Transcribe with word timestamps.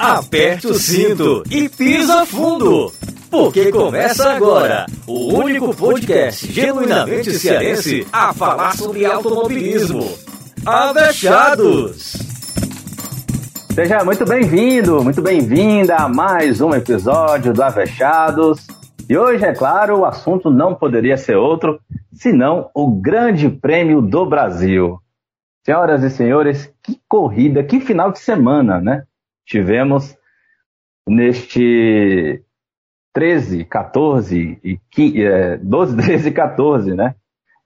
aperte 0.00 0.66
o 0.66 0.72
cinto 0.72 1.42
e 1.50 1.68
pisa 1.68 2.24
fundo. 2.24 2.90
Porque 3.30 3.70
começa 3.70 4.32
agora 4.32 4.86
o 5.06 5.34
único 5.34 5.76
podcast 5.76 6.50
genuinamente 6.50 7.34
cearense 7.34 8.06
a 8.10 8.32
falar 8.32 8.74
sobre 8.76 9.04
automobilismo. 9.04 10.10
Avechados! 10.64 12.14
Seja 13.74 14.02
muito 14.02 14.24
bem-vindo, 14.24 15.04
muito 15.04 15.20
bem-vinda 15.20 15.96
a 15.96 16.08
mais 16.08 16.62
um 16.62 16.70
episódio 16.70 17.52
do 17.52 17.62
Avechados. 17.62 18.66
E 19.06 19.16
hoje, 19.18 19.44
é 19.44 19.54
claro, 19.54 19.98
o 19.98 20.04
assunto 20.06 20.50
não 20.50 20.74
poderia 20.74 21.18
ser 21.18 21.36
outro 21.36 21.78
senão 22.12 22.70
o 22.74 22.90
Grande 22.90 23.50
Prêmio 23.50 24.00
do 24.00 24.24
Brasil. 24.24 24.98
Senhoras 25.64 26.02
e 26.02 26.08
senhores, 26.08 26.72
que 26.82 26.98
corrida, 27.06 27.62
que 27.62 27.80
final 27.80 28.10
de 28.10 28.18
semana, 28.18 28.80
né? 28.80 29.04
Tivemos 29.50 30.16
neste 31.06 32.42
13, 33.12 33.64
14 33.64 34.60
e 34.62 34.78
15, 34.90 35.24
é, 35.24 35.56
12, 35.56 35.96
13 35.96 36.28
e 36.30 36.32
14, 36.32 36.94
né? 36.94 37.16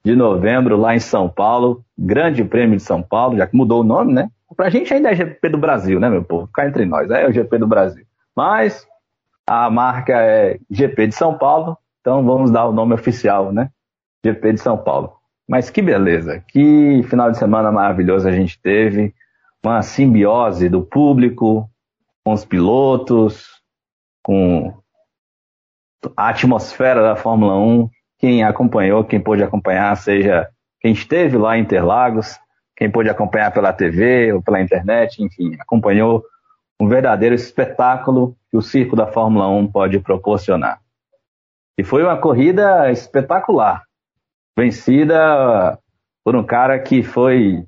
De 0.03 0.15
novembro, 0.15 0.77
lá 0.77 0.95
em 0.95 0.99
São 0.99 1.29
Paulo, 1.29 1.83
Grande 1.97 2.43
Prêmio 2.43 2.77
de 2.77 2.83
São 2.83 3.01
Paulo, 3.01 3.37
já 3.37 3.47
que 3.47 3.55
mudou 3.55 3.81
o 3.81 3.83
nome, 3.83 4.13
né? 4.13 4.29
Pra 4.55 4.69
gente 4.69 4.93
ainda 4.93 5.11
é 5.11 5.15
GP 5.15 5.49
do 5.49 5.57
Brasil, 5.57 5.99
né, 5.99 6.09
meu 6.09 6.23
povo? 6.23 6.47
Ficar 6.47 6.67
entre 6.67 6.85
nós, 6.85 7.09
é 7.09 7.27
o 7.27 7.31
GP 7.31 7.57
do 7.57 7.67
Brasil. 7.67 8.05
Mas 8.35 8.87
a 9.45 9.69
marca 9.69 10.13
é 10.13 10.59
GP 10.69 11.07
de 11.07 11.15
São 11.15 11.37
Paulo, 11.37 11.77
então 12.01 12.23
vamos 12.23 12.51
dar 12.51 12.65
o 12.65 12.71
nome 12.71 12.93
oficial, 12.93 13.51
né? 13.51 13.69
GP 14.23 14.53
de 14.53 14.61
São 14.61 14.77
Paulo. 14.77 15.13
Mas 15.47 15.69
que 15.69 15.81
beleza, 15.81 16.43
que 16.47 17.03
final 17.03 17.29
de 17.29 17.37
semana 17.37 17.71
maravilhoso 17.71 18.27
a 18.27 18.31
gente 18.31 18.59
teve, 18.59 19.13
uma 19.63 19.81
simbiose 19.81 20.69
do 20.69 20.81
público, 20.81 21.69
com 22.25 22.33
os 22.33 22.43
pilotos, 22.43 23.61
com 24.23 24.73
a 26.17 26.29
atmosfera 26.29 27.03
da 27.03 27.15
Fórmula 27.15 27.55
1. 27.55 27.87
Quem 28.17 28.43
acompanhou, 28.43 29.03
quem 29.03 29.19
pôde 29.19 29.43
acompanhar, 29.43 29.95
seja 29.95 30.49
quem 30.81 30.91
esteve 30.91 31.37
lá 31.37 31.55
em 31.55 31.61
Interlagos, 31.61 32.39
quem 32.75 32.89
pôde 32.89 33.09
acompanhar 33.09 33.53
pela 33.53 33.71
TV 33.71 34.33
ou 34.33 34.41
pela 34.41 34.59
internet, 34.59 35.23
enfim, 35.23 35.55
acompanhou 35.59 36.23
um 36.79 36.87
verdadeiro 36.87 37.35
espetáculo 37.35 38.35
que 38.49 38.57
o 38.57 38.61
circo 38.61 38.95
da 38.95 39.05
Fórmula 39.05 39.47
1 39.47 39.71
pode 39.71 39.99
proporcionar. 39.99 40.81
E 41.77 41.83
foi 41.83 42.03
uma 42.03 42.17
corrida 42.17 42.91
espetacular, 42.91 43.83
vencida 44.57 45.77
por 46.23 46.35
um 46.35 46.43
cara 46.43 46.79
que 46.79 47.03
foi 47.03 47.63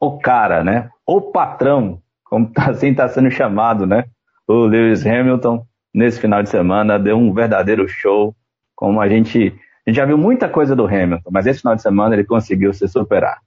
o 0.00 0.18
cara, 0.18 0.64
né? 0.64 0.90
O 1.06 1.20
patrão 1.20 2.01
como 2.32 2.50
tá, 2.50 2.70
assim 2.72 2.88
está 2.88 3.06
sendo 3.08 3.30
chamado, 3.30 3.86
né? 3.86 4.06
O 4.48 4.64
Lewis 4.64 5.06
Hamilton, 5.06 5.66
nesse 5.92 6.18
final 6.18 6.42
de 6.42 6.48
semana, 6.48 6.98
deu 6.98 7.18
um 7.18 7.30
verdadeiro 7.34 7.86
show, 7.86 8.34
como 8.74 9.02
a 9.02 9.08
gente, 9.08 9.54
a 9.86 9.90
gente 9.90 9.96
já 9.96 10.06
viu 10.06 10.16
muita 10.16 10.48
coisa 10.48 10.74
do 10.74 10.86
Hamilton, 10.86 11.30
mas 11.30 11.46
esse 11.46 11.60
final 11.60 11.76
de 11.76 11.82
semana 11.82 12.14
ele 12.14 12.24
conseguiu 12.24 12.72
se 12.72 12.88
superar. 12.88 13.38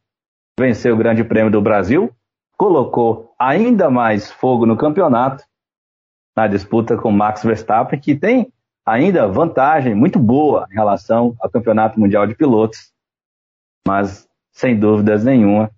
Venceu 0.59 0.93
o 0.93 0.97
Grande 0.97 1.23
Prêmio 1.23 1.51
do 1.51 1.59
Brasil, 1.59 2.11
colocou 2.55 3.33
ainda 3.39 3.89
mais 3.89 4.31
fogo 4.31 4.67
no 4.67 4.77
campeonato, 4.77 5.43
na 6.37 6.45
disputa 6.45 6.95
com 6.95 7.11
Max 7.11 7.43
Verstappen, 7.43 7.99
que 7.99 8.15
tem 8.15 8.53
ainda 8.85 9.27
vantagem 9.27 9.95
muito 9.95 10.19
boa 10.19 10.67
em 10.71 10.75
relação 10.75 11.35
ao 11.39 11.49
Campeonato 11.49 11.99
Mundial 11.99 12.27
de 12.27 12.35
Pilotos, 12.35 12.93
mas 13.85 14.27
sem 14.51 14.79
dúvidas 14.79 15.23
nenhuma, 15.23 15.71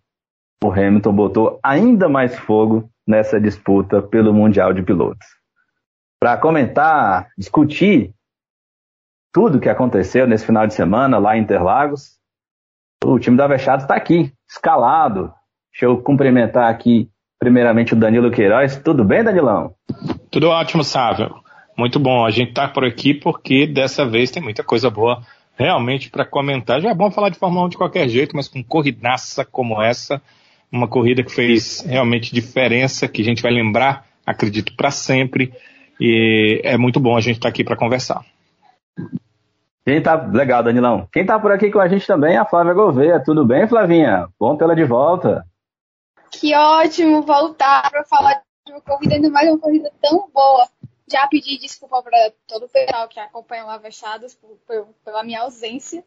o 0.61 0.69
Hamilton 0.69 1.13
botou 1.13 1.59
ainda 1.63 2.09
mais 2.09 2.37
fogo 2.37 2.89
nessa 3.07 3.39
disputa 3.39 4.01
pelo 4.01 4.33
Mundial 4.33 4.73
de 4.73 4.83
Pilotos. 4.83 5.27
Para 6.19 6.37
comentar, 6.37 7.29
discutir 7.37 8.13
tudo 9.31 9.57
o 9.57 9.61
que 9.61 9.69
aconteceu 9.69 10.27
nesse 10.27 10.45
final 10.45 10.67
de 10.67 10.73
semana 10.73 11.17
lá 11.17 11.37
em 11.37 11.41
Interlagos, 11.41 12.17
o 13.03 13.19
time 13.19 13.37
da 13.37 13.45
Avechados 13.45 13.83
está 13.83 13.95
aqui, 13.95 14.33
escalado. 14.49 15.31
Deixa 15.71 15.85
eu 15.85 16.01
cumprimentar 16.01 16.69
aqui, 16.69 17.09
primeiramente, 17.39 17.93
o 17.93 17.95
Danilo 17.95 18.31
Queiroz. 18.31 18.77
Tudo 18.77 19.03
bem, 19.03 19.23
Danilão? 19.23 19.75
Tudo 20.31 20.49
ótimo, 20.49 20.83
Sávio. 20.83 21.35
Muito 21.77 21.99
bom. 21.99 22.25
A 22.25 22.31
gente 22.31 22.49
está 22.49 22.67
por 22.67 22.83
aqui 22.83 23.13
porque 23.13 23.67
dessa 23.67 24.05
vez 24.05 24.31
tem 24.31 24.41
muita 24.41 24.63
coisa 24.63 24.89
boa 24.89 25.21
realmente 25.55 26.09
para 26.09 26.25
comentar. 26.25 26.81
Já 26.81 26.89
é 26.89 26.95
bom 26.95 27.11
falar 27.11 27.29
de 27.29 27.37
Fórmula 27.37 27.65
1 27.65 27.69
de 27.69 27.77
qualquer 27.77 28.09
jeito, 28.09 28.35
mas 28.35 28.47
com 28.47 28.63
corridaça 28.63 29.45
como 29.45 29.81
essa, 29.81 30.21
uma 30.71 30.87
corrida 30.87 31.23
que 31.23 31.33
fez 31.33 31.81
realmente 31.81 32.33
diferença, 32.33 33.07
que 33.07 33.21
a 33.21 33.25
gente 33.25 33.41
vai 33.41 33.51
lembrar, 33.51 34.05
acredito, 34.25 34.75
para 34.75 34.91
sempre. 34.91 35.53
E 35.99 36.61
é 36.63 36.77
muito 36.77 36.99
bom 36.99 37.15
a 37.15 37.21
gente 37.21 37.37
estar 37.37 37.47
tá 37.47 37.49
aqui 37.49 37.63
para 37.63 37.77
conversar. 37.77 38.23
Quem 39.85 40.01
tá 40.01 40.15
legal, 40.15 40.61
Danilão. 40.61 41.07
Quem 41.11 41.25
tá 41.25 41.39
por 41.39 41.51
aqui 41.51 41.71
com 41.71 41.79
a 41.79 41.87
gente 41.87 42.05
também 42.05 42.35
é 42.35 42.37
a 42.37 42.45
Flávia 42.45 42.73
Gouveia. 42.73 43.23
Tudo 43.23 43.45
bem, 43.45 43.67
Flavinha? 43.67 44.27
Bom 44.37 44.57
tê-la 44.57 44.75
de 44.75 44.83
volta. 44.83 45.45
Que 46.29 46.53
ótimo 46.53 47.21
voltar 47.21 47.89
para 47.89 48.03
falar 48.03 48.41
de 48.65 48.73
uma 48.73 48.81
corrida, 48.81 49.15
ainda 49.15 49.29
mais 49.29 49.47
uma 49.47 49.57
corrida 49.57 49.89
tão 50.01 50.29
boa. 50.33 50.67
Já 51.09 51.25
pedi 51.27 51.57
desculpa 51.57 52.03
para 52.03 52.33
todo 52.45 52.65
o 52.65 52.69
pessoal 52.69 53.07
que 53.07 53.17
acompanha 53.17 53.65
o 53.65 53.79
por, 54.67 54.87
pela 55.05 55.23
minha 55.23 55.39
ausência, 55.39 56.03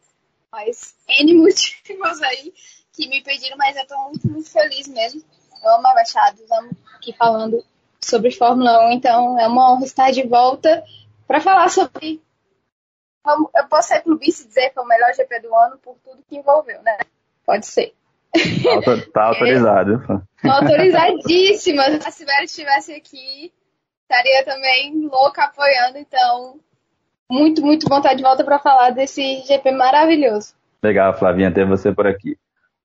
mas 0.51 0.93
N 1.07 1.33
motivos 1.33 2.21
aí 2.21 2.53
que 2.93 3.07
me 3.07 3.21
pediram, 3.23 3.57
mas 3.57 3.75
eu 3.75 3.83
estou 3.83 3.97
muito, 4.05 4.27
muito 4.27 4.49
feliz 4.49 4.87
mesmo. 4.87 5.21
Eu 5.63 5.75
amo 5.75 5.87
Abaixados, 5.87 6.51
amo 6.51 6.69
aqui 6.95 7.13
falando 7.13 7.63
sobre 8.03 8.31
Fórmula 8.31 8.87
1, 8.87 8.91
então 8.91 9.39
é 9.39 9.47
uma 9.47 9.71
honra 9.71 9.85
estar 9.85 10.11
de 10.11 10.23
volta 10.23 10.83
para 11.27 11.39
falar 11.39 11.69
sobre. 11.69 12.21
Eu 13.55 13.67
posso 13.69 13.89
ser 13.89 14.01
clubista 14.01 14.43
e 14.43 14.47
dizer 14.47 14.69
que 14.69 14.75
foi 14.75 14.83
o 14.83 14.87
melhor 14.87 15.13
GP 15.13 15.39
do 15.41 15.55
ano 15.55 15.77
por 15.77 15.95
tudo 16.03 16.23
que 16.27 16.35
envolveu, 16.35 16.81
né? 16.81 16.97
Pode 17.45 17.67
ser. 17.67 17.93
Tá 19.13 19.25
autorizado. 19.27 20.27
autorizadíssima. 20.43 21.83
Se 22.01 22.07
a 22.07 22.11
Sibeli 22.11 22.45
estivesse 22.45 22.93
aqui, 22.93 23.53
estaria 24.01 24.43
também 24.43 25.07
louca 25.07 25.43
apoiando, 25.43 25.99
então 25.99 26.59
muito, 27.29 27.61
muito 27.61 27.87
vontade 27.87 28.17
de 28.17 28.23
volta 28.23 28.43
para 28.43 28.59
falar 28.59 28.89
desse 28.89 29.41
GP 29.43 29.71
maravilhoso. 29.71 30.53
Legal, 30.83 31.17
Flavinha, 31.17 31.53
ter 31.53 31.65
você 31.65 31.93
por 31.93 32.07
aqui. 32.07 32.37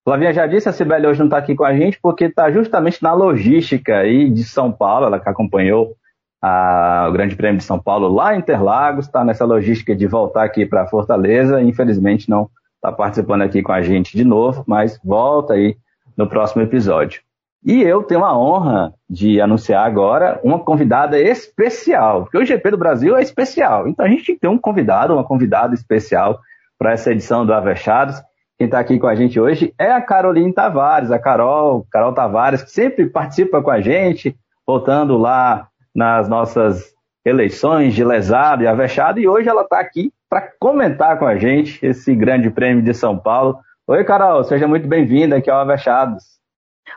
Flavinha 0.06 0.32
já 0.32 0.46
disse, 0.46 0.68
a 0.68 0.72
Sibeli 0.72 1.04
hoje 1.04 1.18
não 1.18 1.26
está 1.26 1.36
aqui 1.36 1.56
com 1.56 1.64
a 1.64 1.74
gente 1.74 1.98
porque 2.00 2.26
está 2.26 2.48
justamente 2.48 3.02
na 3.02 3.12
logística 3.12 3.96
aí 3.96 4.30
de 4.30 4.44
São 4.44 4.70
Paulo, 4.70 5.06
ela 5.06 5.18
que 5.18 5.28
acompanhou 5.28 5.96
a, 6.40 7.06
o 7.08 7.12
Grande 7.12 7.34
Prêmio 7.34 7.58
de 7.58 7.64
São 7.64 7.76
Paulo 7.76 8.06
lá 8.06 8.32
em 8.32 8.38
Interlagos, 8.38 9.06
está 9.06 9.24
nessa 9.24 9.44
logística 9.44 9.96
de 9.96 10.06
voltar 10.06 10.44
aqui 10.44 10.64
para 10.64 10.86
Fortaleza, 10.86 11.60
infelizmente 11.60 12.30
não 12.30 12.48
está 12.76 12.92
participando 12.92 13.42
aqui 13.42 13.62
com 13.62 13.72
a 13.72 13.82
gente 13.82 14.16
de 14.16 14.22
novo, 14.22 14.62
mas 14.64 14.96
volta 15.02 15.54
aí 15.54 15.76
no 16.16 16.28
próximo 16.28 16.62
episódio. 16.62 17.20
E 17.64 17.82
eu 17.82 18.04
tenho 18.04 18.24
a 18.24 18.38
honra 18.38 18.94
de 19.10 19.40
anunciar 19.40 19.84
agora 19.84 20.38
uma 20.44 20.60
convidada 20.60 21.18
especial, 21.18 22.22
porque 22.22 22.38
o 22.38 22.46
GP 22.46 22.70
do 22.70 22.78
Brasil 22.78 23.16
é 23.16 23.22
especial, 23.22 23.88
então 23.88 24.06
a 24.06 24.08
gente 24.08 24.36
tem 24.36 24.48
um 24.48 24.56
convidado, 24.56 25.14
uma 25.14 25.24
convidada 25.24 25.74
especial 25.74 26.38
para 26.78 26.92
essa 26.92 27.10
edição 27.10 27.44
do 27.44 27.52
Avechados. 27.52 28.22
Quem 28.58 28.64
está 28.64 28.78
aqui 28.78 28.98
com 28.98 29.06
a 29.06 29.14
gente 29.14 29.38
hoje 29.38 29.74
é 29.78 29.92
a 29.92 30.00
Caroline 30.00 30.50
Tavares, 30.50 31.10
a 31.10 31.18
Carol, 31.18 31.86
Carol 31.90 32.14
Tavares, 32.14 32.62
que 32.62 32.70
sempre 32.70 33.04
participa 33.06 33.62
com 33.62 33.70
a 33.70 33.82
gente, 33.82 34.34
voltando 34.66 35.18
lá 35.18 35.68
nas 35.94 36.26
nossas 36.26 36.94
eleições 37.22 37.94
de 37.94 38.02
lesado 38.02 38.62
e 38.62 38.66
avexado, 38.66 39.20
e 39.20 39.28
hoje 39.28 39.46
ela 39.46 39.60
está 39.60 39.78
aqui 39.78 40.10
para 40.28 40.50
comentar 40.58 41.18
com 41.18 41.26
a 41.26 41.36
gente 41.36 41.84
esse 41.84 42.14
grande 42.14 42.48
prêmio 42.48 42.82
de 42.82 42.94
São 42.94 43.18
Paulo. 43.18 43.58
Oi, 43.86 44.02
Carol, 44.04 44.42
seja 44.42 44.66
muito 44.66 44.88
bem-vinda 44.88 45.36
aqui 45.36 45.50
ao 45.50 45.60
Avechados. 45.60 46.24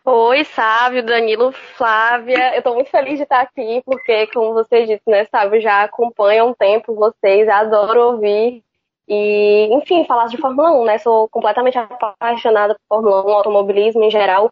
Oi, 0.05 0.45
Sávio, 0.45 1.05
Danilo, 1.05 1.51
Flávia. 1.75 2.53
Eu 2.53 2.59
estou 2.59 2.73
muito 2.73 2.89
feliz 2.89 3.17
de 3.17 3.23
estar 3.23 3.41
aqui, 3.41 3.81
porque, 3.85 4.27
como 4.27 4.53
você 4.53 4.85
disse, 4.85 5.03
né, 5.07 5.25
Sávio, 5.25 5.59
já 5.59 5.83
acompanha 5.83 6.45
um 6.45 6.53
tempo 6.53 6.95
vocês, 6.95 7.49
adoro 7.49 8.13
ouvir 8.13 8.63
e, 9.09 9.67
enfim, 9.73 10.05
falar 10.05 10.27
de 10.27 10.37
Fórmula 10.37 10.71
1, 10.71 10.85
né? 10.85 10.97
Sou 10.99 11.27
completamente 11.29 11.77
apaixonada 11.79 12.75
por 12.75 13.01
Fórmula 13.01 13.25
1, 13.25 13.33
automobilismo 13.33 14.03
em 14.03 14.11
geral. 14.11 14.51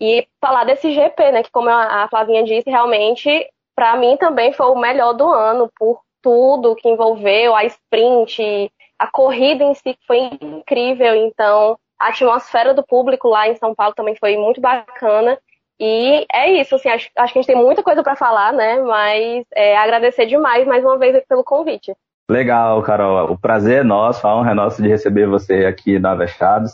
E 0.00 0.28
falar 0.40 0.64
desse 0.64 0.92
GP, 0.92 1.32
né? 1.32 1.42
Que, 1.42 1.50
como 1.50 1.68
a 1.68 2.06
Flavinha 2.08 2.44
disse, 2.44 2.70
realmente, 2.70 3.28
para 3.74 3.96
mim 3.96 4.16
também 4.16 4.52
foi 4.52 4.66
o 4.66 4.76
melhor 4.76 5.12
do 5.12 5.28
ano, 5.28 5.68
por 5.76 6.00
tudo 6.22 6.76
que 6.76 6.88
envolveu, 6.88 7.54
a 7.54 7.64
sprint, 7.64 8.70
a 8.96 9.10
corrida 9.10 9.64
em 9.64 9.74
si, 9.74 9.98
foi 10.06 10.30
incrível. 10.40 11.16
Então, 11.16 11.76
a 11.98 12.08
atmosfera 12.08 12.72
do 12.72 12.86
público 12.86 13.28
lá 13.28 13.48
em 13.48 13.56
São 13.56 13.74
Paulo 13.74 13.94
também 13.94 14.14
foi 14.14 14.36
muito 14.36 14.60
bacana. 14.60 15.36
E 15.80 16.24
é 16.32 16.52
isso, 16.52 16.76
assim, 16.76 16.88
acho, 16.88 17.10
acho 17.16 17.32
que 17.32 17.38
a 17.38 17.42
gente 17.42 17.52
tem 17.52 17.56
muita 17.56 17.82
coisa 17.82 18.02
para 18.04 18.14
falar, 18.16 18.52
né? 18.52 18.80
Mas 18.80 19.44
é, 19.52 19.76
agradecer 19.76 20.26
demais 20.26 20.64
mais 20.66 20.84
uma 20.84 20.96
vez 20.96 21.22
pelo 21.26 21.42
convite. 21.42 21.92
Legal, 22.28 22.82
Carol. 22.82 23.30
O 23.30 23.38
prazer 23.38 23.80
é 23.80 23.84
nosso, 23.84 24.26
a 24.26 24.36
honra 24.36 24.50
é 24.50 24.54
nossa 24.54 24.82
de 24.82 24.88
receber 24.88 25.28
você 25.28 25.64
aqui 25.64 25.98
no 25.98 26.08
Avechados. 26.08 26.72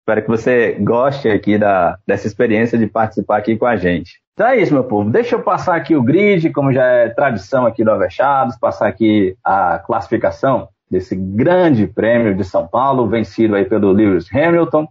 Espero 0.00 0.22
que 0.22 0.28
você 0.28 0.72
goste 0.80 1.28
aqui 1.28 1.58
da, 1.58 1.98
dessa 2.06 2.26
experiência 2.26 2.78
de 2.78 2.86
participar 2.86 3.38
aqui 3.38 3.56
com 3.56 3.66
a 3.66 3.76
gente. 3.76 4.20
Então 4.34 4.46
é 4.46 4.60
isso, 4.60 4.72
meu 4.72 4.84
povo. 4.84 5.10
Deixa 5.10 5.34
eu 5.36 5.42
passar 5.42 5.74
aqui 5.74 5.96
o 5.96 6.02
grid, 6.02 6.50
como 6.50 6.72
já 6.72 6.84
é 6.84 7.08
tradição 7.08 7.66
aqui 7.66 7.82
do 7.82 7.90
Avechados, 7.90 8.58
passar 8.58 8.88
aqui 8.88 9.36
a 9.42 9.78
classificação 9.78 10.68
desse 10.90 11.16
grande 11.16 11.86
prêmio 11.86 12.34
de 12.34 12.44
São 12.44 12.66
Paulo, 12.66 13.08
vencido 13.08 13.54
aí 13.54 13.64
pelo 13.64 13.90
Lewis 13.90 14.28
Hamilton, 14.32 14.86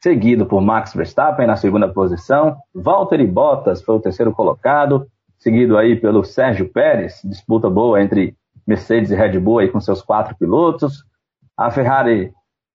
seguido 0.00 0.46
por 0.46 0.60
Max 0.60 0.94
Verstappen 0.94 1.46
na 1.46 1.56
segunda 1.56 1.88
posição, 1.88 2.56
Valtteri 2.74 3.26
Bottas 3.26 3.82
foi 3.82 3.96
o 3.96 4.00
terceiro 4.00 4.32
colocado, 4.32 5.06
seguido 5.38 5.76
aí 5.76 5.96
pelo 5.96 6.24
Sérgio 6.24 6.68
Pérez, 6.68 7.20
disputa 7.24 7.68
boa 7.68 8.00
entre 8.00 8.34
Mercedes 8.66 9.10
e 9.10 9.14
Red 9.14 9.38
Bull 9.38 9.60
aí 9.60 9.68
com 9.68 9.80
seus 9.80 10.02
quatro 10.02 10.36
pilotos. 10.36 11.04
A 11.56 11.70
Ferrari 11.70 12.32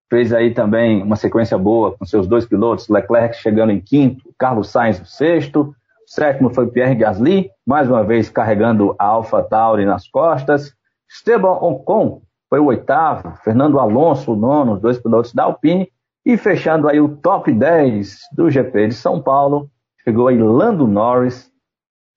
fez 0.10 0.34
aí 0.34 0.54
também 0.54 1.04
uma 1.04 1.16
sequência 1.16 1.58
boa 1.58 1.96
com 1.98 2.06
seus 2.06 2.28
dois 2.28 2.46
pilotos, 2.46 2.90
Leclerc 2.90 3.36
chegando 3.36 3.72
em 3.72 3.80
quinto, 3.80 4.34
Carlos 4.38 4.70
Sainz 4.70 5.00
no 5.00 5.06
sexto, 5.06 5.74
Sétimo 6.06 6.54
foi 6.54 6.68
Pierre 6.68 6.96
Gasly, 6.96 7.50
mais 7.66 7.90
uma 7.90 8.04
vez 8.04 8.30
carregando 8.30 8.94
a 9.00 9.06
Alpha 9.06 9.42
Tauri 9.42 9.86
nas 9.86 10.10
costas. 10.10 10.74
Esteban 11.10 11.54
Ocon 11.54 12.22
foi 12.50 12.60
o 12.60 12.66
oitavo, 12.66 13.34
Fernando 13.44 13.80
Alonso 13.80 14.34
o 14.34 14.36
nono, 14.36 14.74
os 14.74 14.82
dois 14.82 15.00
pilotos 15.00 15.34
da 15.34 15.44
Alpine. 15.44 15.90
E 16.26 16.38
fechando 16.38 16.88
aí 16.88 17.00
o 17.00 17.16
top 17.18 17.52
10 17.52 18.20
do 18.34 18.50
GP 18.50 18.90
de 18.90 18.94
São 18.94 19.22
Paulo, 19.22 19.70
chegou 20.04 20.28
aí 20.28 20.38
Lando 20.38 20.86
Norris. 20.86 21.51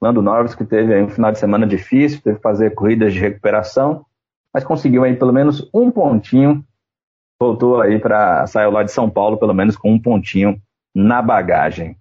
Lando 0.04 0.20
Norris 0.20 0.54
que 0.54 0.66
teve 0.66 1.00
um 1.00 1.08
final 1.08 1.32
de 1.32 1.38
semana 1.38 1.66
difícil, 1.66 2.20
teve 2.20 2.36
que 2.36 2.42
fazer 2.42 2.74
corridas 2.74 3.14
de 3.14 3.18
recuperação, 3.18 4.04
mas 4.52 4.62
conseguiu 4.62 5.02
aí 5.02 5.16
pelo 5.16 5.32
menos 5.32 5.66
um 5.72 5.90
pontinho. 5.90 6.62
Voltou 7.40 7.80
aí 7.80 7.98
para 7.98 8.46
saiu 8.46 8.70
lá 8.70 8.82
de 8.82 8.92
São 8.92 9.08
Paulo 9.08 9.38
pelo 9.38 9.54
menos 9.54 9.78
com 9.78 9.90
um 9.90 9.98
pontinho 9.98 10.60
na 10.94 11.22
bagagem. 11.22 11.96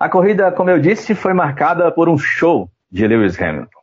A 0.00 0.08
corrida, 0.08 0.50
como 0.50 0.68
eu 0.68 0.80
disse, 0.80 1.14
foi 1.14 1.32
marcada 1.32 1.92
por 1.92 2.08
um 2.08 2.18
show 2.18 2.68
de 2.90 3.06
Lewis 3.06 3.40
Hamilton. 3.40 3.80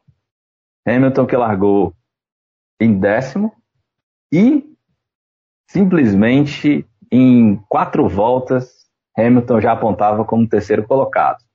Hamilton 0.86 1.26
que 1.26 1.38
largou 1.38 1.94
em 2.78 3.00
décimo 3.00 3.54
e 4.34 4.66
simplesmente 5.66 6.86
em 7.10 7.56
quatro 7.70 8.10
voltas 8.10 8.86
Hamilton 9.18 9.62
já 9.62 9.72
apontava 9.72 10.26
como 10.26 10.46
terceiro 10.46 10.86
colocado. 10.86 11.49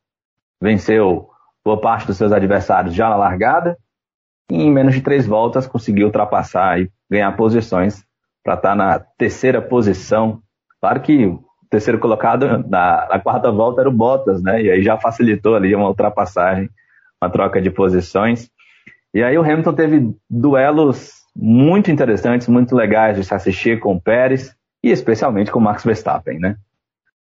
Venceu 0.65 1.29
boa 1.63 1.79
parte 1.79 2.07
dos 2.07 2.17
seus 2.17 2.33
adversários 2.33 2.95
já 2.95 3.11
na 3.11 3.17
largada 3.17 3.77
e 4.51 4.63
em 4.63 4.73
menos 4.73 4.95
de 4.95 5.03
três 5.03 5.27
voltas 5.27 5.67
conseguiu 5.67 6.07
ultrapassar 6.07 6.81
e 6.81 6.91
ganhar 7.11 7.31
posições 7.37 8.03
para 8.43 8.55
estar 8.55 8.75
na 8.75 8.99
terceira 8.99 9.61
posição. 9.61 10.41
Claro 10.81 11.03
que 11.03 11.39
terceiro 11.69 11.99
colocado 11.99 12.47
na, 12.67 13.07
na, 13.11 13.19
quarta 13.19 13.53
volta 13.53 13.83
era 13.83 13.91
o 13.91 13.93
Bottas, 13.93 14.43
né? 14.43 14.63
E 14.63 14.71
aí 14.71 14.83
já 14.83 14.97
facilitou 14.97 15.55
ali 15.55 15.75
uma 15.75 15.89
ultrapassagem, 15.89 16.71
uma 17.23 17.31
troca 17.31 17.61
de 17.61 17.71
posições. 17.71 18.51
E 19.13 19.23
aí 19.23 19.37
o 19.37 19.43
Hamilton 19.43 19.75
teve 19.75 20.17
duelos 20.31 21.13
muito 21.37 21.91
interessantes, 21.91 22.49
muito 22.49 22.75
legais 22.75 23.19
de 23.19 23.25
se 23.25 23.35
assistir 23.35 23.81
com 23.81 23.97
o 23.97 24.01
Pérez 24.01 24.57
e 24.83 24.91
especialmente 24.91 25.51
com 25.51 25.59
o 25.59 25.63
Max 25.63 25.85
Verstappen, 25.85 26.39
né? 26.39 26.57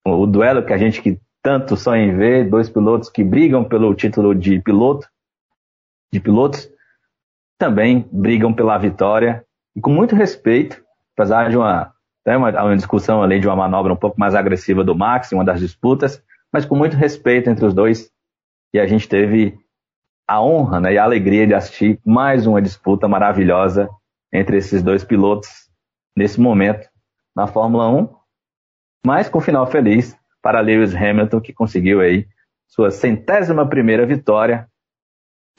O 0.06 0.26
duelo 0.26 0.64
que 0.64 0.72
a 0.72 0.78
gente 0.78 1.02
que 1.02 1.20
tanto 1.46 1.78
sonha 1.78 2.06
em 2.06 2.18
ver, 2.18 2.50
dois 2.50 2.68
pilotos 2.68 3.08
que 3.08 3.24
brigam 3.24 3.64
pelo 3.64 3.94
título 3.94 4.34
de 4.34 4.60
piloto, 4.60 5.08
de 6.12 6.20
pilotos, 6.20 6.68
também 7.56 8.10
brigam 8.12 8.52
pela 8.52 8.76
vitória 8.80 9.46
e 9.76 9.80
com 9.80 9.92
muito 9.92 10.16
respeito, 10.16 10.84
apesar 11.16 11.52
de 11.52 11.56
uma 11.56 11.94
tem 12.24 12.36
uma, 12.36 12.50
uma 12.50 12.76
discussão 12.76 13.22
ali 13.22 13.40
de 13.40 13.46
uma 13.46 13.56
manobra 13.56 13.94
um 13.94 13.96
pouco 13.96 14.20
mais 14.20 14.34
agressiva 14.34 14.84
do 14.84 14.96
Max 14.96 15.32
uma 15.34 15.46
das 15.46 15.60
disputas, 15.60 16.20
mas 16.52 16.66
com 16.66 16.76
muito 16.76 16.98
respeito 16.98 17.48
entre 17.48 17.64
os 17.64 17.76
dois. 17.76 18.10
E 18.74 18.80
a 18.80 18.88
gente 18.88 19.08
teve 19.08 19.56
a 20.28 20.42
honra 20.42 20.80
né, 20.80 20.94
e 20.94 20.98
a 20.98 21.04
alegria 21.04 21.46
de 21.46 21.54
assistir 21.54 22.00
mais 22.04 22.48
uma 22.48 22.60
disputa 22.60 23.08
maravilhosa 23.08 23.88
entre 24.34 24.58
esses 24.58 24.82
dois 24.82 25.04
pilotos 25.04 25.70
nesse 26.18 26.42
momento 26.42 26.90
na 27.36 27.46
Fórmula 27.46 27.88
1, 27.88 28.10
mas 29.06 29.30
com 29.30 29.40
final 29.40 29.68
feliz 29.68 30.18
para 30.46 30.60
Lewis 30.60 30.94
Hamilton, 30.94 31.42
que 31.42 31.52
conseguiu 31.52 32.02
aí 32.02 32.28
sua 32.68 32.92
centésima 32.92 33.68
primeira 33.68 34.06
vitória 34.06 34.68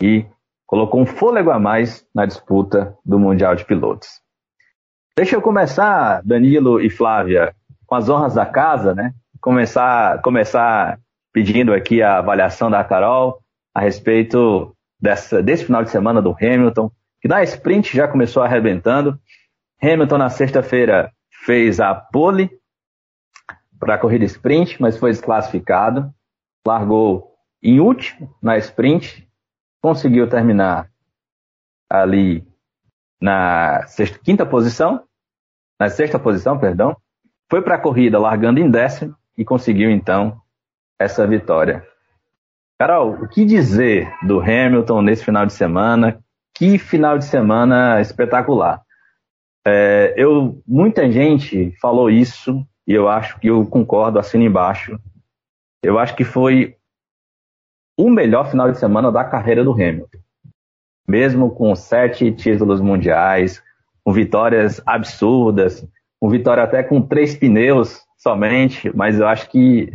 e 0.00 0.24
colocou 0.64 1.00
um 1.00 1.06
fôlego 1.06 1.50
a 1.50 1.58
mais 1.58 2.06
na 2.14 2.24
disputa 2.24 2.96
do 3.04 3.18
Mundial 3.18 3.56
de 3.56 3.64
Pilotos. 3.64 4.20
Deixa 5.16 5.34
eu 5.34 5.42
começar, 5.42 6.22
Danilo 6.24 6.80
e 6.80 6.88
Flávia, 6.88 7.52
com 7.84 7.96
as 7.96 8.08
honras 8.08 8.34
da 8.34 8.46
casa, 8.46 8.94
né? 8.94 9.12
Começar, 9.40 10.22
começar 10.22 11.00
pedindo 11.32 11.74
aqui 11.74 12.00
a 12.00 12.18
avaliação 12.18 12.70
da 12.70 12.84
Carol 12.84 13.40
a 13.74 13.80
respeito 13.80 14.72
dessa, 15.00 15.42
desse 15.42 15.64
final 15.64 15.82
de 15.82 15.90
semana 15.90 16.22
do 16.22 16.30
Hamilton, 16.40 16.92
que 17.20 17.26
na 17.26 17.42
sprint 17.42 17.96
já 17.96 18.06
começou 18.06 18.40
arrebentando. 18.40 19.18
Hamilton 19.82 20.18
na 20.18 20.30
sexta-feira 20.30 21.10
fez 21.44 21.80
a 21.80 21.92
pole 21.92 22.48
para 23.78 23.94
a 23.94 23.98
corrida 23.98 24.24
sprint, 24.24 24.80
mas 24.80 24.96
foi 24.96 25.10
desclassificado. 25.10 26.12
Largou 26.66 27.34
em 27.62 27.80
último 27.80 28.34
na 28.42 28.56
sprint, 28.58 29.28
conseguiu 29.80 30.28
terminar 30.28 30.90
ali 31.88 32.46
na 33.20 33.86
sexta, 33.86 34.18
quinta 34.18 34.44
posição, 34.44 35.04
na 35.78 35.88
sexta 35.88 36.18
posição, 36.18 36.58
perdão, 36.58 36.96
foi 37.50 37.62
para 37.62 37.76
a 37.76 37.80
corrida 37.80 38.18
largando 38.18 38.60
em 38.60 38.70
décimo 38.70 39.14
e 39.36 39.44
conseguiu 39.44 39.90
então 39.90 40.40
essa 40.98 41.26
vitória. 41.26 41.86
Carol, 42.78 43.12
o 43.22 43.28
que 43.28 43.44
dizer 43.44 44.12
do 44.22 44.40
Hamilton 44.40 45.02
nesse 45.02 45.24
final 45.24 45.46
de 45.46 45.52
semana? 45.52 46.18
Que 46.54 46.78
final 46.78 47.18
de 47.18 47.24
semana 47.24 48.00
espetacular! 48.00 48.82
É, 49.66 50.14
eu, 50.16 50.62
muita 50.66 51.10
gente 51.10 51.72
falou 51.80 52.08
isso 52.08 52.64
e 52.86 52.92
eu 52.92 53.08
acho 53.08 53.38
que 53.40 53.48
eu 53.48 53.66
concordo, 53.66 54.18
assino 54.18 54.44
embaixo. 54.44 54.98
Eu 55.82 55.98
acho 55.98 56.14
que 56.14 56.24
foi 56.24 56.76
o 57.98 58.10
melhor 58.10 58.50
final 58.50 58.70
de 58.70 58.78
semana 58.78 59.10
da 59.10 59.24
carreira 59.24 59.64
do 59.64 59.72
Hamilton 59.72 60.18
mesmo 61.06 61.50
com 61.50 61.74
sete 61.76 62.32
títulos 62.32 62.80
mundiais, 62.80 63.62
com 64.04 64.12
vitórias 64.12 64.80
absurdas, 64.84 65.86
com 66.20 66.28
vitória 66.28 66.62
até 66.62 66.82
com 66.82 67.00
três 67.00 67.36
pneus 67.36 68.00
somente, 68.16 68.90
mas 68.94 69.20
eu 69.20 69.28
acho 69.28 69.48
que 69.48 69.92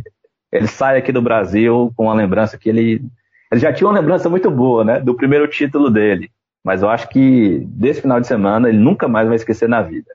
ele 0.50 0.66
sai 0.66 0.98
aqui 0.98 1.12
do 1.12 1.20
Brasil 1.20 1.92
com 1.96 2.04
uma 2.04 2.14
lembrança 2.14 2.56
que 2.56 2.68
ele, 2.68 3.02
ele 3.50 3.60
já 3.60 3.72
tinha 3.72 3.88
uma 3.88 3.98
lembrança 3.98 4.28
muito 4.28 4.50
boa, 4.50 4.84
né, 4.84 5.00
do 5.00 5.14
primeiro 5.14 5.46
título 5.48 5.90
dele, 5.90 6.30
mas 6.64 6.82
eu 6.82 6.88
acho 6.88 7.08
que 7.08 7.60
desse 7.66 8.00
final 8.00 8.20
de 8.20 8.26
semana 8.26 8.68
ele 8.68 8.78
nunca 8.78 9.08
mais 9.08 9.26
vai 9.26 9.36
esquecer 9.36 9.68
na 9.68 9.82
vida. 9.82 10.10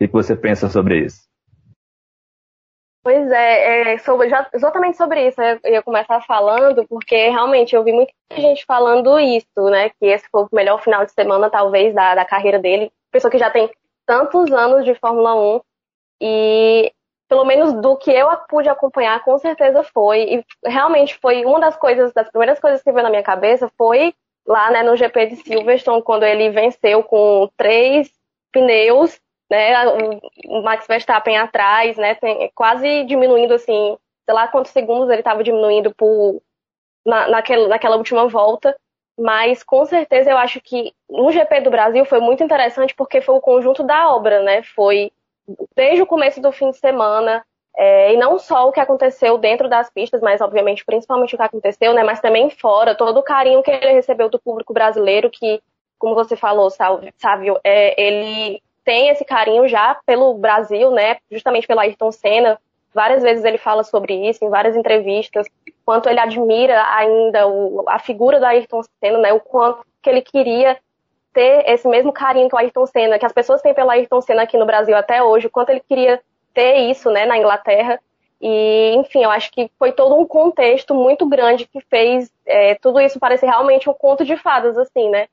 O 0.00 0.06
que 0.06 0.12
você 0.12 0.34
pensa 0.34 0.68
sobre 0.68 1.04
isso? 1.04 1.22
Pois 3.04 3.30
é, 3.30 3.92
é 3.92 3.98
sobre, 3.98 4.30
já, 4.30 4.48
exatamente 4.54 4.96
sobre 4.96 5.28
isso 5.28 5.38
eu 5.42 5.72
ia 5.74 5.82
começar 5.82 6.22
falando, 6.22 6.88
porque 6.88 7.28
realmente 7.28 7.76
eu 7.76 7.84
vi 7.84 7.92
muita 7.92 8.14
gente 8.34 8.64
falando 8.64 9.18
isso, 9.18 9.68
né? 9.68 9.90
Que 9.90 10.06
esse 10.06 10.26
foi 10.30 10.44
o 10.44 10.48
melhor 10.50 10.82
final 10.82 11.04
de 11.04 11.12
semana, 11.12 11.50
talvez, 11.50 11.94
da, 11.94 12.14
da 12.14 12.24
carreira 12.24 12.58
dele. 12.58 12.90
Pessoa 13.12 13.30
que 13.30 13.36
já 13.36 13.50
tem 13.50 13.70
tantos 14.06 14.50
anos 14.52 14.86
de 14.86 14.94
Fórmula 14.94 15.34
1 15.34 15.60
e 16.22 16.92
pelo 17.28 17.44
menos 17.44 17.74
do 17.74 17.94
que 17.94 18.10
eu 18.10 18.26
pude 18.48 18.70
acompanhar, 18.70 19.22
com 19.22 19.36
certeza 19.36 19.82
foi. 19.82 20.22
E 20.36 20.44
realmente 20.64 21.18
foi 21.20 21.44
uma 21.44 21.60
das 21.60 21.76
coisas, 21.76 22.10
das 22.14 22.30
primeiras 22.30 22.58
coisas 22.58 22.82
que 22.82 22.90
veio 22.90 23.02
na 23.02 23.10
minha 23.10 23.22
cabeça 23.22 23.70
foi 23.76 24.14
lá 24.46 24.70
né, 24.70 24.82
no 24.82 24.96
GP 24.96 25.26
de 25.26 25.36
Silverstone, 25.36 26.02
quando 26.02 26.22
ele 26.22 26.48
venceu 26.48 27.02
com 27.02 27.50
três 27.54 28.10
pneus 28.50 29.20
né? 29.54 30.20
O 30.46 30.62
Max 30.62 30.86
Verstappen 30.86 31.36
atrás, 31.36 31.96
né? 31.96 32.14
Tem, 32.14 32.50
quase 32.54 33.04
diminuindo 33.04 33.54
assim, 33.54 33.96
sei 34.24 34.34
lá 34.34 34.48
quantos 34.48 34.72
segundos 34.72 35.08
ele 35.08 35.20
estava 35.20 35.44
diminuindo 35.44 35.94
por, 35.94 36.42
na, 37.06 37.28
naquela, 37.28 37.68
naquela 37.68 37.96
última 37.96 38.26
volta. 38.28 38.76
Mas 39.18 39.62
com 39.62 39.84
certeza 39.84 40.30
eu 40.30 40.36
acho 40.36 40.60
que 40.60 40.92
no 41.08 41.30
GP 41.30 41.60
do 41.60 41.70
Brasil 41.70 42.04
foi 42.04 42.18
muito 42.18 42.42
interessante 42.42 42.94
porque 42.94 43.20
foi 43.20 43.36
o 43.36 43.40
conjunto 43.40 43.84
da 43.84 44.12
obra, 44.12 44.42
né? 44.42 44.62
Foi 44.62 45.12
desde 45.76 46.02
o 46.02 46.06
começo 46.06 46.40
do 46.40 46.50
fim 46.50 46.70
de 46.70 46.78
semana, 46.78 47.44
é, 47.76 48.14
e 48.14 48.16
não 48.16 48.38
só 48.38 48.68
o 48.68 48.72
que 48.72 48.78
aconteceu 48.78 49.36
dentro 49.36 49.68
das 49.68 49.90
pistas, 49.90 50.20
mas 50.20 50.40
obviamente 50.40 50.84
principalmente 50.84 51.34
o 51.34 51.38
que 51.38 51.42
aconteceu, 51.42 51.92
né? 51.92 52.04
Mas 52.04 52.20
também 52.20 52.48
fora, 52.50 52.94
todo 52.94 53.18
o 53.18 53.22
carinho 53.22 53.62
que 53.62 53.70
ele 53.70 53.92
recebeu 53.92 54.28
do 54.28 54.38
público 54.38 54.72
brasileiro, 54.72 55.30
que, 55.30 55.60
como 55.98 56.14
você 56.14 56.36
falou, 56.36 56.70
Sávio, 56.70 57.58
é, 57.64 58.00
ele 58.00 58.62
tem 58.84 59.08
esse 59.08 59.24
carinho 59.24 59.66
já 59.66 59.96
pelo 60.06 60.34
Brasil, 60.34 60.90
né? 60.90 61.16
Justamente 61.30 61.66
pelo 61.66 61.80
Ayrton 61.80 62.12
Senna. 62.12 62.58
Várias 62.92 63.22
vezes 63.22 63.44
ele 63.44 63.58
fala 63.58 63.82
sobre 63.82 64.14
isso 64.28 64.44
em 64.44 64.48
várias 64.48 64.76
entrevistas, 64.76 65.46
quanto 65.84 66.08
ele 66.08 66.20
admira 66.20 66.80
ainda 66.94 67.48
o, 67.48 67.84
a 67.88 67.98
figura 67.98 68.38
do 68.38 68.46
Ayrton 68.46 68.82
Senna, 69.00 69.18
né? 69.18 69.32
O 69.32 69.40
quanto 69.40 69.84
que 70.00 70.08
ele 70.08 70.22
queria 70.22 70.78
ter 71.32 71.68
esse 71.68 71.88
mesmo 71.88 72.12
carinho 72.12 72.48
que 72.48 72.54
o 72.54 72.58
Ayrton 72.58 72.86
Senna, 72.86 73.18
que 73.18 73.26
as 73.26 73.32
pessoas 73.32 73.60
têm 73.60 73.74
pelo 73.74 73.90
Ayrton 73.90 74.20
Senna 74.20 74.42
aqui 74.42 74.56
no 74.56 74.64
Brasil 74.66 74.96
até 74.96 75.22
hoje, 75.22 75.48
o 75.48 75.50
quanto 75.50 75.70
ele 75.70 75.80
queria 75.80 76.20
ter 76.54 76.76
isso, 76.88 77.10
né, 77.10 77.26
na 77.26 77.36
Inglaterra. 77.36 77.98
E, 78.40 78.94
enfim, 78.94 79.24
eu 79.24 79.30
acho 79.30 79.50
que 79.50 79.70
foi 79.78 79.90
todo 79.90 80.14
um 80.14 80.24
contexto 80.24 80.94
muito 80.94 81.26
grande 81.26 81.66
que 81.66 81.80
fez 81.80 82.30
é, 82.46 82.76
tudo 82.76 83.00
isso 83.00 83.18
parecer 83.18 83.46
realmente 83.46 83.90
um 83.90 83.94
conto 83.94 84.24
de 84.24 84.36
fadas, 84.36 84.78
assim, 84.78 85.08
né? 85.10 85.26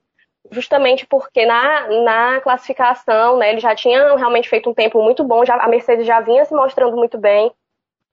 Justamente 0.49 1.05
porque 1.05 1.45
na, 1.45 1.87
na 2.03 2.41
classificação, 2.41 3.37
né, 3.37 3.51
ele 3.51 3.59
já 3.59 3.75
tinha 3.75 4.15
realmente 4.15 4.49
feito 4.49 4.69
um 4.69 4.73
tempo 4.73 5.01
muito 5.01 5.23
bom, 5.23 5.45
já, 5.45 5.55
a 5.55 5.67
Mercedes 5.67 6.05
já 6.05 6.19
vinha 6.19 6.43
se 6.45 6.53
mostrando 6.53 6.97
muito 6.97 7.17
bem. 7.17 7.51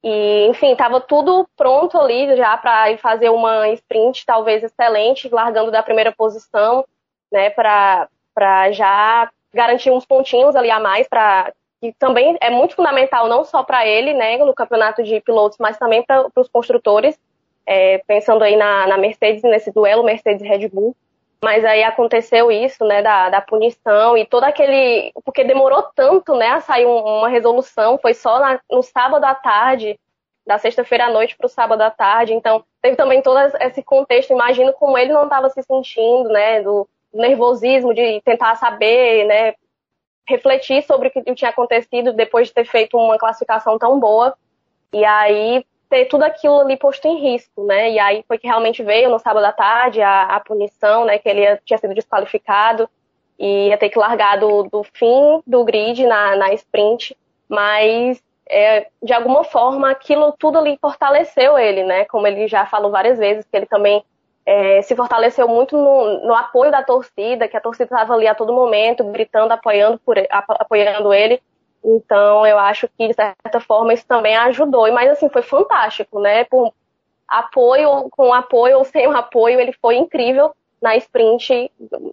E, 0.04 0.46
enfim, 0.48 0.72
estava 0.72 1.00
tudo 1.00 1.48
pronto 1.56 1.98
ali 1.98 2.36
já 2.36 2.56
para 2.56 2.96
fazer 2.98 3.30
uma 3.30 3.68
sprint 3.70 4.24
talvez 4.24 4.62
excelente, 4.62 5.28
largando 5.28 5.70
da 5.70 5.82
primeira 5.82 6.12
posição, 6.12 6.84
né, 7.32 7.50
para 7.50 8.08
já 8.72 9.30
garantir 9.52 9.90
uns 9.90 10.04
pontinhos 10.06 10.54
ali 10.54 10.70
a 10.70 10.78
mais 10.78 11.08
para 11.08 11.52
que 11.80 11.92
também 11.92 12.36
é 12.40 12.50
muito 12.50 12.74
fundamental 12.74 13.28
não 13.28 13.44
só 13.44 13.62
para 13.62 13.86
ele, 13.86 14.12
né, 14.12 14.36
no 14.38 14.54
campeonato 14.54 15.02
de 15.02 15.20
pilotos, 15.20 15.58
mas 15.58 15.78
também 15.78 16.02
para 16.02 16.28
os 16.36 16.48
construtores, 16.48 17.18
é, 17.64 17.98
pensando 17.98 18.42
aí 18.42 18.56
na, 18.56 18.86
na 18.86 18.98
Mercedes, 18.98 19.42
nesse 19.42 19.70
duelo 19.72 20.02
Mercedes-Red 20.02 20.68
Bull. 20.68 20.96
Mas 21.42 21.64
aí 21.64 21.84
aconteceu 21.84 22.50
isso, 22.50 22.84
né, 22.84 23.00
da, 23.00 23.30
da 23.30 23.40
punição 23.40 24.16
e 24.16 24.26
todo 24.26 24.44
aquele. 24.44 25.12
Porque 25.24 25.44
demorou 25.44 25.84
tanto, 25.94 26.34
né, 26.34 26.48
a 26.48 26.60
sair 26.60 26.84
uma 26.84 27.28
resolução, 27.28 27.96
foi 27.98 28.12
só 28.12 28.40
na, 28.40 28.60
no 28.70 28.82
sábado 28.82 29.24
à 29.24 29.34
tarde, 29.34 29.98
da 30.44 30.58
sexta-feira 30.58 31.06
à 31.06 31.10
noite 31.10 31.36
para 31.36 31.46
o 31.46 31.50
sábado 31.50 31.82
à 31.82 31.90
tarde. 31.90 32.34
Então, 32.34 32.64
teve 32.82 32.96
também 32.96 33.22
todo 33.22 33.38
esse 33.60 33.82
contexto. 33.82 34.32
Imagino 34.32 34.72
como 34.72 34.98
ele 34.98 35.12
não 35.12 35.24
estava 35.24 35.48
se 35.48 35.62
sentindo, 35.62 36.28
né, 36.28 36.60
do 36.62 36.88
nervosismo 37.12 37.94
de 37.94 38.20
tentar 38.22 38.56
saber, 38.56 39.24
né, 39.26 39.54
refletir 40.26 40.82
sobre 40.82 41.08
o 41.08 41.10
que 41.10 41.34
tinha 41.34 41.50
acontecido 41.50 42.12
depois 42.12 42.48
de 42.48 42.54
ter 42.54 42.64
feito 42.64 42.98
uma 42.98 43.16
classificação 43.16 43.78
tão 43.78 44.00
boa. 44.00 44.36
E 44.92 45.04
aí 45.04 45.64
ter 45.88 46.06
tudo 46.06 46.22
aquilo 46.22 46.60
ali 46.60 46.76
posto 46.76 47.06
em 47.06 47.18
risco, 47.20 47.64
né? 47.64 47.90
E 47.90 47.98
aí 47.98 48.24
foi 48.26 48.38
que 48.38 48.46
realmente 48.46 48.82
veio 48.82 49.10
no 49.10 49.18
sábado 49.18 49.44
à 49.44 49.52
tarde 49.52 50.00
a, 50.02 50.22
a 50.22 50.40
punição, 50.40 51.04
né? 51.04 51.18
Que 51.18 51.28
ele 51.28 51.40
ia, 51.40 51.60
tinha 51.64 51.78
sido 51.78 51.94
desqualificado 51.94 52.88
e 53.38 53.68
ia 53.68 53.78
ter 53.78 53.88
que 53.88 53.98
largar 53.98 54.38
do, 54.38 54.64
do 54.64 54.82
fim 54.82 55.40
do 55.46 55.64
grid 55.64 56.06
na, 56.06 56.36
na 56.36 56.52
sprint, 56.54 57.16
mas 57.48 58.22
é, 58.48 58.88
de 59.02 59.12
alguma 59.12 59.44
forma 59.44 59.90
aquilo 59.90 60.32
tudo 60.38 60.58
ali 60.58 60.78
fortaleceu 60.80 61.58
ele, 61.58 61.84
né? 61.84 62.04
Como 62.06 62.26
ele 62.26 62.48
já 62.48 62.66
falou 62.66 62.90
várias 62.90 63.18
vezes, 63.18 63.46
que 63.50 63.56
ele 63.56 63.66
também 63.66 64.02
é, 64.44 64.80
se 64.82 64.96
fortaleceu 64.96 65.46
muito 65.46 65.76
no, 65.76 66.26
no, 66.26 66.34
apoio 66.34 66.70
da 66.70 66.82
torcida, 66.82 67.46
que 67.46 67.56
a 67.56 67.60
torcida 67.60 67.84
estava 67.84 68.14
ali 68.14 68.26
a 68.26 68.34
todo 68.34 68.52
momento, 68.52 69.04
gritando, 69.04 69.52
apoiando, 69.52 69.98
por, 69.98 70.16
apoiando 70.30 71.12
ele. 71.12 71.40
Então, 71.84 72.46
eu 72.46 72.58
acho 72.58 72.88
que, 72.88 73.08
de 73.08 73.14
certa 73.14 73.60
forma, 73.60 73.94
isso 73.94 74.06
também 74.06 74.36
ajudou. 74.36 74.90
Mas, 74.92 75.10
assim, 75.10 75.28
foi 75.28 75.42
fantástico, 75.42 76.20
né? 76.20 76.44
Por 76.44 76.72
apoio, 77.26 78.08
com 78.10 78.32
apoio 78.32 78.78
ou 78.78 78.84
sem 78.84 79.06
apoio, 79.06 79.60
ele 79.60 79.72
foi 79.72 79.96
incrível 79.96 80.54
na 80.80 80.96
sprint. 80.96 81.70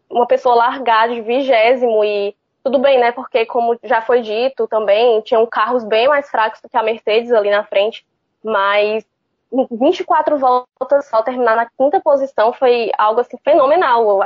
Uma 0.10 0.28
pessoa 0.28 0.56
largada 0.56 1.14
de 1.14 1.22
vigésimo 1.22 2.04
e 2.04 2.36
tudo 2.64 2.80
bem, 2.80 3.00
né? 3.00 3.12
Porque, 3.12 3.46
como 3.46 3.78
já 3.84 4.02
foi 4.02 4.22
dito 4.22 4.68
também, 4.68 5.22
tinham 5.22 5.46
carros 5.46 5.84
bem 5.84 6.08
mais 6.08 6.30
fracos 6.30 6.62
do 6.62 6.70
que 6.70 6.78
a 6.78 6.84
Mercedes 6.84 7.32
ali 7.32 7.50
na 7.50 7.64
frente. 7.64 8.06
Mas 8.44 9.06
24 9.72 10.38
voltas 10.38 11.06
só 11.06 11.22
terminar 11.22 11.56
na 11.56 11.70
quinta 11.78 12.00
posição 12.02 12.52
foi 12.54 12.92
algo 12.98 13.22
assim 13.22 13.38
fenomenal. 13.44 14.20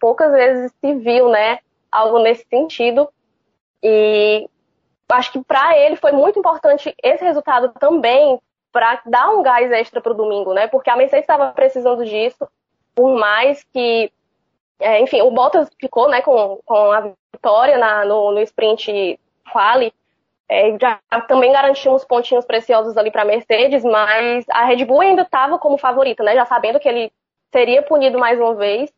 Poucas 0.00 0.32
vezes 0.32 0.72
se 0.80 0.94
viu, 0.94 1.28
né, 1.28 1.58
algo 1.90 2.18
nesse 2.18 2.46
sentido. 2.48 3.08
E 3.82 4.48
acho 5.12 5.32
que 5.32 5.42
para 5.44 5.76
ele 5.76 5.96
foi 5.96 6.12
muito 6.12 6.38
importante 6.38 6.94
esse 7.02 7.24
resultado 7.24 7.72
também 7.78 8.40
para 8.72 9.00
dar 9.06 9.30
um 9.30 9.42
gás 9.42 9.70
extra 9.70 10.00
para 10.00 10.12
o 10.12 10.16
domingo, 10.16 10.52
né? 10.52 10.66
Porque 10.66 10.90
a 10.90 10.96
Mercedes 10.96 11.22
estava 11.22 11.52
precisando 11.52 12.04
disso, 12.04 12.48
por 12.94 13.14
mais 13.16 13.62
que, 13.72 14.10
é, 14.80 15.00
enfim, 15.00 15.22
o 15.22 15.30
Bottas 15.30 15.68
ficou, 15.80 16.08
né, 16.08 16.20
com, 16.22 16.60
com 16.64 16.92
a 16.92 17.12
vitória 17.32 17.78
na, 17.78 18.04
no, 18.04 18.32
no 18.32 18.40
sprint 18.40 19.18
quali, 19.52 19.92
é, 20.48 20.76
já 20.78 21.00
também 21.28 21.52
garantiu 21.52 21.92
uns 21.92 22.04
pontinhos 22.04 22.44
preciosos 22.44 22.96
ali 22.96 23.10
para 23.10 23.22
a 23.22 23.26
Mercedes, 23.26 23.84
mas 23.84 24.44
a 24.50 24.64
Red 24.64 24.84
Bull 24.84 25.00
ainda 25.00 25.22
estava 25.22 25.58
como 25.58 25.78
favorita, 25.78 26.22
né? 26.22 26.34
Já 26.34 26.44
sabendo 26.44 26.80
que 26.80 26.88
ele 26.88 27.12
seria 27.52 27.82
punido 27.82 28.18
mais 28.18 28.38
uma 28.40 28.54
vez, 28.54 28.92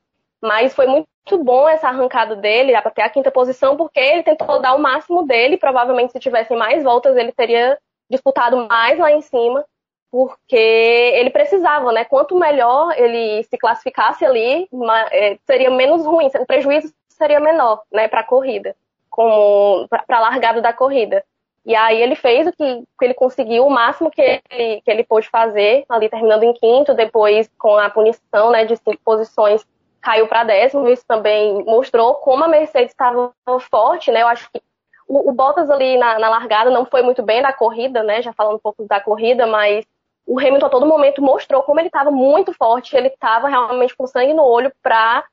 mas 0.47 0.75
foi 0.75 0.87
muito 0.87 1.09
bom 1.43 1.69
essa 1.69 1.89
arrancada 1.89 2.37
dele 2.37 2.75
até 2.75 3.03
a 3.03 3.11
quinta 3.11 3.31
posição, 3.31 3.77
porque 3.77 3.99
ele 3.99 4.23
tentou 4.23 4.61
dar 4.61 4.75
o 4.75 4.79
máximo 4.79 5.27
dele. 5.27 5.57
Provavelmente, 5.57 6.13
se 6.13 6.21
tivessem 6.21 6.57
mais 6.57 6.83
voltas, 6.83 7.17
ele 7.17 7.33
teria 7.33 7.77
disputado 8.09 8.67
mais 8.69 8.99
lá 8.99 9.11
em 9.11 9.21
cima, 9.21 9.65
porque 10.11 10.57
ele 10.57 11.31
precisava, 11.31 11.93
né? 11.93 12.05
Quanto 12.05 12.37
melhor 12.37 12.95
ele 12.97 13.43
se 13.45 13.59
classificasse 13.59 14.25
ali, 14.25 14.69
é, 15.11 15.37
seria 15.45 15.71
menos 15.71 16.07
ruim, 16.07 16.31
o 16.39 16.47
prejuízo 16.47 16.95
seria 17.09 17.41
menor, 17.41 17.83
né, 17.91 18.09
para 18.09 18.21
a 18.21 18.25
corrida, 18.25 18.77
como 19.11 19.89
para 19.89 20.05
a 20.09 20.21
largada 20.21 20.61
da 20.61 20.73
corrida. 20.73 21.25
E 21.65 21.75
aí 21.75 22.01
ele 22.01 22.15
fez 22.15 22.47
o 22.47 22.53
que, 22.53 22.85
que 22.99 23.05
ele 23.05 23.15
conseguiu, 23.15 23.67
o 23.67 23.71
máximo 23.71 24.11
que 24.11 24.23
ele, 24.23 24.81
que 24.83 24.91
ele 24.91 25.03
pôde 25.03 25.29
fazer, 25.29 25.85
ali 25.89 26.09
terminando 26.09 26.45
em 26.45 26.53
quinto, 26.53 26.95
depois 26.95 27.51
com 27.59 27.77
a 27.77 27.91
punição 27.91 28.51
né, 28.53 28.65
de 28.65 28.77
cinco 28.77 29.01
posições, 29.05 29.67
caiu 30.07 30.29
para 30.29 30.45
décimo. 30.45 30.89
Isso 30.89 31.05
também 31.07 31.65
mostrou 31.65 32.15
como 32.15 32.45
a 32.45 32.49
Mercedes 32.49 32.93
estava 32.93 33.33
forte, 33.69 34.13
né? 34.13 34.23
Eu 34.23 34.29
acho 34.29 34.49
que 34.53 34.63
o, 35.09 35.31
o 35.31 35.33
Bottas 35.33 35.69
ali 35.69 35.99
na, 35.99 36.17
na, 36.21 36.29
largada 36.29 36.71
não 36.71 36.87
foi 36.87 37.03
muito 37.03 37.25
bem 37.25 37.43
na 37.43 37.53
corrida, 37.53 38.05
né? 38.05 38.23
Já 38.23 38.33
falando 38.33 38.55
um 38.55 38.61
pouco 38.61 38.85
da 38.85 39.01
corrida, 39.01 39.49
mas 39.49 39.85
o 40.25 40.39
Hamilton 40.39 40.67
a 40.67 40.71
todo 40.71 40.87
momento 40.87 41.21
mostrou 41.21 41.63
como 41.65 41.81
ele 41.81 41.89
estava 41.89 42.13
muito 42.13 42.53
forte, 42.53 42.97
ele 42.97 43.09
estava 43.09 43.49
realmente 43.49 43.97
com 43.97 44.07
sangue 44.07 44.33
no 44.33 44.45
olho 44.45 44.73
para 44.81 45.25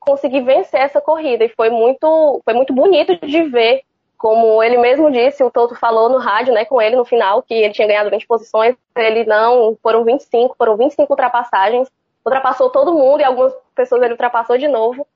conseguir 0.00 0.40
vencer 0.40 0.80
essa 0.80 1.00
corrida. 1.00 1.44
E 1.44 1.50
foi 1.50 1.68
muito, 1.68 2.40
foi 2.42 2.54
muito 2.54 2.72
bonito 2.72 3.14
de 3.26 3.42
ver 3.42 3.82
como 4.16 4.62
ele 4.62 4.78
mesmo 4.78 5.10
disse, 5.10 5.42
o 5.42 5.50
Toto 5.50 5.74
falou 5.74 6.08
no 6.08 6.18
rádio, 6.18 6.54
né, 6.54 6.64
com 6.64 6.80
ele 6.80 6.94
no 6.94 7.04
final, 7.04 7.42
que 7.42 7.52
ele 7.52 7.74
tinha 7.74 7.88
ganhado 7.88 8.08
20 8.08 8.24
posições, 8.24 8.76
ele 8.94 9.24
não, 9.24 9.76
foram 9.82 10.04
25, 10.04 10.54
foram 10.56 10.76
25 10.76 11.12
ultrapassagens, 11.12 11.90
ultrapassou 12.24 12.70
todo 12.70 12.94
mundo 12.94 13.20
e 13.20 13.24
algumas 13.24 13.52
pessoas 13.74 14.02
ele 14.02 14.12
ultrapassou 14.12 14.56
de 14.58 14.68
novo, 14.68 15.06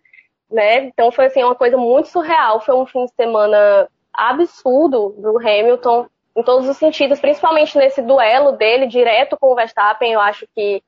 né, 0.50 0.84
então 0.84 1.10
foi 1.10 1.26
assim, 1.26 1.42
uma 1.42 1.54
coisa 1.54 1.76
muito 1.76 2.08
surreal, 2.08 2.60
foi 2.60 2.74
um 2.74 2.86
fim 2.86 3.04
de 3.04 3.12
semana 3.12 3.88
absurdo 4.12 5.14
do 5.18 5.38
Hamilton, 5.38 6.06
em 6.36 6.42
todos 6.42 6.68
os 6.68 6.76
sentidos, 6.76 7.18
principalmente 7.18 7.76
nesse 7.78 8.02
duelo 8.02 8.52
dele 8.52 8.86
direto 8.86 9.36
com 9.38 9.52
o 9.52 9.54
Verstappen, 9.54 10.12
eu 10.12 10.20
acho 10.20 10.46
que 10.54 10.82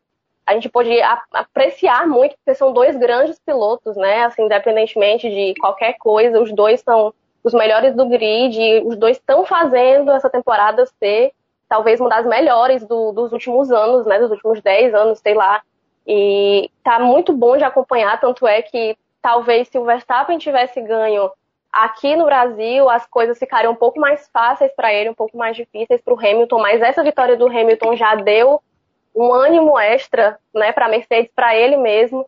a 0.47 0.55
gente 0.55 0.69
pode 0.69 0.91
apreciar 1.33 2.07
muito, 2.07 2.35
porque 2.37 2.55
são 2.55 2.73
dois 2.73 2.97
grandes 2.97 3.39
pilotos, 3.39 3.97
né, 3.97 4.25
assim, 4.25 4.43
independentemente 4.43 5.29
de 5.29 5.55
qualquer 5.61 5.95
coisa, 5.99 6.41
os 6.41 6.53
dois 6.53 6.81
são 6.81 7.13
os 7.45 7.53
melhores 7.53 7.95
do 7.95 8.07
grid, 8.07 8.83
os 8.85 8.97
dois 8.97 9.17
estão 9.17 9.45
fazendo 9.45 10.11
essa 10.11 10.29
temporada 10.29 10.85
ser 10.99 11.33
talvez 11.69 12.01
uma 12.01 12.09
das 12.09 12.27
melhores 12.27 12.85
do, 12.85 13.13
dos 13.13 13.33
últimos 13.33 13.71
anos, 13.71 14.07
né, 14.07 14.19
dos 14.19 14.31
últimos 14.31 14.61
10 14.63 14.95
anos, 14.95 15.19
sei 15.19 15.35
lá. 15.35 15.63
E 16.09 16.71
tá 16.83 16.99
muito 16.99 17.35
bom 17.35 17.59
de 17.59 17.65
acompanhar, 17.65 18.19
tanto 18.19 18.47
é 18.47 18.63
que 18.63 18.97
talvez 19.21 19.69
se 19.69 19.79
o 19.79 19.85
Verstappen 19.85 20.39
tivesse 20.39 20.81
ganho 20.81 21.31
aqui 21.71 22.17
no 22.17 22.25
Brasil, 22.25 22.89
as 22.89 23.07
coisas 23.07 23.39
ficariam 23.39 23.73
um 23.75 23.77
pouco 23.77 24.01
mais 24.01 24.27
fáceis 24.33 24.73
para 24.75 24.93
ele, 24.93 25.11
um 25.11 25.15
pouco 25.15 25.37
mais 25.37 25.55
difíceis 25.55 26.01
para 26.01 26.15
o 26.15 26.19
Hamilton, 26.19 26.59
mas 26.61 26.81
essa 26.81 27.05
vitória 27.05 27.37
do 27.37 27.47
Hamilton 27.47 27.95
já 27.95 28.15
deu 28.15 28.63
um 29.15 29.33
ânimo 29.35 29.79
extra, 29.79 30.39
né, 30.55 30.73
para 30.73 30.89
Mercedes, 30.89 31.31
para 31.35 31.55
ele 31.55 31.77
mesmo. 31.77 32.25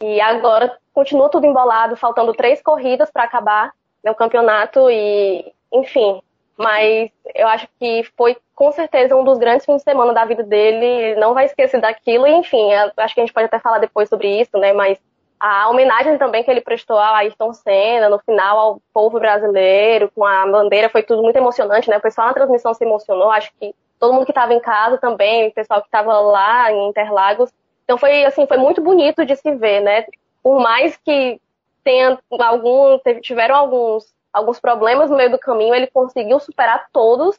E 0.00 0.20
agora 0.20 0.76
continua 0.92 1.28
tudo 1.28 1.46
embolado, 1.46 1.94
faltando 1.94 2.34
três 2.34 2.60
corridas 2.60 3.10
para 3.10 3.22
acabar 3.22 3.72
né, 4.02 4.10
o 4.10 4.16
campeonato 4.16 4.90
e, 4.90 5.52
enfim. 5.72 6.20
Mas 6.56 7.10
eu 7.34 7.46
acho 7.46 7.68
que 7.78 8.02
foi 8.16 8.36
com 8.62 8.70
certeza 8.70 9.16
um 9.16 9.24
dos 9.24 9.38
grandes 9.38 9.66
fins 9.66 9.78
de 9.78 9.82
semana 9.82 10.14
da 10.14 10.24
vida 10.24 10.44
dele. 10.44 10.86
Ele 10.86 11.20
não 11.20 11.34
vai 11.34 11.46
esquecer 11.46 11.80
daquilo. 11.80 12.28
E, 12.28 12.30
enfim, 12.30 12.72
acho 12.72 13.12
que 13.12 13.20
a 13.20 13.24
gente 13.24 13.32
pode 13.32 13.46
até 13.46 13.58
falar 13.58 13.80
depois 13.80 14.08
sobre 14.08 14.40
isso, 14.40 14.56
né? 14.56 14.72
Mas 14.72 14.98
a 15.40 15.68
homenagem 15.68 16.16
também 16.16 16.44
que 16.44 16.50
ele 16.50 16.60
prestou 16.60 16.96
a 16.96 17.16
Ayrton 17.16 17.52
Senna, 17.52 18.08
no 18.08 18.20
final 18.20 18.58
ao 18.58 18.82
povo 18.94 19.18
brasileiro, 19.18 20.12
com 20.14 20.24
a 20.24 20.46
bandeira, 20.46 20.88
foi 20.88 21.02
tudo 21.02 21.24
muito 21.24 21.34
emocionante, 21.34 21.90
né? 21.90 21.96
O 21.96 22.00
pessoal 22.00 22.28
na 22.28 22.34
transmissão 22.34 22.72
se 22.72 22.84
emocionou, 22.84 23.32
acho 23.32 23.50
que 23.58 23.74
todo 23.98 24.12
mundo 24.12 24.26
que 24.26 24.30
estava 24.30 24.54
em 24.54 24.60
casa 24.60 24.96
também, 24.96 25.48
o 25.48 25.52
pessoal 25.52 25.80
que 25.80 25.88
estava 25.88 26.20
lá 26.20 26.70
em 26.70 26.88
Interlagos. 26.88 27.50
Então 27.82 27.98
foi 27.98 28.24
assim, 28.24 28.46
foi 28.46 28.58
muito 28.58 28.80
bonito 28.80 29.26
de 29.26 29.34
se 29.34 29.56
ver, 29.56 29.80
né? 29.80 30.06
Por 30.40 30.60
mais 30.60 30.96
que 30.98 31.40
tenha 31.82 32.16
algum, 32.38 32.96
tiveram 33.22 33.56
alguns, 33.56 34.14
alguns 34.32 34.60
problemas 34.60 35.10
no 35.10 35.16
meio 35.16 35.32
do 35.32 35.38
caminho, 35.38 35.74
ele 35.74 35.88
conseguiu 35.88 36.38
superar 36.38 36.86
todos 36.92 37.36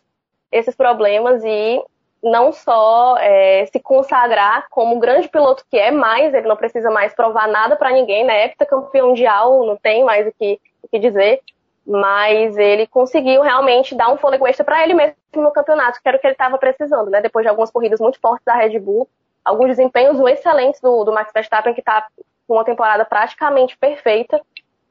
esses 0.54 0.76
problemas 0.76 1.44
e 1.44 1.84
não 2.24 2.54
só 2.54 3.18
é, 3.18 3.66
se 3.66 3.80
consagrar 3.82 4.68
como 4.70 5.00
grande 5.00 5.28
piloto 5.28 5.66
que 5.70 5.78
é, 5.78 5.92
mas 5.92 6.34
ele 6.34 6.48
não 6.48 6.56
precisa 6.56 6.90
mais 6.90 7.14
provar 7.14 7.50
nada 7.50 7.76
para 7.76 7.92
ninguém, 7.92 8.24
né? 8.24 8.46
Heptacampeão 8.46 9.10
mundial, 9.10 9.66
não 9.66 9.76
tem 9.76 10.06
mais 10.06 10.26
o 10.26 10.32
que, 10.32 10.60
o 10.82 10.88
que 10.88 11.00
dizer, 11.00 11.42
mas 11.86 12.58
ele 12.58 12.88
conseguiu 12.88 13.42
realmente 13.42 13.94
dar 13.94 14.10
um 14.14 14.18
fôlego 14.18 14.48
extra 14.48 14.64
para 14.64 14.82
ele 14.84 14.94
mesmo 14.94 15.16
no 15.36 15.52
campeonato, 15.52 16.00
que 16.02 16.08
era 16.08 16.18
o 16.18 16.22
que 16.22 16.28
ele 16.28 16.34
estava 16.34 16.58
precisando, 16.58 17.10
né? 17.10 17.20
Depois 17.20 17.44
de 17.44 17.50
algumas 17.50 17.72
corridas 17.72 18.00
muito 18.00 18.20
fortes 18.22 18.46
da 18.46 18.54
Red 18.54 18.80
Bull, 18.80 19.10
alguns 19.44 19.68
desempenhos 19.68 20.18
excelentes 20.28 20.80
do, 20.80 21.04
do 21.04 21.12
Max 21.12 21.32
Verstappen, 21.34 21.74
que 21.74 21.82
está 21.82 22.08
com 22.48 22.54
uma 22.54 22.64
temporada 22.64 23.04
praticamente 23.04 23.78
perfeita. 23.78 24.40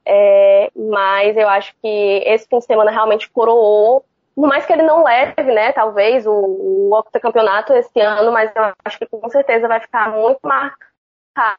É, 0.04 0.70
mas 0.74 1.36
eu 1.36 1.48
acho 1.48 1.74
que 1.80 2.22
esse 2.26 2.46
fim 2.48 2.58
de 2.58 2.64
semana 2.64 2.90
realmente 2.90 3.30
coroou, 3.30 4.04
por 4.34 4.48
mais 4.48 4.64
que 4.64 4.72
ele 4.72 4.82
não 4.82 5.02
leve, 5.04 5.42
né, 5.52 5.72
talvez, 5.72 6.26
o, 6.26 6.32
o 6.32 6.98
octacampeonato 6.98 7.72
esse 7.72 8.00
ano, 8.00 8.32
mas 8.32 8.50
eu 8.54 8.72
acho 8.84 8.98
que 8.98 9.06
com 9.06 9.28
certeza 9.28 9.68
vai 9.68 9.80
ficar 9.80 10.10
muito 10.10 10.40
marcado 10.42 11.56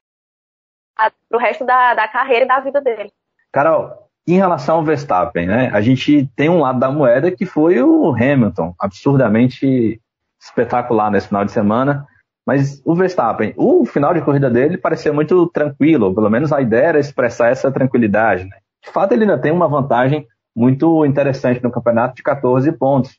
pro 1.29 1.39
resto 1.39 1.65
da, 1.65 1.93
da 1.93 2.07
carreira 2.07 2.45
e 2.45 2.47
da 2.47 2.59
vida 2.59 2.81
dele. 2.81 3.11
Carol, 3.51 4.09
em 4.27 4.35
relação 4.35 4.77
ao 4.77 4.83
Verstappen, 4.83 5.47
né, 5.47 5.69
a 5.73 5.81
gente 5.81 6.27
tem 6.35 6.49
um 6.49 6.59
lado 6.59 6.79
da 6.79 6.91
moeda 6.91 7.31
que 7.31 7.45
foi 7.45 7.81
o 7.81 8.11
Hamilton, 8.11 8.73
absurdamente 8.79 10.01
espetacular 10.41 11.09
nesse 11.11 11.27
final 11.27 11.45
de 11.45 11.51
semana. 11.51 12.07
Mas 12.45 12.81
o 12.83 12.93
Verstappen, 12.93 13.53
o 13.55 13.85
final 13.85 14.13
de 14.13 14.21
corrida 14.21 14.49
dele 14.49 14.77
parecia 14.77 15.13
muito 15.13 15.47
tranquilo, 15.47 16.13
pelo 16.13 16.29
menos 16.29 16.51
a 16.51 16.61
ideia 16.61 16.87
era 16.87 16.99
expressar 16.99 17.49
essa 17.49 17.71
tranquilidade. 17.71 18.43
Né? 18.43 18.57
De 18.83 18.91
fato, 18.91 19.13
ele 19.13 19.23
ainda 19.23 19.37
tem 19.37 19.51
uma 19.51 19.67
vantagem 19.67 20.27
muito 20.55 21.05
interessante 21.05 21.63
no 21.63 21.71
campeonato 21.71 22.15
de 22.15 22.23
14 22.23 22.71
pontos. 22.73 23.17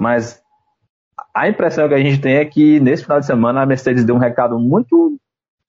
Mas 0.00 0.40
a 1.34 1.48
impressão 1.48 1.88
que 1.88 1.94
a 1.94 1.98
gente 1.98 2.20
tem 2.20 2.36
é 2.36 2.44
que 2.44 2.80
nesse 2.80 3.02
final 3.02 3.20
de 3.20 3.26
semana 3.26 3.62
a 3.62 3.66
Mercedes 3.66 4.04
deu 4.04 4.14
um 4.14 4.18
recado 4.18 4.58
muito 4.58 5.18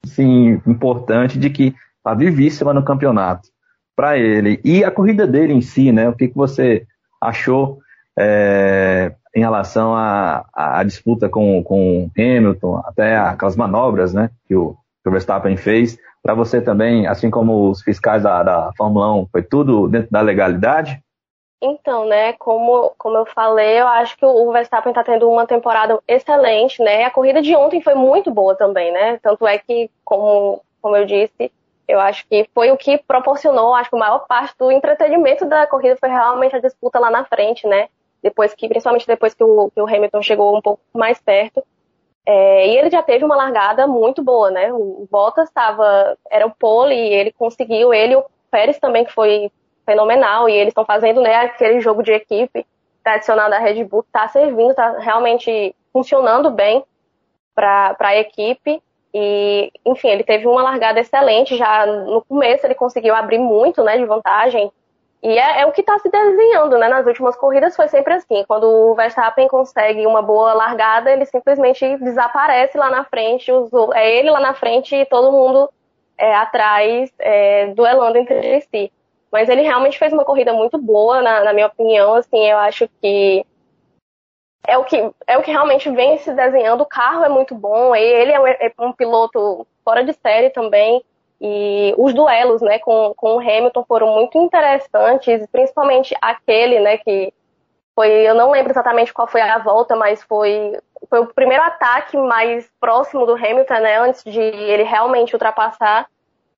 assim, 0.03 0.61
importante 0.67 1.39
de 1.39 1.49
que 1.49 1.73
está 1.97 2.13
vivíssima 2.13 2.73
no 2.73 2.83
campeonato 2.83 3.49
para 3.95 4.17
ele. 4.17 4.59
E 4.63 4.83
a 4.83 4.91
corrida 4.91 5.25
dele 5.25 5.53
em 5.53 5.61
si, 5.61 5.91
né? 5.91 6.09
O 6.09 6.13
que, 6.13 6.27
que 6.27 6.35
você 6.35 6.85
achou 7.21 7.79
é, 8.17 9.13
em 9.35 9.39
relação 9.39 9.95
à, 9.95 10.83
disputa 10.85 11.29
com, 11.29 11.63
com 11.63 12.09
Hamilton, 12.17 12.81
até 12.85 13.17
aquelas 13.17 13.55
manobras 13.55 14.13
né, 14.13 14.29
que, 14.47 14.55
o, 14.55 14.75
que 15.01 15.09
o 15.09 15.11
Verstappen 15.11 15.57
fez. 15.57 15.97
Para 16.23 16.33
você 16.33 16.61
também, 16.61 17.05
assim 17.05 17.29
como 17.29 17.69
os 17.69 17.81
fiscais 17.81 18.23
da, 18.23 18.41
da 18.41 18.71
Fórmula 18.77 19.13
1, 19.13 19.27
foi 19.27 19.43
tudo 19.43 19.87
dentro 19.89 20.09
da 20.09 20.21
legalidade? 20.21 21.03
Então, 21.61 22.05
né, 22.05 22.33
como, 22.33 22.93
como 22.97 23.17
eu 23.17 23.25
falei, 23.25 23.79
eu 23.79 23.87
acho 23.87 24.17
que 24.17 24.25
o 24.25 24.51
Verstappen 24.51 24.91
está 24.91 25.03
tendo 25.03 25.29
uma 25.29 25.45
temporada 25.45 25.99
excelente, 26.07 26.81
né? 26.81 27.03
A 27.03 27.11
corrida 27.11 27.41
de 27.41 27.55
ontem 27.55 27.81
foi 27.81 27.93
muito 27.93 28.31
boa 28.31 28.55
também, 28.55 28.91
né? 28.91 29.19
Tanto 29.21 29.45
é 29.45 29.57
que, 29.57 29.89
como, 30.03 30.61
como 30.81 30.95
eu 30.95 31.05
disse, 31.05 31.51
eu 31.87 31.99
acho 31.99 32.25
que 32.27 32.49
foi 32.53 32.71
o 32.71 32.77
que 32.77 32.97
proporcionou, 32.97 33.73
acho 33.73 33.89
que 33.89 33.95
a 33.95 33.99
maior 33.99 34.25
parte 34.25 34.55
do 34.57 34.71
entretenimento 34.71 35.45
da 35.45 35.67
corrida 35.67 35.97
foi 35.97 36.09
realmente 36.09 36.55
a 36.55 36.59
disputa 36.59 36.99
lá 36.99 37.11
na 37.11 37.25
frente, 37.25 37.67
né? 37.67 37.87
depois 38.23 38.55
que, 38.55 38.69
principalmente 38.69 39.05
depois 39.05 39.33
que 39.33 39.43
o, 39.43 39.69
que 39.69 39.81
o 39.81 39.85
Hamilton 39.85 40.21
chegou 40.21 40.57
um 40.57 40.61
pouco 40.61 40.81
mais 40.93 41.19
perto. 41.19 41.61
É, 42.25 42.67
e 42.67 42.77
ele 42.77 42.89
já 42.89 43.03
teve 43.03 43.25
uma 43.25 43.35
largada 43.35 43.85
muito 43.85 44.23
boa, 44.23 44.49
né? 44.49 44.71
O 44.71 45.07
Bottas 45.11 45.49
estava, 45.49 46.17
era 46.29 46.45
o 46.47 46.55
pole 46.55 46.95
e 46.95 47.13
ele 47.13 47.33
conseguiu, 47.33 47.93
ele 47.93 48.13
e 48.13 48.15
o 48.15 48.25
Pérez 48.49 48.79
também, 48.79 49.03
que 49.03 49.11
foi 49.11 49.51
fenomenal, 49.85 50.47
e 50.47 50.53
eles 50.53 50.69
estão 50.69 50.85
fazendo, 50.85 51.21
né, 51.21 51.35
aquele 51.35 51.81
jogo 51.81 52.01
de 52.01 52.13
equipe 52.13 52.65
tradicional 53.03 53.49
da 53.49 53.59
Red 53.59 53.83
Bull, 53.83 54.05
tá 54.11 54.27
servindo, 54.29 54.73
tá 54.73 54.97
realmente 54.99 55.75
funcionando 55.91 56.49
bem 56.49 56.83
para 57.53 57.95
a 57.99 58.15
equipe. 58.15 58.81
E, 59.13 59.71
enfim, 59.85 60.07
ele 60.07 60.23
teve 60.23 60.47
uma 60.47 60.63
largada 60.63 60.99
excelente, 60.99 61.57
já 61.57 61.85
no 61.85 62.23
começo 62.23 62.65
ele 62.65 62.73
conseguiu 62.73 63.13
abrir 63.13 63.37
muito, 63.37 63.83
né, 63.83 63.97
de 63.97 64.05
vantagem, 64.05 64.71
e 65.23 65.39
é, 65.39 65.61
é 65.61 65.65
o 65.65 65.71
que 65.71 65.79
está 65.79 65.97
se 65.99 66.09
desenhando, 66.09 66.77
né? 66.77 66.89
Nas 66.89 67.07
últimas 67.07 67.33
corridas 67.37 67.77
foi 67.77 67.87
sempre 67.87 68.13
assim. 68.13 68.43
Quando 68.45 68.65
o 68.65 68.93
Verstappen 68.93 69.47
consegue 69.47 70.05
uma 70.05 70.21
boa 70.21 70.53
largada, 70.53 71.09
ele 71.09 71.25
simplesmente 71.25 71.95
desaparece 71.99 72.77
lá 72.77 72.89
na 72.89 73.05
frente, 73.05 73.49
é 73.93 74.17
ele 74.19 74.29
lá 74.29 74.41
na 74.41 74.53
frente 74.53 74.93
e 74.93 75.05
todo 75.05 75.31
mundo 75.31 75.71
é, 76.17 76.35
atrás, 76.35 77.09
é, 77.19 77.67
duelando 77.67 78.17
entre 78.17 78.59
si. 78.61 78.91
Mas 79.31 79.47
ele 79.47 79.61
realmente 79.61 79.97
fez 79.97 80.11
uma 80.11 80.25
corrida 80.25 80.51
muito 80.51 80.77
boa, 80.77 81.21
na, 81.21 81.45
na 81.45 81.53
minha 81.53 81.67
opinião. 81.67 82.15
Assim, 82.15 82.45
eu 82.45 82.57
acho 82.57 82.89
que 83.01 83.45
é 84.67 84.77
o 84.77 84.83
que 84.83 85.09
é 85.25 85.37
o 85.37 85.41
que 85.41 85.51
realmente 85.51 85.89
vem 85.89 86.17
se 86.17 86.33
desenhando. 86.33 86.81
O 86.81 86.85
carro 86.85 87.23
é 87.23 87.29
muito 87.29 87.55
bom, 87.55 87.95
ele 87.95 88.33
é 88.33 88.39
um, 88.41 88.47
é 88.47 88.73
um 88.77 88.91
piloto 88.91 89.65
fora 89.85 90.03
de 90.03 90.11
série 90.11 90.49
também. 90.49 91.01
E 91.45 91.93
os 91.97 92.13
duelos 92.13 92.61
né, 92.61 92.79
com, 92.79 93.13
com 93.17 93.35
o 93.35 93.39
Hamilton 93.39 93.83
foram 93.83 94.07
muito 94.13 94.37
interessantes, 94.37 95.45
principalmente 95.51 96.15
aquele 96.21 96.79
né, 96.79 96.97
que 96.97 97.33
foi, 97.93 98.09
eu 98.09 98.33
não 98.33 98.51
lembro 98.51 98.71
exatamente 98.71 99.13
qual 99.13 99.27
foi 99.27 99.41
a 99.41 99.57
volta, 99.57 99.93
mas 99.93 100.23
foi, 100.23 100.79
foi 101.09 101.19
o 101.19 101.27
primeiro 101.27 101.61
ataque 101.61 102.15
mais 102.15 102.71
próximo 102.79 103.25
do 103.25 103.33
Hamilton, 103.33 103.73
né, 103.73 103.99
antes 103.99 104.23
de 104.23 104.39
ele 104.39 104.83
realmente 104.83 105.33
ultrapassar, 105.33 106.07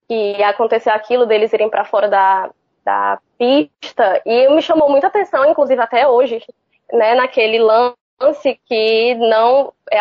e 0.08 0.42
aconteceu 0.44 0.94
aquilo 0.94 1.26
deles 1.26 1.52
irem 1.52 1.68
para 1.68 1.84
fora 1.84 2.08
da, 2.08 2.52
da 2.86 3.20
pista. 3.40 4.22
E 4.24 4.48
me 4.50 4.62
chamou 4.62 4.88
muita 4.88 5.08
atenção, 5.08 5.50
inclusive 5.50 5.82
até 5.82 6.08
hoje, 6.08 6.46
né, 6.94 7.16
naquele 7.16 7.58
lance 7.58 7.98
que 8.68 9.16
não. 9.16 9.74
É, 9.92 10.00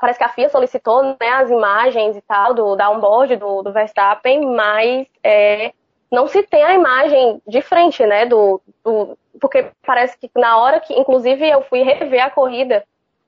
parece 0.00 0.18
que 0.18 0.24
a 0.24 0.28
FIA 0.28 0.48
solicitou 0.48 1.02
né, 1.02 1.28
as 1.34 1.50
imagens 1.50 2.16
e 2.16 2.20
tal 2.22 2.54
do 2.54 2.76
downboard 2.76 3.36
do, 3.36 3.62
do 3.62 3.72
Verstappen, 3.72 4.46
mas 4.54 5.06
é, 5.22 5.72
não 6.10 6.26
se 6.28 6.42
tem 6.42 6.62
a 6.62 6.74
imagem 6.74 7.42
de 7.46 7.60
frente, 7.60 8.04
né? 8.06 8.26
Do, 8.26 8.60
do, 8.84 9.18
porque 9.40 9.70
parece 9.84 10.16
que 10.18 10.30
na 10.36 10.58
hora 10.58 10.80
que, 10.80 10.94
inclusive, 10.94 11.48
eu 11.48 11.62
fui 11.62 11.82
rever 11.82 12.24
a 12.24 12.30
corrida 12.30 12.84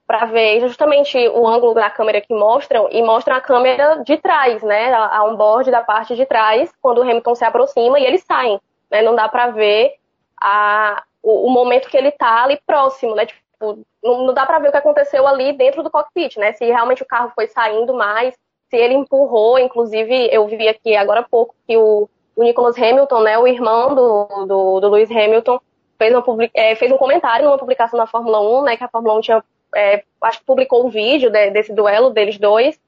para 0.07 0.25
ver 0.27 0.61
justamente 0.61 1.19
o 1.29 1.47
ângulo 1.47 1.75
da 1.75 1.91
câmera 1.91 2.21
que 2.21 2.33
mostram 2.33 2.89
e 2.93 3.03
mostram 3.03 3.35
a 3.35 3.41
câmera 3.41 4.03
de 4.05 4.17
trás, 4.19 4.63
né? 4.63 4.93
A, 4.95 5.19
a 5.19 5.25
onboard 5.25 5.71
da 5.71 5.83
parte 5.83 6.15
de 6.15 6.25
trás, 6.25 6.73
quando 6.81 6.99
o 6.99 7.03
Hamilton 7.03 7.35
se 7.35 7.45
aproxima 7.45 7.99
e 7.99 8.05
eles 8.05 8.23
saem, 8.23 8.61
né? 8.91 9.03
Não 9.03 9.17
dá 9.17 9.29
para 9.29 9.49
ver 9.49 9.95
a, 10.41 11.03
o, 11.23 11.49
o, 11.49 11.51
momento 11.51 11.89
que 11.89 11.97
ele 11.97 12.13
tá 12.13 12.45
ali 12.45 12.61
próximo, 12.65 13.17
né? 13.17 13.27
Tipo, 13.27 13.41
Tipo, 13.59 13.81
não, 14.03 14.35
dá 14.35 14.45
para 14.45 14.59
ver 14.59 14.69
o 14.69 14.71
que 14.71 14.77
aconteceu 14.77 15.27
ali 15.27 15.53
dentro 15.55 15.83
do 15.83 15.91
cockpit, 15.91 16.37
né? 16.37 16.53
Se 16.53 16.65
realmente 16.67 17.03
o 17.03 17.07
carro 17.07 17.33
foi 17.35 17.47
saindo 17.49 17.95
mais, 17.95 18.35
se 18.69 18.77
ele 18.77 18.95
empurrou, 18.95 19.59
inclusive 19.59 20.29
eu 20.31 20.47
vi 20.47 20.69
aqui 20.69 20.95
agora 20.95 21.21
há 21.21 21.29
pouco 21.29 21.55
que 21.67 21.77
o, 21.77 22.09
o 22.37 22.43
Nicholas 22.43 22.77
Hamilton, 22.77 23.21
né, 23.21 23.39
o 23.39 23.47
irmão 23.47 23.95
do, 23.95 24.47
do, 24.47 24.81
do 24.81 24.91
Lewis 24.91 25.11
Hamilton, 25.11 25.59
fez, 25.99 26.15
uma, 26.15 26.25
é, 26.53 26.75
fez 26.75 26.93
um 26.93 26.99
comentário 26.99 27.47
numa 27.47 27.59
publicação 27.59 27.99
da 27.99 28.07
Fórmula 28.07 28.41
1, 28.61 28.63
né, 28.65 28.77
que 28.77 28.85
a 28.85 28.89
Fórmula 28.89 29.15
1 29.19 29.21
tinha, 29.23 29.45
é, 29.75 30.05
acho 30.23 30.41
que 30.41 30.45
publicou 30.45 30.85
um 30.85 30.91
vídeo 30.91 31.31
de, 31.31 31.51
desse 31.51 31.73
duelo 31.73 32.11
deles 32.11 32.39
dois, 32.39 32.79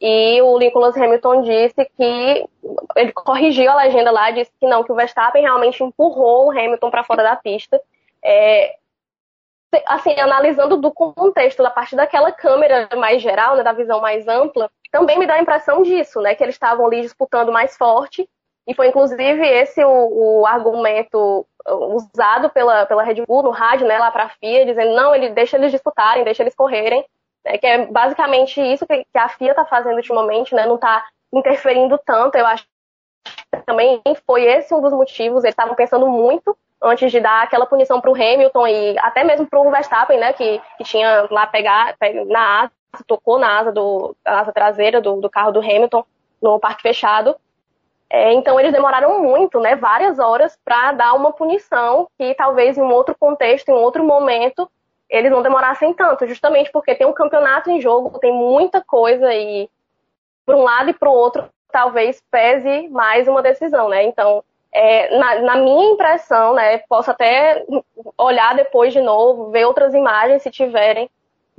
e 0.00 0.40
o 0.42 0.58
Nicholas 0.58 0.96
Hamilton 0.96 1.42
disse 1.42 1.84
que 1.96 2.48
ele 2.96 3.12
corrigiu 3.12 3.70
a 3.70 3.76
legenda 3.76 4.10
lá, 4.10 4.30
disse 4.30 4.50
que 4.58 4.66
não, 4.66 4.84
que 4.84 4.92
o 4.92 4.94
Verstappen 4.94 5.42
realmente 5.42 5.82
empurrou 5.82 6.46
o 6.46 6.50
Hamilton 6.50 6.90
para 6.90 7.04
fora 7.04 7.22
da 7.22 7.36
pista. 7.36 7.80
É, 8.22 8.76
assim, 9.86 10.18
analisando 10.18 10.76
do 10.76 10.90
contexto, 10.90 11.62
da 11.62 11.70
parte 11.70 11.94
daquela 11.94 12.32
câmera 12.32 12.88
mais 12.96 13.20
geral, 13.20 13.56
né, 13.56 13.62
da 13.62 13.72
visão 13.72 14.00
mais 14.00 14.26
ampla, 14.26 14.70
também 14.90 15.18
me 15.18 15.26
dá 15.26 15.34
a 15.34 15.42
impressão 15.42 15.82
disso, 15.82 16.20
né, 16.20 16.34
que 16.34 16.42
eles 16.42 16.54
estavam 16.54 16.86
ali 16.86 17.02
disputando 17.02 17.52
mais 17.52 17.76
forte, 17.76 18.28
e 18.66 18.74
foi 18.74 18.88
inclusive 18.88 19.46
esse 19.46 19.82
o, 19.84 20.40
o 20.40 20.46
argumento 20.46 21.46
uh, 21.66 21.94
usado 21.94 22.50
pela, 22.50 22.86
pela 22.86 23.02
Red 23.02 23.24
Bull 23.26 23.42
no 23.42 23.50
rádio, 23.50 23.86
né, 23.86 23.98
lá 23.98 24.10
para 24.10 24.24
a 24.24 24.28
FIA, 24.28 24.64
dizendo, 24.64 24.94
não, 24.94 25.14
ele 25.14 25.30
deixa 25.30 25.56
eles 25.56 25.70
disputarem, 25.70 26.24
deixa 26.24 26.42
eles 26.42 26.54
correrem, 26.54 27.04
né, 27.44 27.58
que 27.58 27.66
é 27.66 27.86
basicamente 27.86 28.60
isso 28.60 28.86
que, 28.86 29.04
que 29.04 29.18
a 29.18 29.28
FIA 29.28 29.50
está 29.50 29.64
fazendo 29.66 29.96
ultimamente, 29.96 30.54
né, 30.54 30.66
não 30.66 30.76
está 30.76 31.04
interferindo 31.32 31.98
tanto, 32.04 32.36
eu 32.36 32.46
acho 32.46 32.64
também 33.66 34.00
foi 34.26 34.44
esse 34.44 34.74
um 34.74 34.80
dos 34.80 34.92
motivos, 34.92 35.44
eles 35.44 35.52
estavam 35.52 35.74
pensando 35.74 36.06
muito 36.06 36.56
antes 36.82 37.10
de 37.10 37.20
dar 37.20 37.42
aquela 37.42 37.66
punição 37.66 38.00
para 38.00 38.10
o 38.10 38.14
Hamilton 38.14 38.66
e 38.66 38.98
até 38.98 39.24
mesmo 39.24 39.46
para 39.46 39.60
o 39.60 39.70
Verstappen, 39.70 40.18
né, 40.18 40.32
que, 40.32 40.60
que 40.76 40.84
tinha 40.84 41.26
lá 41.30 41.46
pegar, 41.46 41.96
na 42.26 42.62
asa, 42.62 42.72
tocou 43.06 43.38
na 43.38 43.58
asa, 43.58 43.72
do, 43.72 44.16
asa 44.24 44.52
traseira 44.52 45.00
do, 45.00 45.20
do 45.20 45.28
carro 45.28 45.52
do 45.52 45.60
Hamilton 45.60 46.04
no 46.40 46.58
parque 46.58 46.82
fechado. 46.82 47.36
É, 48.10 48.32
então 48.32 48.58
eles 48.58 48.72
demoraram 48.72 49.22
muito, 49.22 49.60
né, 49.60 49.76
várias 49.76 50.18
horas 50.18 50.58
para 50.64 50.92
dar 50.92 51.14
uma 51.14 51.32
punição 51.32 52.08
que 52.16 52.34
talvez 52.34 52.78
em 52.78 52.82
um 52.82 52.90
outro 52.90 53.14
contexto, 53.18 53.68
em 53.68 53.72
um 53.72 53.82
outro 53.82 54.02
momento, 54.02 54.70
eles 55.10 55.30
não 55.30 55.42
demorassem 55.42 55.92
tanto, 55.92 56.26
justamente 56.26 56.70
porque 56.70 56.94
tem 56.94 57.06
um 57.06 57.12
campeonato 57.12 57.70
em 57.70 57.80
jogo, 57.80 58.18
tem 58.18 58.32
muita 58.32 58.82
coisa 58.82 59.32
e 59.34 59.68
para 60.46 60.56
um 60.56 60.62
lado 60.62 60.90
e 60.90 60.94
para 60.94 61.08
o 61.08 61.12
outro 61.12 61.50
talvez 61.70 62.22
pese 62.30 62.88
mais 62.88 63.28
uma 63.28 63.42
decisão, 63.42 63.88
né? 63.88 64.04
Então 64.04 64.42
é, 64.80 65.18
na, 65.18 65.40
na, 65.40 65.56
minha 65.56 65.90
impressão, 65.90 66.54
né, 66.54 66.78
posso 66.88 67.10
até 67.10 67.66
olhar 68.16 68.54
depois 68.54 68.92
de 68.92 69.00
novo, 69.00 69.50
ver 69.50 69.64
outras 69.64 69.92
imagens 69.92 70.40
se 70.40 70.52
tiverem, 70.52 71.10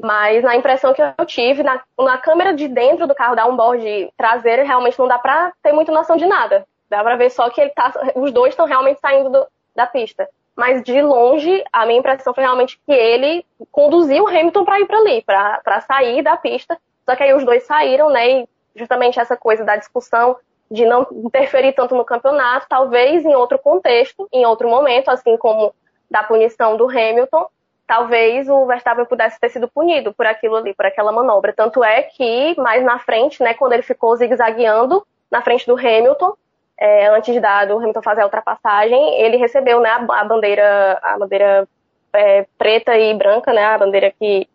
mas 0.02 0.42
na 0.42 0.56
impressão 0.56 0.94
que 0.94 1.02
eu 1.02 1.26
tive, 1.26 1.62
na, 1.62 1.82
na 2.00 2.18
câmera 2.18 2.54
de 2.54 2.70
dentro 2.70 3.06
do 3.06 3.14
carro 3.14 3.36
da 3.36 3.46
onboard 3.46 4.10
traseira, 4.16 4.64
realmente 4.64 4.98
não 4.98 5.06
dá 5.06 5.20
pra 5.20 5.52
ter 5.62 5.74
muita 5.74 5.92
noção 5.92 6.16
de 6.16 6.26
nada. 6.26 6.66
Dá 6.90 7.04
pra 7.04 7.18
ver 7.18 7.30
só 7.30 7.50
que 7.50 7.60
ele 7.60 7.72
tá, 7.72 7.92
os 8.16 8.32
dois 8.32 8.54
estão 8.54 8.66
realmente 8.66 9.02
saindo 9.02 9.30
do, 9.30 9.46
da 9.76 9.86
pista. 9.86 10.26
mas 10.56 10.82
de 10.82 11.02
longe 11.02 11.62
a 11.74 11.86
minha 11.86 12.00
impressão 12.00 12.34
foi 12.34 12.46
realmente 12.46 12.80
que 12.86 12.94
ele 12.94 13.46
conduziu 13.70 14.24
o 14.24 14.28
Hamilton 14.30 14.64
para 14.64 14.80
ir 14.80 14.86
para 14.88 14.98
ali, 14.98 15.22
para 15.22 15.82
sair 15.82 16.22
da 16.22 16.38
pista. 16.38 16.78
Só 17.06 17.18
que 17.18 17.24
aí 17.24 17.34
os 17.34 17.44
dois 17.44 17.64
saíram, 17.64 18.10
né? 18.10 18.30
E 18.30 18.50
justamente 18.78 19.20
essa 19.20 19.36
coisa 19.36 19.66
da 19.66 19.76
discussão 19.76 20.38
de 20.70 20.86
não 20.86 21.08
interferir 21.12 21.74
tanto 21.74 21.96
no 21.96 22.06
campeonato, 22.06 22.68
talvez 22.70 23.26
em 23.26 23.36
outro 23.36 23.58
contexto, 23.58 24.28
em 24.32 24.46
outro 24.46 24.70
momento, 24.70 25.10
assim 25.10 25.36
como 25.38 25.74
da 26.10 26.24
punição 26.24 26.78
do 26.78 26.90
Hamilton, 26.90 27.48
talvez 27.88 28.48
o 28.48 28.66
Verstappen 28.68 29.06
pudesse 29.06 29.40
ter 29.40 29.50
sido 29.50 29.68
punido 29.68 30.14
por 30.14 30.26
aquilo 30.26 30.56
ali, 30.56 30.74
por 30.76 30.86
aquela 30.86 31.12
manobra. 31.12 31.52
Tanto 31.52 31.84
é 31.84 32.04
que 32.04 32.56
mais 32.60 32.84
na 32.84 33.00
frente, 33.00 33.42
né, 33.42 33.56
quando 33.56 33.74
ele 33.74 33.82
ficou 33.82 34.16
zigue-zagueando 34.16 35.06
na 35.32 35.42
frente 35.42 35.66
do 35.66 35.76
Hamilton, 35.76 36.34
é, 36.78 37.08
antes 37.08 37.42
da, 37.42 37.66
do 37.66 37.78
Hamilton 37.78 38.02
fazer 38.02 38.22
a 38.22 38.26
ultrapassagem, 38.26 39.20
ele 39.20 39.38
recebeu 39.38 39.80
né, 39.80 39.90
a, 39.90 40.22
a 40.22 40.24
bandeira, 40.24 41.00
a 41.02 41.18
bandeira 41.18 41.68
é, 42.14 42.46
preta 42.58 42.96
e 42.96 43.14
branca, 43.16 43.52
né, 43.52 43.66
a 43.66 43.78
bandeira 43.78 44.12
que 44.12 44.48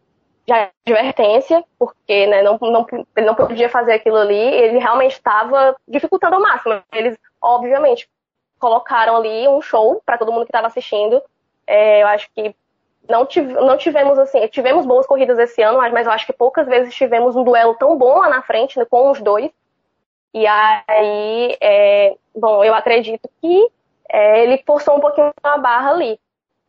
já 0.47 0.71
advertência, 0.87 1.65
porque 1.79 2.27
né, 2.27 2.43
não, 2.43 2.59
não, 2.61 2.87
ele 3.17 3.27
não 3.27 3.35
podia 3.35 3.69
fazer 3.69 3.95
aquilo 3.95 4.17
ali, 4.17 4.37
ele 4.37 4.79
realmente 4.79 5.13
estava 5.13 5.75
dificultando 5.89 6.37
ao 6.37 6.43
máximo. 6.43 6.83
Eles, 6.93 7.19
obviamente, 7.41 8.09
colocaram 8.59 9.17
ali 9.17 9.49
um 9.49 9.61
show 9.61 10.03
para 10.05 10.19
todo 10.19 10.33
mundo 10.33 10.45
que 10.45 10.51
estava 10.51 10.67
assistindo. 10.67 11.23
É, 11.67 12.03
eu 12.03 12.07
acho 12.09 12.29
que 12.35 12.55
não, 13.09 13.25
tive, 13.27 13.53
não 13.55 13.77
tivemos 13.77 14.19
assim, 14.19 14.47
tivemos 14.49 14.87
boas 14.87 15.07
corridas 15.07 15.39
esse 15.39 15.63
ano, 15.63 15.79
mas, 15.79 15.93
mas 15.93 16.07
eu 16.07 16.13
acho 16.13 16.27
que 16.27 16.33
poucas 16.33 16.67
vezes 16.67 16.95
tivemos 16.95 17.37
um 17.37 17.45
duelo 17.45 17.75
tão 17.75 17.97
bom 17.97 18.19
lá 18.19 18.29
na 18.29 18.43
frente 18.43 18.79
né, 18.79 18.85
com 18.85 19.11
os 19.11 19.21
dois. 19.21 19.51
E 20.33 20.47
aí, 20.47 21.57
é, 21.61 22.17
bom, 22.35 22.65
eu 22.65 22.75
acredito 22.75 23.29
que 23.41 23.69
é, 24.11 24.43
ele 24.43 24.63
forçou 24.67 24.97
um 24.97 25.01
pouquinho 25.01 25.33
a 25.43 25.59
barra 25.59 25.91
ali. 25.91 26.19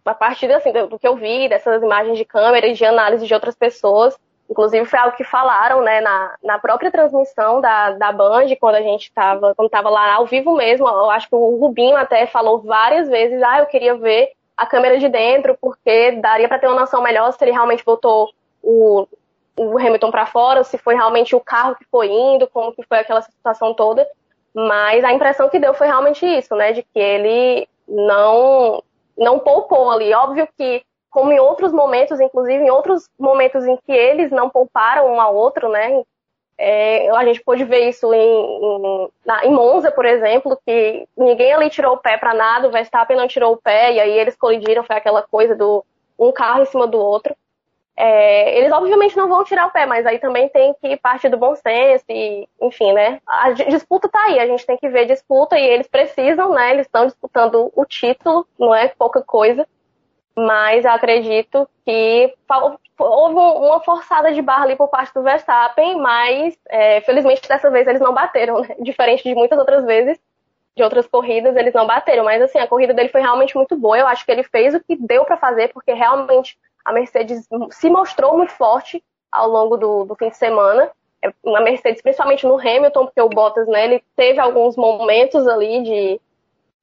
A 0.06 0.14
partir 0.14 0.52
assim, 0.52 0.72
do, 0.72 1.00
que 1.00 1.08
eu 1.08 1.16
vi, 1.16 1.50
dessas 1.50 1.82
imagens 1.82 2.18
de 2.18 2.26
câmera 2.26 2.68
e 2.68 2.74
de 2.74 2.86
análise 2.86 3.26
de 3.26 3.34
outras 3.34 3.56
pessoas, 3.56 4.16
inclusive 4.50 4.86
foi 4.86 5.00
algo 5.00 5.18
que 5.18 5.24
falaram 5.24 5.82
né, 5.82 6.00
na, 6.02 6.36
na 6.44 6.60
própria 6.60 6.92
transmissão 6.92 7.60
da, 7.60 7.92
da 7.92 8.12
Band, 8.12 8.46
quando 8.60 8.76
a 8.76 8.82
gente 8.82 9.06
estava 9.06 9.56
quando 9.56 9.70
tava 9.70 9.90
lá 9.90 10.14
ao 10.14 10.28
vivo 10.28 10.56
mesmo, 10.56 10.88
eu 10.88 11.10
acho 11.10 11.28
que 11.28 11.36
o 11.36 11.58
Rubinho 11.58 11.98
até 11.98 12.28
falou 12.28 12.60
várias 12.60 13.10
vezes, 13.10 13.42
ah, 13.42 13.60
eu 13.60 13.66
queria 13.66 13.96
ver 13.96 14.30
a 14.56 14.66
câmera 14.66 14.98
de 14.98 15.10
dentro, 15.10 15.58
porque 15.60 16.12
daria 16.14 16.48
para 16.48 16.60
ter 16.60 16.68
uma 16.68 16.80
noção 16.80 17.02
melhor 17.02 17.32
se 17.34 17.44
ele 17.44 17.52
realmente 17.52 17.84
botou 17.84 18.30
o, 18.62 19.08
o 19.58 19.78
Hamilton 19.78 20.12
para 20.12 20.26
fora, 20.26 20.64
se 20.64 20.78
foi 20.78 20.96
realmente 20.96 21.36
o 21.36 21.40
carro 21.40 21.76
que 21.76 21.86
foi 21.86 22.10
indo, 22.10 22.48
como 22.48 22.74
que 22.74 22.84
foi 22.84 23.00
aquela 23.00 23.22
situação 23.22 23.74
toda. 23.74 24.08
Mas 24.54 25.04
a 25.04 25.12
impressão 25.12 25.50
que 25.50 25.60
deu 25.60 25.74
foi 25.74 25.88
realmente 25.88 26.26
isso, 26.26 26.56
né? 26.56 26.72
De 26.72 26.82
que 26.82 27.00
ele 27.00 27.68
não 27.86 28.82
não 29.18 29.40
poupou 29.40 29.92
ali. 29.92 30.14
Óbvio 30.14 30.48
que, 30.58 30.84
como 31.10 31.32
em 31.32 31.40
outros 31.40 31.72
momentos, 31.72 32.20
inclusive 32.20 32.64
em 32.64 32.70
outros 32.70 33.10
momentos 33.20 33.66
em 33.66 33.78
que 33.78 33.92
eles 33.92 34.32
não 34.32 34.50
pouparam 34.50 35.08
um 35.14 35.22
ao 35.22 35.36
outro, 35.36 35.70
né? 35.70 36.04
É, 36.58 37.10
a 37.10 37.26
gente 37.26 37.44
pôde 37.44 37.66
ver 37.66 37.90
isso 37.90 38.14
em, 38.14 38.20
em, 38.20 39.10
na, 39.26 39.46
em, 39.46 39.52
Monza, 39.52 39.92
por 39.92 40.06
exemplo, 40.06 40.58
que 40.66 41.06
ninguém 41.18 41.52
ali 41.52 41.70
tirou 41.70 41.96
o 41.96 41.98
pé 41.98 42.18
para 42.18 42.34
nada, 42.34 42.68
o 42.68 42.72
Verstappen 42.72 43.18
não 43.18 43.28
tirou 43.28 43.54
o 43.54 43.58
pé, 43.58 43.92
e 43.94 44.00
aí 44.00 44.18
eles 44.18 44.38
colidiram, 44.38 44.84
foi 44.84 44.96
aquela 44.96 45.22
coisa 45.22 45.54
do 45.54 45.84
um 46.18 46.32
carro 46.32 46.62
em 46.62 46.66
cima 46.66 46.88
do 46.88 46.98
outro. 46.98 47.36
É, 47.98 48.58
eles 48.58 48.72
obviamente 48.74 49.16
não 49.16 49.30
vão 49.30 49.44
tirar 49.44 49.68
o 49.68 49.72
pé, 49.72 49.86
mas 49.86 50.06
aí 50.06 50.20
também 50.20 50.50
tem 50.50 50.74
que 50.82 50.98
partir 50.98 51.30
do 51.30 51.38
bom 51.38 51.56
senso 51.56 52.04
e, 52.10 52.48
enfim, 52.62 52.92
né? 52.92 53.22
A 53.26 53.52
disputa 53.52 54.10
tá 54.10 54.22
aí, 54.24 54.40
a 54.40 54.48
gente 54.48 54.66
tem 54.66 54.78
que 54.78 54.90
ver 54.90 55.06
disputa 55.06 55.58
e 55.58 55.66
eles 55.66 55.88
precisam, 55.88 56.54
né? 56.54 56.72
Eles 56.72 56.86
estão 56.86 57.06
disputando 57.06 57.72
o 57.74 57.86
título, 57.86 58.46
não 58.60 58.76
é 58.76 58.90
pouca 58.90 59.22
coisa 59.22 59.66
mas 60.36 60.86
acredito 60.86 61.68
que 61.86 62.34
houve 63.00 63.36
uma 63.36 63.80
forçada 63.82 64.34
de 64.34 64.42
barra 64.42 64.66
ali 64.66 64.76
por 64.76 64.90
parte 64.90 65.14
do 65.14 65.24
Verstappen, 65.24 65.98
mas 66.00 66.58
é, 66.68 67.02
felizmente 67.02 67.48
dessa 67.48 67.72
vez 67.72 67.88
eles 67.88 68.02
não 68.02 68.14
bateram, 68.14 68.60
né? 68.62 68.76
diferente 68.82 69.24
de 69.24 69.34
muitas 69.34 69.58
outras 69.58 69.86
vezes, 69.86 70.20
de 70.76 70.84
outras 70.84 71.08
corridas, 71.08 71.56
eles 71.56 71.74
não 71.74 71.88
bateram, 71.88 72.26
mas 72.26 72.42
assim, 72.42 72.60
a 72.60 72.68
corrida 72.68 72.94
dele 72.94 73.10
foi 73.10 73.22
realmente 73.22 73.56
muito 73.56 73.78
boa, 73.78 73.98
eu 73.98 74.08
acho 74.08 74.26
que 74.26 74.32
ele 74.32 74.44
fez 74.44 74.76
o 74.76 74.84
que 74.84 74.98
deu 74.98 75.24
para 75.24 75.38
fazer, 75.38 75.70
porque 75.70 75.94
realmente 75.94 76.58
a 76.86 76.94
Mercedes 76.94 77.48
se 77.72 77.90
mostrou 77.90 78.38
muito 78.38 78.54
forte 78.54 79.04
ao 79.32 79.50
longo 79.50 79.76
do, 79.76 80.06
do 80.06 80.16
fim 80.16 80.30
de 80.30 80.38
semana, 80.38 80.90
é, 81.22 81.30
a 81.56 81.62
Mercedes, 81.62 82.02
principalmente 82.02 82.46
no 82.46 82.60
Hamilton, 82.60 83.06
porque 83.06 83.22
o 83.22 83.30
Bottas, 83.30 83.68
né, 83.68 83.86
ele 83.86 84.04
teve 84.16 84.40
alguns 84.40 84.78
momentos 84.78 85.48
ali 85.48 85.84
de 85.84 86.22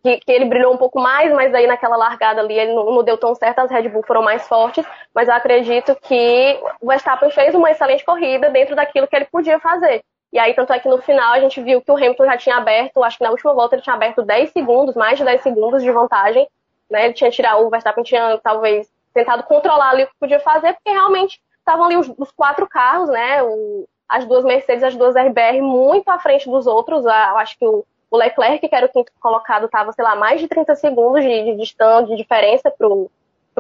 que, 0.03 0.19
que, 0.19 0.33
ele 0.33 0.47
brilhou 0.47 0.75
um 0.75 0.77
pouco 0.77 1.01
mais, 1.01 1.33
mas 1.33 1.55
aí 1.55 1.67
naquela 1.67 1.97
largada 1.97 2.41
ali 2.41 2.59
ele 2.59 2.75
não, 2.75 2.87
não, 2.87 3.05
deu 3.05 3.17
tão 3.17 3.35
certo, 3.37 3.61
as 3.61 3.71
Red 3.71 3.89
Bull 3.89 4.03
foram 4.03 4.23
mais 4.23 4.49
fortes, 4.49 4.85
mas 5.15 5.29
eu 5.29 5.35
acredito 5.35 5.95
que 6.03 6.61
o 6.81 6.89
Verstappen 6.89 7.31
fez 7.31 7.55
uma 7.55 7.71
excelente 7.71 8.05
corrida 8.05 8.51
dentro 8.51 8.75
daquilo 8.75 9.07
que 9.07 9.15
ele 9.15 9.27
podia 9.27 9.61
fazer. 9.61 10.03
E 10.33 10.39
aí, 10.39 10.55
tanto 10.55 10.73
é 10.73 10.81
que 10.81 10.89
no 10.89 11.01
final 11.03 11.35
a 11.35 11.41
gente 11.41 11.63
viu 11.63 11.81
que 11.81 11.93
o 11.93 11.97
Hamilton 11.97 12.25
já 12.25 12.37
tinha 12.37 12.57
aberto, 12.57 13.05
acho 13.05 13.19
que 13.19 13.25
na 13.25 13.31
última 13.31 13.53
volta 13.53 13.77
ele 13.77 13.83
tinha 13.83 13.95
aberto 13.95 14.23
10 14.23 14.51
segundos, 14.51 14.95
mais 14.97 15.19
de 15.19 15.25
10 15.25 15.43
segundos 15.43 15.83
de 15.83 15.91
vantagem, 15.93 16.49
né? 16.91 17.05
Ele 17.05 17.13
tinha 17.13 17.31
tirado, 17.31 17.65
o 17.65 17.71
Verstappen 17.71 18.03
tinha 18.03 18.39
talvez 18.43 18.91
tentado 19.13 19.43
controlar 19.45 19.91
ali 19.91 20.05
o 20.05 20.07
que 20.07 20.19
podia 20.19 20.41
fazer, 20.41 20.75
porque 20.75 20.91
realmente 20.91 21.41
estavam 21.59 21.85
ali 21.85 21.97
os, 21.97 22.13
os 22.19 22.31
quatro 22.31 22.67
carros, 22.69 23.09
né? 23.09 23.43
O, 23.43 23.87
as 24.09 24.27
duas 24.27 24.45
Mercedes, 24.45 24.85
as 24.85 24.95
duas 24.95 25.15
RBR 25.15 25.63
muito 25.63 26.09
à 26.11 26.19
frente 26.19 26.49
dos 26.49 26.67
outros. 26.67 27.05
eu 27.05 27.11
acho 27.11 27.59
que 27.59 27.67
o, 27.67 27.85
o 28.11 28.17
Leclerc, 28.17 28.69
que 28.69 28.75
era 28.75 28.87
o 28.87 28.89
quinto 28.89 29.11
colocado, 29.19 29.67
estava, 29.67 29.91
sei 29.93 30.05
lá, 30.05 30.15
mais 30.15 30.41
de 30.41 30.49
30 30.49 30.75
segundos 30.75 31.23
de, 31.23 31.45
de 31.45 31.57
distância, 31.57 32.09
de 32.09 32.17
diferença 32.17 32.71
para 32.71 32.87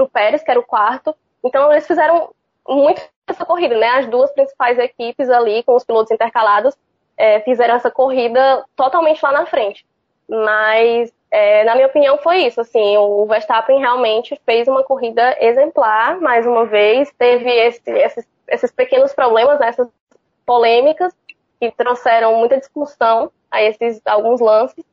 o 0.05 0.09
Pérez, 0.13 0.43
que 0.43 0.51
era 0.51 0.61
o 0.61 0.67
quarto. 0.67 1.15
Então, 1.43 1.73
eles 1.73 1.87
fizeram 1.87 2.31
muito 2.69 3.01
essa 3.27 3.47
corrida, 3.47 3.79
né? 3.79 3.89
As 3.89 4.07
duas 4.07 4.31
principais 4.33 4.79
equipes 4.79 5.31
ali, 5.31 5.63
com 5.63 5.75
os 5.75 5.85
pilotos 5.85 6.11
intercalados, 6.11 6.77
é, 7.17 7.41
fizeram 7.41 7.75
essa 7.75 7.91
corrida 7.91 8.65
totalmente 8.77 9.23
lá 9.23 9.33
na 9.33 9.47
frente. 9.47 9.87
Mas, 10.29 11.13
é, 11.33 11.65
na 11.65 11.75
minha 11.75 11.87
opinião, 11.87 12.19
foi 12.19 12.45
isso. 12.45 12.61
Assim, 12.61 12.95
o 12.99 13.25
Verstappen 13.25 13.79
realmente 13.79 14.39
fez 14.45 14.69
uma 14.69 14.85
corrida 14.85 15.35
exemplar, 15.41 16.21
mais 16.21 16.47
uma 16.47 16.67
vez. 16.67 17.11
Teve 17.17 17.51
esse, 17.51 17.91
esses, 17.91 18.29
esses 18.47 18.71
pequenos 18.71 19.15
problemas, 19.15 19.59
né, 19.59 19.69
essas 19.69 19.89
polêmicas, 20.45 21.15
que 21.59 21.71
trouxeram 21.71 22.37
muita 22.37 22.59
discussão 22.59 23.33
a 23.51 23.63
esses 23.63 24.03
alguns 24.05 24.41
lances, 24.41 24.85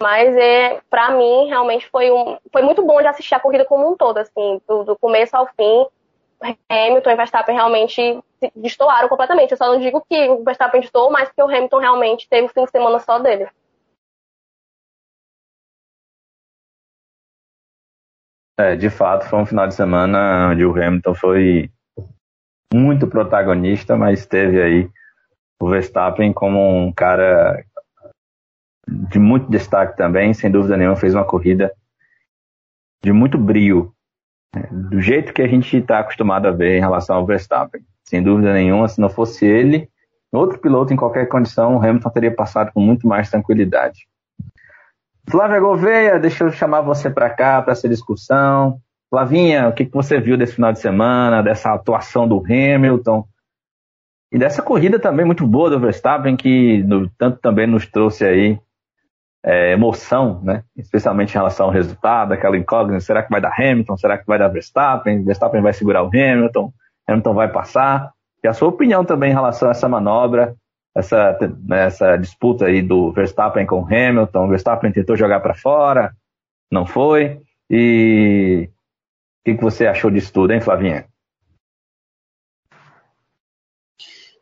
mas 0.00 0.36
é 0.36 0.80
para 0.88 1.10
mim 1.10 1.46
realmente 1.48 1.88
foi 1.88 2.12
um 2.12 2.36
foi 2.52 2.62
muito 2.62 2.84
bom 2.84 3.00
de 3.00 3.06
assistir 3.08 3.34
a 3.34 3.40
corrida 3.40 3.64
como 3.64 3.90
um 3.90 3.96
todo, 3.96 4.18
assim, 4.18 4.60
do, 4.68 4.84
do 4.84 4.96
começo 4.96 5.36
ao 5.36 5.48
fim. 5.48 5.86
Hamilton 6.68 7.10
e 7.10 7.16
Verstappen 7.16 7.54
realmente 7.56 8.20
destoaram 8.54 9.08
completamente. 9.08 9.50
Eu 9.50 9.56
só 9.56 9.66
não 9.66 9.80
digo 9.80 10.04
que 10.08 10.28
o 10.28 10.44
Verstappen 10.44 10.80
destoou, 10.80 11.10
mas 11.10 11.32
que 11.32 11.42
o 11.42 11.46
Hamilton 11.46 11.78
realmente 11.78 12.28
teve 12.28 12.46
o 12.46 12.50
fim 12.50 12.64
de 12.64 12.70
semana 12.70 13.00
só 13.00 13.18
dele. 13.18 13.48
É, 18.58 18.74
de 18.74 18.90
fato, 18.90 19.24
foi 19.26 19.38
um 19.38 19.46
final 19.46 19.68
de 19.68 19.74
semana 19.74 20.50
onde 20.50 20.64
o 20.64 20.72
Hamilton 20.72 21.14
foi 21.14 21.70
muito 22.74 23.06
protagonista, 23.06 23.96
mas 23.96 24.26
teve 24.26 24.60
aí 24.60 24.90
o 25.60 25.68
Verstappen 25.68 26.32
como 26.32 26.86
um 26.86 26.92
cara 26.92 27.64
de 28.88 29.18
muito 29.20 29.48
destaque 29.48 29.96
também, 29.96 30.34
sem 30.34 30.50
dúvida 30.50 30.76
nenhuma, 30.76 30.96
fez 30.96 31.14
uma 31.14 31.24
corrida 31.24 31.72
de 33.00 33.12
muito 33.12 33.38
brio, 33.38 33.94
né? 34.52 34.68
do 34.72 35.00
jeito 35.00 35.32
que 35.32 35.42
a 35.42 35.46
gente 35.48 35.76
está 35.76 36.00
acostumado 36.00 36.48
a 36.48 36.50
ver 36.50 36.78
em 36.78 36.80
relação 36.80 37.14
ao 37.14 37.26
Verstappen. 37.26 37.82
Sem 38.02 38.22
dúvida 38.22 38.52
nenhuma, 38.52 38.88
se 38.88 39.00
não 39.00 39.08
fosse 39.08 39.46
ele, 39.46 39.88
outro 40.32 40.58
piloto 40.58 40.92
em 40.92 40.96
qualquer 40.96 41.28
condição, 41.28 41.76
o 41.76 41.78
Hamilton 41.78 42.10
teria 42.10 42.34
passado 42.34 42.72
com 42.72 42.80
muito 42.80 43.06
mais 43.06 43.30
tranquilidade. 43.30 44.08
Flávia 45.30 45.60
Gouveia, 45.60 46.18
deixa 46.18 46.44
eu 46.44 46.50
chamar 46.50 46.80
você 46.80 47.10
para 47.10 47.28
cá, 47.28 47.60
para 47.60 47.72
essa 47.72 47.88
discussão. 47.88 48.80
Flavinha, 49.10 49.68
o 49.68 49.72
que, 49.72 49.84
que 49.84 49.92
você 49.92 50.18
viu 50.18 50.38
desse 50.38 50.54
final 50.54 50.72
de 50.72 50.80
semana, 50.80 51.42
dessa 51.42 51.72
atuação 51.72 52.26
do 52.26 52.42
Hamilton? 52.44 53.26
E 54.32 54.38
dessa 54.38 54.62
corrida 54.62 54.98
também 54.98 55.26
muito 55.26 55.46
boa 55.46 55.70
do 55.70 55.80
Verstappen, 55.80 56.36
que 56.36 56.82
no, 56.82 57.08
tanto 57.10 57.38
também 57.40 57.66
nos 57.66 57.86
trouxe 57.86 58.24
aí 58.24 58.58
é, 59.44 59.72
emoção, 59.72 60.40
né? 60.42 60.64
especialmente 60.76 61.30
em 61.30 61.38
relação 61.38 61.66
ao 61.66 61.72
resultado, 61.72 62.32
aquela 62.32 62.56
incógnita, 62.56 63.00
será 63.00 63.22
que 63.22 63.30
vai 63.30 63.40
dar 63.40 63.54
Hamilton, 63.58 63.96
será 63.96 64.18
que 64.18 64.26
vai 64.26 64.38
dar 64.38 64.48
Verstappen, 64.48 65.24
Verstappen 65.24 65.62
vai 65.62 65.72
segurar 65.72 66.02
o 66.02 66.08
Hamilton, 66.08 66.72
Hamilton 67.06 67.34
vai 67.34 67.48
passar, 67.50 68.12
e 68.42 68.48
a 68.48 68.52
sua 68.52 68.68
opinião 68.68 69.04
também 69.04 69.30
em 69.30 69.34
relação 69.34 69.68
a 69.68 69.72
essa 69.72 69.88
manobra, 69.88 70.54
essa, 70.98 71.36
né, 71.64 71.86
essa 71.86 72.16
disputa 72.16 72.66
aí 72.66 72.82
do 72.82 73.12
Verstappen 73.12 73.66
com 73.66 73.84
Hamilton, 73.84 74.46
o 74.46 74.48
Verstappen 74.48 74.92
tentou 74.92 75.16
jogar 75.16 75.40
para 75.40 75.54
fora, 75.54 76.12
não 76.70 76.86
foi, 76.86 77.40
e 77.70 78.68
o 78.68 79.44
que, 79.44 79.54
que 79.56 79.62
você 79.62 79.86
achou 79.86 80.10
disso 80.10 80.32
tudo, 80.32 80.52
hein, 80.52 80.60
Flavinha? 80.60 81.06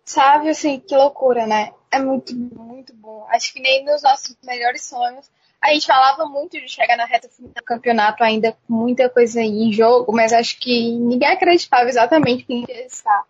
Sabe, 0.05 0.49
assim, 0.49 0.79
que 0.79 0.97
loucura, 0.97 1.47
né? 1.47 1.73
É 1.91 1.99
muito, 1.99 2.35
muito 2.35 2.95
bom. 2.95 3.27
Acho 3.29 3.53
que 3.53 3.61
nem 3.61 3.85
nos 3.85 4.03
nossos 4.03 4.37
melhores 4.45 4.85
sonhos 4.85 5.31
A 5.61 5.73
gente 5.73 5.87
falava 5.87 6.27
muito 6.27 6.61
de 6.61 6.69
chegar 6.69 6.97
na 6.97 7.07
reta 7.07 7.29
final 7.29 7.51
do 7.53 7.65
campeonato 7.65 8.23
ainda 8.23 8.53
com 8.53 8.73
muita 8.73 9.09
coisa 9.11 9.41
em 9.43 9.73
jogo, 9.73 10.13
mas 10.13 10.33
acho 10.33 10.61
que 10.61 10.93
ninguém 10.93 11.29
acreditava 11.29 11.89
exatamente 11.89 12.45
que 12.45 12.65
ia 12.69 12.87
estar 12.87 13.25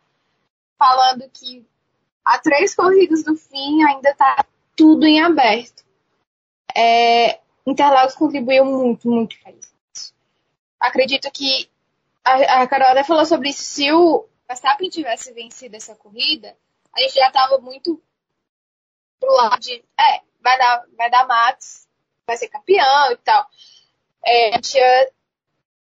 falando 0.78 1.24
que 1.32 1.64
a 2.26 2.38
três 2.38 2.74
corridas 2.74 3.22
do 3.22 3.36
fim 3.36 3.84
ainda 3.84 4.10
está 4.10 4.44
tudo 4.74 5.06
em 5.06 5.22
aberto. 5.22 5.84
É, 6.76 7.40
Interlagos 7.64 8.16
contribuiu 8.16 8.64
muito, 8.64 9.08
muito 9.08 9.38
para 9.40 9.52
isso. 9.52 10.12
Acredito 10.80 11.30
que 11.30 11.70
a, 12.24 12.62
a 12.62 12.66
Carol 12.66 12.88
até 12.88 13.04
falou 13.04 13.24
sobre 13.24 13.50
isso. 13.50 13.62
Se 13.62 13.92
o 13.92 14.26
Verstappen 14.48 14.90
tivesse 14.90 15.32
vencido 15.32 15.76
essa 15.76 15.94
corrida, 15.94 16.56
a 16.92 17.00
gente 17.00 17.14
já 17.14 17.28
estava 17.28 17.58
muito 17.58 18.02
pro 19.20 19.32
lado 19.32 19.60
de, 19.60 19.84
é, 19.98 20.20
vai 20.42 20.58
dar, 20.58 20.84
vai 20.96 21.10
dar 21.10 21.26
Max, 21.26 21.88
vai 22.26 22.36
ser 22.36 22.48
campeão 22.48 23.12
e 23.12 23.16
tal. 23.18 23.46
É, 24.24 24.48
a 24.50 24.52
gente 24.56 24.76
ia 24.76 25.12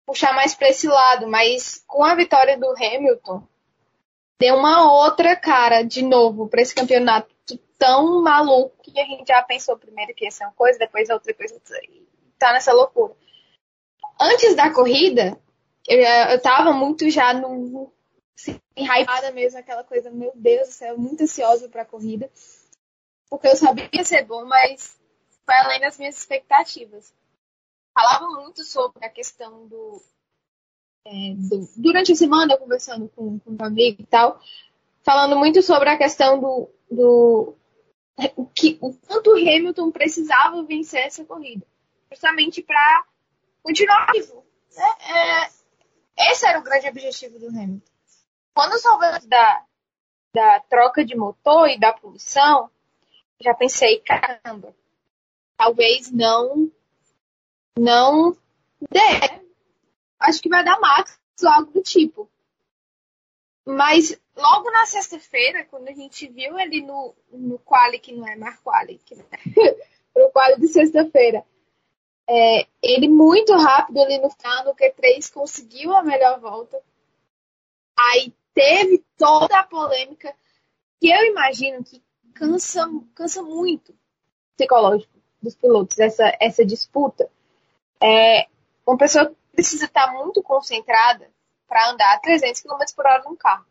puxar 0.06 0.32
mais 0.32 0.54
para 0.54 0.70
esse 0.70 0.88
lado, 0.88 1.28
mas 1.28 1.84
com 1.86 2.02
a 2.02 2.14
vitória 2.14 2.58
do 2.58 2.70
Hamilton, 2.70 3.46
deu 4.40 4.56
uma 4.56 4.90
outra 4.90 5.36
cara 5.36 5.82
de 5.82 6.02
novo 6.02 6.48
para 6.48 6.62
esse 6.62 6.74
campeonato 6.74 7.28
tão 7.78 8.22
maluco 8.22 8.74
que 8.82 8.98
a 8.98 9.04
gente 9.04 9.28
já 9.28 9.42
pensou 9.42 9.76
primeiro 9.76 10.14
que 10.14 10.24
ia 10.24 10.30
ser 10.30 10.44
uma 10.44 10.52
coisa, 10.52 10.78
depois 10.78 11.10
outra 11.10 11.32
coisa, 11.34 11.60
tá 12.38 12.52
nessa 12.52 12.72
loucura. 12.72 13.14
Antes 14.18 14.56
da 14.56 14.72
corrida, 14.72 15.38
eu, 15.86 15.98
eu 15.98 16.40
tava 16.40 16.72
muito 16.72 17.08
já 17.10 17.34
no 17.34 17.92
assim, 18.34 18.58
mesmo, 19.34 19.58
aquela 19.58 19.84
coisa, 19.84 20.10
meu 20.10 20.32
Deus 20.34 20.68
do 20.68 20.72
céu, 20.72 20.98
muito 20.98 21.22
ansiosa 21.22 21.68
pra 21.68 21.84
corrida. 21.84 22.30
Porque 23.28 23.46
eu 23.46 23.56
sabia 23.56 23.88
que 23.88 23.98
ia 23.98 24.04
ser 24.04 24.24
bom, 24.24 24.44
mas 24.46 24.98
foi 25.44 25.54
além 25.54 25.80
das 25.80 25.98
minhas 25.98 26.16
expectativas. 26.16 27.14
Falava 27.92 28.26
muito 28.30 28.64
sobre 28.64 29.04
a 29.04 29.10
questão 29.10 29.66
do. 29.66 30.02
É, 31.06 31.34
do 31.34 31.68
durante 31.76 32.12
a 32.12 32.16
semana, 32.16 32.58
conversando 32.58 33.08
com, 33.16 33.38
com 33.38 33.50
um 33.50 33.64
amigo 33.64 34.02
e 34.02 34.06
tal, 34.06 34.40
falando 35.02 35.36
muito 35.36 35.62
sobre 35.62 35.88
a 35.88 35.96
questão 35.96 36.38
do, 36.38 36.68
do 36.90 37.54
o, 38.36 38.46
que, 38.46 38.78
o 38.80 38.92
quanto 38.92 39.30
o 39.30 39.36
Hamilton 39.36 39.90
precisava 39.90 40.62
vencer 40.62 41.06
essa 41.06 41.24
corrida, 41.24 41.66
justamente 42.10 42.62
para 42.62 43.04
continuar 43.62 44.12
vivo. 44.12 44.44
Né? 44.76 45.48
É, 46.18 46.30
esse 46.30 46.46
era 46.46 46.58
o 46.58 46.62
grande 46.62 46.88
objetivo 46.88 47.38
do 47.38 47.48
Hamilton. 47.48 47.80
Quando 48.54 48.78
soubemos 48.78 49.24
da, 49.24 49.64
da 50.34 50.60
troca 50.68 51.04
de 51.04 51.16
motor 51.16 51.68
e 51.68 51.78
da 51.78 51.92
poluição, 51.92 52.70
já 53.40 53.54
pensei, 53.54 54.00
caramba, 54.00 54.74
talvez 55.56 56.10
não 56.10 56.70
não 57.78 58.36
dê. 58.90 59.40
Acho 60.20 60.42
que 60.42 60.48
vai 60.48 60.62
dar 60.62 60.78
Max 60.78 61.18
ou 61.42 61.48
algo 61.48 61.72
do 61.72 61.82
tipo. 61.82 62.30
Mas 63.64 64.20
logo 64.36 64.70
na 64.70 64.86
sexta-feira, 64.86 65.64
quando 65.64 65.88
a 65.88 65.92
gente 65.92 66.28
viu 66.28 66.58
ele 66.58 66.82
no, 66.82 67.14
no 67.32 67.58
quali, 67.58 67.98
que 67.98 68.12
não 68.12 68.26
é 68.26 68.36
mais 68.36 68.58
quali, 68.60 68.98
que, 69.04 69.14
né? 69.14 69.24
pro 70.12 70.30
quali 70.30 70.60
de 70.60 70.68
sexta-feira, 70.68 71.44
é, 72.28 72.66
ele 72.82 73.08
muito 73.08 73.52
rápido 73.54 74.00
ali 74.00 74.18
no 74.18 74.30
final, 74.30 74.64
no 74.64 74.74
Q3, 74.74 75.32
conseguiu 75.32 75.94
a 75.94 76.02
melhor 76.02 76.38
volta. 76.40 76.80
Aí 77.96 78.34
teve 78.54 79.04
toda 79.16 79.58
a 79.58 79.64
polêmica 79.64 80.34
que 81.00 81.10
eu 81.10 81.24
imagino 81.26 81.82
que 81.82 82.02
cansa, 82.34 82.88
cansa 83.14 83.42
muito 83.42 83.94
psicológico 84.56 85.12
dos 85.42 85.54
pilotos, 85.54 85.98
essa, 85.98 86.36
essa 86.40 86.64
disputa. 86.64 87.30
É, 88.02 88.46
uma 88.86 88.96
pessoa 88.96 89.34
precisa 89.52 89.86
estar 89.86 90.12
muito 90.12 90.42
concentrada 90.42 91.30
para 91.68 91.90
andar 91.90 92.14
a 92.14 92.18
300 92.18 92.60
km 92.62 92.78
por 92.96 93.06
hora 93.06 93.22
num 93.24 93.36
carro. 93.36 93.66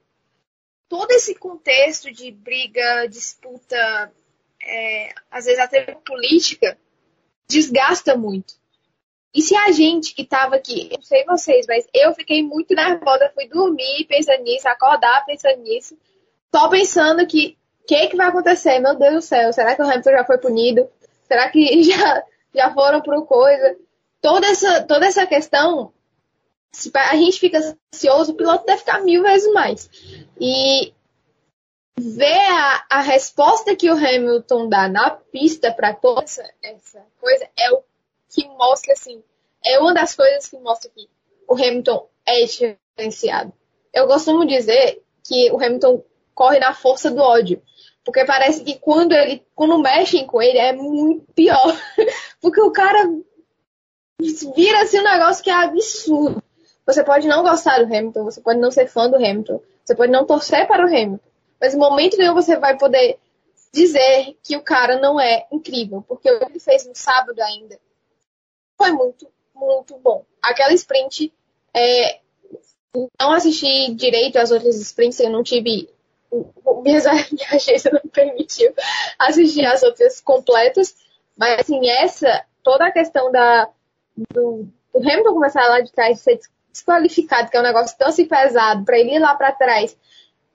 Todo 0.87 1.11
esse 1.11 1.35
contexto 1.35 2.11
de 2.11 2.31
briga, 2.31 3.07
disputa, 3.07 4.11
é, 4.61 5.13
às 5.29 5.45
vezes 5.45 5.59
até 5.59 5.93
política, 5.95 6.77
desgasta 7.47 8.15
muito. 8.15 8.59
E 9.33 9.41
se 9.41 9.55
a 9.55 9.71
gente 9.71 10.15
que 10.15 10.23
estava 10.23 10.55
aqui, 10.55 10.89
não 10.91 11.01
sei 11.01 11.23
vocês, 11.25 11.67
mas 11.67 11.85
eu 11.93 12.13
fiquei 12.15 12.41
muito 12.41 12.73
nervosa, 12.73 13.31
fui 13.35 13.47
dormir 13.47 14.05
pensando 14.07 14.43
nisso, 14.43 14.67
acordar 14.67 15.23
pensando 15.25 15.61
nisso, 15.61 15.97
só 16.53 16.67
pensando 16.67 17.25
que 17.27 17.57
o 17.81 17.85
que, 17.85 18.07
que 18.07 18.15
vai 18.15 18.27
acontecer? 18.27 18.79
Meu 18.79 18.95
Deus 18.95 19.13
do 19.15 19.21
céu, 19.21 19.53
será 19.53 19.75
que 19.75 19.81
o 19.81 19.85
Hamilton 19.85 20.11
já 20.11 20.25
foi 20.25 20.37
punido? 20.37 20.87
Será 21.27 21.49
que 21.49 21.81
já, 21.83 22.23
já 22.53 22.73
foram 22.73 23.01
por 23.01 23.25
coisa? 23.25 23.77
Toda 24.21 24.47
essa, 24.47 24.83
toda 24.83 25.05
essa 25.05 25.25
questão, 25.25 25.93
se 26.71 26.91
a 26.93 27.15
gente 27.15 27.39
fica 27.39 27.77
ansioso, 27.93 28.31
o 28.31 28.35
piloto 28.35 28.65
deve 28.65 28.79
ficar 28.79 29.01
mil 29.01 29.23
vezes 29.23 29.51
mais. 29.53 29.89
E 30.39 30.93
ver 31.97 32.47
a, 32.51 32.85
a 32.89 33.01
resposta 33.01 33.75
que 33.75 33.89
o 33.89 33.95
Hamilton 33.95 34.69
dá 34.69 34.87
na 34.87 35.09
pista 35.09 35.71
para 35.71 35.93
toda 35.93 36.23
essa, 36.23 36.49
essa 36.61 37.05
coisa 37.19 37.49
é 37.57 37.71
o 37.71 37.81
que 38.29 38.47
mostra, 38.47 38.93
assim, 38.93 39.23
é 39.65 39.79
uma 39.79 39.93
das 39.93 40.15
coisas 40.15 40.47
que 40.47 40.57
mostra 40.57 40.89
que 40.89 41.09
o 41.47 41.55
Hamilton 41.55 42.07
é 42.25 42.45
diferenciado. 42.45 43.51
Eu 43.93 44.07
costumo 44.07 44.45
dizer 44.45 45.01
que 45.23 45.51
o 45.51 45.57
Hamilton 45.57 46.03
corre 46.33 46.59
na 46.59 46.73
força 46.73 47.11
do 47.11 47.21
ódio. 47.21 47.61
Porque 48.05 48.23
parece 48.23 48.63
que 48.63 48.79
quando 48.79 49.11
ele, 49.11 49.45
quando 49.53 49.77
mexem 49.77 50.25
com 50.25 50.41
ele, 50.41 50.57
é 50.57 50.73
muito 50.73 51.25
pior. 51.33 51.75
Porque 52.41 52.61
o 52.61 52.71
cara 52.71 53.09
vira 54.55 54.81
assim 54.81 54.99
um 54.99 55.03
negócio 55.03 55.43
que 55.43 55.49
é 55.49 55.53
absurdo. 55.53 56.43
Você 56.85 57.03
pode 57.03 57.27
não 57.27 57.43
gostar 57.43 57.77
do 57.77 57.85
Hamilton, 57.85 58.23
você 58.23 58.41
pode 58.41 58.59
não 58.59 58.71
ser 58.71 58.87
fã 58.87 59.09
do 59.09 59.15
Hamilton, 59.15 59.61
você 59.85 59.95
pode 59.95 60.11
não 60.11 60.25
torcer 60.25 60.67
para 60.67 60.83
o 60.83 60.87
Hamilton. 60.87 61.19
Mas 61.61 61.73
no 61.73 61.79
momento 61.79 62.17
nenhum 62.17 62.33
você 62.33 62.57
vai 62.57 62.77
poder 62.77 63.19
dizer 63.71 64.35
que 64.43 64.55
o 64.55 64.63
cara 64.63 64.99
não 64.99 65.19
é 65.19 65.45
incrível. 65.51 66.03
Porque 66.07 66.31
o 66.31 66.39
que 66.39 66.45
ele 66.45 66.59
fez 66.59 66.85
no 66.85 66.95
sábado 66.95 67.39
ainda 67.41 67.79
foi 68.77 68.91
muito, 68.91 69.27
muito 69.53 69.97
bom. 69.97 70.25
Aquela 70.41 70.73
sprint, 70.73 71.31
é, 71.75 72.19
não 73.19 73.31
assisti 73.31 73.93
direito 73.93 74.37
às 74.37 74.51
outras 74.51 74.75
sprints, 74.77 75.19
eu 75.19 75.29
não 75.29 75.43
tive. 75.43 75.89
Minha 76.83 76.99
agência 77.51 77.91
não 77.91 78.09
permitiu 78.11 78.73
assistir 79.17 79.65
as 79.65 79.83
outras 79.83 80.21
completas, 80.21 80.95
mas 81.35 81.59
assim, 81.59 81.87
essa, 81.89 82.45
toda 82.63 82.85
a 82.85 82.91
questão 82.91 83.31
da, 83.31 83.67
do, 84.33 84.67
do 84.93 84.99
Hamilton 84.99 85.33
começar 85.33 85.67
lá 85.67 85.81
de 85.81 85.91
trás 85.91 86.19
ser 86.19 86.39
desqualificado, 86.71 87.49
que 87.49 87.57
é 87.57 87.59
um 87.59 87.63
negócio 87.63 87.97
tão 87.97 88.09
assim 88.09 88.25
pesado, 88.25 88.85
para 88.85 88.97
ele 88.97 89.15
ir 89.15 89.19
lá 89.19 89.35
para 89.35 89.51
trás 89.51 89.97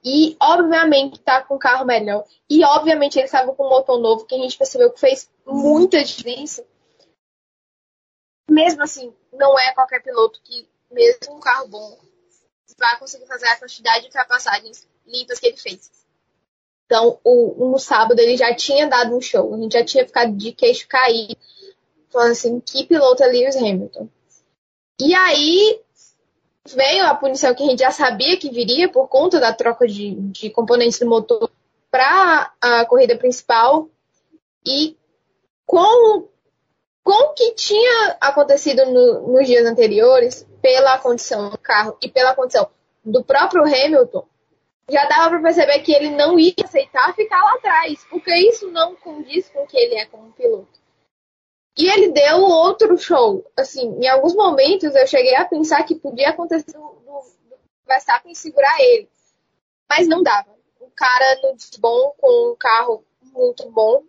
e, 0.03 0.37
obviamente, 0.39 1.19
tá 1.19 1.41
com 1.41 1.55
um 1.55 1.59
carro 1.59 1.85
melhor. 1.85 2.23
E, 2.49 2.63
obviamente, 2.63 3.17
ele 3.17 3.25
estava 3.25 3.53
com 3.53 3.65
um 3.65 3.69
motor 3.69 3.99
novo, 3.99 4.25
que 4.25 4.35
a 4.35 4.37
gente 4.37 4.57
percebeu 4.57 4.91
que 4.91 4.99
fez 4.99 5.29
muita 5.45 6.03
diferença 6.03 6.63
mesmo 8.49 8.83
assim, 8.83 9.13
não 9.33 9.57
é 9.57 9.73
qualquer 9.73 10.01
piloto 10.01 10.39
que, 10.43 10.67
mesmo 10.91 11.35
um 11.35 11.39
carro 11.39 11.67
bom, 11.67 11.97
vai 12.77 12.99
conseguir 12.99 13.25
fazer 13.25 13.47
a 13.47 13.57
quantidade 13.57 14.01
de 14.01 14.05
ultrapassagens 14.07 14.87
limpas 15.05 15.39
que 15.39 15.47
ele 15.47 15.57
fez. 15.57 15.91
Então, 16.85 17.19
o, 17.23 17.71
no 17.71 17.79
sábado 17.79 18.19
ele 18.19 18.37
já 18.37 18.53
tinha 18.55 18.87
dado 18.87 19.15
um 19.15 19.21
show, 19.21 19.53
a 19.53 19.57
gente 19.57 19.73
já 19.73 19.83
tinha 19.83 20.05
ficado 20.05 20.33
de 20.33 20.51
queixo 20.51 20.87
caído, 20.87 21.35
falando 22.15 22.31
assim, 22.31 22.59
que 22.59 22.85
piloto 22.85 23.21
é 23.21 23.27
Lewis 23.27 23.57
Hamilton. 23.57 24.07
E 24.99 25.13
aí 25.13 25.81
veio 26.73 27.05
a 27.05 27.13
punição 27.13 27.53
que 27.53 27.63
a 27.63 27.65
gente 27.67 27.79
já 27.79 27.91
sabia 27.91 28.37
que 28.37 28.49
viria 28.49 28.89
por 28.89 29.07
conta 29.07 29.39
da 29.39 29.53
troca 29.53 29.85
de, 29.85 30.15
de 30.15 30.49
componentes 30.49 30.97
do 30.97 31.05
motor 31.05 31.51
para 31.91 32.53
a 32.61 32.85
corrida 32.85 33.17
principal. 33.17 33.89
E 34.65 34.97
com 35.65 36.27
com 37.03 37.11
o 37.11 37.33
que 37.33 37.51
tinha 37.51 38.17
acontecido 38.19 38.83
no, 38.87 39.33
nos 39.33 39.45
dias 39.45 39.63
anteriores, 39.63 40.47
pela 40.59 40.97
condição 40.97 41.51
do 41.51 41.57
carro 41.59 41.95
e 42.01 42.09
pela 42.09 42.33
condição 42.33 42.67
do 43.03 43.23
próprio 43.23 43.61
Hamilton, 43.61 44.25
já 44.89 45.05
dava 45.05 45.29
para 45.29 45.41
perceber 45.41 45.79
que 45.79 45.93
ele 45.93 46.09
não 46.09 46.39
ia 46.39 46.55
aceitar 46.63 47.13
ficar 47.13 47.43
lá 47.43 47.53
atrás, 47.53 48.03
porque 48.09 48.33
isso 48.35 48.71
não 48.71 48.95
condiz 48.95 49.47
com 49.49 49.63
o 49.63 49.67
que 49.67 49.77
ele 49.77 49.95
é 49.99 50.05
como 50.07 50.31
piloto. 50.31 50.84
E 51.77 51.89
ele 51.89 52.11
deu 52.11 52.37
outro 52.41 52.97
show. 52.97 53.45
Assim, 53.55 53.97
em 53.99 54.07
alguns 54.07 54.33
momentos 54.33 54.95
eu 54.95 55.07
cheguei 55.07 55.35
a 55.35 55.45
pensar 55.45 55.83
que 55.83 55.95
podia 55.95 56.29
acontecer 56.29 56.71
do, 56.71 56.79
do 56.79 57.21
Verstappen 57.85 58.33
segurar 58.33 58.79
ele, 58.79 59.09
mas 59.89 60.07
não 60.07 60.23
dava. 60.23 60.55
O 60.79 60.89
cara 60.95 61.41
no 61.43 61.55
bom 61.79 62.13
com 62.17 62.51
um 62.51 62.55
carro 62.55 63.03
muito 63.21 63.69
bom, 63.69 64.03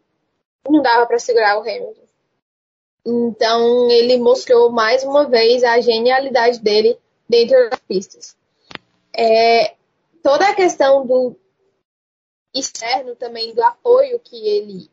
não 0.68 0.80
dava 0.80 1.06
para 1.06 1.18
segurar 1.18 1.58
o 1.58 1.62
Hamilton. 1.62 2.06
Então 3.04 3.90
ele 3.90 4.18
mostrou 4.18 4.70
mais 4.70 5.02
uma 5.02 5.28
vez 5.28 5.62
a 5.64 5.80
genialidade 5.80 6.60
dele 6.60 6.98
dentro 7.28 7.70
das 7.70 7.80
pistas. 7.80 8.36
É, 9.12 9.74
toda 10.22 10.48
a 10.48 10.54
questão 10.54 11.06
do 11.06 11.36
externo 12.54 13.14
também, 13.14 13.54
do 13.54 13.62
apoio 13.62 14.18
que 14.20 14.36
ele, 14.46 14.90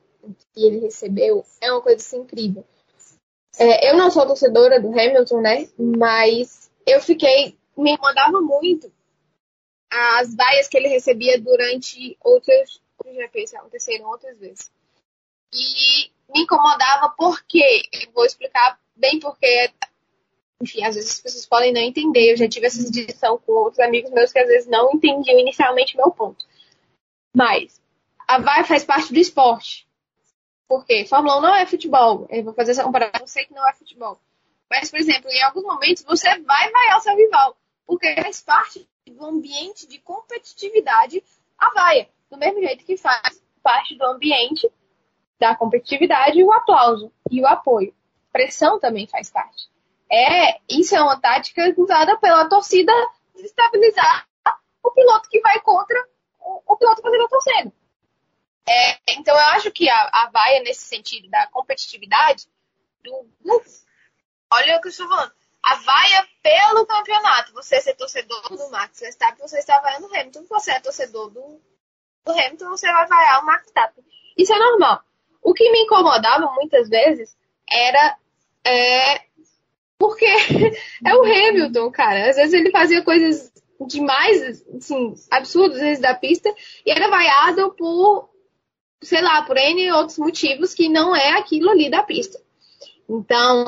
que 0.54 0.66
ele 0.66 0.80
recebeu, 0.80 1.46
é 1.62 1.72
uma 1.72 1.82
coisa 1.82 1.98
assim, 1.98 2.20
incrível. 2.20 2.66
É, 3.58 3.90
eu 3.90 3.98
não 3.98 4.10
sou 4.10 4.26
torcedora 4.26 4.80
do 4.80 4.90
Hamilton, 4.90 5.42
né? 5.42 5.70
Mas 5.78 6.72
eu 6.86 7.02
fiquei. 7.02 7.58
Me 7.76 7.92
incomodava 7.94 8.40
muito 8.42 8.92
as 9.94 10.36
vaias 10.36 10.68
que 10.68 10.78
ele 10.78 10.88
recebia 10.88 11.40
durante 11.40 12.18
outros 12.22 12.82
GPs, 13.06 13.56
aconteceram 13.56 14.10
outras 14.10 14.38
vezes. 14.40 14.72
E 15.54 16.12
me 16.34 16.44
incomodava 16.44 17.14
porque, 17.16 17.84
eu 17.92 18.12
vou 18.12 18.26
explicar 18.26 18.80
bem 18.96 19.20
porque, 19.20 19.72
enfim, 20.62 20.84
às 20.84 20.96
vezes 20.96 21.12
as 21.12 21.22
pessoas 21.22 21.46
podem 21.46 21.72
não 21.72 21.82
entender. 21.82 22.32
Eu 22.32 22.38
já 22.38 22.48
tive 22.48 22.66
essa 22.66 22.90
discussão 22.90 23.38
com 23.38 23.52
outros 23.54 23.80
amigos 23.80 24.12
meus 24.12 24.32
que 24.32 24.40
às 24.40 24.48
vezes 24.48 24.68
não 24.68 24.92
entendiam 24.94 25.40
inicialmente 25.40 25.96
meu 25.96 26.10
ponto. 26.12 26.46
Mas 27.36 27.80
a 28.28 28.40
vaia 28.40 28.64
faz 28.64 28.84
parte 28.84 29.14
do 29.14 29.20
esporte. 29.20 29.88
Por 30.74 30.88
quê? 30.88 31.06
Fórmula 31.06 31.38
1 31.38 31.42
não 31.42 31.56
é 31.56 31.68
futebol. 31.68 32.26
Eu 32.32 32.44
vou 32.44 32.54
fazer 32.56 32.72
essa 32.72 32.84
comparação, 32.84 33.22
eu 33.22 33.28
sei 33.28 33.46
que 33.46 33.54
não 33.54 33.70
é 33.70 33.74
futebol. 33.74 34.20
Mas, 34.68 34.90
por 34.90 35.00
exemplo, 35.00 35.30
em 35.30 35.44
alguns 35.44 35.62
momentos 35.62 36.04
você 36.04 36.28
vai 36.40 36.72
vaiar 36.72 36.98
o 36.98 37.02
seu 37.02 37.16
rival. 37.16 37.56
Porque 37.86 38.16
faz 38.16 38.42
parte 38.42 38.90
do 39.06 39.24
ambiente 39.24 39.88
de 39.88 40.00
competitividade 40.00 41.24
a 41.60 41.70
vaia. 41.76 42.10
Do 42.28 42.40
mesmo 42.40 42.60
jeito 42.60 42.84
que 42.84 42.98
faz 42.98 43.40
parte 43.62 43.96
do 43.96 44.04
ambiente 44.04 44.68
da 45.40 45.56
competitividade 45.56 46.44
o 46.44 46.52
aplauso 46.52 47.12
e 47.30 47.40
o 47.40 47.46
apoio. 47.46 47.94
Pressão 48.32 48.80
também 48.80 49.06
faz 49.06 49.30
parte. 49.30 49.70
É, 50.12 50.60
isso 50.68 50.96
é 50.96 51.04
uma 51.04 51.22
tática 51.22 51.72
usada 51.78 52.18
pela 52.18 52.50
torcida 52.50 52.92
desestabilizar 53.36 54.28
o 54.82 54.90
piloto 54.90 55.30
que 55.30 55.40
vai 55.40 55.60
contra 55.60 56.04
o, 56.40 56.64
o 56.66 56.76
piloto 56.78 57.00
que 57.00 57.10
está 57.10 57.28
torcendo. 57.28 57.72
É, 58.68 59.14
então 59.16 59.36
eu 59.36 59.46
acho 59.48 59.72
que 59.72 59.90
a, 59.90 60.10
a 60.14 60.30
vaia, 60.32 60.62
nesse 60.64 60.86
sentido 60.86 61.30
da 61.30 61.48
competitividade, 61.48 62.48
do, 63.04 63.26
olha 64.52 64.78
o 64.78 64.82
que 64.82 64.88
eu 64.88 64.92
estou 64.92 65.08
falando, 65.08 65.34
a 65.62 65.76
vaia 65.76 66.28
pelo 66.42 66.86
campeonato. 66.86 67.54
Você 67.54 67.80
ser 67.82 67.96
torcedor 67.96 68.42
do 68.50 68.70
Max 68.70 69.00
Verstappen, 69.00 69.48
você 69.48 69.60
está 69.60 69.80
vaiando 69.80 70.08
o 70.08 70.16
Hamilton. 70.16 70.46
Você 70.50 70.72
é 70.72 70.80
torcedor 70.80 71.30
do, 71.30 71.62
do 72.26 72.32
Hamilton, 72.32 72.70
você 72.70 72.92
vai 72.92 73.08
vaiar 73.08 73.42
o 73.42 73.46
Max 73.46 73.64
Verstappen. 73.64 74.04
Isso 74.38 74.54
é 74.54 74.60
normal. 74.60 75.02
O 75.42 75.54
que 75.54 75.72
me 75.72 75.84
incomodava 75.84 76.52
muitas 76.54 76.90
vezes 76.90 77.36
era 77.70 78.18
é, 78.66 79.22
porque 79.98 80.26
é 81.06 81.16
o 81.16 81.24
Hamilton, 81.24 81.92
cara. 81.92 82.30
Às 82.30 82.36
vezes 82.36 82.54
ele 82.54 82.72
fazia 82.72 83.04
coisas 83.04 83.52
demais, 83.88 84.64
assim, 84.76 85.14
absurdas 85.32 85.80
vezes 85.80 86.02
da 86.02 86.14
pista 86.14 86.54
e 86.86 86.92
era 86.92 87.10
vaiado 87.10 87.74
por, 87.74 88.30
sei 89.04 89.22
lá, 89.22 89.44
por 89.44 89.58
N 89.58 89.92
outros 89.92 90.18
motivos 90.18 90.74
que 90.74 90.90
não 90.90 91.16
é 91.16 91.38
aquilo 91.38 91.70
ali 91.70 91.90
da 91.90 92.04
pista. 92.04 92.42
Então, 93.08 93.68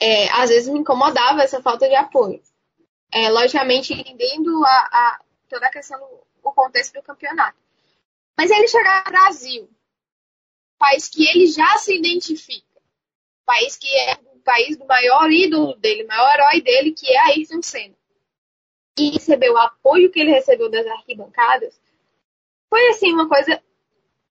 é, 0.00 0.30
às 0.30 0.50
vezes 0.50 0.68
me 0.68 0.78
incomodava 0.78 1.42
essa 1.42 1.62
falta 1.62 1.88
de 1.88 1.94
apoio. 1.94 2.40
É, 3.12 3.28
logicamente, 3.28 3.92
entendendo 3.92 4.64
a, 4.64 4.70
a, 4.70 5.20
toda 5.48 5.66
a 5.66 5.70
questão 5.70 5.98
do 5.98 6.20
o 6.42 6.52
contexto 6.52 6.94
do 6.94 7.02
campeonato. 7.02 7.58
Mas 8.36 8.50
ele 8.50 8.68
chegar 8.68 9.04
ao 9.04 9.12
Brasil, 9.12 9.68
país 10.78 11.08
que 11.08 11.28
ele 11.28 11.46
já 11.46 11.76
se 11.78 11.94
identifica, 11.96 12.80
país 13.44 13.76
que 13.76 13.88
é 13.88 14.14
o 14.34 14.38
país 14.40 14.76
do 14.76 14.86
maior 14.86 15.30
ídolo 15.30 15.74
dele, 15.76 16.04
maior 16.04 16.34
herói 16.34 16.60
dele, 16.60 16.92
que 16.92 17.10
é 17.10 17.18
Ayrton 17.26 17.62
Senna, 17.62 17.94
e 18.98 19.10
receber 19.10 19.50
o 19.50 19.58
apoio 19.58 20.10
que 20.10 20.20
ele 20.20 20.30
recebeu 20.30 20.70
das 20.70 20.86
arquibancadas, 20.86 21.80
foi 22.68 22.88
assim 22.88 23.12
uma 23.12 23.28
coisa 23.28 23.62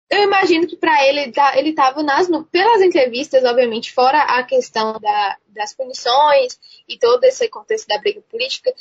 eu 0.10 0.24
imagino 0.24 0.66
que 0.66 0.76
para 0.76 1.06
ele 1.06 1.32
tá, 1.32 1.58
ele 1.58 1.70
estava 1.70 2.02
nas 2.02 2.28
pelas 2.52 2.82
entrevistas, 2.82 3.44
obviamente, 3.44 3.94
fora 3.94 4.20
a 4.22 4.44
questão 4.44 5.00
da, 5.00 5.38
das 5.50 5.74
punições 5.74 6.60
e 6.88 6.98
todo 6.98 7.24
esse 7.26 7.48
contexto 7.48 7.88
da 7.88 8.00
briga 8.00 8.22
política, 8.22 8.74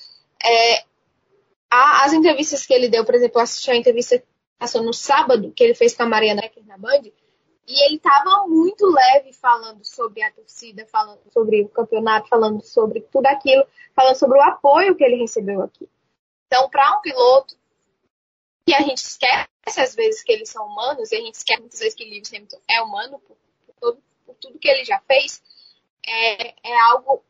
é, 0.43 0.85
as 1.71 2.13
entrevistas 2.15 2.65
que 2.65 2.73
ele 2.73 2.89
deu, 2.89 3.05
por 3.05 3.15
exemplo, 3.15 3.39
eu 3.39 3.43
assisti 3.43 3.71
a 3.71 3.77
entrevista 3.77 4.19
que 4.19 4.27
passou 4.59 4.83
no 4.83 4.95
sábado, 4.95 5.53
que 5.55 5.63
ele 5.63 5.75
fez 5.75 5.95
com 5.95 6.05
a 6.05 6.07
Mariana 6.07 6.41
Becker 6.41 6.67
na 6.67 6.79
Band, 6.79 7.03
e 7.67 7.85
ele 7.85 7.97
estava 7.97 8.47
muito 8.47 8.87
leve 8.91 9.35
falando 9.35 9.85
sobre 9.85 10.23
a 10.23 10.33
torcida, 10.33 10.87
falando 10.87 11.21
sobre 11.31 11.63
o 11.63 11.69
campeonato, 11.69 12.27
falando 12.27 12.63
sobre 12.63 13.03
tudo 13.03 13.27
aquilo, 13.27 13.67
falando 13.95 14.17
sobre 14.17 14.39
o 14.39 14.43
apoio 14.43 14.97
que 14.97 15.05
ele 15.05 15.17
recebeu 15.17 15.63
aqui. 15.63 15.87
Então, 16.47 16.71
para 16.71 16.97
um 16.97 17.03
piloto 17.03 17.55
que 18.67 18.73
a 18.75 18.81
gente 18.81 18.97
esquece 18.97 19.49
às 19.77 19.95
vezes 19.95 20.23
que 20.23 20.33
eles 20.33 20.49
são 20.49 20.65
humanos, 20.67 21.11
e 21.11 21.17
a 21.17 21.21
gente 21.21 21.35
esquece 21.35 21.61
muitas 21.61 21.81
vezes 21.81 21.95
que 21.95 22.05
Lewis 22.05 22.33
Hamilton 22.33 22.61
é 22.69 22.81
humano 22.81 23.19
por, 23.21 23.37
por, 23.67 23.75
todo, 23.81 24.03
por 24.25 24.35
tudo 24.37 24.59
que 24.59 24.69
ele 24.69 24.85
já 24.85 25.01
fez, 25.01 25.43
é, 26.07 26.71
é 26.71 26.81
algo 26.91 27.23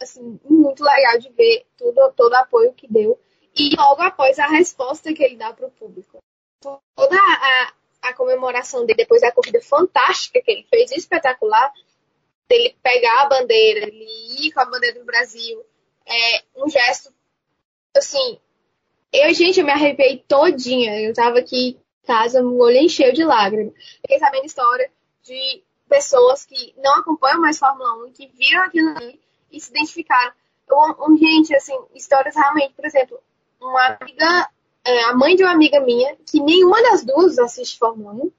assim, 0.00 0.38
muito 0.44 0.82
legal 0.82 1.18
de 1.18 1.30
ver 1.30 1.66
todo, 1.76 2.12
todo 2.12 2.32
o 2.32 2.36
apoio 2.36 2.72
que 2.74 2.86
deu. 2.86 3.18
E 3.54 3.74
logo 3.74 4.02
após 4.02 4.38
a 4.38 4.46
resposta 4.46 5.14
que 5.14 5.22
ele 5.22 5.36
dá 5.36 5.52
para 5.52 5.66
o 5.66 5.70
público. 5.70 6.18
Toda 6.60 7.16
a, 7.16 7.72
a 8.02 8.14
comemoração 8.14 8.84
dele 8.84 8.98
depois 8.98 9.22
da 9.22 9.32
corrida 9.32 9.60
fantástica 9.62 10.42
que 10.42 10.50
ele 10.50 10.66
fez, 10.68 10.90
espetacular, 10.92 11.72
dele 12.48 12.76
pegar 12.82 13.22
a 13.22 13.28
bandeira, 13.28 13.86
ele 13.86 14.46
ir 14.46 14.52
com 14.52 14.60
a 14.60 14.66
bandeira 14.66 14.98
do 14.98 15.06
Brasil, 15.06 15.64
é 16.04 16.42
um 16.54 16.68
gesto, 16.68 17.12
assim, 17.96 18.38
eu, 19.12 19.32
gente, 19.32 19.58
eu 19.60 19.66
me 19.66 19.72
arrepiei 19.72 20.22
todinha. 20.28 21.00
Eu 21.00 21.14
tava 21.14 21.38
aqui 21.38 21.78
casa, 22.06 22.42
o 22.42 22.58
olho 22.58 22.78
encheu 22.78 23.12
de 23.12 23.24
lágrimas. 23.24 23.74
Fiquei 24.00 24.18
sabendo 24.18 24.46
história 24.46 24.90
de 25.22 25.62
pessoas 25.88 26.44
que 26.44 26.74
não 26.78 27.00
acompanham 27.00 27.40
mais 27.40 27.58
Fórmula 27.58 28.06
1, 28.06 28.12
que 28.12 28.28
viram 28.28 28.62
aquilo 28.62 28.90
ali 28.96 29.20
e 29.50 29.60
se 29.60 29.70
identificaram. 29.70 30.32
Um, 30.70 31.12
um, 31.12 31.16
gente, 31.16 31.54
assim, 31.54 31.78
histórias 31.94 32.34
realmente, 32.34 32.74
por 32.74 32.84
exemplo, 32.84 33.20
uma 33.60 33.98
amiga, 34.00 34.50
é, 34.84 35.04
a 35.04 35.14
mãe 35.14 35.36
de 35.36 35.44
uma 35.44 35.52
amiga 35.52 35.80
minha, 35.80 36.16
que 36.28 36.40
nenhuma 36.40 36.82
das 36.82 37.04
duas 37.04 37.38
assiste 37.38 37.78
Fórmula 37.78 38.12
1, 38.12 38.32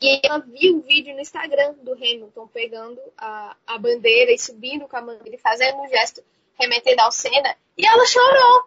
e 0.00 0.20
ela 0.24 0.38
viu 0.38 0.76
o 0.76 0.80
vídeo 0.82 1.14
no 1.14 1.20
Instagram 1.20 1.74
do 1.82 1.92
Hamilton 1.92 2.46
pegando 2.48 3.00
a, 3.16 3.56
a 3.66 3.78
bandeira 3.78 4.32
e 4.32 4.38
subindo 4.38 4.86
com 4.86 4.96
a 4.96 5.00
bandeira 5.00 5.36
e 5.36 5.38
fazendo 5.38 5.78
um 5.78 5.88
gesto 5.88 6.22
remetendo 6.58 7.02
ao 7.02 7.12
Senna, 7.12 7.56
e 7.76 7.86
ela 7.86 8.06
chorou 8.06 8.64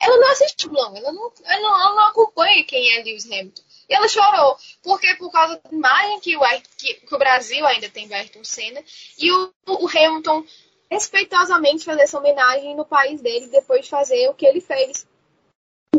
ela 0.00 0.16
não 0.18 0.30
assiste 0.32 0.68
Blon, 0.68 0.96
ela 0.96 1.12
não, 1.12 1.32
ela 1.44 1.62
não, 1.62 1.80
ela 1.80 1.94
não 1.94 2.04
acompanha 2.06 2.64
quem 2.64 2.96
é 2.96 3.02
Lewis 3.02 3.26
Hamilton. 3.26 3.62
E 3.88 3.94
ela 3.94 4.08
chorou, 4.08 4.56
porque 4.82 5.14
por 5.16 5.30
causa 5.30 5.60
da 5.62 5.70
imagem 5.70 6.20
que 6.20 6.36
o, 6.36 6.40
que, 6.78 6.94
que 6.94 7.14
o 7.14 7.18
Brasil 7.18 7.66
ainda 7.66 7.88
tem 7.88 8.08
do 8.08 8.14
Ayrton 8.14 8.44
Senna, 8.44 8.82
e 9.18 9.30
o, 9.30 9.52
o 9.66 9.88
Hamilton 9.88 10.44
respeitosamente 10.90 11.84
fazer 11.84 12.02
essa 12.02 12.18
homenagem 12.18 12.74
no 12.74 12.84
país 12.84 13.20
dele 13.20 13.48
depois 13.48 13.84
de 13.84 13.90
fazer 13.90 14.28
o 14.28 14.34
que 14.34 14.46
ele 14.46 14.60
fez. 14.60 15.06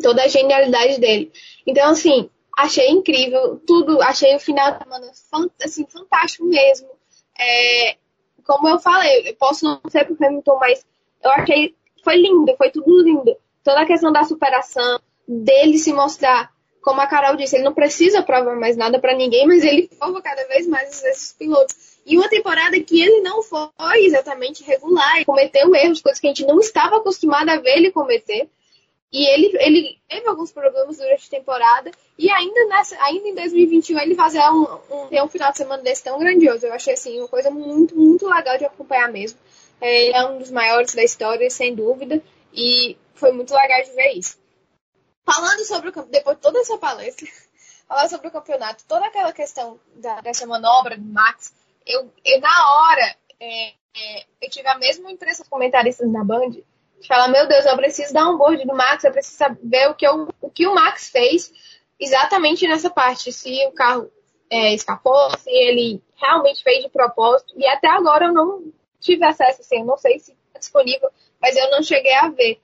Toda 0.01 0.23
a 0.23 0.27
genialidade 0.27 0.99
dele. 0.99 1.31
Então, 1.65 1.89
assim, 1.89 2.29
achei 2.57 2.89
incrível 2.89 3.61
tudo, 3.65 4.01
achei 4.01 4.35
o 4.35 4.39
final 4.39 4.71
de 4.71 4.83
semana 4.83 5.11
assim, 5.63 5.85
fantástico 5.87 6.45
mesmo. 6.45 6.89
É, 7.37 7.97
como 8.45 8.67
eu 8.67 8.79
falei, 8.79 9.29
eu 9.29 9.35
posso 9.35 9.65
não 9.65 9.81
ser 9.89 10.05
pro 10.05 10.17
Hamilton, 10.25 10.57
mas 10.59 10.85
eu 11.23 11.31
achei 11.31 11.75
foi 12.03 12.17
lindo, 12.17 12.55
foi 12.55 12.69
tudo 12.69 13.01
lindo 13.01 13.35
toda 13.65 13.81
a 13.81 13.85
questão 13.85 14.11
da 14.11 14.23
superação, 14.23 15.01
dele 15.27 15.79
se 15.79 15.91
mostrar, 15.91 16.51
como 16.81 17.01
a 17.01 17.07
Carol 17.07 17.35
disse, 17.35 17.55
ele 17.55 17.63
não 17.63 17.73
precisa 17.73 18.21
provar 18.21 18.55
mais 18.55 18.77
nada 18.77 18.99
para 18.99 19.15
ninguém, 19.15 19.47
mas 19.47 19.63
ele 19.63 19.89
prova 19.97 20.21
cada 20.21 20.45
vez 20.47 20.67
mais 20.67 21.03
esses 21.03 21.33
pilotos. 21.33 21.75
E 22.05 22.15
uma 22.15 22.29
temporada 22.29 22.79
que 22.79 23.01
ele 23.01 23.21
não 23.21 23.41
foi 23.41 24.05
exatamente 24.05 24.63
regular, 24.63 25.15
ele 25.15 25.25
cometeu 25.25 25.73
erros, 25.75 25.99
coisas 25.99 26.21
que 26.21 26.27
a 26.27 26.29
gente 26.29 26.45
não 26.45 26.59
estava 26.59 26.97
acostumado 26.97 27.49
a 27.49 27.57
ver 27.57 27.77
ele 27.77 27.91
cometer. 27.91 28.47
E 29.11 29.25
ele, 29.25 29.57
ele 29.59 29.97
teve 30.07 30.27
alguns 30.27 30.51
problemas 30.51 30.97
durante 30.97 31.25
a 31.25 31.37
temporada. 31.37 31.89
E 32.19 32.29
ainda, 32.29 32.65
nessa, 32.65 32.95
ainda 33.01 33.29
em 33.29 33.33
2021 33.33 33.99
ele 33.99 34.13
fazer 34.13 34.41
um, 34.41 34.67
um, 34.91 35.07
ter 35.07 35.23
um 35.23 35.27
final 35.27 35.51
de 35.51 35.57
semana 35.57 35.81
desse 35.81 36.03
tão 36.03 36.19
grandioso. 36.19 36.67
Eu 36.67 36.73
achei 36.73 36.93
assim 36.93 37.17
uma 37.17 37.27
coisa 37.27 37.49
muito, 37.49 37.97
muito 37.97 38.27
legal 38.27 38.57
de 38.59 38.65
acompanhar 38.65 39.11
mesmo. 39.11 39.39
É, 39.81 40.05
ele 40.05 40.15
é 40.15 40.25
um 40.27 40.37
dos 40.37 40.51
maiores 40.51 40.93
da 40.93 41.03
história, 41.03 41.49
sem 41.49 41.73
dúvida. 41.73 42.21
E 42.53 42.95
foi 43.15 43.31
muito 43.31 43.53
legal 43.53 43.83
de 43.83 43.91
ver 43.91 44.11
isso. 44.13 44.37
Falando 45.25 45.65
sobre 45.65 45.89
o 45.89 46.05
depois 46.05 46.37
de 46.37 46.41
toda 46.41 46.59
essa 46.59 46.77
palestra, 46.77 47.27
falar 47.87 48.07
sobre 48.07 48.27
o 48.27 48.31
campeonato, 48.31 48.85
toda 48.87 49.05
aquela 49.05 49.33
questão 49.33 49.79
da, 49.95 50.21
dessa 50.21 50.45
manobra 50.45 50.97
do 50.97 51.05
Max, 51.05 51.53
eu, 51.85 52.11
eu 52.23 52.39
na 52.39 52.75
hora 52.75 53.15
é, 53.39 53.69
é, 53.69 54.25
eu 54.41 54.49
tive 54.49 54.67
a 54.67 54.77
mesma 54.77 55.11
impressão 55.11 55.43
dos 55.43 55.49
comentaristas 55.49 56.11
na 56.11 56.23
Band, 56.23 56.49
de 56.49 57.07
falar, 57.07 57.27
meu 57.27 57.47
Deus, 57.47 57.65
eu 57.65 57.75
preciso 57.75 58.13
dar 58.13 58.29
um 58.29 58.37
board 58.37 58.65
do 58.65 58.75
Max, 58.75 59.03
eu 59.03 59.11
preciso 59.11 59.37
saber 59.37 59.89
o 59.89 59.95
que, 59.95 60.07
eu, 60.07 60.27
o, 60.41 60.49
que 60.49 60.67
o 60.67 60.73
Max 60.73 61.09
fez 61.09 61.51
exatamente 61.99 62.67
nessa 62.67 62.89
parte, 62.89 63.31
se 63.31 63.65
o 63.67 63.71
carro 63.71 64.11
é, 64.49 64.73
escapou, 64.73 65.29
se 65.37 65.49
ele 65.49 66.01
realmente 66.15 66.63
fez 66.63 66.83
de 66.83 66.89
propósito, 66.89 67.53
e 67.57 67.65
até 67.67 67.87
agora 67.87 68.25
eu 68.25 68.33
não 68.33 68.71
tive 68.99 69.25
acesso, 69.25 69.61
assim, 69.61 69.79
eu 69.79 69.85
não 69.85 69.97
sei 69.97 70.19
se 70.19 70.31
está 70.47 70.59
disponível, 70.59 71.09
mas 71.41 71.55
eu 71.55 71.69
não 71.71 71.83
cheguei 71.83 72.13
a 72.13 72.29
ver. 72.29 72.59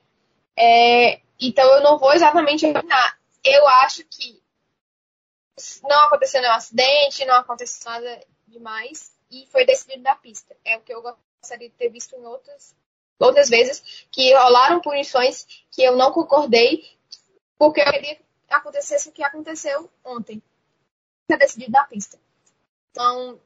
É, 0.56 1.20
então 1.40 1.64
eu 1.74 1.82
não 1.82 1.98
vou 1.98 2.12
exatamente 2.12 2.66
opinar. 2.66 3.18
Eu 3.44 3.66
acho 3.68 4.04
que 4.04 4.40
não 5.82 6.04
aconteceu 6.04 6.40
nenhum 6.40 6.54
acidente, 6.54 7.24
não 7.24 7.36
aconteceu 7.36 7.90
nada 7.90 8.24
demais. 8.46 9.12
e 9.30 9.46
foi 9.46 9.64
decidido 9.64 10.02
na 10.02 10.14
pista. 10.14 10.54
É 10.64 10.76
o 10.76 10.82
que 10.82 10.92
eu 10.92 11.02
gostaria 11.02 11.68
de 11.68 11.74
ter 11.74 11.88
visto 11.88 12.14
em 12.14 12.24
outras, 12.24 12.76
outras 13.18 13.48
vezes, 13.48 14.06
que 14.10 14.34
rolaram 14.34 14.80
punições 14.80 15.46
que 15.70 15.82
eu 15.82 15.96
não 15.96 16.12
concordei, 16.12 16.84
porque 17.58 17.80
eu 17.80 17.90
queria 17.90 18.16
que 18.16 18.22
acontecesse 18.50 19.08
o 19.08 19.12
que 19.12 19.24
aconteceu 19.24 19.90
ontem. 20.04 20.42
Foi 21.26 21.38
decidido 21.38 21.72
na 21.72 21.84
pista. 21.84 22.18
Então, 22.90 23.40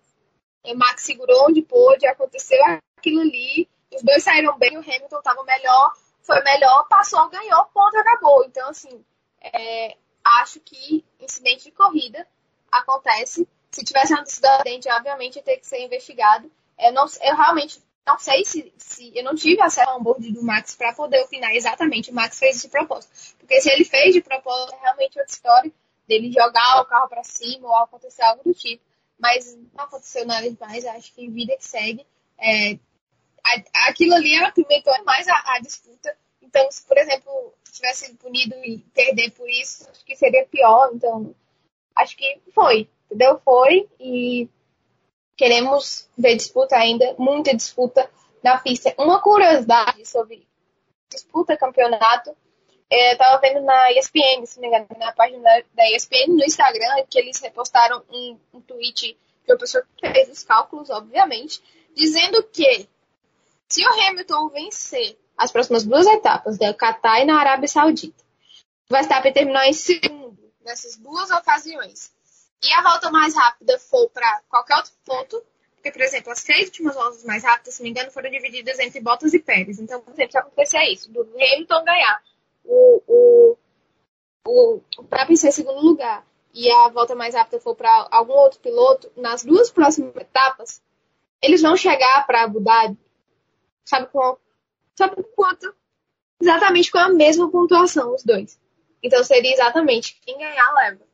o 0.65 0.75
Max 0.75 1.05
segurou 1.05 1.47
onde 1.49 1.63
pôde, 1.63 2.07
aconteceu 2.07 2.61
aquilo 2.97 3.21
ali, 3.21 3.69
os 3.95 4.03
dois 4.03 4.25
saíram 4.25 4.59
bem, 4.59 4.77
o 4.77 4.81
Hamilton 4.81 5.19
estava 5.19 5.45
melhor, 5.45 5.95
foi 6.27 6.43
melhor, 6.43 6.89
passou, 6.89 7.29
ganhou, 7.29 7.64
ponto, 7.66 7.97
acabou. 7.97 8.45
Então, 8.45 8.68
assim, 8.68 9.05
é, 9.41 9.97
acho 10.24 10.59
que 10.61 11.05
incidente 11.20 11.64
de 11.64 11.70
corrida 11.70 12.27
acontece. 12.70 13.49
Se 13.70 13.85
tivesse 13.85 14.12
um 14.12 14.18
acidente, 14.18 14.91
obviamente, 14.91 15.37
ia 15.37 15.43
ter 15.43 15.59
que 15.59 15.66
ser 15.66 15.81
investigado. 15.81 16.51
Eu, 16.79 16.93
não, 16.93 17.07
eu 17.22 17.37
realmente 17.37 17.81
não 18.07 18.18
sei 18.18 18.45
se, 18.45 18.72
se 18.77 19.12
eu 19.16 19.24
não 19.24 19.35
tive 19.35 19.61
acesso 19.62 19.89
ao 19.89 19.99
onboard 19.99 20.33
do 20.33 20.43
Max 20.43 20.74
para 20.74 20.93
poder 20.95 21.22
opinar 21.22 21.55
exatamente. 21.55 22.11
O 22.11 22.14
Max 22.14 22.39
fez 22.39 22.61
de 22.61 22.68
propósito. 22.68 23.37
Porque 23.39 23.61
se 23.61 23.70
ele 23.70 23.85
fez 23.85 24.14
de 24.14 24.20
propósito, 24.20 24.74
é 24.74 24.81
realmente 24.81 25.18
outra 25.18 25.33
história 25.33 25.72
dele 26.09 26.33
jogar 26.33 26.81
o 26.81 26.87
carro 26.87 27.09
para 27.09 27.24
cima 27.24 27.68
ou 27.68 27.77
acontecer 27.77 28.22
algo 28.22 28.43
do 28.45 28.55
tipo. 28.55 28.83
Mas 29.18 29.57
não 29.74 29.85
aconteceu 29.85 30.27
nada 30.27 30.49
demais. 30.51 30.85
Acho 30.87 31.12
que 31.14 31.29
vida 31.29 31.57
que 31.57 31.64
segue. 31.64 32.07
É, 32.39 32.79
aquilo 33.88 34.14
ali 34.14 34.36
apimentou 34.36 34.92
mais 35.05 35.26
a, 35.28 35.55
a 35.55 35.61
disputa. 35.61 36.16
Então, 36.42 36.70
se, 36.70 36.84
por 36.86 36.97
exemplo, 36.97 37.55
tivesse 37.72 38.14
punido 38.14 38.55
e 38.64 38.78
perder 38.94 39.30
por 39.32 39.49
isso, 39.49 39.88
acho 39.90 40.05
que 40.05 40.16
seria 40.16 40.47
pior. 40.47 40.90
Então, 40.94 41.34
acho 41.94 42.16
que 42.16 42.40
foi, 42.55 42.88
entendeu? 43.07 43.40
Foi 43.44 43.88
e 44.01 44.49
queremos 45.36 46.09
ver 46.16 46.36
disputa 46.36 46.76
ainda, 46.76 47.14
muita 47.18 47.55
disputa 47.55 48.09
na 48.42 48.59
pista. 48.59 48.94
Uma 48.99 49.20
curiosidade 49.20 50.07
sobre 50.07 50.47
disputa 51.11 51.57
campeonato, 51.57 52.36
é, 52.88 53.12
eu 53.12 53.18
tava 53.18 53.40
vendo 53.40 53.61
na 53.62 53.92
ESPN, 53.92 54.47
se 54.47 54.61
não 54.61 54.62
me 54.62 54.68
engano, 54.68 54.86
na 54.99 55.12
página 55.12 55.42
da 55.74 55.90
ESPN 55.90 56.28
no 56.28 56.44
Instagram, 56.44 57.05
que 57.11 57.18
eles 57.18 57.40
repostaram 57.40 58.03
um, 58.11 58.38
um 58.55 58.61
tweet 58.61 59.18
que 59.44 59.53
o 59.53 59.57
professor 59.57 59.86
fez 60.01 60.28
os 60.28 60.42
cálculos, 60.42 60.90
obviamente, 60.90 61.61
dizendo 61.94 62.42
que 62.44 62.88
se 63.69 63.87
o 63.87 63.91
Hamilton 63.91 64.49
vencer 64.51 65.19
as 65.37 65.53
próximas 65.53 65.85
duas 65.85 66.07
etapas, 66.07 66.57
da 66.59 66.73
Qatar 66.73 67.21
e 67.21 67.25
na 67.25 67.39
Arábia 67.39 67.69
Saudita, 67.69 68.25
o 68.89 68.95
Verstappen 68.95 69.33
terminou 69.33 69.62
em 69.62 69.73
segundo 69.73 70.39
nessas 70.64 70.97
duas 70.97 71.31
ocasiões, 71.31 72.11
e 72.62 72.73
a 72.73 72.83
volta 72.83 73.11
mais 73.11 73.35
rápida 73.35 73.79
for 73.79 74.09
para 74.11 74.43
qualquer 74.49 74.77
outro 74.77 74.93
ponto, 75.05 75.43
porque, 75.75 75.93
por 75.93 76.01
exemplo, 76.01 76.33
as 76.33 76.41
seis 76.41 76.67
últimas 76.67 76.95
voltas 76.95 77.25
mais 77.25 77.45
rápidas, 77.45 77.75
se 77.75 77.81
não 77.81 77.85
me 77.85 77.91
engano, 77.91 78.11
foram 78.11 78.31
divididas 78.31 78.79
entre 78.81 79.01
Bottas 79.01 79.35
e 79.35 79.39
Pérez. 79.39 79.79
Então, 79.79 80.01
por 80.01 80.12
exemplo, 80.12 80.33
se 80.33 80.39
acontecer 80.39 80.83
isso, 80.85 81.12
do 81.12 81.21
Hamilton 81.21 81.85
ganhar 81.85 82.23
o, 82.64 83.03
o, 83.07 83.57
o, 84.49 84.81
o 84.99 85.37
segundo 85.37 85.81
lugar 85.81 86.27
e 86.53 86.69
a 86.71 86.89
volta 86.89 87.14
mais 87.14 87.35
rápida 87.35 87.61
for 87.61 87.77
para 87.77 88.09
algum 88.11 88.33
outro 88.33 88.59
piloto, 88.59 89.12
nas 89.14 89.45
duas 89.45 89.71
próximas 89.71 90.17
etapas, 90.17 90.83
eles 91.41 91.62
vão 91.62 91.77
chegar 91.77 92.27
para 92.27 92.45
Abu 92.45 92.59
Dhabi 92.61 92.99
sabe 93.87 94.09
com 94.09 94.37
sabe 94.95 95.22
quanto? 95.34 95.74
Exatamente 96.41 96.91
com 96.91 96.99
a 96.99 97.09
mesma 97.09 97.51
pontuação, 97.51 98.14
os 98.14 98.22
dois. 98.22 98.59
Então 99.03 99.22
seria 99.24 99.53
exatamente 99.53 100.20
quem 100.24 100.37
ganhar 100.37 100.72
leva. 100.74 101.07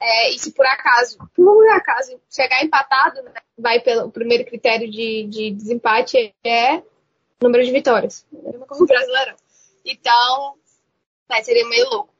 É, 0.00 0.30
e 0.30 0.38
se 0.38 0.52
por 0.52 0.64
acaso, 0.64 1.18
por 1.34 1.68
acaso, 1.70 2.20
chegar 2.30 2.62
empatado, 2.62 3.20
né, 3.22 3.32
vai 3.58 3.80
pelo 3.80 4.10
primeiro 4.10 4.44
critério 4.44 4.88
de, 4.88 5.24
de 5.24 5.50
desempate 5.50 6.32
é 6.44 6.82
número 7.40 7.64
de 7.64 7.72
vitórias. 7.72 8.24
Mesma 8.30 8.66
coisa 8.66 8.86
brasileirão. 8.86 9.36
Então, 9.84 10.54
né, 11.28 11.42
seria 11.42 11.68
meio 11.68 11.88
louco. 11.90 12.14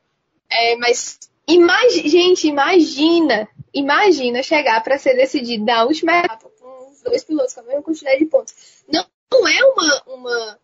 É, 0.50 0.76
mas, 0.76 1.20
imagi 1.46 2.08
gente, 2.08 2.48
imagina, 2.48 3.48
imagina 3.72 4.42
chegar 4.42 4.82
para 4.82 4.98
ser 4.98 5.14
decidido 5.14 5.64
na 5.64 5.84
última 5.84 6.18
etapa 6.18 6.50
com 6.58 6.90
os 6.90 7.02
dois 7.02 7.22
pilotos 7.22 7.54
com 7.54 7.60
a 7.60 7.64
mesma 7.64 7.82
quantidade 7.82 8.18
de 8.18 8.26
pontos. 8.26 8.84
Não 8.92 9.06
não 9.32 9.46
é 9.46 9.64
uma, 9.64 10.02
uma 10.06 10.58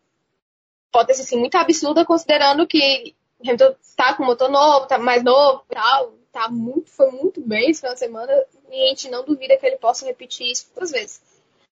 hipótese 0.89 1.23
assim, 1.23 1.39
muito 1.39 1.57
absurda, 1.57 2.05
considerando 2.05 2.67
que 2.67 3.15
Hamilton 3.41 3.75
tá 3.97 4.15
com 4.15 4.25
motor 4.25 4.49
novo, 4.49 4.87
tá 4.87 4.99
mais 4.99 5.23
novo 5.23 5.65
e 5.71 5.75
tal, 5.75 6.13
tá 6.33 6.49
muito, 6.49 6.91
foi 6.91 7.11
muito 7.11 7.41
bem 7.41 7.71
esse 7.71 7.81
final 7.81 7.95
de 7.95 8.01
semana, 8.01 8.33
e 8.71 8.85
a 8.85 8.89
gente 8.89 9.09
não 9.09 9.25
duvida 9.25 9.57
que 9.57 9.67
ele 9.67 9.77
possa 9.77 10.07
repetir 10.07 10.51
isso 10.51 10.67
outras 10.71 10.91
vezes. 10.91 11.23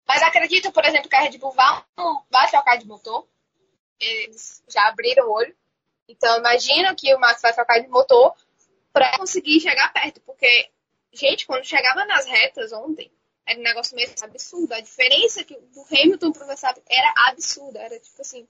Mas 0.07 0.21
acredito, 0.23 0.71
por 0.71 0.83
exemplo, 0.83 1.09
que 1.09 1.15
a 1.15 1.21
Red 1.21 1.37
Bull 1.37 1.51
vai, 1.51 1.83
vai 2.29 2.49
trocar 2.49 2.77
de 2.77 2.85
motor. 2.85 3.25
Eles 3.99 4.61
já 4.67 4.87
abriram 4.87 5.27
o 5.27 5.31
olho. 5.31 5.55
Então 6.07 6.37
imagina 6.37 6.93
que 6.95 7.13
o 7.15 7.19
Max 7.19 7.41
vai 7.41 7.53
trocar 7.53 7.79
de 7.79 7.87
motor 7.87 8.35
para 8.91 9.17
conseguir 9.17 9.61
chegar 9.61 9.93
perto. 9.93 10.19
Porque, 10.21 10.69
gente, 11.13 11.47
quando 11.47 11.63
chegava 11.63 12.03
nas 12.05 12.25
retas 12.25 12.73
ontem, 12.73 13.09
era 13.45 13.59
um 13.59 13.63
negócio 13.63 13.95
meio 13.95 14.09
absurdo. 14.21 14.73
A 14.73 14.79
diferença 14.79 15.43
que 15.43 15.55
do 15.55 15.85
Hamilton 15.89 16.31
pro 16.31 16.45
Verstappen 16.45 16.83
era 16.89 17.13
absurda. 17.29 17.79
Era, 17.79 17.99
tipo 17.99 18.21
assim, 18.21 18.47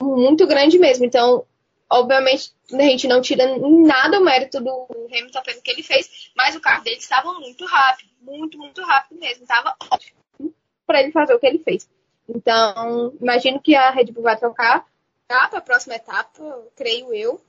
muito 0.00 0.46
grande 0.46 0.78
mesmo. 0.78 1.04
Então, 1.04 1.46
obviamente, 1.90 2.52
a 2.72 2.82
gente 2.82 3.08
não 3.08 3.20
tira 3.20 3.58
nada 3.58 4.18
o 4.18 4.24
mérito 4.24 4.60
do 4.60 4.86
Hamilton 5.10 5.42
pelo 5.42 5.62
que 5.62 5.70
ele 5.70 5.82
fez, 5.82 6.30
mas 6.36 6.54
o 6.54 6.60
carro 6.60 6.84
dele 6.84 6.96
estava 6.96 7.32
muito 7.34 7.64
rápido. 7.66 8.10
Muito, 8.20 8.58
muito 8.58 8.82
rápido 8.82 9.18
mesmo. 9.18 9.42
Estava 9.42 9.76
ótimo 9.92 10.54
para 10.86 11.02
ele 11.02 11.12
fazer 11.12 11.34
o 11.34 11.38
que 11.38 11.46
ele 11.46 11.58
fez. 11.58 11.88
Então, 12.28 13.14
imagino 13.20 13.60
que 13.60 13.74
a 13.74 13.90
Red 13.90 14.06
Bull 14.06 14.22
vai 14.22 14.36
trocar 14.38 14.86
tá, 15.26 15.48
para 15.48 15.58
a 15.58 15.62
próxima 15.62 15.94
etapa, 15.94 16.68
creio 16.76 17.12
eu. 17.12 17.40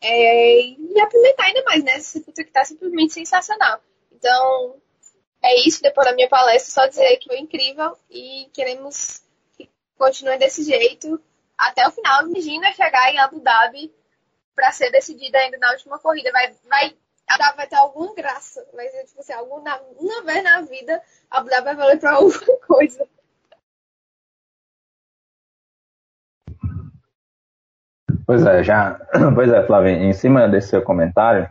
É, 0.00 0.60
e 0.60 1.00
apimentar 1.00 1.44
ainda 1.44 1.64
mais, 1.64 1.82
né? 1.82 1.92
Essa 1.92 2.20
que 2.20 2.42
está 2.42 2.64
simplesmente 2.64 3.14
sensacional. 3.14 3.80
Então, 4.12 4.76
é 5.46 5.66
isso, 5.66 5.80
depois 5.80 6.06
da 6.06 6.14
minha 6.14 6.28
palestra, 6.28 6.72
só 6.72 6.88
dizer 6.88 7.16
que 7.18 7.28
foi 7.28 7.38
incrível 7.38 7.96
e 8.10 8.50
queremos 8.52 9.22
que 9.56 9.70
continue 9.96 10.36
desse 10.38 10.64
jeito 10.64 11.20
até 11.56 11.86
o 11.86 11.92
final. 11.92 12.26
Imagina 12.26 12.72
chegar 12.72 13.12
em 13.12 13.18
Abu 13.18 13.40
Dhabi 13.40 13.94
para 14.54 14.72
ser 14.72 14.90
decidida 14.90 15.38
ainda 15.38 15.56
na 15.58 15.70
última 15.70 15.98
corrida. 16.00 16.32
Vai, 16.32 16.52
vai, 16.68 16.96
vai 17.56 17.66
ter 17.68 17.76
alguma 17.76 18.12
graça. 18.14 18.66
Vai 18.74 18.88
ser, 18.88 19.04
tipo 19.04 19.20
assim, 19.20 19.34
alguma, 19.34 19.80
uma 19.96 20.24
vez 20.24 20.42
na 20.42 20.62
vida, 20.62 21.00
Abu 21.30 21.48
Dhabi 21.48 21.64
vai 21.64 21.76
valer 21.76 22.00
para 22.00 22.12
alguma 22.12 22.56
coisa. 22.66 23.06
Pois 28.26 28.44
é, 28.44 28.64
já. 28.64 28.98
Pois 29.32 29.52
é, 29.52 29.64
Flávia, 29.64 29.92
em 29.92 30.12
cima 30.12 30.48
desse 30.48 30.70
seu 30.70 30.82
comentário, 30.82 31.48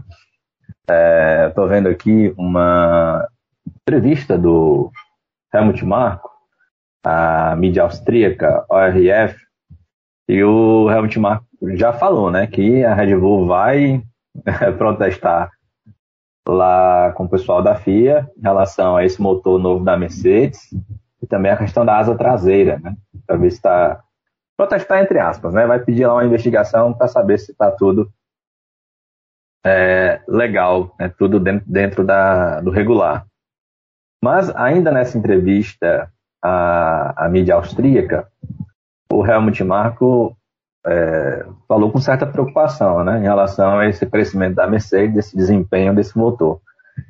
é, 0.90 1.50
tô 1.56 1.66
vendo 1.68 1.88
aqui 1.88 2.34
uma 2.38 3.26
entrevista 3.88 4.36
do 4.36 4.92
Helmut 5.54 5.86
Marko, 5.86 6.32
a 7.04 7.56
mídia 7.56 7.84
austríaca 7.84 8.66
ORF, 8.68 9.38
e 10.28 10.44
o 10.44 10.90
Helmut 10.90 11.20
Marko 11.20 11.46
já 11.76 11.94
falou, 11.94 12.32
né, 12.32 12.48
que 12.48 12.84
a 12.84 12.96
Red 12.96 13.16
Bull 13.16 13.46
vai 13.46 14.02
protestar 14.80 15.52
lá 16.48 17.12
com 17.14 17.26
o 17.26 17.30
pessoal 17.30 17.62
da 17.62 17.76
FIA 17.76 18.28
em 18.36 18.42
relação 18.42 18.98
a 18.98 19.06
esse 19.06 19.22
motor 19.22 19.60
novo 19.60 19.84
da 19.84 19.96
Mercedes 19.96 20.62
e 21.22 21.28
também 21.28 21.52
a 21.52 21.58
questão 21.58 21.86
da 21.86 21.98
asa 21.98 22.16
traseira, 22.16 22.80
né, 22.80 22.96
para 23.28 23.38
ver 23.38 23.52
se 23.52 23.58
está 23.58 24.02
protestar 24.58 25.04
entre 25.04 25.20
aspas, 25.20 25.54
né, 25.54 25.68
vai 25.68 25.80
pedir 25.80 26.08
lá 26.08 26.16
uma 26.16 26.26
investigação 26.26 26.92
para 26.92 27.08
saber 27.08 27.38
se 27.38 27.52
está 27.52 27.70
tudo 27.70 28.12
é, 29.64 30.22
legal, 30.28 30.96
né, 31.00 31.08
tudo 31.08 31.40
dentro, 31.40 31.72
dentro 31.72 32.04
da, 32.04 32.62
do 32.62 32.72
regular. 32.72 33.28
Mas 34.24 34.54
ainda 34.56 34.92
nessa 34.92 35.18
entrevista 35.18 36.12
à, 36.44 37.26
à 37.26 37.30
mídia 37.30 37.56
austríaca, 37.56 38.28
o 39.12 39.26
Helmut 39.26 39.64
Marko 39.64 40.36
é, 40.86 41.46
falou 41.68 41.92
com 41.92 42.00
certa 42.00 42.26
preocupação 42.26 43.04
né, 43.04 43.20
em 43.20 43.24
relação 43.24 43.80
a 43.80 43.88
esse 43.88 44.06
crescimento 44.06 44.56
da 44.56 44.68
Mercedes, 44.68 45.18
esse 45.18 45.38
desempenho 45.38 45.96
desse 45.96 46.18
motor. 46.18 46.60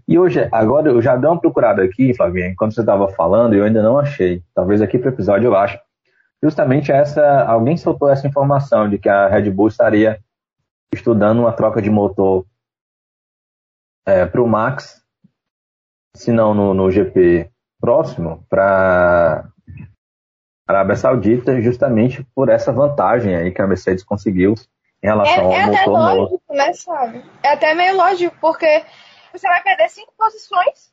E 0.07 0.17
hoje, 0.17 0.47
agora 0.51 0.89
eu 0.89 1.01
já 1.01 1.15
dei 1.15 1.29
uma 1.29 1.39
procurada 1.39 1.83
aqui, 1.83 2.13
Flavinha, 2.13 2.47
enquanto 2.47 2.73
você 2.73 2.81
estava 2.81 3.07
falando, 3.09 3.53
e 3.53 3.59
eu 3.59 3.65
ainda 3.65 3.83
não 3.83 3.99
achei. 3.99 4.41
Talvez 4.53 4.81
aqui 4.81 4.97
para 4.97 5.09
o 5.09 5.13
episódio 5.13 5.47
eu 5.47 5.55
acho. 5.55 5.79
Justamente 6.41 6.91
essa, 6.91 7.43
alguém 7.43 7.77
soltou 7.77 8.09
essa 8.09 8.27
informação 8.27 8.89
de 8.89 8.97
que 8.97 9.09
a 9.09 9.27
Red 9.27 9.49
Bull 9.51 9.67
estaria 9.67 10.19
estudando 10.93 11.39
uma 11.39 11.51
troca 11.51 11.81
de 11.81 11.89
motor 11.89 12.45
é, 14.05 14.25
para 14.25 14.41
o 14.41 14.47
Max 14.47 15.04
se 16.15 16.31
não 16.31 16.53
no, 16.53 16.73
no 16.73 16.89
GP 16.89 17.49
próximo, 17.79 18.43
para 18.49 19.47
a 20.67 20.71
Arábia 20.71 20.95
Saudita, 20.95 21.61
justamente 21.61 22.25
por 22.33 22.49
essa 22.49 22.71
vantagem 22.71 23.35
aí 23.35 23.51
que 23.51 23.61
a 23.61 23.67
Mercedes 23.67 24.03
conseguiu 24.03 24.55
em 25.03 25.07
relação 25.07 25.51
é, 25.51 25.59
é 25.59 25.63
ao 25.63 25.71
motor 25.71 25.87
novo. 25.87 26.21
lógico, 26.21 26.53
né, 26.53 26.73
sabe? 26.73 27.23
É 27.43 27.49
até 27.49 27.73
meio 27.75 27.95
lógico, 27.95 28.35
porque 28.41 28.83
você 29.31 29.47
vai 29.47 29.61
perder 29.61 29.89
cinco 29.89 30.13
posições 30.17 30.91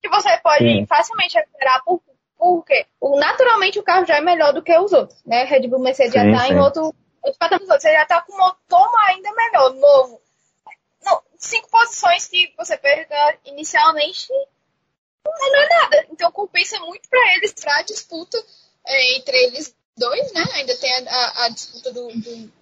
que 0.00 0.08
você 0.08 0.36
pode 0.38 0.64
Sim. 0.64 0.86
facilmente 0.86 1.36
recuperar 1.36 1.82
por, 1.84 2.00
porque 2.38 2.86
naturalmente 3.18 3.78
o 3.78 3.82
carro 3.82 4.06
já 4.06 4.16
é 4.16 4.20
melhor 4.20 4.52
do 4.52 4.62
que 4.62 4.76
os 4.78 4.92
outros, 4.92 5.22
né? 5.26 5.44
Red 5.44 5.68
Bull 5.68 5.80
Mercedes 5.80 6.12
sim, 6.12 6.18
já 6.18 6.26
está 6.26 6.48
em 6.48 6.58
outro, 6.58 6.94
outro 7.22 7.38
patamar, 7.38 7.66
você 7.66 7.92
já 7.92 8.02
está 8.02 8.22
com 8.22 8.32
um 8.32 8.38
motor 8.38 8.88
ainda 9.08 9.30
melhor, 9.34 9.74
novo. 9.74 10.20
Cinco 11.40 11.70
posições 11.70 12.28
que 12.28 12.52
você 12.56 12.76
perda 12.76 13.16
inicialmente 13.46 14.28
não 15.24 15.62
é 15.62 15.68
nada. 15.68 16.06
Então 16.10 16.30
compensa 16.30 16.78
muito 16.80 17.08
para 17.08 17.34
eles, 17.34 17.54
para 17.54 17.78
a 17.78 17.82
disputa 17.82 18.38
é, 18.86 19.16
entre 19.16 19.36
eles 19.44 19.74
dois, 19.96 20.32
né? 20.34 20.44
Ainda 20.54 20.76
tem 20.76 20.92
a, 20.92 21.10
a, 21.10 21.46
a 21.46 21.48
disputa 21.48 21.92
do, 21.92 22.08
do, 22.08 22.52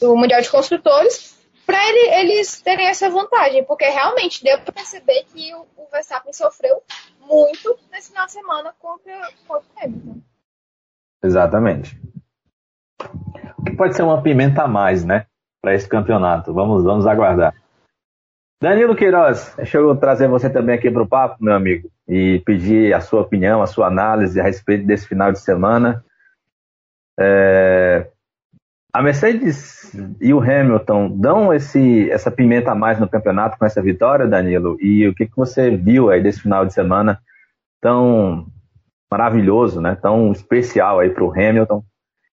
do 0.00 0.16
Mundial 0.16 0.42
de 0.42 0.50
Construtores 0.50 1.34
para 1.64 1.82
ele, 1.88 2.32
eles 2.32 2.60
terem 2.60 2.86
essa 2.86 3.10
vantagem, 3.10 3.64
porque 3.64 3.86
realmente 3.86 4.44
deu 4.44 4.60
para 4.60 4.72
perceber 4.72 5.24
que 5.24 5.52
o, 5.54 5.66
o, 5.76 5.88
Verstappen 5.90 6.32
sofreu 6.32 6.80
muito 7.20 7.76
nesse 7.90 8.10
final 8.10 8.26
de 8.26 8.32
semana 8.32 8.72
contra, 8.78 9.12
contra 9.48 9.66
o 9.66 9.84
Hamilton. 9.84 10.20
Exatamente. 11.24 11.98
Pode 13.76 13.96
ser 13.96 14.02
uma 14.02 14.22
pimenta 14.22 14.62
a 14.62 14.68
mais, 14.68 15.04
né? 15.04 15.26
Para 15.60 15.74
esse 15.74 15.88
campeonato. 15.88 16.54
Vamos, 16.54 16.84
vamos 16.84 17.06
aguardar. 17.06 17.52
Danilo 18.60 18.96
Queiroz, 18.96 19.52
deixa 19.56 19.76
eu 19.76 19.94
trazer 19.96 20.28
você 20.28 20.48
também 20.48 20.76
aqui 20.76 20.90
para 20.90 21.02
o 21.02 21.08
papo, 21.08 21.44
meu 21.44 21.54
amigo, 21.54 21.90
e 22.08 22.40
pedir 22.46 22.94
a 22.94 23.00
sua 23.00 23.20
opinião, 23.20 23.62
a 23.62 23.66
sua 23.66 23.86
análise 23.86 24.40
a 24.40 24.44
respeito 24.44 24.86
desse 24.86 25.06
final 25.06 25.30
de 25.30 25.40
semana. 25.40 26.02
É, 27.20 28.08
a 28.96 29.02
Mercedes 29.02 29.94
e 30.22 30.32
o 30.32 30.40
Hamilton 30.40 31.18
dão 31.18 31.52
esse, 31.52 32.10
essa 32.10 32.30
pimenta 32.30 32.72
a 32.72 32.74
mais 32.74 32.98
no 32.98 33.06
campeonato 33.06 33.58
com 33.58 33.66
essa 33.66 33.82
vitória, 33.82 34.26
Danilo? 34.26 34.78
E 34.80 35.06
o 35.06 35.14
que, 35.14 35.26
que 35.26 35.36
você 35.36 35.76
viu 35.76 36.08
aí 36.08 36.22
desse 36.22 36.40
final 36.40 36.64
de 36.64 36.72
semana 36.72 37.20
tão 37.78 38.46
maravilhoso, 39.10 39.82
né? 39.82 39.94
tão 40.00 40.32
especial 40.32 41.00
aí 41.00 41.10
para 41.10 41.24
o 41.24 41.30
Hamilton 41.30 41.84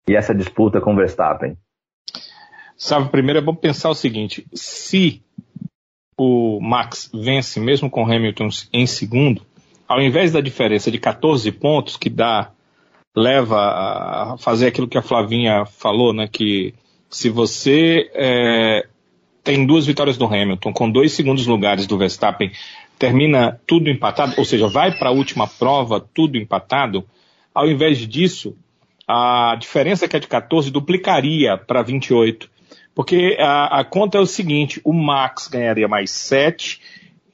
e 0.07 0.15
essa 0.15 0.33
disputa 0.33 0.81
com 0.81 0.93
o 0.93 0.95
Verstappen? 0.95 1.55
Sabe, 2.75 3.09
primeiro 3.09 3.37
é 3.37 3.41
bom 3.41 3.53
pensar 3.53 3.89
o 3.89 3.95
seguinte: 3.95 4.47
se 4.51 5.23
o 6.17 6.59
Max 6.59 7.09
vence 7.13 7.59
mesmo 7.59 7.89
com 7.89 8.03
Hamilton 8.03 8.49
em 8.73 8.87
segundo, 8.87 9.41
ao 9.87 10.01
invés 10.01 10.31
da 10.31 10.41
diferença 10.41 10.89
de 10.89 10.97
14 10.97 11.51
pontos 11.51 11.95
que 11.95 12.09
dá 12.09 12.51
leva 13.15 13.57
a 13.57 14.35
fazer 14.37 14.67
aquilo 14.67 14.87
que 14.87 14.97
a 14.97 15.01
Flavinha 15.01 15.65
falou, 15.65 16.13
né? 16.13 16.27
Que 16.27 16.73
se 17.09 17.29
você 17.29 18.11
é, 18.13 18.87
tem 19.43 19.65
duas 19.65 19.85
vitórias 19.85 20.17
do 20.17 20.25
Hamilton 20.25 20.71
com 20.73 20.91
dois 20.91 21.13
segundos 21.13 21.47
lugares 21.47 21.87
do 21.87 21.97
Verstappen, 21.97 22.51
termina 22.99 23.59
tudo 23.65 23.89
empatado, 23.89 24.33
ou 24.37 24.45
seja, 24.45 24.67
vai 24.67 24.91
para 24.91 25.09
a 25.09 25.13
última 25.13 25.47
prova 25.47 25.99
tudo 25.99 26.37
empatado, 26.37 27.05
ao 27.53 27.67
invés 27.67 27.97
disso, 28.07 28.55
a 29.07 29.55
diferença 29.59 30.07
que 30.07 30.15
é 30.15 30.19
de 30.19 30.27
14 30.27 30.69
duplicaria 30.69 31.57
para 31.57 31.81
28. 31.81 32.49
Porque 32.97 33.37
a, 33.39 33.79
a, 33.79 33.85
conta 33.85 34.17
é 34.17 34.21
o 34.21 34.25
seguinte: 34.25 34.81
o 34.83 34.91
Max 34.91 35.47
ganharia 35.47 35.87
mais 35.87 36.11
7 36.11 36.81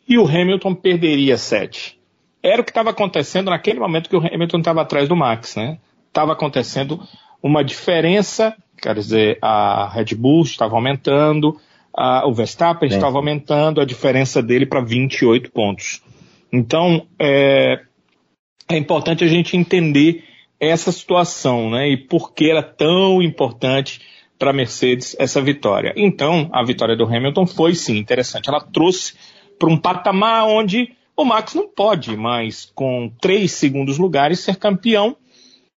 e 0.08 0.20
o 0.20 0.28
Hamilton 0.28 0.76
perderia 0.76 1.38
7 1.38 2.04
era 2.44 2.62
o 2.62 2.66
que 2.66 2.72
estava 2.72 2.90
acontecendo 2.90 3.50
naquele 3.50 3.80
momento 3.80 4.10
que 4.10 4.18
o 4.18 4.20
Hamilton 4.20 4.60
estava 4.60 4.82
atrás 4.82 5.08
do 5.08 5.16
Max, 5.16 5.56
né? 5.56 5.80
Estava 6.10 6.34
acontecendo 6.34 7.00
uma 7.42 7.64
diferença, 7.64 8.54
quer 8.80 8.94
dizer, 8.96 9.40
a 9.42 9.90
Red 9.90 10.14
Bull 10.16 10.44
estava 10.44 10.76
aumentando, 10.76 11.58
a, 11.96 12.28
o 12.28 12.34
Verstappen 12.34 12.90
Sim. 12.90 12.98
estava 12.98 13.18
aumentando 13.18 13.80
a 13.80 13.86
diferença 13.86 14.44
dele 14.44 14.66
para 14.66 14.82
28 14.82 15.52
pontos. 15.52 16.02
Então, 16.52 17.08
é, 17.18 17.80
é 18.70 18.78
importante 18.78 19.24
a 19.24 19.28
gente 19.28 19.56
entender 19.56 20.26
essa 20.60 20.92
situação, 20.92 21.72
né? 21.72 21.90
E 21.90 21.98
por 21.98 22.34
que 22.34 22.50
era 22.50 22.62
tão 22.62 23.22
importante 23.22 24.02
para 24.44 24.52
a 24.52 24.54
Mercedes 24.54 25.16
essa 25.18 25.42
vitória. 25.42 25.94
Então, 25.96 26.50
a 26.52 26.62
vitória 26.66 26.98
do 26.98 27.06
Hamilton 27.06 27.48
foi 27.48 27.74
sim 27.74 27.98
interessante. 27.98 28.50
Ela 28.50 28.60
trouxe 28.60 29.14
para 29.58 29.70
um 29.70 29.78
patamar 29.78 30.46
onde 30.50 30.92
o 31.16 31.24
Max 31.24 31.54
não 31.54 31.66
pode 31.66 32.18
mais, 32.18 32.70
com 32.76 33.10
três 33.22 33.54
segundos 33.54 33.98
lugares, 33.98 34.42
ser 34.42 34.58
campeão 34.58 35.16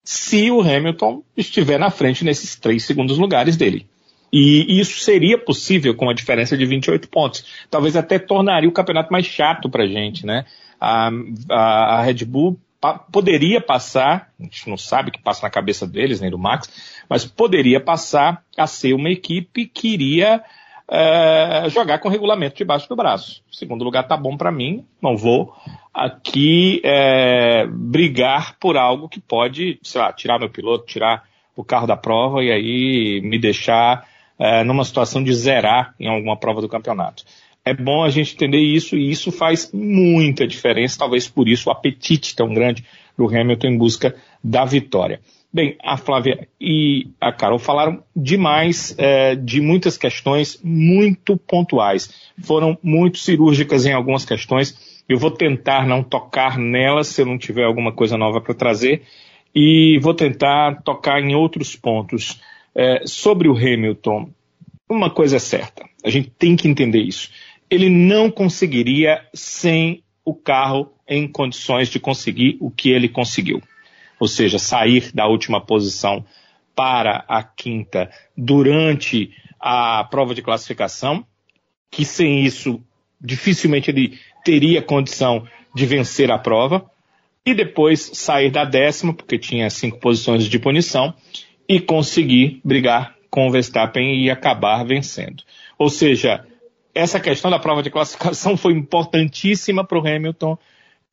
se 0.02 0.50
o 0.50 0.60
Hamilton 0.60 1.22
estiver 1.36 1.78
na 1.78 1.90
frente 1.90 2.24
nesses 2.24 2.56
três 2.56 2.84
segundos 2.84 3.18
lugares 3.18 3.56
dele. 3.56 3.86
E 4.32 4.80
isso 4.80 4.98
seria 4.98 5.38
possível 5.38 5.94
com 5.94 6.10
a 6.10 6.12
diferença 6.12 6.56
de 6.56 6.66
28 6.66 7.08
pontos. 7.08 7.44
Talvez 7.70 7.94
até 7.94 8.18
tornaria 8.18 8.68
o 8.68 8.72
campeonato 8.72 9.12
mais 9.12 9.26
chato 9.26 9.70
para 9.70 9.84
a 9.84 9.86
gente, 9.86 10.26
né? 10.26 10.44
A, 10.80 11.08
a, 11.48 11.98
a 11.98 12.02
Red 12.02 12.24
Bull 12.24 12.58
poderia 13.10 13.60
passar, 13.60 14.30
a 14.38 14.42
gente 14.42 14.68
não 14.68 14.76
sabe 14.76 15.08
o 15.08 15.12
que 15.12 15.22
passa 15.22 15.42
na 15.42 15.50
cabeça 15.50 15.86
deles, 15.86 16.20
nem 16.20 16.30
do 16.30 16.38
Max, 16.38 17.04
mas 17.08 17.24
poderia 17.24 17.80
passar 17.80 18.42
a 18.56 18.66
ser 18.66 18.92
uma 18.92 19.10
equipe 19.10 19.66
que 19.66 19.88
iria 19.88 20.42
é, 20.88 21.68
jogar 21.68 21.98
com 21.98 22.08
regulamento 22.08 22.56
debaixo 22.56 22.88
do 22.88 22.96
braço. 22.96 23.42
segundo 23.50 23.84
lugar 23.84 24.06
tá 24.06 24.16
bom 24.16 24.36
para 24.36 24.52
mim, 24.52 24.86
não 25.02 25.16
vou 25.16 25.52
aqui 25.92 26.80
é, 26.84 27.66
brigar 27.66 28.56
por 28.60 28.76
algo 28.76 29.08
que 29.08 29.20
pode, 29.20 29.78
sei 29.82 30.00
lá, 30.00 30.12
tirar 30.12 30.38
meu 30.38 30.50
piloto, 30.50 30.86
tirar 30.86 31.24
o 31.56 31.64
carro 31.64 31.86
da 31.86 31.96
prova 31.96 32.44
e 32.44 32.52
aí 32.52 33.20
me 33.22 33.38
deixar 33.38 34.06
é, 34.38 34.62
numa 34.62 34.84
situação 34.84 35.24
de 35.24 35.32
zerar 35.32 35.94
em 35.98 36.06
alguma 36.06 36.36
prova 36.36 36.60
do 36.60 36.68
campeonato. 36.68 37.24
É 37.66 37.74
bom 37.74 38.04
a 38.04 38.10
gente 38.10 38.32
entender 38.32 38.60
isso 38.60 38.96
e 38.96 39.10
isso 39.10 39.32
faz 39.32 39.72
muita 39.72 40.46
diferença, 40.46 41.00
talvez 41.00 41.26
por 41.26 41.48
isso 41.48 41.68
o 41.68 41.72
apetite 41.72 42.36
tão 42.36 42.54
grande 42.54 42.84
do 43.18 43.26
Hamilton 43.26 43.66
em 43.66 43.76
busca 43.76 44.14
da 44.42 44.64
vitória. 44.64 45.20
Bem, 45.52 45.76
a 45.82 45.96
Flávia 45.96 46.46
e 46.60 47.08
a 47.20 47.32
Carol 47.32 47.58
falaram 47.58 48.04
demais 48.14 48.94
é, 48.96 49.34
de 49.34 49.60
muitas 49.60 49.98
questões 49.98 50.60
muito 50.62 51.36
pontuais. 51.36 52.30
Foram 52.40 52.78
muito 52.80 53.18
cirúrgicas 53.18 53.84
em 53.84 53.92
algumas 53.92 54.24
questões. 54.24 55.02
Eu 55.08 55.18
vou 55.18 55.32
tentar 55.32 55.88
não 55.88 56.04
tocar 56.04 56.58
nelas 56.58 57.08
se 57.08 57.20
eu 57.20 57.26
não 57.26 57.36
tiver 57.36 57.64
alguma 57.64 57.90
coisa 57.90 58.16
nova 58.16 58.40
para 58.40 58.54
trazer. 58.54 59.02
E 59.52 59.98
vou 60.00 60.14
tentar 60.14 60.82
tocar 60.82 61.20
em 61.20 61.34
outros 61.34 61.74
pontos. 61.74 62.40
É, 62.74 63.00
sobre 63.06 63.48
o 63.48 63.56
Hamilton, 63.56 64.30
uma 64.88 65.10
coisa 65.10 65.36
é 65.36 65.40
certa, 65.40 65.84
a 66.04 66.10
gente 66.10 66.30
tem 66.38 66.54
que 66.54 66.68
entender 66.68 67.00
isso. 67.00 67.30
Ele 67.70 67.88
não 67.88 68.30
conseguiria 68.30 69.26
sem 69.34 70.02
o 70.24 70.34
carro 70.34 70.92
em 71.08 71.26
condições 71.26 71.88
de 71.88 72.00
conseguir 72.00 72.56
o 72.60 72.70
que 72.70 72.90
ele 72.90 73.08
conseguiu 73.08 73.62
ou 74.18 74.26
seja, 74.26 74.58
sair 74.58 75.10
da 75.12 75.26
última 75.26 75.60
posição 75.60 76.24
para 76.74 77.24
a 77.28 77.42
quinta 77.42 78.10
durante 78.36 79.30
a 79.58 80.04
prova 80.04 80.34
de 80.34 80.42
classificação, 80.42 81.24
que 81.90 82.04
sem 82.04 82.44
isso 82.44 82.80
dificilmente 83.20 83.90
ele 83.90 84.18
teria 84.44 84.82
condição 84.82 85.46
de 85.74 85.86
vencer 85.86 86.30
a 86.30 86.38
prova, 86.38 86.90
e 87.44 87.54
depois 87.54 88.10
sair 88.14 88.50
da 88.50 88.64
décima, 88.64 89.14
porque 89.14 89.38
tinha 89.38 89.70
cinco 89.70 89.98
posições 89.98 90.44
de 90.44 90.58
punição, 90.58 91.14
e 91.68 91.80
conseguir 91.80 92.60
brigar 92.64 93.14
com 93.30 93.46
o 93.46 93.50
Verstappen 93.50 94.22
e 94.22 94.30
acabar 94.30 94.84
vencendo. 94.84 95.42
Ou 95.78 95.88
seja, 95.88 96.44
essa 96.96 97.20
questão 97.20 97.50
da 97.50 97.58
prova 97.58 97.82
de 97.82 97.90
classificação 97.90 98.56
foi 98.56 98.72
importantíssima 98.72 99.84
para 99.84 99.98
o 99.98 100.06
Hamilton 100.06 100.58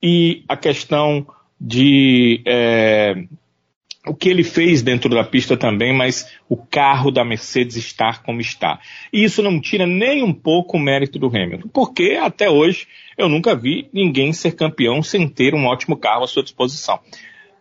e 0.01 0.43
a 0.47 0.55
questão 0.55 1.27
de 1.59 2.41
é, 2.45 3.25
o 4.05 4.13
que 4.13 4.29
ele 4.29 4.43
fez 4.43 4.81
dentro 4.81 5.09
da 5.09 5.23
pista 5.23 5.55
também, 5.55 5.93
mas 5.93 6.29
o 6.49 6.57
carro 6.57 7.09
da 7.09 7.23
Mercedes 7.23 7.77
estar 7.77 8.21
como 8.21 8.41
está. 8.41 8.79
E 9.11 9.23
isso 9.23 9.41
não 9.41 9.61
tira 9.61 9.87
nem 9.87 10.23
um 10.23 10.33
pouco 10.33 10.77
o 10.77 10.79
mérito 10.79 11.17
do 11.17 11.27
Hamilton, 11.27 11.69
porque 11.69 12.19
até 12.21 12.49
hoje 12.49 12.87
eu 13.17 13.29
nunca 13.29 13.55
vi 13.55 13.89
ninguém 13.93 14.33
ser 14.33 14.53
campeão 14.53 15.01
sem 15.01 15.27
ter 15.27 15.53
um 15.53 15.65
ótimo 15.65 15.95
carro 15.95 16.23
à 16.23 16.27
sua 16.27 16.43
disposição. 16.43 16.99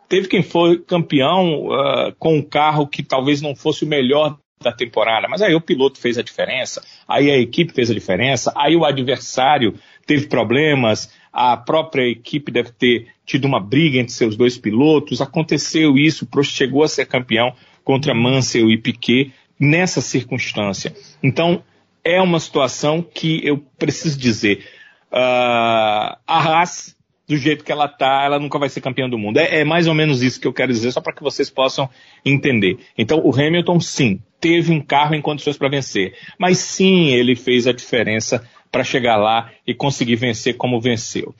Teve 0.08 0.28
quem 0.28 0.42
foi 0.42 0.78
campeão 0.80 1.68
uh, 1.68 2.14
com 2.18 2.36
um 2.36 2.42
carro 2.42 2.86
que 2.86 3.02
talvez 3.02 3.40
não 3.40 3.54
fosse 3.54 3.84
o 3.84 3.88
melhor 3.88 4.36
da 4.62 4.72
temporada, 4.72 5.28
mas 5.28 5.42
aí 5.42 5.54
o 5.54 5.60
piloto 5.60 5.98
fez 5.98 6.16
a 6.18 6.22
diferença, 6.22 6.82
aí 7.06 7.30
a 7.30 7.38
equipe 7.38 7.72
fez 7.72 7.90
a 7.90 7.94
diferença, 7.94 8.52
aí 8.56 8.76
o 8.76 8.84
adversário 8.84 9.74
teve 10.06 10.26
problemas, 10.26 11.12
a 11.32 11.56
própria 11.56 12.08
equipe 12.08 12.52
deve 12.52 12.70
ter 12.72 13.08
tido 13.24 13.46
uma 13.46 13.60
briga 13.60 13.98
entre 13.98 14.12
seus 14.12 14.36
dois 14.36 14.58
pilotos. 14.58 15.20
Aconteceu 15.20 15.96
isso, 15.96 16.26
Prost 16.26 16.54
chegou 16.54 16.82
a 16.82 16.88
ser 16.88 17.06
campeão 17.06 17.54
contra 17.82 18.14
Mansell 18.14 18.70
e 18.70 18.76
Piquet 18.76 19.32
nessa 19.58 20.00
circunstância. 20.00 20.94
Então, 21.22 21.62
é 22.04 22.20
uma 22.20 22.40
situação 22.40 23.02
que 23.02 23.40
eu 23.46 23.58
preciso 23.78 24.18
dizer. 24.18 24.64
Uh, 25.10 26.16
a 26.26 26.38
Haas, 26.38 26.96
do 27.32 27.38
jeito 27.38 27.64
que 27.64 27.72
ela 27.72 27.86
está, 27.86 28.24
ela 28.24 28.38
nunca 28.38 28.58
vai 28.58 28.68
ser 28.68 28.82
campeã 28.82 29.08
do 29.08 29.16
mundo. 29.16 29.38
É, 29.38 29.60
é 29.60 29.64
mais 29.64 29.86
ou 29.86 29.94
menos 29.94 30.22
isso 30.22 30.38
que 30.38 30.46
eu 30.46 30.52
quero 30.52 30.70
dizer, 30.70 30.92
só 30.92 31.00
para 31.00 31.14
que 31.14 31.22
vocês 31.22 31.48
possam 31.48 31.88
entender. 32.22 32.78
Então, 32.96 33.22
o 33.24 33.34
Hamilton, 33.34 33.80
sim, 33.80 34.20
teve 34.38 34.70
um 34.70 34.82
carro 34.82 35.14
em 35.14 35.22
condições 35.22 35.56
para 35.56 35.70
vencer, 35.70 36.14
mas 36.38 36.58
sim, 36.58 37.08
ele 37.08 37.34
fez 37.34 37.66
a 37.66 37.72
diferença 37.72 38.46
para 38.70 38.84
chegar 38.84 39.16
lá 39.16 39.50
e 39.66 39.72
conseguir 39.72 40.16
vencer 40.16 40.58
como 40.58 40.78
venceu. 40.78 41.34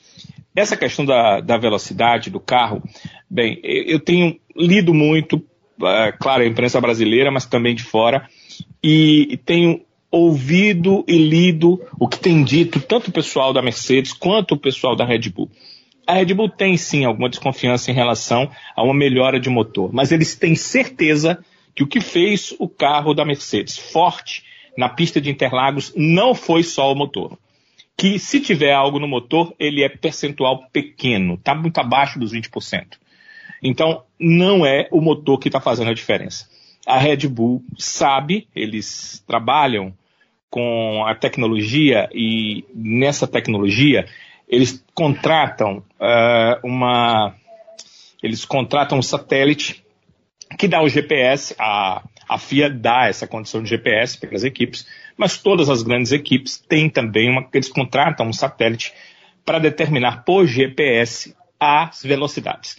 essa 0.57 0.79
questão 0.79 1.05
da, 1.05 1.41
da 1.41 1.59
velocidade 1.59 2.31
do 2.31 2.41
carro, 2.41 2.83
bem, 3.29 3.61
eu 3.63 4.01
tenho 4.01 4.41
lido 4.57 4.95
muito, 4.95 5.45
é, 5.83 6.13
claro, 6.13 6.43
a 6.43 6.47
imprensa 6.47 6.81
brasileira, 6.81 7.31
mas 7.31 7.45
também 7.45 7.75
de 7.75 7.83
fora, 7.83 8.27
e 8.83 9.39
tenho 9.45 9.83
ouvido 10.11 11.05
e 11.07 11.19
lido 11.19 11.83
o 12.01 12.09
que 12.09 12.19
tem 12.19 12.43
dito 12.43 12.81
tanto 12.81 13.09
o 13.09 13.13
pessoal 13.13 13.53
da 13.53 13.61
Mercedes 13.61 14.15
quanto 14.15 14.55
o 14.55 14.59
pessoal 14.59 14.97
da 14.97 15.05
Red 15.05 15.29
Bull. 15.29 15.51
A 16.07 16.15
Red 16.15 16.35
Bull 16.35 16.49
tem 16.49 16.77
sim 16.77 17.05
alguma 17.05 17.29
desconfiança 17.29 17.91
em 17.91 17.95
relação 17.95 18.51
a 18.75 18.83
uma 18.83 18.95
melhora 18.95 19.39
de 19.39 19.49
motor, 19.49 19.93
mas 19.93 20.11
eles 20.11 20.35
têm 20.35 20.55
certeza 20.55 21.45
que 21.75 21.83
o 21.83 21.87
que 21.87 22.01
fez 22.01 22.55
o 22.59 22.69
carro 22.69 23.15
da 23.15 23.25
Mercedes 23.25 23.79
forte 23.79 24.45
na 24.77 24.89
pista 24.89 25.21
de 25.21 25.31
Interlagos 25.31 25.93
não 25.97 26.35
foi 26.35 26.63
só 26.63 26.93
o 26.93 26.97
motor. 26.97 27.39
Que 27.97 28.19
se 28.19 28.41
tiver 28.41 28.73
algo 28.73 28.99
no 28.99 29.07
motor, 29.07 29.55
ele 29.59 29.83
é 29.83 29.89
percentual 29.89 30.67
pequeno, 30.73 31.35
está 31.35 31.55
muito 31.55 31.79
abaixo 31.79 32.19
dos 32.19 32.33
20%. 32.33 32.99
Então, 33.63 34.03
não 34.19 34.67
é 34.67 34.89
o 34.91 35.01
motor 35.01 35.39
que 35.39 35.49
está 35.49 35.61
fazendo 35.61 35.91
a 35.91 35.95
diferença. 35.95 36.49
A 36.85 36.99
Red 36.99 37.29
Bull 37.29 37.63
sabe, 37.79 38.49
eles 38.57 39.23
trabalham 39.27 39.95
com 40.51 41.05
a 41.07 41.15
tecnologia 41.15 42.11
e 42.13 42.65
nessa 42.75 43.27
tecnologia 43.27 44.07
eles 44.53 44.85
contratam 44.95 45.79
uh, 45.99 46.61
uma 46.63 47.35
eles 48.23 48.45
contratam 48.45 48.99
um 48.99 49.03
satélite 49.03 49.83
que 50.59 50.69
dá 50.69 50.83
o 50.83 50.89
GPS, 50.89 51.57
a, 51.59 52.03
a 52.29 52.39
FIA 52.39 52.69
dá 52.69 53.09
essa 53.09 53.27
condição 53.27 53.63
de 53.63 53.71
GPS 53.71 54.19
para 54.19 54.37
as 54.37 54.45
equipes, 54.45 54.87
mas 55.17 55.39
todas 55.39 55.71
as 55.71 55.83
grandes 55.83 56.13
equipes 56.13 56.59
têm 56.59 56.91
também 56.91 57.31
uma, 57.31 57.49
eles 57.53 57.71
contratam 57.71 58.29
um 58.29 58.33
satélite 58.33 58.93
para 59.45 59.59
determinar 59.59 60.23
por 60.23 60.47
GPS 60.47 61.35
as 61.59 62.03
velocidades. 62.03 62.77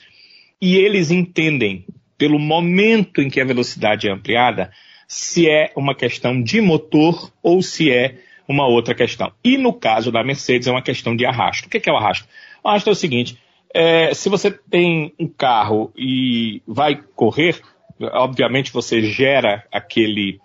E 0.61 0.77
eles 0.77 1.09
entendem, 1.09 1.85
pelo 2.17 2.37
momento 2.37 3.19
em 3.19 3.29
que 3.29 3.41
a 3.41 3.45
velocidade 3.45 4.07
é 4.07 4.11
ampliada, 4.11 4.71
se 5.07 5.49
é 5.49 5.73
uma 5.75 5.95
questão 5.95 6.41
de 6.41 6.61
motor 6.61 7.33
ou 7.41 7.61
se 7.61 7.91
é 7.91 8.19
uma 8.47 8.67
outra 8.67 8.93
questão. 8.93 9.31
E 9.43 9.57
no 9.57 9.73
caso 9.73 10.11
da 10.11 10.23
Mercedes 10.23 10.67
é 10.67 10.71
uma 10.71 10.81
questão 10.81 11.15
de 11.15 11.25
arrasto. 11.25 11.67
O 11.67 11.69
que 11.69 11.89
é 11.89 11.91
o 11.91 11.97
arrasto? 11.97 12.27
O 12.63 12.67
arrasto 12.67 12.89
é 12.89 12.93
o 12.93 12.95
seguinte: 12.95 13.37
é, 13.73 14.13
se 14.13 14.29
você 14.29 14.51
tem 14.51 15.13
um 15.19 15.27
carro 15.27 15.91
e 15.95 16.61
vai 16.67 16.95
correr, 17.15 17.59
obviamente 17.99 18.71
você 18.71 19.01
gera 19.01 19.65
aquele, 19.71 20.39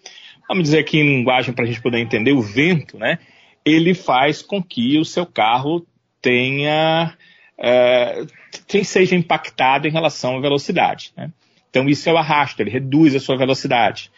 vamos 0.49 0.65
dizer 0.65 0.79
aqui 0.79 0.99
em 0.99 1.19
linguagem 1.19 1.53
para 1.53 1.65
a 1.65 1.67
gente 1.67 1.83
poder 1.83 1.99
entender, 1.99 2.33
o 2.33 2.41
vento, 2.41 2.97
né? 2.97 3.19
Ele 3.65 3.93
faz 3.93 4.41
com 4.41 4.63
que 4.63 4.99
o 4.99 5.05
seu 5.05 5.27
carro 5.27 5.87
tenha, 6.23 7.15
é, 7.59 8.25
seja 8.83 9.15
impactado 9.15 9.87
em 9.87 9.91
relação 9.91 10.37
à 10.37 10.41
velocidade. 10.41 11.13
Né? 11.17 11.31
Então 11.69 11.87
isso 11.87 12.09
é 12.09 12.13
o 12.13 12.17
arrasto, 12.17 12.63
ele 12.63 12.71
reduz 12.71 13.15
a 13.15 13.21
sua 13.21 13.37
velocidade. 13.37 14.11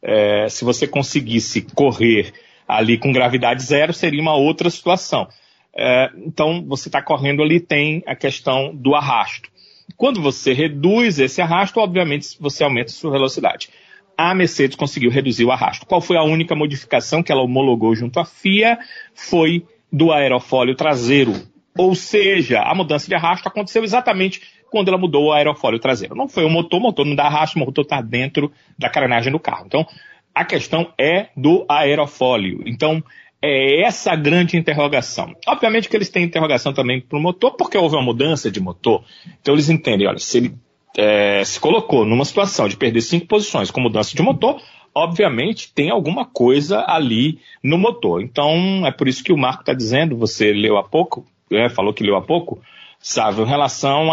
É, 0.00 0.48
se 0.48 0.64
você 0.64 0.86
conseguisse 0.86 1.62
correr 1.62 2.32
ali 2.76 2.98
com 2.98 3.12
gravidade 3.12 3.62
zero, 3.62 3.92
seria 3.92 4.20
uma 4.20 4.34
outra 4.34 4.70
situação. 4.70 5.28
É, 5.74 6.10
então, 6.16 6.64
você 6.66 6.88
está 6.88 7.00
correndo 7.00 7.42
ali, 7.42 7.58
tem 7.60 8.02
a 8.06 8.14
questão 8.14 8.74
do 8.74 8.94
arrasto. 8.94 9.50
Quando 9.96 10.20
você 10.20 10.52
reduz 10.52 11.18
esse 11.18 11.40
arrasto, 11.40 11.80
obviamente 11.80 12.36
você 12.40 12.64
aumenta 12.64 12.90
a 12.90 12.94
sua 12.94 13.10
velocidade. 13.10 13.68
A 14.16 14.34
Mercedes 14.34 14.76
conseguiu 14.76 15.10
reduzir 15.10 15.44
o 15.44 15.50
arrasto. 15.50 15.86
Qual 15.86 16.00
foi 16.00 16.16
a 16.16 16.22
única 16.22 16.54
modificação 16.54 17.22
que 17.22 17.32
ela 17.32 17.42
homologou 17.42 17.94
junto 17.94 18.20
à 18.20 18.24
FIA? 18.24 18.78
Foi 19.14 19.64
do 19.90 20.12
aerofólio 20.12 20.74
traseiro. 20.74 21.32
Ou 21.76 21.94
seja, 21.94 22.60
a 22.60 22.74
mudança 22.74 23.08
de 23.08 23.14
arrasto 23.14 23.48
aconteceu 23.48 23.82
exatamente 23.82 24.42
quando 24.70 24.88
ela 24.88 24.98
mudou 24.98 25.26
o 25.26 25.32
aerofólio 25.32 25.78
traseiro. 25.78 26.14
Não 26.14 26.28
foi 26.28 26.44
o 26.44 26.50
motor, 26.50 26.78
o 26.78 26.82
motor 26.82 27.06
não 27.06 27.14
dá 27.14 27.24
arrasto, 27.24 27.56
o 27.56 27.60
motor 27.60 27.82
está 27.82 28.00
dentro 28.00 28.52
da 28.78 28.88
carenagem 28.88 29.32
do 29.32 29.38
carro. 29.38 29.64
Então, 29.66 29.86
a 30.34 30.44
questão 30.44 30.92
é 30.98 31.28
do 31.36 31.64
aerofólio. 31.68 32.62
Então, 32.66 33.02
é 33.42 33.82
essa 33.82 34.12
a 34.12 34.16
grande 34.16 34.56
interrogação. 34.56 35.34
Obviamente 35.46 35.88
que 35.88 35.96
eles 35.96 36.08
têm 36.08 36.22
interrogação 36.22 36.72
também 36.72 37.00
para 37.00 37.18
o 37.18 37.20
motor, 37.20 37.56
porque 37.56 37.76
houve 37.76 37.96
uma 37.96 38.04
mudança 38.04 38.50
de 38.50 38.60
motor. 38.60 39.04
Então 39.40 39.54
eles 39.54 39.68
entendem, 39.68 40.06
olha, 40.06 40.18
se 40.18 40.38
ele 40.38 40.54
é, 40.96 41.42
se 41.44 41.58
colocou 41.58 42.04
numa 42.04 42.24
situação 42.24 42.68
de 42.68 42.76
perder 42.76 43.00
cinco 43.00 43.26
posições 43.26 43.70
com 43.70 43.80
mudança 43.80 44.14
de 44.14 44.22
motor, 44.22 44.62
obviamente 44.94 45.72
tem 45.74 45.90
alguma 45.90 46.24
coisa 46.24 46.84
ali 46.86 47.40
no 47.62 47.76
motor. 47.76 48.22
Então 48.22 48.86
é 48.86 48.92
por 48.92 49.08
isso 49.08 49.24
que 49.24 49.32
o 49.32 49.38
Marco 49.38 49.62
está 49.62 49.74
dizendo, 49.74 50.16
você 50.16 50.52
leu 50.52 50.76
há 50.76 50.84
pouco, 50.84 51.26
é, 51.50 51.68
falou 51.68 51.92
que 51.92 52.04
leu 52.04 52.16
há 52.16 52.22
pouco, 52.22 52.62
sabe, 53.00 53.42
em 53.42 53.46
relação 53.46 54.08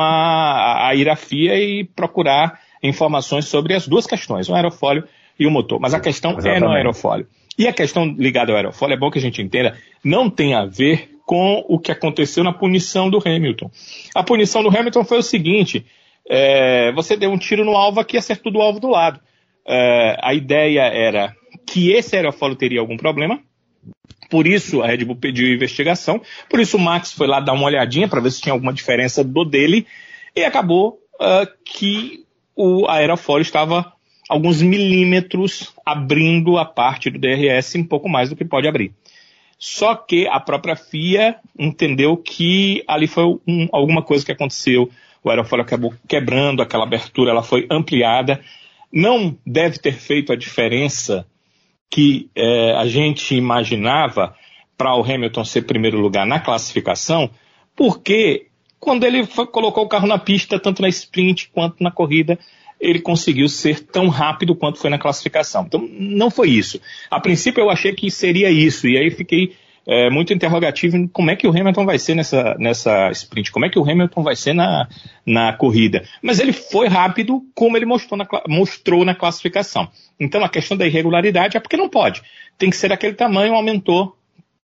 ir 0.96 1.08
à 1.08 1.16
FIA 1.16 1.56
e 1.56 1.84
procurar 1.84 2.60
informações 2.82 3.46
sobre 3.46 3.76
as 3.76 3.88
duas 3.88 4.08
questões, 4.08 4.50
o 4.50 4.56
aerofólio 4.56 5.04
e 5.40 5.48
o 5.48 5.52
motor. 5.52 5.80
Mas 5.80 5.94
a 5.94 6.00
questão 6.00 6.32
Exatamente. 6.32 6.58
é 6.58 6.68
no 6.68 6.72
aerofólio. 6.72 7.28
E 7.58 7.68
a 7.68 7.74
questão 7.74 8.06
ligada 8.06 8.52
ao 8.52 8.58
aerofólio, 8.58 8.94
é 8.94 8.98
bom 8.98 9.10
que 9.10 9.20
a 9.20 9.22
gente 9.22 9.42
entenda, 9.42 9.78
não 10.04 10.30
tem 10.30 10.54
a 10.54 10.66
ver 10.66 11.10
com 11.26 11.64
o 11.68 11.78
que 11.78 11.92
aconteceu 11.92 12.44
na 12.44 12.54
punição 12.54 13.10
do 13.10 13.22
Hamilton. 13.24 13.70
A 14.16 14.24
punição 14.24 14.64
do 14.64 14.70
Hamilton 14.70 15.04
foi 15.04 15.20
o 15.20 15.24
seguinte: 15.24 15.86
é, 16.28 16.92
você 16.92 17.16
deu 17.16 17.32
um 17.32 17.38
tiro 17.38 17.66
no 17.66 17.76
alvo 17.76 18.00
aqui 18.00 18.16
e 18.16 18.20
acertou 18.20 18.52
do 18.52 18.62
alvo 18.62 18.80
do 18.80 18.88
lado. 18.88 19.20
É, 19.68 20.18
a 20.22 20.34
ideia 20.34 20.82
era 20.84 21.36
que 21.68 21.92
esse 21.92 22.16
aerofólio 22.16 22.56
teria 22.56 22.80
algum 22.80 22.98
problema, 22.98 23.40
por 24.30 24.48
isso 24.48 24.82
a 24.82 24.88
Red 24.88 25.06
Bull 25.06 25.18
pediu 25.18 25.54
investigação, 25.54 26.22
por 26.50 26.60
isso 26.60 26.78
o 26.78 26.80
Max 26.80 27.12
foi 27.12 27.28
lá 27.28 27.40
dar 27.40 27.54
uma 27.54 27.66
olhadinha 27.66 28.08
para 28.08 28.22
ver 28.22 28.32
se 28.32 28.42
tinha 28.42 28.54
alguma 28.54 28.74
diferença 28.74 29.24
do 29.24 29.44
dele, 29.44 29.86
e 30.36 30.44
acabou 30.44 31.00
uh, 31.16 31.48
que 31.64 32.26
o 32.56 32.88
aerofólio 32.88 33.44
estava 33.44 33.94
alguns 34.30 34.62
milímetros 34.62 35.74
abrindo 35.84 36.60
a 36.60 36.64
parte 36.64 37.10
do 37.10 37.18
DRS 37.18 37.76
um 37.76 37.84
pouco 37.84 38.08
mais 38.08 38.30
do 38.30 38.36
que 38.36 38.46
pode 38.46 38.68
abrir. 38.68 38.94
Só 39.58 39.96
que 39.96 40.28
a 40.28 40.40
própria 40.40 40.76
FIA 40.76 41.36
entendeu 41.58 42.16
que 42.16 42.84
ali 42.88 43.08
foi 43.08 43.26
um, 43.26 43.68
alguma 43.74 44.04
coisa 44.04 44.24
que 44.24 44.32
aconteceu. 44.32 44.90
O 45.24 45.30
aerofólio 45.30 45.66
acabou 45.66 45.94
quebrando, 46.08 46.62
aquela 46.62 46.84
abertura 46.84 47.32
ela 47.32 47.44
foi 47.44 47.68
ampliada. 47.70 48.40
Não 48.94 49.36
deve 49.46 49.80
ter 49.80 49.94
feito 49.94 50.32
a 50.32 50.36
diferença 50.36 51.26
que 51.90 52.30
é, 52.36 52.74
a 52.74 52.86
gente 52.86 53.36
imaginava 53.36 54.36
para 54.78 54.96
o 54.96 55.04
Hamilton 55.04 55.44
ser 55.44 55.64
primeiro 55.64 56.00
lugar 56.00 56.26
na 56.26 56.40
classificação, 56.40 57.30
porque 57.76 58.48
quando 58.80 59.04
ele 59.04 59.26
foi, 59.26 59.46
colocou 59.48 59.84
o 59.84 59.90
carro 59.90 60.08
na 60.08 60.18
pista, 60.18 60.58
tanto 60.58 60.82
na 60.82 60.88
sprint 60.88 61.50
quanto 61.50 61.84
na 61.84 61.92
corrida, 61.92 62.40
ele 62.80 63.00
conseguiu 63.00 63.48
ser 63.50 63.82
tão 63.82 64.08
rápido 64.08 64.56
quanto 64.56 64.80
foi 64.80 64.90
na 64.90 64.98
classificação. 64.98 65.66
Então, 65.68 65.88
não 65.92 66.32
foi 66.32 66.50
isso. 66.50 66.80
A 67.10 67.20
princípio, 67.20 67.62
eu 67.62 67.70
achei 67.70 67.94
que 67.94 68.10
seria 68.10 68.50
isso, 68.50 68.88
e 68.88 68.98
aí 68.98 69.12
fiquei 69.12 69.56
é, 69.86 70.10
muito 70.10 70.34
interrogativo 70.34 70.96
em 70.96 71.08
como 71.08 71.32
é 71.32 71.36
que 71.36 71.48
o 71.48 71.50
Hamilton 71.50 71.86
vai 71.86 71.98
ser 71.98 72.16
nessa, 72.16 72.56
nessa 72.60 73.10
sprint, 73.12 73.52
como 73.52 73.66
é 73.66 73.70
que 73.70 73.80
o 73.80 73.90
Hamilton 73.90 74.24
vai 74.24 74.36
ser 74.36 74.54
na, 74.54 74.88
na 75.26 75.52
corrida. 75.54 76.04
Mas 76.22 76.40
ele 76.40 76.54
foi 76.54 76.88
rápido 76.88 77.42
como 77.54 77.76
ele 77.76 77.86
mostrou 77.86 78.18
na, 78.18 78.28
mostrou 78.48 79.04
na 79.04 79.16
classificação. 79.16 79.90
Então, 80.20 80.44
a 80.44 80.50
questão 80.50 80.78
da 80.78 80.86
irregularidade 80.86 81.58
é 81.58 81.60
porque 81.60 81.78
não 81.78 81.90
pode. 81.90 82.22
Tem 82.58 82.70
que 82.70 82.78
ser 82.78 82.90
daquele 82.90 83.14
tamanho, 83.14 83.56
aumentou 83.56 84.16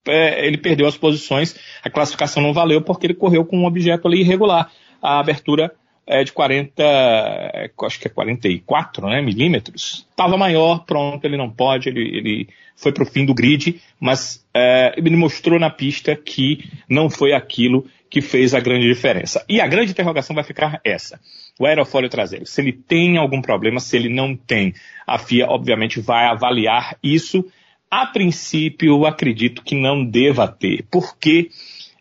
é, 0.07 0.47
ele 0.47 0.57
perdeu 0.57 0.87
as 0.87 0.97
posições, 0.97 1.55
a 1.85 1.91
classificação 1.91 2.43
não 2.43 2.53
valeu 2.53 2.81
porque 2.81 3.07
ele 3.07 3.15
correu 3.15 3.45
com 3.45 3.59
um 3.59 3.67
objeto 3.67 4.09
ali 4.09 4.21
irregular. 4.21 4.71
A 5.03 5.19
abertura 5.19 5.73
é 6.11 6.25
de 6.25 6.33
40, 6.33 6.83
é, 6.83 7.71
acho 7.85 8.01
que 8.01 8.09
é 8.09 8.11
44 8.11 9.07
né, 9.07 9.23
milímetros. 9.23 10.05
Estava 10.11 10.37
maior, 10.37 10.85
pronto, 10.85 11.25
ele 11.25 11.37
não 11.37 11.49
pode, 11.49 11.89
ele, 11.89 12.01
ele 12.01 12.49
foi 12.75 12.91
para 12.91 13.05
o 13.05 13.07
fim 13.07 13.25
do 13.25 13.33
grid, 13.33 13.81
mas 14.01 14.45
é, 14.53 14.93
ele 14.97 15.17
mostrou 15.17 15.61
na 15.61 15.71
pista 15.71 16.17
que 16.17 16.69
não 16.89 17.09
foi 17.09 17.33
aquilo 17.33 17.87
que 18.11 18.21
fez 18.21 18.55
a 18.55 18.61
grande 18.61 18.89
diferença. 18.89 19.45
E 19.49 19.61
a 19.61 19.69
grande 19.69 19.93
interrogação 19.93 20.35
vai 20.35 20.43
ficar 20.43 20.81
essa. 20.85 21.21
O 21.61 21.65
aerofólio 21.65 22.11
traseiro, 22.11 22.45
se 22.45 22.61
ele 22.61 22.73
tem 22.73 23.17
algum 23.17 23.41
problema, 23.41 23.79
se 23.79 23.97
ele 23.97 24.09
não 24.09 24.35
tem, 24.35 24.75
a 25.07 25.17
FIA 25.17 25.47
obviamente 25.47 26.01
vai 26.01 26.27
avaliar 26.27 26.97
isso. 27.05 27.47
A 27.89 28.05
princípio, 28.07 29.07
acredito 29.07 29.63
que 29.63 29.77
não 29.77 30.05
deva 30.05 30.49
ter, 30.49 30.85
porque 30.91 31.51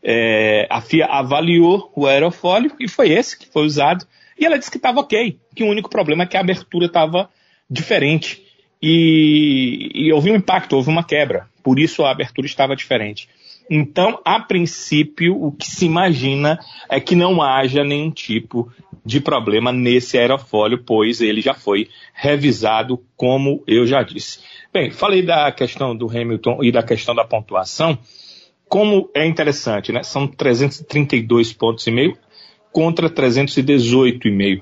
é, 0.04 0.68
a 0.70 0.82
FIA 0.82 1.06
avaliou 1.06 1.92
o 1.96 2.06
aerofólio 2.06 2.72
e 2.80 2.88
foi 2.88 3.12
esse 3.12 3.38
que 3.38 3.48
foi 3.48 3.66
usado. 3.66 4.06
E 4.38 4.46
ela 4.46 4.58
disse 4.58 4.72
que 4.72 4.78
estava 4.78 5.02
ok, 5.02 5.38
que 5.54 5.64
o 5.64 5.68
único 5.68 5.90
problema 5.90 6.24
é 6.24 6.26
que 6.26 6.38
a 6.38 6.40
abertura 6.40 6.86
estava 6.86 7.30
diferente. 7.70 8.42
E, 8.82 9.92
e 9.94 10.14
houve 10.14 10.32
um 10.32 10.36
impacto, 10.36 10.76
houve 10.76 10.90
uma 10.90 11.04
quebra. 11.04 11.48
Por 11.62 11.78
isso 11.80 12.04
a 12.04 12.12
abertura 12.12 12.48
estava 12.48 12.76
diferente. 12.76 13.28
Então, 13.70 14.20
a 14.26 14.40
princípio, 14.40 15.36
o 15.36 15.52
que 15.52 15.68
se 15.68 15.86
imagina 15.86 16.58
é 16.90 17.00
que 17.00 17.16
não 17.16 17.42
haja 17.42 17.84
nenhum 17.84 18.10
tipo 18.10 18.72
de 19.06 19.20
problema 19.20 19.72
nesse 19.72 20.18
aerofólio, 20.18 20.84
pois 20.84 21.22
ele 21.22 21.42
já 21.42 21.54
foi 21.54 21.88
revisado, 22.14 23.04
como 23.16 23.64
eu 23.68 23.86
já 23.86 24.02
disse. 24.02 24.40
Bem, 24.74 24.90
falei 24.90 25.22
da 25.22 25.52
questão 25.52 25.96
do 25.96 26.10
Hamilton 26.10 26.64
e 26.64 26.72
da 26.72 26.82
questão 26.82 27.14
da 27.14 27.24
pontuação. 27.24 27.98
Como 28.70 29.10
é 29.16 29.26
interessante, 29.26 29.92
né? 29.92 30.04
São 30.04 30.28
332 30.28 31.52
pontos 31.52 31.86
e 31.88 31.92
meio 31.92 32.16
contra 32.72 33.10
318,5 33.10 34.62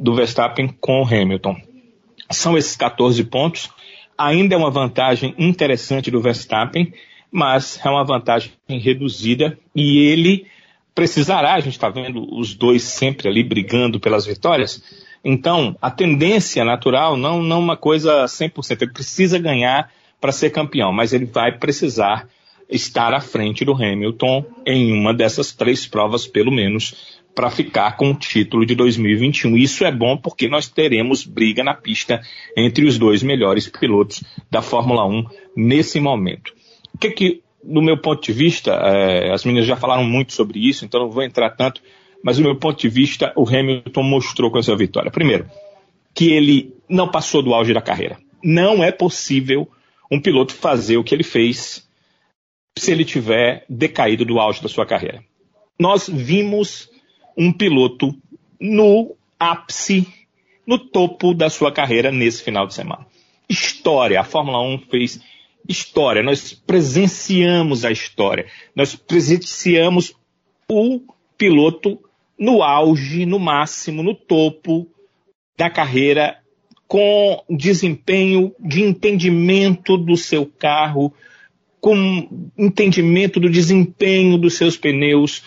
do 0.00 0.14
Verstappen 0.14 0.74
com 0.80 1.02
o 1.02 1.06
Hamilton. 1.06 1.56
São 2.30 2.56
esses 2.56 2.74
14 2.74 3.22
pontos. 3.24 3.70
Ainda 4.16 4.54
é 4.54 4.58
uma 4.58 4.70
vantagem 4.70 5.34
interessante 5.36 6.10
do 6.10 6.22
Verstappen, 6.22 6.92
mas 7.30 7.78
é 7.84 7.90
uma 7.90 8.04
vantagem 8.04 8.52
reduzida 8.68 9.58
e 9.74 9.98
ele 9.98 10.46
precisará, 10.94 11.54
a 11.54 11.60
gente 11.60 11.72
está 11.72 11.88
vendo 11.90 12.26
os 12.34 12.54
dois 12.54 12.84
sempre 12.84 13.28
ali 13.28 13.42
brigando 13.42 13.98
pelas 13.98 14.24
vitórias. 14.24 14.82
Então, 15.24 15.76
a 15.82 15.90
tendência 15.90 16.64
natural, 16.64 17.16
não, 17.16 17.42
não 17.42 17.58
uma 17.58 17.76
coisa 17.76 18.24
100%, 18.24 18.82
ele 18.82 18.92
precisa 18.92 19.38
ganhar 19.38 19.90
para 20.20 20.30
ser 20.30 20.50
campeão, 20.50 20.92
mas 20.92 21.12
ele 21.12 21.24
vai 21.24 21.58
precisar 21.58 22.28
estar 22.68 23.12
à 23.12 23.20
frente 23.20 23.64
do 23.64 23.72
Hamilton 23.72 24.44
em 24.66 24.92
uma 24.92 25.12
dessas 25.12 25.52
três 25.52 25.86
provas, 25.86 26.26
pelo 26.26 26.50
menos, 26.50 27.20
para 27.34 27.50
ficar 27.50 27.96
com 27.96 28.10
o 28.10 28.14
título 28.14 28.64
de 28.64 28.74
2021. 28.74 29.56
Isso 29.56 29.84
é 29.84 29.90
bom 29.90 30.16
porque 30.16 30.48
nós 30.48 30.68
teremos 30.68 31.24
briga 31.24 31.64
na 31.64 31.74
pista 31.74 32.20
entre 32.56 32.86
os 32.86 32.98
dois 32.98 33.22
melhores 33.22 33.68
pilotos 33.68 34.22
da 34.50 34.62
Fórmula 34.62 35.04
1 35.04 35.24
nesse 35.56 35.98
momento. 36.00 36.52
O 36.94 36.98
que, 36.98 37.10
que 37.10 37.42
do 37.62 37.82
meu 37.82 37.98
ponto 37.98 38.22
de 38.22 38.32
vista, 38.32 38.72
é, 38.72 39.32
as 39.32 39.44
meninas 39.44 39.66
já 39.66 39.76
falaram 39.76 40.04
muito 40.04 40.32
sobre 40.32 40.60
isso, 40.60 40.84
então 40.84 41.00
não 41.00 41.10
vou 41.10 41.22
entrar 41.22 41.50
tanto, 41.50 41.80
mas 42.22 42.36
do 42.36 42.42
meu 42.42 42.56
ponto 42.56 42.80
de 42.80 42.88
vista, 42.88 43.32
o 43.36 43.48
Hamilton 43.48 44.02
mostrou 44.02 44.50
com 44.50 44.58
essa 44.58 44.76
vitória. 44.76 45.10
Primeiro, 45.10 45.46
que 46.14 46.32
ele 46.32 46.74
não 46.88 47.10
passou 47.10 47.42
do 47.42 47.52
auge 47.52 47.72
da 47.72 47.82
carreira. 47.82 48.18
Não 48.42 48.84
é 48.84 48.92
possível 48.92 49.68
um 50.10 50.20
piloto 50.20 50.54
fazer 50.54 50.96
o 50.96 51.04
que 51.04 51.14
ele 51.14 51.24
fez 51.24 51.83
se 52.78 52.90
ele 52.90 53.04
tiver 53.04 53.64
decaído 53.68 54.24
do 54.24 54.38
auge 54.38 54.62
da 54.62 54.68
sua 54.68 54.86
carreira. 54.86 55.22
Nós 55.78 56.08
vimos 56.08 56.90
um 57.36 57.52
piloto 57.52 58.14
no 58.60 59.16
ápice, 59.38 60.06
no 60.66 60.78
topo 60.78 61.34
da 61.34 61.50
sua 61.50 61.70
carreira 61.72 62.10
nesse 62.10 62.42
final 62.42 62.66
de 62.66 62.74
semana. 62.74 63.06
História, 63.48 64.20
a 64.20 64.24
Fórmula 64.24 64.60
1 64.60 64.78
fez 64.90 65.20
história, 65.68 66.22
nós 66.22 66.52
presenciamos 66.52 67.84
a 67.84 67.90
história, 67.90 68.46
nós 68.74 68.94
presenciamos 68.94 70.14
o 70.68 71.00
piloto 71.38 71.98
no 72.38 72.62
auge, 72.62 73.24
no 73.24 73.38
máximo, 73.38 74.02
no 74.02 74.14
topo 74.14 74.86
da 75.56 75.70
carreira, 75.70 76.38
com 76.86 77.42
desempenho 77.48 78.54
de 78.60 78.82
entendimento 78.82 79.96
do 79.96 80.16
seu 80.16 80.46
carro, 80.46 81.12
com 81.84 82.48
entendimento 82.56 83.38
do 83.38 83.50
desempenho 83.50 84.38
dos 84.38 84.54
seus 84.54 84.74
pneus, 84.74 85.42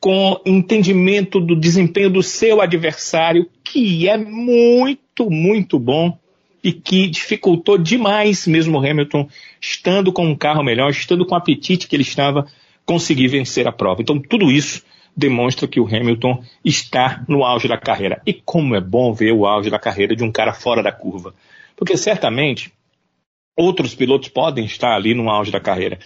com 0.00 0.40
entendimento 0.46 1.38
do 1.38 1.54
desempenho 1.54 2.08
do 2.08 2.22
seu 2.22 2.62
adversário, 2.62 3.46
que 3.62 4.08
é 4.08 4.16
muito, 4.16 5.28
muito 5.28 5.78
bom 5.78 6.18
e 6.64 6.72
que 6.72 7.08
dificultou 7.08 7.76
demais 7.76 8.46
mesmo 8.46 8.78
o 8.78 8.80
Hamilton, 8.80 9.28
estando 9.60 10.10
com 10.14 10.24
um 10.24 10.34
carro 10.34 10.62
melhor, 10.62 10.88
estando 10.88 11.26
com 11.26 11.34
o 11.34 11.36
apetite 11.36 11.86
que 11.86 11.94
ele 11.94 12.04
estava, 12.04 12.46
conseguir 12.86 13.28
vencer 13.28 13.68
a 13.68 13.72
prova. 13.72 14.00
Então, 14.00 14.18
tudo 14.18 14.50
isso 14.50 14.82
demonstra 15.14 15.68
que 15.68 15.78
o 15.78 15.86
Hamilton 15.86 16.42
está 16.64 17.22
no 17.28 17.44
auge 17.44 17.68
da 17.68 17.76
carreira. 17.76 18.22
E 18.24 18.32
como 18.32 18.74
é 18.74 18.80
bom 18.80 19.12
ver 19.12 19.32
o 19.32 19.44
auge 19.44 19.68
da 19.68 19.78
carreira 19.78 20.16
de 20.16 20.24
um 20.24 20.32
cara 20.32 20.54
fora 20.54 20.82
da 20.82 20.90
curva. 20.90 21.34
Porque 21.76 21.98
certamente 21.98 22.72
outros 23.56 23.94
pilotos 23.94 24.28
podem 24.28 24.64
estar 24.64 24.94
ali 24.94 25.14
no 25.14 25.30
auge 25.30 25.50
da 25.50 25.60
carreira. 25.60 25.98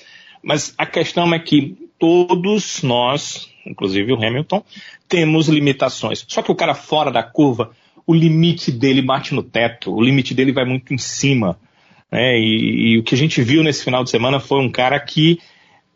Mas 0.42 0.74
a 0.76 0.86
questão 0.86 1.32
é 1.34 1.38
que 1.38 1.76
todos 1.98 2.82
nós, 2.82 3.48
inclusive 3.66 4.12
o 4.12 4.16
Hamilton, 4.16 4.62
temos 5.08 5.48
limitações. 5.48 6.24
Só 6.28 6.42
que 6.42 6.52
o 6.52 6.56
cara 6.56 6.74
fora 6.74 7.10
da 7.10 7.22
curva 7.22 7.70
o 8.06 8.14
limite 8.14 8.70
dele 8.70 9.02
bate 9.02 9.34
no 9.34 9.42
teto, 9.42 9.92
o 9.92 10.00
limite 10.00 10.32
dele 10.32 10.52
vai 10.52 10.64
muito 10.64 10.94
em 10.94 10.98
cima. 10.98 11.58
Né? 12.10 12.38
E, 12.38 12.92
e, 12.92 12.98
o 12.98 13.02
que 13.02 13.14
a 13.14 13.18
gente 13.18 13.42
viu 13.42 13.64
nesse 13.64 13.82
final 13.82 14.04
de 14.04 14.10
semana 14.10 14.38
foi 14.38 14.60
um 14.60 14.70
cara 14.70 14.98
que 15.00 15.40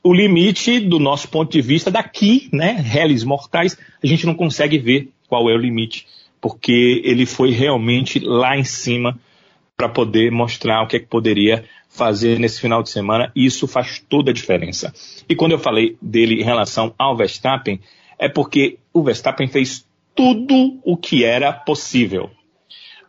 o 0.03 0.13
limite, 0.13 0.81
do 0.81 0.99
nosso 0.99 1.29
ponto 1.29 1.53
de 1.53 1.61
vista, 1.61 1.91
daqui, 1.91 2.49
né, 2.53 2.73
réis 2.73 3.23
mortais, 3.23 3.79
a 4.03 4.07
gente 4.07 4.27
não 4.27 4.35
consegue 4.35 4.79
ver 4.79 5.11
qual 5.29 5.49
é 5.49 5.55
o 5.55 5.59
limite, 5.59 6.07
porque 6.41 7.01
ele 7.05 7.27
foi 7.27 7.51
realmente 7.51 8.19
lá 8.19 8.57
em 8.57 8.65
cima 8.65 9.19
para 9.81 9.89
poder 9.89 10.31
mostrar 10.31 10.83
o 10.83 10.87
que 10.87 10.97
é 10.97 11.01
que 11.01 11.07
poderia 11.07 11.65
fazer 11.89 12.39
nesse 12.39 12.61
final 12.61 12.83
de 12.83 12.91
semana, 12.91 13.33
isso 13.35 13.67
faz 13.67 13.99
toda 13.99 14.31
a 14.31 14.35
diferença. 14.35 14.93
E 15.27 15.35
quando 15.35 15.53
eu 15.53 15.59
falei 15.59 15.97
dele 16.03 16.35
em 16.35 16.45
relação 16.45 16.95
ao 16.99 17.17
Verstappen, 17.17 17.81
é 18.19 18.29
porque 18.29 18.77
o 18.93 19.03
Verstappen 19.03 19.49
fez 19.49 19.89
tudo 20.15 20.79
o 20.85 20.99
que 20.99 21.25
era 21.25 21.51
possível. 21.51 22.31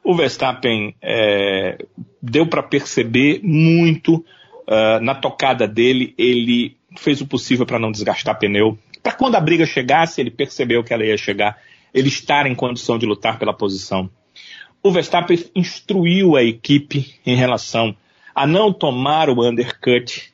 O 0.01 0.15
Verstappen 0.15 0.95
é, 1.01 1.78
deu 2.22 2.47
para 2.47 2.63
perceber 2.63 3.41
muito 3.43 4.15
uh, 4.15 5.01
na 5.01 5.13
tocada 5.13 5.67
dele, 5.67 6.13
ele 6.17 6.78
fez 6.97 7.19
o 7.19 7.28
possível 7.28 7.65
para 7.65 7.80
não 7.80 7.91
desgastar 7.91 8.39
pneu. 8.39 8.80
Para 9.03 9.11
quando 9.11 9.36
a 9.36 9.41
briga 9.41 9.65
chegasse, 9.65 10.22
ele 10.22 10.32
percebeu 10.32 10.86
que 10.86 10.93
ela 10.93 11.05
ia 11.05 11.17
chegar, 11.17 11.57
ele 11.93 12.07
estar 12.07 12.47
em 12.47 12.55
condição 12.55 12.97
de 12.97 13.05
lutar 13.05 13.38
pela 13.38 13.53
posição. 13.53 14.09
O 14.84 14.91
Verstappen 14.91 15.38
instruiu 15.55 16.36
a 16.36 16.43
equipe 16.43 17.15
em 17.25 17.36
relação 17.36 17.95
a 18.34 18.47
não 18.47 18.73
tomar 18.73 19.29
o 19.29 19.47
undercut. 19.47 20.32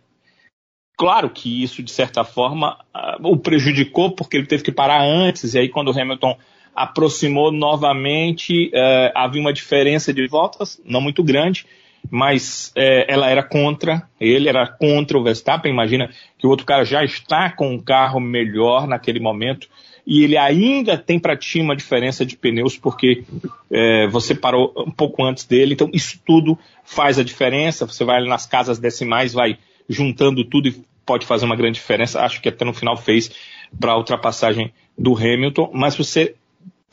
Claro 0.98 1.30
que 1.30 1.64
isso, 1.64 1.84
de 1.84 1.92
certa 1.92 2.24
forma, 2.24 2.78
uh, 2.96 3.28
o 3.28 3.38
prejudicou, 3.38 4.12
porque 4.12 4.38
ele 4.38 4.48
teve 4.48 4.64
que 4.64 4.72
parar 4.72 5.04
antes, 5.04 5.54
e 5.54 5.60
aí 5.60 5.70
quando 5.70 5.90
o 5.90 6.00
Hamilton 6.00 6.38
aproximou 6.78 7.52
novamente, 7.52 8.70
é, 8.72 9.12
havia 9.16 9.42
uma 9.42 9.52
diferença 9.52 10.14
de 10.14 10.28
voltas, 10.28 10.80
não 10.86 11.02
muito 11.02 11.24
grande, 11.24 11.66
mas 12.08 12.72
é, 12.76 13.12
ela 13.12 13.28
era 13.32 13.42
contra, 13.42 14.08
ele 14.22 14.48
era 14.48 14.68
contra 14.68 15.18
o 15.18 15.24
Verstappen, 15.24 15.72
imagina 15.72 16.12
que 16.38 16.46
o 16.46 16.50
outro 16.52 16.68
cara 16.68 16.86
já 16.86 17.04
está 17.04 17.50
com 17.50 17.74
um 17.74 17.80
carro 17.80 18.20
melhor 18.20 18.86
naquele 18.86 19.20
momento, 19.20 19.68
e 20.08 20.24
ele 20.24 20.38
ainda 20.38 20.98
tem 20.98 21.20
para 21.20 21.36
ti 21.36 21.60
uma 21.60 21.76
diferença 21.76 22.26
de 22.26 22.38
pneus, 22.38 22.78
porque 22.78 23.26
é, 23.70 24.08
você 24.08 24.34
parou 24.34 24.74
um 24.78 24.90
pouco 24.90 25.22
antes 25.22 25.44
dele, 25.44 25.74
então 25.74 25.90
isso 25.94 26.18
tudo 26.26 26.58
faz 26.86 27.20
a 27.20 27.24
diferença, 27.26 27.86
você 27.86 28.06
vai 28.06 28.26
nas 28.26 28.46
casas 28.46 28.80
decimais, 28.80 29.34
vai 29.34 29.58
juntando 29.90 30.46
tudo 30.46 30.70
e 30.70 30.82
pode 31.06 31.26
fazer 31.26 31.46
uma 31.46 31.58
grande 31.58 31.76
diferença, 31.76 32.22
acho 32.22 32.42
que 32.42 32.48
até 32.48 32.64
no 32.64 32.74
final 32.74 32.96
fez 32.96 33.30
para 33.78 33.92
a 33.92 33.98
ultrapassagem 33.98 34.72
do 34.98 35.14
Hamilton, 35.14 35.72
mas 35.74 35.98
você 35.98 36.36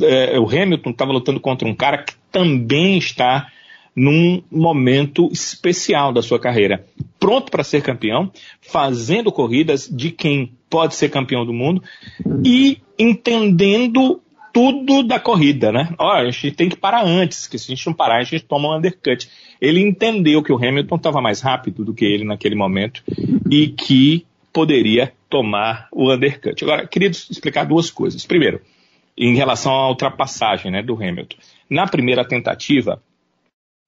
é, 0.03 0.37
o 0.41 0.49
Hamilton 0.49 0.91
estava 0.91 1.13
lutando 1.13 1.39
contra 1.39 1.69
um 1.69 1.75
cara 1.75 1.99
que 1.99 2.15
também 2.33 2.99
está 2.99 3.49
num 3.95 4.43
momento 4.51 5.29
especial 5.33 6.13
da 6.13 6.23
sua 6.23 6.39
carreira. 6.39 6.85
Pronto 7.19 7.51
para 7.51 7.63
ser 7.63 7.83
campeão, 7.83 8.31
fazendo 8.61 9.31
corridas 9.31 9.89
de 9.89 10.11
quem 10.11 10.53
pode 10.69 10.95
ser 10.95 11.09
campeão 11.09 11.47
do 11.47 11.53
mundo 11.53 11.83
e 12.45 12.79
entendendo 12.99 14.21
tudo 14.53 15.03
da 15.03 15.19
corrida, 15.19 15.73
né? 15.73 15.93
Olha, 15.99 16.29
a 16.29 16.31
gente 16.31 16.53
tem 16.53 16.69
que 16.69 16.77
parar 16.77 17.05
antes, 17.05 17.47
que 17.47 17.59
se 17.59 17.73
a 17.73 17.75
gente 17.75 17.87
não 17.87 17.95
parar, 17.95 18.19
a 18.19 18.23
gente 18.23 18.45
toma 18.45 18.69
um 18.69 18.77
undercut. 18.77 19.29
Ele 19.61 19.81
entendeu 19.81 20.43
que 20.43 20.53
o 20.53 20.57
Hamilton 20.57 20.97
estava 20.97 21.21
mais 21.21 21.41
rápido 21.41 21.85
do 21.85 21.95
que 21.95 22.05
ele 22.05 22.25
naquele 22.25 22.55
momento 22.55 23.03
e 23.51 23.69
que 23.69 24.25
poderia 24.53 25.13
tomar 25.29 25.89
o 25.91 26.13
undercut. 26.13 26.63
Agora, 26.63 26.87
queria 26.87 27.09
explicar 27.09 27.65
duas 27.65 27.91
coisas. 27.91 28.25
Primeiro, 28.25 28.61
em 29.19 29.35
relação 29.35 29.73
à 29.73 29.89
ultrapassagem 29.89 30.71
né, 30.71 30.83
do 30.83 30.95
Hamilton. 30.95 31.37
Na 31.69 31.87
primeira 31.87 32.25
tentativa, 32.25 33.03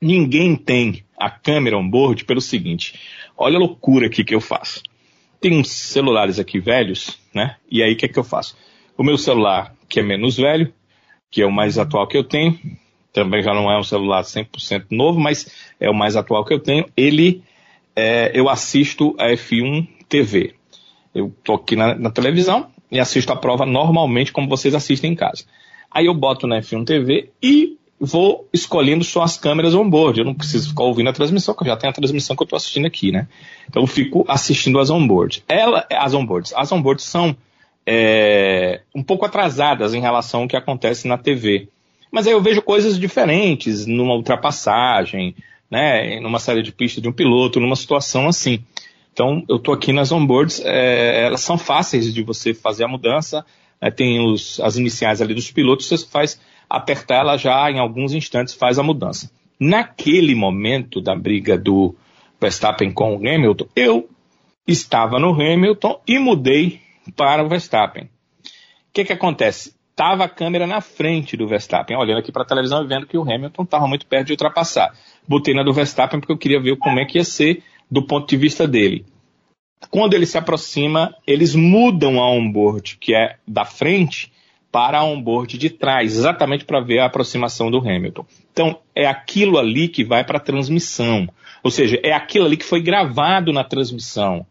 ninguém 0.00 0.56
tem 0.56 1.04
a 1.18 1.30
câmera 1.30 1.78
on-board 1.78 2.24
pelo 2.24 2.40
seguinte: 2.40 2.98
olha 3.36 3.56
a 3.56 3.60
loucura 3.60 4.06
aqui 4.06 4.24
que 4.24 4.34
eu 4.34 4.40
faço. 4.40 4.82
Tem 5.40 5.58
uns 5.58 5.70
celulares 5.70 6.38
aqui 6.38 6.58
velhos, 6.58 7.18
né? 7.34 7.56
E 7.70 7.82
aí 7.82 7.92
o 7.92 7.96
que, 7.96 8.06
é 8.06 8.08
que 8.08 8.18
eu 8.18 8.24
faço? 8.24 8.56
O 8.96 9.02
meu 9.02 9.18
celular, 9.18 9.74
que 9.88 10.00
é 10.00 10.02
menos 10.02 10.36
velho, 10.36 10.72
que 11.30 11.42
é 11.42 11.46
o 11.46 11.52
mais 11.52 11.78
atual 11.78 12.06
que 12.06 12.16
eu 12.16 12.24
tenho, 12.24 12.58
também 13.12 13.42
já 13.42 13.52
não 13.52 13.70
é 13.70 13.78
um 13.78 13.82
celular 13.82 14.22
100% 14.22 14.86
novo, 14.90 15.20
mas 15.20 15.50
é 15.78 15.90
o 15.90 15.94
mais 15.94 16.16
atual 16.16 16.44
que 16.44 16.54
eu 16.54 16.60
tenho, 16.60 16.86
ele, 16.96 17.42
é, 17.94 18.30
eu 18.34 18.48
assisto 18.48 19.14
a 19.18 19.28
F1 19.28 19.86
TV. 20.08 20.54
Eu 21.14 21.34
tô 21.44 21.54
aqui 21.54 21.76
na, 21.76 21.94
na 21.94 22.10
televisão, 22.10 22.70
e 22.90 23.00
assisto 23.00 23.32
a 23.32 23.36
prova 23.36 23.66
normalmente 23.66 24.32
como 24.32 24.48
vocês 24.48 24.74
assistem 24.74 25.12
em 25.12 25.16
casa. 25.16 25.44
Aí 25.90 26.06
eu 26.06 26.14
boto 26.14 26.46
na 26.46 26.60
F1 26.60 26.84
TV 26.84 27.30
e 27.42 27.78
vou 27.98 28.48
escolhendo 28.52 29.04
só 29.04 29.22
as 29.22 29.36
câmeras 29.36 29.74
on-board. 29.74 30.18
Eu 30.18 30.24
não 30.24 30.34
preciso 30.34 30.68
ficar 30.70 30.84
ouvindo 30.84 31.08
a 31.08 31.12
transmissão, 31.12 31.54
porque 31.54 31.68
eu 31.68 31.74
já 31.74 31.78
tenho 31.78 31.90
a 31.90 31.94
transmissão 31.94 32.36
que 32.36 32.42
eu 32.42 32.46
estou 32.46 32.56
assistindo 32.56 32.86
aqui, 32.86 33.10
né? 33.10 33.26
Então 33.68 33.82
eu 33.82 33.86
fico 33.86 34.24
assistindo 34.28 34.78
as 34.78 34.90
on-board. 34.90 35.42
Ela, 35.48 35.86
as 35.90 36.14
on-boards. 36.14 36.52
As 36.54 36.70
on-boards 36.70 37.04
são 37.04 37.36
é, 37.86 38.82
um 38.94 39.02
pouco 39.02 39.24
atrasadas 39.24 39.94
em 39.94 40.00
relação 40.00 40.42
ao 40.42 40.48
que 40.48 40.56
acontece 40.56 41.08
na 41.08 41.16
TV. 41.16 41.68
Mas 42.10 42.26
aí 42.26 42.32
eu 42.32 42.40
vejo 42.40 42.62
coisas 42.62 42.98
diferentes 42.98 43.86
numa 43.86 44.14
ultrapassagem, 44.14 45.34
né? 45.70 46.20
Numa 46.20 46.38
série 46.38 46.62
de 46.62 46.72
pistas 46.72 47.02
de 47.02 47.08
um 47.08 47.12
piloto, 47.12 47.60
numa 47.60 47.76
situação 47.76 48.28
assim. 48.28 48.62
Então, 49.12 49.42
eu 49.48 49.56
estou 49.56 49.72
aqui 49.72 49.94
nas 49.94 50.12
onboards, 50.12 50.60
é, 50.62 51.24
elas 51.24 51.40
são 51.40 51.56
fáceis 51.56 52.12
de 52.12 52.22
você 52.22 52.52
fazer 52.52 52.84
a 52.84 52.88
mudança, 52.88 53.46
é, 53.80 53.90
tem 53.90 54.20
os, 54.20 54.60
as 54.60 54.76
iniciais 54.76 55.22
ali 55.22 55.32
dos 55.32 55.50
pilotos, 55.50 55.86
você 55.86 56.06
faz 56.06 56.38
apertar 56.68 57.16
ela 57.16 57.36
já 57.36 57.70
em 57.70 57.78
alguns 57.78 58.12
instantes 58.12 58.54
faz 58.54 58.78
a 58.78 58.82
mudança. 58.82 59.30
Naquele 59.58 60.34
momento 60.34 61.00
da 61.00 61.14
briga 61.14 61.56
do 61.56 61.94
Verstappen 62.40 62.92
com 62.92 63.16
o 63.16 63.18
Hamilton, 63.18 63.66
eu 63.74 64.08
estava 64.66 65.18
no 65.18 65.30
Hamilton 65.30 66.00
e 66.06 66.18
mudei 66.18 66.80
para 67.16 67.44
o 67.44 67.48
Verstappen. 67.48 68.04
O 68.04 68.08
que, 68.92 69.04
que 69.04 69.12
acontece? 69.12 69.74
Tava 69.94 70.24
a 70.24 70.28
câmera 70.28 70.66
na 70.66 70.80
frente 70.80 71.36
do 71.36 71.48
Verstappen, 71.48 71.96
olhando 71.96 72.18
aqui 72.18 72.30
para 72.30 72.42
a 72.42 72.46
televisão 72.46 72.84
e 72.84 72.86
vendo 72.86 73.06
que 73.06 73.16
o 73.16 73.22
Hamilton 73.22 73.62
estava 73.62 73.86
muito 73.86 74.06
perto 74.06 74.26
de 74.26 74.32
ultrapassar. 74.32 74.94
Botei 75.26 75.54
na 75.54 75.62
do 75.62 75.72
Verstappen 75.72 76.20
porque 76.20 76.32
eu 76.32 76.38
queria 76.38 76.60
ver 76.60 76.76
como 76.76 76.98
é 76.98 77.04
que 77.06 77.16
ia 77.16 77.24
ser 77.24 77.62
do 77.90 78.06
ponto 78.06 78.28
de 78.28 78.36
vista 78.36 78.66
dele. 78.68 79.06
Quando 79.90 80.14
ele 80.14 80.26
se 80.26 80.36
aproxima, 80.36 81.14
eles 81.26 81.54
mudam 81.54 82.20
a 82.20 82.30
onboard, 82.30 82.98
que 82.98 83.14
é 83.14 83.36
da 83.46 83.64
frente, 83.64 84.32
para 84.76 84.98
a 84.98 85.04
onboard 85.06 85.56
de 85.56 85.70
trás, 85.70 86.14
exatamente 86.14 86.66
para 86.66 86.80
ver 86.80 86.98
a 86.98 87.06
aproximação 87.06 87.70
do 87.70 87.78
Hamilton. 87.78 88.26
Então, 88.52 88.78
é 88.94 89.06
aquilo 89.06 89.56
ali 89.56 89.88
que 89.88 90.04
vai 90.04 90.22
para 90.22 90.36
a 90.36 90.40
transmissão. 90.40 91.26
Ou 91.62 91.70
seja, 91.70 91.98
é 92.02 92.12
aquilo 92.12 92.44
ali 92.44 92.58
que 92.58 92.64
foi 92.66 92.82
gravado 92.82 93.54
na 93.54 93.64
transmissão. 93.64 94.44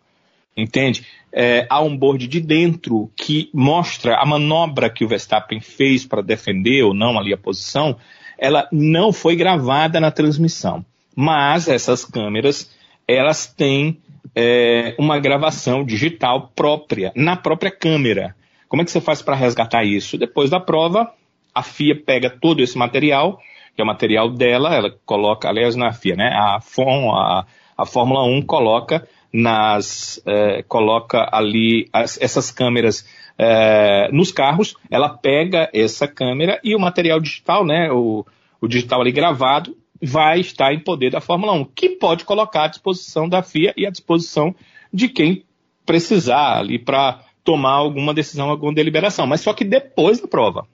Entende? 0.57 1.05
É, 1.31 1.67
a 1.69 1.79
onboard 1.79 2.25
de 2.25 2.41
dentro 2.41 3.11
que 3.15 3.51
mostra 3.53 4.15
a 4.15 4.25
manobra 4.25 4.89
que 4.89 5.05
o 5.05 5.07
Verstappen 5.07 5.59
fez 5.59 6.07
para 6.07 6.23
defender 6.23 6.81
ou 6.81 6.91
não 6.91 7.19
ali 7.19 7.31
a 7.31 7.37
posição, 7.37 7.95
ela 8.35 8.67
não 8.71 9.13
foi 9.13 9.35
gravada 9.35 9.99
na 9.99 10.09
transmissão. 10.09 10.83
Mas 11.15 11.67
essas 11.67 12.03
câmeras, 12.03 12.71
elas 13.07 13.45
têm 13.45 13.99
é, 14.33 14.95
uma 14.97 15.19
gravação 15.19 15.85
digital 15.85 16.51
própria, 16.55 17.11
na 17.15 17.35
própria 17.35 17.69
câmera. 17.69 18.35
Como 18.67 18.81
é 18.81 18.85
que 18.85 18.91
você 18.91 19.01
faz 19.01 19.21
para 19.21 19.35
resgatar 19.35 19.83
isso? 19.83 20.17
Depois 20.17 20.49
da 20.49 20.59
prova, 20.59 21.11
a 21.53 21.63
FIA 21.63 21.95
pega 21.95 22.29
todo 22.29 22.61
esse 22.61 22.77
material, 22.77 23.39
que 23.75 23.81
é 23.81 23.83
o 23.83 23.87
material 23.87 24.29
dela, 24.29 24.73
ela 24.75 24.93
coloca, 25.05 25.47
aliás, 25.47 25.75
na 25.75 25.91
FIA, 25.91 26.15
né? 26.15 26.29
A, 26.33 26.59
FOM, 26.61 27.11
a, 27.13 27.45
a 27.77 27.85
Fórmula 27.85 28.23
1 28.23 28.41
coloca 28.43 29.07
nas 29.31 30.21
é, 30.25 30.63
coloca 30.63 31.27
ali 31.29 31.89
as, 31.91 32.19
essas 32.21 32.51
câmeras 32.51 33.05
é, 33.37 34.09
nos 34.11 34.31
carros, 34.31 34.75
ela 34.89 35.09
pega 35.09 35.69
essa 35.73 36.07
câmera 36.07 36.59
e 36.63 36.73
o 36.73 36.79
material 36.79 37.19
digital, 37.19 37.65
né, 37.65 37.91
o, 37.91 38.25
o 38.61 38.67
digital 38.67 39.01
ali 39.01 39.11
gravado, 39.11 39.75
vai 40.01 40.39
estar 40.39 40.73
em 40.73 40.79
poder 40.79 41.11
da 41.11 41.19
Fórmula 41.19 41.51
1, 41.53 41.65
que 41.65 41.89
pode 41.89 42.23
colocar 42.23 42.63
à 42.63 42.67
disposição 42.67 43.27
da 43.27 43.41
FIA 43.43 43.73
e 43.75 43.85
à 43.85 43.89
disposição 43.89 44.55
de 44.93 45.09
quem 45.09 45.43
precisar 45.85 46.59
ali 46.59 46.79
para 46.79 47.24
tomar 47.45 47.73
alguma 47.73 48.13
decisão, 48.13 48.49
alguma 48.49 48.73
deliberação, 48.73 49.25
mas 49.25 49.39
só 49.39 49.53
que 49.53 49.63
depois 49.63 50.19
da 50.19 50.27
prova. 50.27 50.67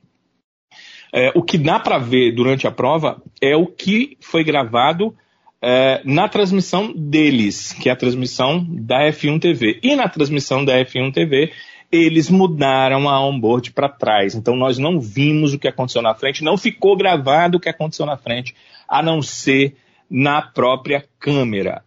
É, 1.13 1.31
o 1.35 1.43
que 1.43 1.57
dá 1.57 1.77
para 1.77 1.97
ver 1.97 2.31
durante 2.31 2.65
a 2.65 2.71
prova 2.71 3.21
é 3.41 3.55
o 3.55 3.67
que 3.67 4.17
foi 4.21 4.45
gravado 4.45 5.13
é, 5.61 6.01
na 6.05 6.29
transmissão 6.29 6.93
deles, 6.95 7.73
que 7.73 7.89
é 7.89 7.91
a 7.91 7.95
transmissão 7.97 8.65
da 8.69 9.01
F1 9.11 9.41
TV. 9.41 9.79
E 9.83 9.95
na 9.95 10.07
transmissão 10.07 10.63
da 10.63 10.79
F1 10.79 11.13
TV, 11.13 11.51
eles 11.91 12.29
mudaram 12.29 13.09
a 13.09 13.19
onboard 13.19 13.73
para 13.73 13.89
trás. 13.89 14.33
Então 14.33 14.55
nós 14.55 14.77
não 14.77 15.01
vimos 15.01 15.53
o 15.53 15.59
que 15.59 15.67
aconteceu 15.67 16.01
na 16.01 16.15
frente, 16.15 16.43
não 16.43 16.57
ficou 16.57 16.95
gravado 16.95 17.57
o 17.57 17.59
que 17.59 17.67
aconteceu 17.67 18.05
na 18.05 18.15
frente, 18.15 18.55
a 18.87 19.03
não 19.03 19.21
ser 19.21 19.75
na 20.09 20.41
própria 20.41 21.05
câmera. 21.19 21.83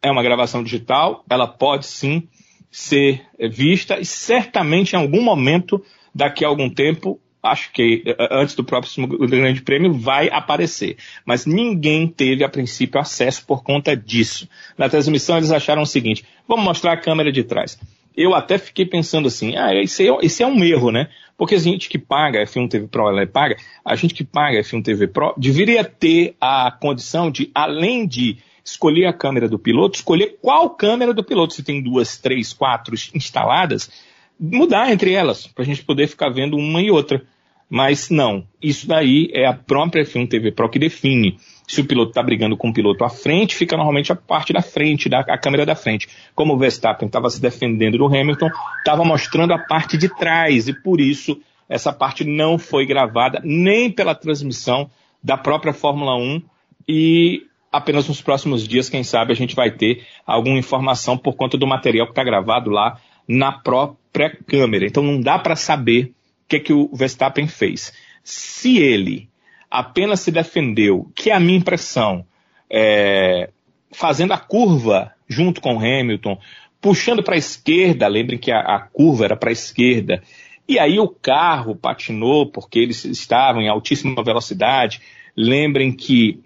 É 0.00 0.08
uma 0.12 0.22
gravação 0.22 0.62
digital, 0.62 1.24
ela 1.28 1.48
pode 1.48 1.86
sim 1.86 2.28
ser 2.70 3.22
vista 3.50 3.98
e 3.98 4.04
certamente 4.04 4.92
em 4.92 4.96
algum 4.96 5.22
momento, 5.22 5.82
daqui 6.14 6.44
a 6.44 6.48
algum 6.48 6.68
tempo, 6.68 7.20
acho 7.42 7.72
que 7.72 8.02
eh, 8.04 8.16
eh, 8.18 8.28
antes 8.30 8.54
do 8.54 8.64
próximo 8.64 9.06
Grande 9.06 9.62
Prêmio 9.62 9.92
vai 9.92 10.28
aparecer. 10.30 10.96
Mas 11.24 11.46
ninguém 11.46 12.06
teve, 12.06 12.44
a 12.44 12.48
princípio, 12.48 13.00
acesso 13.00 13.44
por 13.46 13.62
conta 13.62 13.96
disso. 13.96 14.48
Na 14.76 14.88
transmissão 14.88 15.36
eles 15.36 15.50
acharam 15.50 15.82
o 15.82 15.86
seguinte: 15.86 16.24
vamos 16.46 16.64
mostrar 16.64 16.92
a 16.92 16.96
câmera 16.96 17.32
de 17.32 17.44
trás. 17.44 17.78
Eu 18.16 18.34
até 18.34 18.58
fiquei 18.58 18.84
pensando 18.84 19.28
assim, 19.28 19.56
ah, 19.56 19.72
isso 19.80 20.02
é, 20.02 20.06
isso 20.22 20.42
é 20.42 20.46
um 20.46 20.64
erro, 20.64 20.90
né? 20.90 21.08
Porque 21.36 21.54
a 21.54 21.58
gente 21.58 21.88
que 21.88 21.98
paga 21.98 22.44
F1 22.44 22.68
TV 22.68 22.88
Pro, 22.88 23.08
ela 23.08 23.22
é 23.22 23.26
paga, 23.26 23.56
a 23.84 23.94
gente 23.94 24.12
que 24.12 24.24
paga 24.24 24.60
F1 24.60 24.82
TV 24.82 25.06
Pro 25.06 25.34
deveria 25.36 25.84
ter 25.84 26.34
a 26.40 26.68
condição 26.72 27.30
de, 27.30 27.48
além 27.54 28.08
de 28.08 28.38
escolher 28.70 29.06
a 29.06 29.12
câmera 29.12 29.48
do 29.48 29.58
piloto, 29.58 29.96
escolher 29.96 30.38
qual 30.40 30.70
câmera 30.70 31.14
do 31.14 31.24
piloto, 31.24 31.54
se 31.54 31.62
tem 31.62 31.82
duas, 31.82 32.18
três, 32.18 32.52
quatro 32.52 32.94
instaladas, 33.14 33.90
mudar 34.38 34.90
entre 34.92 35.12
elas, 35.12 35.46
para 35.46 35.62
a 35.62 35.66
gente 35.66 35.84
poder 35.84 36.06
ficar 36.06 36.30
vendo 36.30 36.56
uma 36.56 36.80
e 36.80 36.90
outra. 36.90 37.22
Mas 37.70 38.08
não, 38.08 38.46
isso 38.62 38.88
daí 38.88 39.30
é 39.34 39.46
a 39.46 39.52
própria 39.52 40.02
F1 40.02 40.28
TV 40.28 40.52
Pro 40.52 40.70
que 40.70 40.78
define. 40.78 41.38
Se 41.66 41.82
o 41.82 41.84
piloto 41.84 42.10
está 42.10 42.22
brigando 42.22 42.56
com 42.56 42.70
o 42.70 42.72
piloto 42.72 43.04
à 43.04 43.10
frente, 43.10 43.54
fica 43.54 43.76
normalmente 43.76 44.10
a 44.10 44.16
parte 44.16 44.54
da 44.54 44.62
frente, 44.62 45.06
da, 45.08 45.20
a 45.20 45.36
câmera 45.36 45.66
da 45.66 45.74
frente. 45.74 46.08
Como 46.34 46.54
o 46.54 46.58
Verstappen 46.58 47.06
estava 47.06 47.28
se 47.28 47.40
defendendo 47.40 47.98
do 47.98 48.06
Hamilton, 48.06 48.48
estava 48.78 49.04
mostrando 49.04 49.52
a 49.52 49.58
parte 49.58 49.98
de 49.98 50.08
trás, 50.08 50.66
e 50.66 50.72
por 50.72 50.98
isso 50.98 51.38
essa 51.68 51.92
parte 51.92 52.24
não 52.24 52.58
foi 52.58 52.86
gravada 52.86 53.42
nem 53.44 53.90
pela 53.90 54.14
transmissão 54.14 54.90
da 55.22 55.36
própria 55.36 55.74
Fórmula 55.74 56.16
1 56.16 56.42
e 56.88 57.42
apenas 57.70 58.08
nos 58.08 58.20
próximos 58.20 58.66
dias, 58.66 58.88
quem 58.88 59.04
sabe, 59.04 59.32
a 59.32 59.36
gente 59.36 59.54
vai 59.54 59.70
ter 59.70 60.06
alguma 60.26 60.58
informação 60.58 61.16
por 61.16 61.34
conta 61.34 61.56
do 61.56 61.66
material 61.66 62.06
que 62.06 62.12
está 62.12 62.24
gravado 62.24 62.70
lá 62.70 63.00
na 63.26 63.52
própria 63.52 64.36
câmera. 64.46 64.86
Então 64.86 65.02
não 65.02 65.20
dá 65.20 65.38
para 65.38 65.54
saber 65.56 66.12
o 66.44 66.48
que, 66.48 66.60
que 66.60 66.72
o 66.72 66.90
Verstappen 66.94 67.46
fez. 67.46 67.92
Se 68.24 68.78
ele 68.78 69.28
apenas 69.70 70.20
se 70.20 70.30
defendeu, 70.30 71.10
que 71.14 71.30
é 71.30 71.34
a 71.34 71.40
minha 71.40 71.58
impressão, 71.58 72.24
é, 72.70 73.50
fazendo 73.92 74.32
a 74.32 74.38
curva 74.38 75.12
junto 75.28 75.60
com 75.60 75.78
Hamilton, 75.78 76.38
puxando 76.80 77.22
para 77.22 77.34
a 77.34 77.38
esquerda, 77.38 78.08
lembrem 78.08 78.38
que 78.38 78.50
a, 78.50 78.60
a 78.60 78.80
curva 78.80 79.26
era 79.26 79.36
para 79.36 79.50
a 79.50 79.52
esquerda, 79.52 80.22
e 80.68 80.78
aí 80.78 80.98
o 80.98 81.08
carro 81.08 81.74
patinou 81.74 82.50
porque 82.50 82.78
eles 82.78 83.04
estavam 83.04 83.62
em 83.62 83.68
altíssima 83.68 84.22
velocidade. 84.22 85.00
Lembrem 85.34 85.90
que 85.90 86.42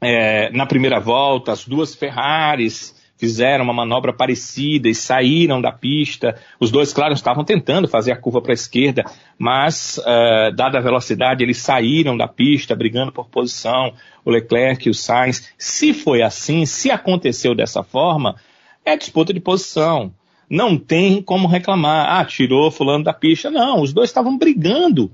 é, 0.00 0.50
na 0.50 0.66
primeira 0.66 1.00
volta 1.00 1.52
as 1.52 1.64
duas 1.64 1.94
Ferraris 1.94 2.96
fizeram 3.18 3.64
uma 3.64 3.74
manobra 3.74 4.12
parecida 4.12 4.88
e 4.88 4.94
saíram 4.94 5.60
da 5.60 5.72
pista. 5.72 6.36
Os 6.60 6.70
dois, 6.70 6.92
claro, 6.92 7.12
estavam 7.12 7.44
tentando 7.44 7.88
fazer 7.88 8.12
a 8.12 8.16
curva 8.16 8.40
para 8.40 8.52
a 8.52 8.54
esquerda, 8.54 9.04
mas, 9.36 9.98
uh, 9.98 10.54
dada 10.54 10.78
a 10.78 10.80
velocidade, 10.80 11.42
eles 11.42 11.58
saíram 11.58 12.16
da 12.16 12.28
pista, 12.28 12.76
brigando 12.76 13.10
por 13.10 13.28
posição, 13.28 13.92
o 14.24 14.30
Leclerc 14.30 14.86
e 14.86 14.90
o 14.90 14.94
Sainz. 14.94 15.52
Se 15.58 15.92
foi 15.92 16.22
assim, 16.22 16.64
se 16.64 16.92
aconteceu 16.92 17.56
dessa 17.56 17.82
forma, 17.82 18.36
é 18.84 18.96
disputa 18.96 19.34
de 19.34 19.40
posição. 19.40 20.12
Não 20.48 20.78
tem 20.78 21.20
como 21.20 21.48
reclamar. 21.48 22.20
Ah, 22.20 22.24
tirou 22.24 22.70
fulano 22.70 23.04
da 23.04 23.12
pista. 23.12 23.50
Não, 23.50 23.82
os 23.82 23.92
dois 23.92 24.08
estavam 24.08 24.38
brigando 24.38 25.10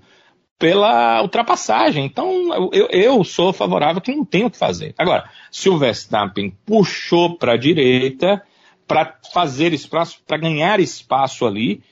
pela 0.58 1.20
ultrapassagem. 1.22 2.04
Então, 2.04 2.72
eu, 2.72 2.88
eu 2.90 3.24
sou 3.24 3.52
favorável 3.52 4.00
que 4.00 4.14
não 4.14 4.24
tem 4.24 4.44
o 4.44 4.50
que 4.50 4.56
fazer. 4.56 4.94
Agora, 4.96 5.28
se 5.50 5.68
o 5.68 5.78
Verstappen 5.78 6.56
puxou 6.64 7.36
para 7.36 7.52
a 7.52 7.56
direita 7.56 8.42
para 8.86 9.16
fazer 9.32 9.72
espaço, 9.72 10.18
para 10.26 10.36
ganhar 10.36 10.78
espaço 10.80 11.46
ali, 11.46 11.82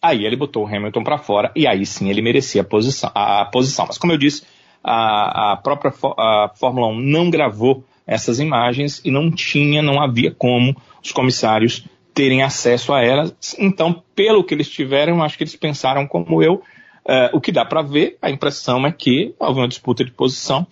aí 0.00 0.24
ele 0.24 0.36
botou 0.36 0.64
o 0.64 0.66
Hamilton 0.66 1.02
para 1.02 1.18
fora 1.18 1.50
e 1.56 1.66
aí 1.66 1.86
sim 1.86 2.10
ele 2.10 2.22
merecia 2.22 2.62
a 2.62 2.64
posição. 2.64 3.10
A, 3.14 3.44
posição. 3.46 3.86
Mas 3.86 3.98
como 3.98 4.12
eu 4.12 4.18
disse, 4.18 4.44
a, 4.82 5.52
a 5.52 5.56
própria 5.56 5.92
a 6.18 6.50
Fórmula 6.54 6.88
1 6.88 7.00
não 7.00 7.30
gravou 7.30 7.84
essas 8.06 8.40
imagens 8.40 9.00
e 9.04 9.10
não 9.10 9.30
tinha, 9.30 9.80
não 9.80 10.02
havia 10.02 10.30
como 10.32 10.76
os 11.02 11.12
comissários 11.12 11.84
terem 12.12 12.42
acesso 12.42 12.92
a 12.92 13.02
elas. 13.02 13.34
Então, 13.58 14.02
pelo 14.14 14.44
que 14.44 14.54
eles 14.54 14.68
tiveram, 14.68 15.22
acho 15.22 15.36
que 15.36 15.44
eles 15.44 15.56
pensaram 15.56 16.06
como 16.06 16.42
eu, 16.42 16.62
Uh, 17.04 17.36
o 17.36 17.40
que 17.40 17.50
dá 17.50 17.64
para 17.64 17.82
ver, 17.82 18.16
a 18.22 18.30
impressão 18.30 18.86
é 18.86 18.92
que 18.92 19.34
houve 19.38 19.60
uma 19.60 19.68
disputa 19.68 20.04
de 20.04 20.12
posição 20.12 20.66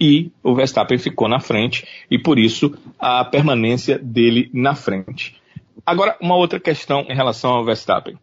e 0.00 0.30
o 0.42 0.54
Verstappen 0.54 0.98
ficou 0.98 1.28
na 1.28 1.40
frente 1.40 1.86
e 2.10 2.18
por 2.18 2.38
isso 2.38 2.74
a 2.98 3.24
permanência 3.24 3.98
dele 3.98 4.50
na 4.52 4.74
frente. 4.74 5.40
Agora, 5.84 6.16
uma 6.20 6.36
outra 6.36 6.58
questão 6.58 7.06
em 7.08 7.14
relação 7.14 7.52
ao 7.52 7.64
Verstappen. 7.64 8.16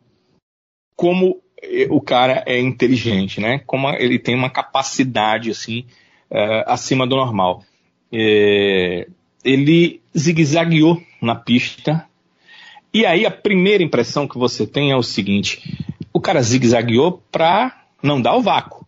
Como 0.96 1.40
eh, 1.62 1.88
o 1.90 2.02
cara 2.02 2.44
é 2.48 2.60
inteligente, 2.60 3.40
né? 3.40 3.60
Como 3.66 3.90
ele 3.90 4.18
tem 4.18 4.36
uma 4.36 4.50
capacidade 4.50 5.52
assim 5.52 5.86
uh, 6.32 6.64
acima 6.66 7.06
do 7.06 7.16
normal. 7.16 7.64
É, 8.12 9.08
ele 9.44 10.02
zigue-zagueou 10.18 11.02
na 11.22 11.36
pista. 11.36 12.08
E 12.94 13.06
aí 13.06 13.26
a 13.26 13.32
primeira 13.32 13.84
impressão 13.84 14.28
que 14.28 14.38
você 14.38 14.66
tem 14.68 14.92
é 14.92 14.96
o 14.96 15.04
seguinte: 15.04 15.91
o 16.14 16.20
cara 16.20 16.42
zigue-zagueou 16.42 17.24
para 17.32 17.86
não 18.02 18.22
dar 18.22 18.36
o 18.36 18.42
vácuo. 18.42 18.86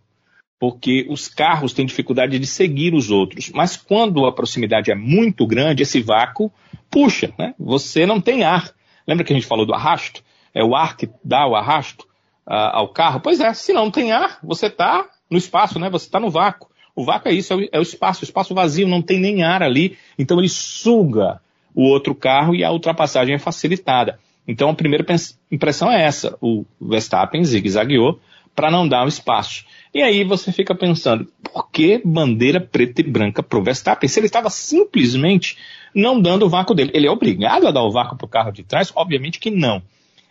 porque 0.59 1.05
os 1.09 1.28
carros 1.28 1.74
têm 1.74 1.86
dificuldade 1.86 2.39
de 2.39 2.47
seguir 2.47 2.93
os 2.93 3.11
outros. 3.11 3.51
Mas 3.53 3.76
quando 3.76 4.26
a 4.26 4.32
proximidade 4.32 4.89
é 4.89 4.95
muito 4.95 5.45
grande, 5.45 5.84
esse 5.84 6.01
vácuo 6.01 6.49
puxa, 6.89 7.34
né? 7.38 7.53
Você 7.59 8.05
não 8.05 8.21
tem 8.21 8.45
ar. 8.45 8.71
Lembra 9.05 9.26
que 9.26 9.34
a 9.34 9.36
gente 9.36 9.45
falou 9.45 9.65
do 9.65 9.74
arrasto? 9.74 10.24
É 10.53 10.63
o 10.63 10.74
ar 10.74 10.95
que 10.95 11.09
dá 11.21 11.45
o 11.45 11.53
arrasto 11.53 12.05
uh, 12.47 12.71
ao 12.71 12.88
carro? 12.88 13.19
Pois 13.19 13.41
é, 13.41 13.53
se 13.53 13.74
não 13.74 13.91
tem 13.91 14.13
ar, 14.13 14.39
você 14.41 14.67
está 14.67 15.05
no 15.30 15.38
espaço, 15.38 15.78
né? 15.80 15.89
Você 15.89 16.05
está 16.05 16.17
no 16.17 16.30
vácuo. 16.30 16.69
O 16.95 17.03
vácuo 17.03 17.28
é 17.28 17.34
isso, 17.34 17.51
é 17.51 17.55
o, 17.57 17.69
é 17.74 17.80
o 17.80 17.82
espaço, 17.82 18.21
o 18.21 18.24
espaço 18.24 18.55
vazio, 18.55 18.88
não 18.88 19.01
tem 19.01 19.19
nem 19.19 19.43
ar 19.43 19.63
ali, 19.63 19.97
então 20.17 20.39
ele 20.39 20.47
suga 20.47 21.41
o 21.76 21.84
outro 21.89 22.15
carro 22.15 22.55
e 22.55 22.63
a 22.63 22.71
ultrapassagem 22.71 23.36
é 23.36 23.39
facilitada. 23.39 24.17
Então 24.47 24.69
a 24.69 24.75
primeira 24.75 25.05
impressão 25.51 25.91
é 25.91 26.03
essa: 26.03 26.37
o 26.41 26.65
Verstappen 26.81 27.43
zigue-zagueou 27.43 28.19
para 28.55 28.69
não 28.69 28.87
dar 28.87 29.05
o 29.05 29.09
espaço. 29.09 29.65
E 29.93 30.01
aí 30.01 30.23
você 30.23 30.51
fica 30.51 30.75
pensando, 30.75 31.27
por 31.43 31.69
que 31.69 32.01
bandeira 32.03 32.59
preta 32.59 33.01
e 33.01 33.03
branca 33.03 33.41
para 33.41 33.59
o 33.59 33.63
Verstappen? 33.63 34.07
Se 34.07 34.19
ele 34.19 34.27
estava 34.27 34.49
simplesmente 34.49 35.57
não 35.93 36.19
dando 36.19 36.45
o 36.45 36.49
vácuo 36.49 36.73
dele. 36.73 36.91
Ele 36.93 37.07
é 37.07 37.11
obrigado 37.11 37.67
a 37.67 37.71
dar 37.71 37.83
o 37.83 37.91
vácuo 37.91 38.17
para 38.17 38.25
o 38.25 38.29
carro 38.29 38.51
de 38.51 38.63
trás? 38.63 38.91
Obviamente 38.95 39.39
que 39.39 39.51
não. 39.51 39.81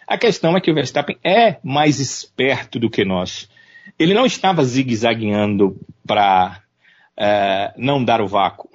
A 0.07 0.19
questão 0.19 0.57
é 0.57 0.61
que 0.61 0.71
o 0.71 0.75
Verstappen 0.75 1.17
é 1.23 1.59
mais 1.63 2.01
esperto 2.01 2.79
do 2.79 2.91
que 2.91 3.05
nós. 3.05 3.49
Ele 3.99 4.15
não 4.15 4.27
estava 4.27 4.65
zigue-zagueando 4.65 5.79
para 6.07 6.61
é, 7.17 7.73
não 7.77 8.05
dar 8.05 8.21
o 8.21 8.27
vácuo. 8.27 8.69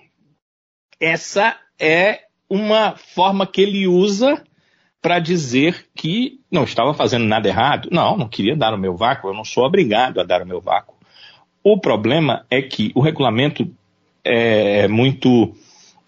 Essa 0.99 1.57
é 1.79 2.21
uma 2.49 2.95
forma 2.95 3.45
que 3.45 3.61
ele 3.61 3.87
usa 3.87 4.43
para 5.01 5.19
dizer 5.19 5.85
que 5.95 6.39
não 6.51 6.63
estava 6.63 6.93
fazendo 6.93 7.25
nada 7.25 7.47
errado. 7.47 7.89
Não, 7.91 8.17
não 8.17 8.27
queria 8.27 8.55
dar 8.55 8.73
o 8.73 8.77
meu 8.77 8.95
vácuo, 8.95 9.29
eu 9.29 9.33
não 9.33 9.45
sou 9.45 9.65
obrigado 9.65 10.19
a 10.19 10.23
dar 10.23 10.41
o 10.41 10.47
meu 10.47 10.59
vácuo. 10.59 10.95
O 11.63 11.79
problema 11.79 12.45
é 12.49 12.61
que 12.61 12.91
o 12.95 13.01
regulamento 13.01 13.69
é 14.23 14.87
muito 14.87 15.55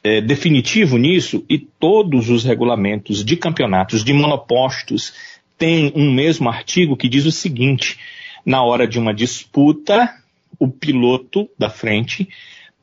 é, 0.03 0.21
definitivo 0.21 0.97
nisso 0.97 1.43
e 1.49 1.57
todos 1.57 2.29
os 2.29 2.43
regulamentos 2.43 3.23
de 3.23 3.35
campeonatos 3.35 4.03
de 4.03 4.13
monopostos 4.13 5.13
têm 5.57 5.91
um 5.95 6.11
mesmo 6.11 6.49
artigo 6.49 6.97
que 6.97 7.09
diz 7.09 7.25
o 7.25 7.31
seguinte: 7.31 7.99
na 8.45 8.63
hora 8.63 8.87
de 8.87 8.97
uma 8.97 9.13
disputa, 9.13 10.13
o 10.57 10.67
piloto 10.67 11.49
da 11.57 11.69
frente 11.69 12.29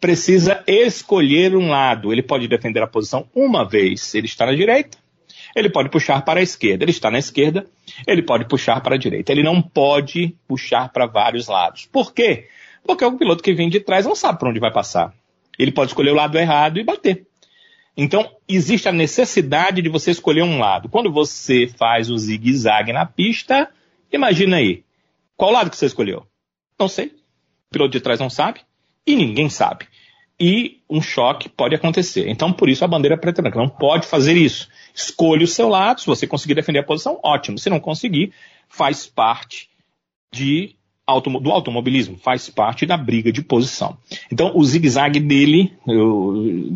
precisa 0.01 0.63
escolher 0.67 1.57
um 1.57 1.69
lado. 1.69 2.13
Ele 2.13 2.23
pode 2.23 2.47
defender 2.47 2.83
a 2.83 2.87
posição 2.87 3.27
uma 3.35 3.65
vez, 3.65 4.15
ele 4.15 4.27
está 4.27 4.47
na 4.47 4.55
direita, 4.55 4.99
ele 5.57 5.71
pode 5.71 5.89
puxar 5.89 6.23
para 6.23 6.41
a 6.41 6.43
esquerda. 6.43 6.85
Ele 6.85 6.91
está 6.91 7.11
na 7.11 7.19
esquerda, 7.19 7.67
ele 8.07 8.23
pode 8.23 8.45
puxar 8.45 8.83
para 8.83 8.97
a 8.97 8.99
direita. 8.99 9.33
Ele 9.33 9.43
não 9.43 9.63
pode 9.63 10.37
puxar 10.47 10.91
para 10.91 11.07
vários 11.07 11.49
lados. 11.49 11.89
Por 11.91 12.13
quê? 12.13 12.49
Porque 12.87 13.03
o 13.03 13.17
piloto 13.17 13.43
que 13.43 13.55
vem 13.55 13.71
de 13.71 13.81
trás 13.81 14.05
não 14.05 14.15
sabe 14.15 14.39
para 14.39 14.51
onde 14.51 14.61
vai 14.61 14.71
passar. 14.71 15.15
Ele 15.59 15.73
pode 15.73 15.93
escolher 15.93 16.11
o 16.11 16.15
lado 16.15 16.37
errado 16.37 16.79
e 16.79 16.85
bater. 16.85 17.27
Então, 17.97 18.31
existe 18.47 18.87
a 18.87 18.93
necessidade 18.93 19.81
de 19.81 19.89
você 19.89 20.11
escolher 20.11 20.43
um 20.43 20.59
lado. 20.59 20.91
Quando 20.91 21.11
você 21.11 21.67
faz 21.67 22.11
o 22.11 22.19
zigue-zague 22.19 22.93
na 22.93 23.07
pista, 23.07 23.71
imagina 24.13 24.59
aí. 24.59 24.85
Qual 25.39 25.51
lado 25.51 25.71
que 25.71 25.77
você 25.77 25.87
escolheu? 25.87 26.27
Não 26.79 26.89
sei. 26.89 27.07
O 27.07 27.73
piloto 27.73 27.93
de 27.93 28.01
trás 28.01 28.21
não 28.21 28.29
sabe 28.29 28.61
e 29.07 29.17
ninguém 29.17 29.49
sabe. 29.49 29.87
E 30.39 30.81
um 30.89 31.01
choque 31.01 31.49
pode 31.49 31.75
acontecer. 31.75 32.29
Então, 32.29 32.53
por 32.53 32.69
isso 32.69 32.85
a 32.85 32.89
bandeira 32.89 33.17
preta 33.17 33.41
e 33.41 33.43
branca 33.43 33.59
não 33.59 33.69
pode 33.69 34.07
fazer 34.07 34.37
isso. 34.37 34.69
Escolha 34.95 35.45
o 35.45 35.49
seu 35.49 35.69
lado, 35.69 36.01
se 36.01 36.07
você 36.07 36.27
conseguir 36.27 36.55
defender 36.55 36.81
a 36.81 36.83
posição, 36.83 37.19
ótimo. 37.23 37.59
Se 37.59 37.71
não 37.71 37.81
conseguir, 37.81 38.33
faz 38.69 39.07
parte 39.07 39.69
de 40.33 40.75
do 41.41 41.53
automobilismo, 41.53 42.19
faz 42.19 42.51
parte 42.51 42.85
da 42.85 42.97
briga 42.97 43.31
de 43.31 43.41
posição. 43.41 43.97
Então, 44.31 44.51
o 44.57 44.65
zigue-zague 44.65 45.21
dele, 45.21 45.73
eu 45.87 46.33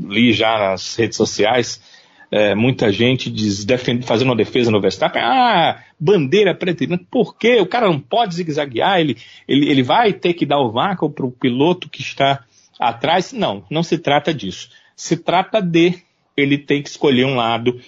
li 0.09 0.33
já 0.33 0.57
nas 0.57 0.95
redes 0.95 1.17
sociais, 1.17 1.83
é, 2.31 2.55
muita 2.55 2.93
gente 2.93 3.29
diz, 3.29 3.67
fazendo 4.05 4.29
uma 4.29 4.37
defesa 4.37 4.71
no 4.71 4.81
Verstappen, 4.81 5.21
ah, 5.21 5.83
bandeira 5.99 6.55
preta 6.55 6.85
e 6.85 6.87
branca, 6.87 7.05
por 7.11 7.37
quê? 7.37 7.61
O 7.61 7.67
cara 7.67 7.89
não 7.89 7.99
pode 7.99 8.37
zigue-zaguear, 8.37 9.01
ele, 9.01 9.17
ele, 9.49 9.69
ele 9.69 9.83
vai 9.83 10.13
ter 10.13 10.33
que 10.35 10.47
dar 10.47 10.61
o 10.61 10.71
vácuo 10.71 11.11
para 11.11 11.27
o 11.27 11.33
piloto 11.33 11.89
que 11.89 12.01
está 12.01 12.45
atrás? 12.81 13.33
Não, 13.33 13.65
não 13.71 13.83
se 13.83 13.99
trata 13.99 14.33
disso. 14.33 14.71
Se 14.97 15.17
trata 15.17 15.61
de 15.61 15.99
ele 16.37 16.59
ter 16.59 16.83
que 16.83 16.89
escolher 16.89 17.27
um 17.27 17.37
lado 17.37 17.81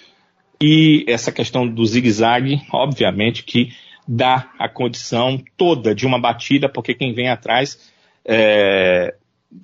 e 0.61 1.03
essa 1.07 1.31
questão 1.31 1.67
do 1.67 1.85
zigue-zague, 1.85 2.61
obviamente 2.71 3.43
que 3.43 3.73
dá 4.07 4.51
a 4.59 4.69
condição 4.69 5.41
toda 5.57 5.95
de 5.95 6.05
uma 6.05 6.19
batida, 6.19 6.69
porque 6.69 6.93
quem 6.93 7.13
vem 7.13 7.29
atrás, 7.29 7.91
é, 8.25 9.15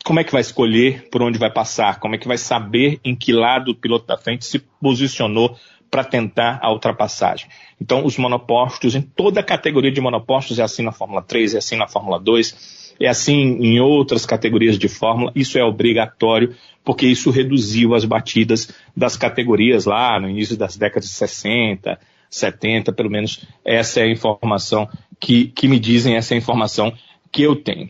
como 0.04 0.20
é 0.20 0.24
que 0.24 0.32
vai 0.32 0.42
escolher 0.42 1.08
por 1.10 1.22
onde 1.22 1.38
vai 1.38 1.52
passar? 1.52 2.00
Como 2.00 2.16
é 2.16 2.18
que 2.18 2.28
vai 2.28 2.38
saber 2.38 3.00
em 3.04 3.16
que 3.16 3.32
lado 3.32 3.72
o 3.72 3.76
piloto 3.76 4.08
da 4.08 4.18
frente 4.18 4.46
se 4.46 4.60
posicionou 4.60 5.58
para 5.90 6.04
tentar 6.04 6.60
a 6.62 6.72
ultrapassagem? 6.72 7.48
Então, 7.82 8.06
os 8.06 8.18
monopostos, 8.18 8.96
em 8.96 9.02
toda 9.02 9.40
a 9.40 9.44
categoria 9.44 9.92
de 9.92 10.02
monopostos, 10.02 10.60
é 10.60 10.64
assim 10.64 10.84
na 10.84 10.92
Fórmula 10.92 11.22
3, 11.22 11.56
é 11.56 11.58
assim 11.58 11.76
na 11.76 11.88
Fórmula 11.88 12.20
2, 12.20 12.96
é 13.00 13.08
assim 13.08 13.58
em 13.62 13.80
outras 13.80 14.26
categorias 14.26 14.78
de 14.78 14.90
Fórmula, 14.90 15.32
isso 15.34 15.58
é 15.58 15.64
obrigatório, 15.64 16.56
porque 16.84 17.08
isso 17.08 17.32
reduziu 17.32 17.96
as 17.96 18.04
batidas 18.04 18.74
das 18.96 19.16
categorias 19.16 19.86
lá 19.86 20.20
no 20.20 20.30
início 20.30 20.58
das 20.58 20.76
décadas 20.76 21.08
de 21.08 21.16
60, 21.16 22.00
70, 22.30 22.92
pelo 22.94 23.10
menos 23.10 23.46
essa 23.66 24.02
é 24.02 24.04
a 24.04 24.12
informação 24.12 24.88
que, 25.20 25.46
que 25.48 25.68
me 25.68 25.80
dizem, 25.80 26.16
essa 26.16 26.34
é 26.34 26.36
a 26.36 26.38
informação 26.38 26.94
que 27.32 27.42
eu 27.42 27.56
tenho. 27.56 27.90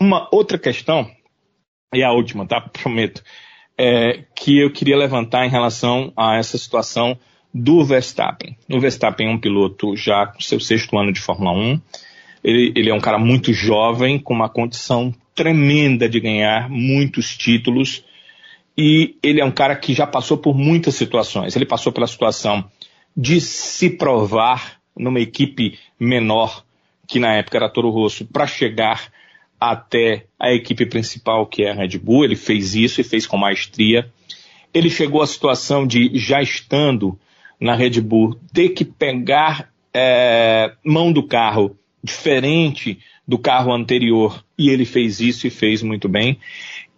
Uma 0.00 0.28
outra 0.32 0.58
questão, 0.58 1.10
e 1.92 2.02
a 2.02 2.12
última, 2.12 2.46
tá? 2.46 2.60
Prometo, 2.60 3.22
é, 3.76 4.24
que 4.34 4.58
eu 4.58 4.72
queria 4.72 4.96
levantar 4.96 5.46
em 5.46 5.50
relação 5.50 6.12
a 6.16 6.36
essa 6.36 6.56
situação 6.56 7.18
do 7.54 7.84
Verstappen. 7.84 8.56
O 8.68 8.80
Verstappen 8.80 9.28
é 9.28 9.30
um 9.30 9.38
piloto 9.38 9.94
já 9.96 10.26
com 10.26 10.40
seu 10.40 10.58
sexto 10.58 10.98
ano 10.98 11.12
de 11.12 11.20
Fórmula 11.20 11.52
1. 11.52 11.80
Ele, 12.42 12.72
ele 12.74 12.90
é 12.90 12.94
um 12.94 13.00
cara 13.00 13.16
muito 13.16 13.52
jovem, 13.52 14.18
com 14.18 14.34
uma 14.34 14.48
condição 14.48 15.14
tremenda 15.36 16.08
de 16.08 16.18
ganhar 16.18 16.68
muitos 16.68 17.36
títulos. 17.36 18.04
E 18.76 19.16
ele 19.22 19.40
é 19.40 19.44
um 19.44 19.52
cara 19.52 19.76
que 19.76 19.94
já 19.94 20.04
passou 20.04 20.36
por 20.36 20.56
muitas 20.56 20.96
situações. 20.96 21.54
Ele 21.54 21.64
passou 21.64 21.92
pela 21.92 22.08
situação 22.08 22.68
de 23.16 23.40
se 23.40 23.88
provar 23.88 24.80
numa 24.96 25.20
equipe 25.20 25.78
menor, 25.98 26.64
que 27.06 27.20
na 27.20 27.34
época 27.34 27.58
era 27.58 27.68
Toro 27.68 27.90
Rosso, 27.90 28.24
para 28.24 28.48
chegar 28.48 29.12
até 29.60 30.26
a 30.38 30.52
equipe 30.52 30.84
principal, 30.86 31.46
que 31.46 31.62
é 31.62 31.70
a 31.70 31.74
Red 31.74 31.98
Bull. 31.98 32.24
Ele 32.24 32.36
fez 32.36 32.74
isso 32.74 33.00
e 33.00 33.04
fez 33.04 33.26
com 33.26 33.36
maestria. 33.36 34.10
Ele 34.72 34.90
chegou 34.90 35.22
à 35.22 35.26
situação 35.26 35.86
de, 35.86 36.10
já 36.18 36.42
estando 36.42 37.16
na 37.60 37.74
Red 37.74 38.00
Bull, 38.00 38.38
ter 38.52 38.70
que 38.70 38.84
pegar 38.84 39.70
é, 39.92 40.72
mão 40.84 41.12
do 41.12 41.26
carro 41.26 41.78
diferente 42.02 42.98
do 43.26 43.38
carro 43.38 43.72
anterior. 43.72 44.44
E 44.58 44.68
ele 44.68 44.84
fez 44.84 45.20
isso 45.20 45.46
e 45.46 45.50
fez 45.50 45.82
muito 45.82 46.08
bem. 46.08 46.38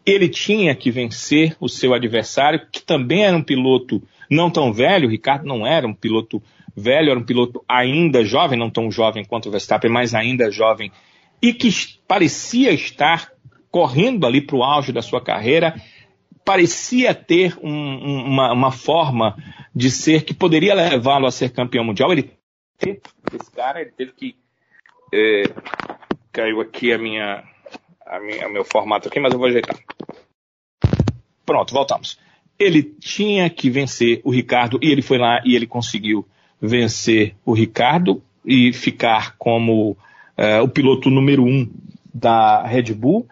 Ele 0.04 0.28
tinha 0.28 0.74
que 0.74 0.90
vencer 0.90 1.56
o 1.60 1.68
seu 1.68 1.94
adversário, 1.94 2.66
que 2.70 2.82
também 2.82 3.24
era 3.24 3.36
um 3.36 3.42
piloto 3.42 4.02
não 4.30 4.50
tão 4.50 4.72
velho, 4.72 5.06
o 5.06 5.10
Ricardo 5.10 5.46
não 5.46 5.66
era 5.66 5.86
um 5.86 5.94
piloto 5.94 6.42
velho, 6.76 7.10
era 7.10 7.18
um 7.18 7.24
piloto 7.24 7.64
ainda 7.68 8.24
jovem, 8.24 8.58
não 8.58 8.70
tão 8.70 8.90
jovem 8.90 9.24
quanto 9.24 9.48
o 9.48 9.52
Verstappen, 9.52 9.90
mas 9.90 10.14
ainda 10.14 10.50
jovem, 10.50 10.90
e 11.40 11.52
que 11.52 11.70
parecia 12.06 12.72
estar 12.72 13.30
correndo 13.70 14.26
ali 14.26 14.40
para 14.40 14.56
o 14.56 14.62
auge 14.62 14.92
da 14.92 15.02
sua 15.02 15.20
carreira, 15.20 15.80
parecia 16.46 17.14
ter 17.14 17.58
um, 17.62 18.24
uma, 18.24 18.52
uma, 18.52 18.72
forma 18.72 19.36
de 19.74 19.90
ser 19.90 20.24
que 20.24 20.32
poderia 20.32 20.74
levá-lo 20.74 21.26
a 21.26 21.30
ser 21.30 21.50
campeão 21.50 21.84
mundial. 21.84 22.10
Ele 22.10 22.30
teve, 22.78 23.02
esse 23.34 23.50
cara, 23.50 23.82
ele 23.82 23.90
teve 23.90 24.12
que. 24.12 24.36
É, 25.12 25.42
caiu 26.32 26.60
aqui 26.60 26.92
a 26.92 26.98
minha, 26.98 27.44
a 28.06 28.20
minha, 28.20 28.48
o 28.48 28.52
meu 28.52 28.64
formato 28.64 29.08
aqui, 29.08 29.20
mas 29.20 29.32
eu 29.32 29.38
vou 29.38 29.48
ajeitar. 29.48 29.76
Pronto, 31.44 31.74
voltamos 31.74 32.18
ele 32.58 32.82
tinha 32.82 33.48
que 33.50 33.68
vencer 33.68 34.20
o 34.24 34.30
Ricardo 34.30 34.78
e 34.82 34.90
ele 34.90 35.02
foi 35.02 35.18
lá 35.18 35.40
e 35.44 35.54
ele 35.54 35.66
conseguiu 35.66 36.26
vencer 36.60 37.34
o 37.44 37.52
Ricardo 37.52 38.22
e 38.44 38.72
ficar 38.72 39.36
como 39.36 39.90
uh, 39.90 40.62
o 40.62 40.68
piloto 40.68 41.10
número 41.10 41.44
um 41.44 41.70
da 42.12 42.66
Red 42.66 42.94
Bull. 42.94 43.28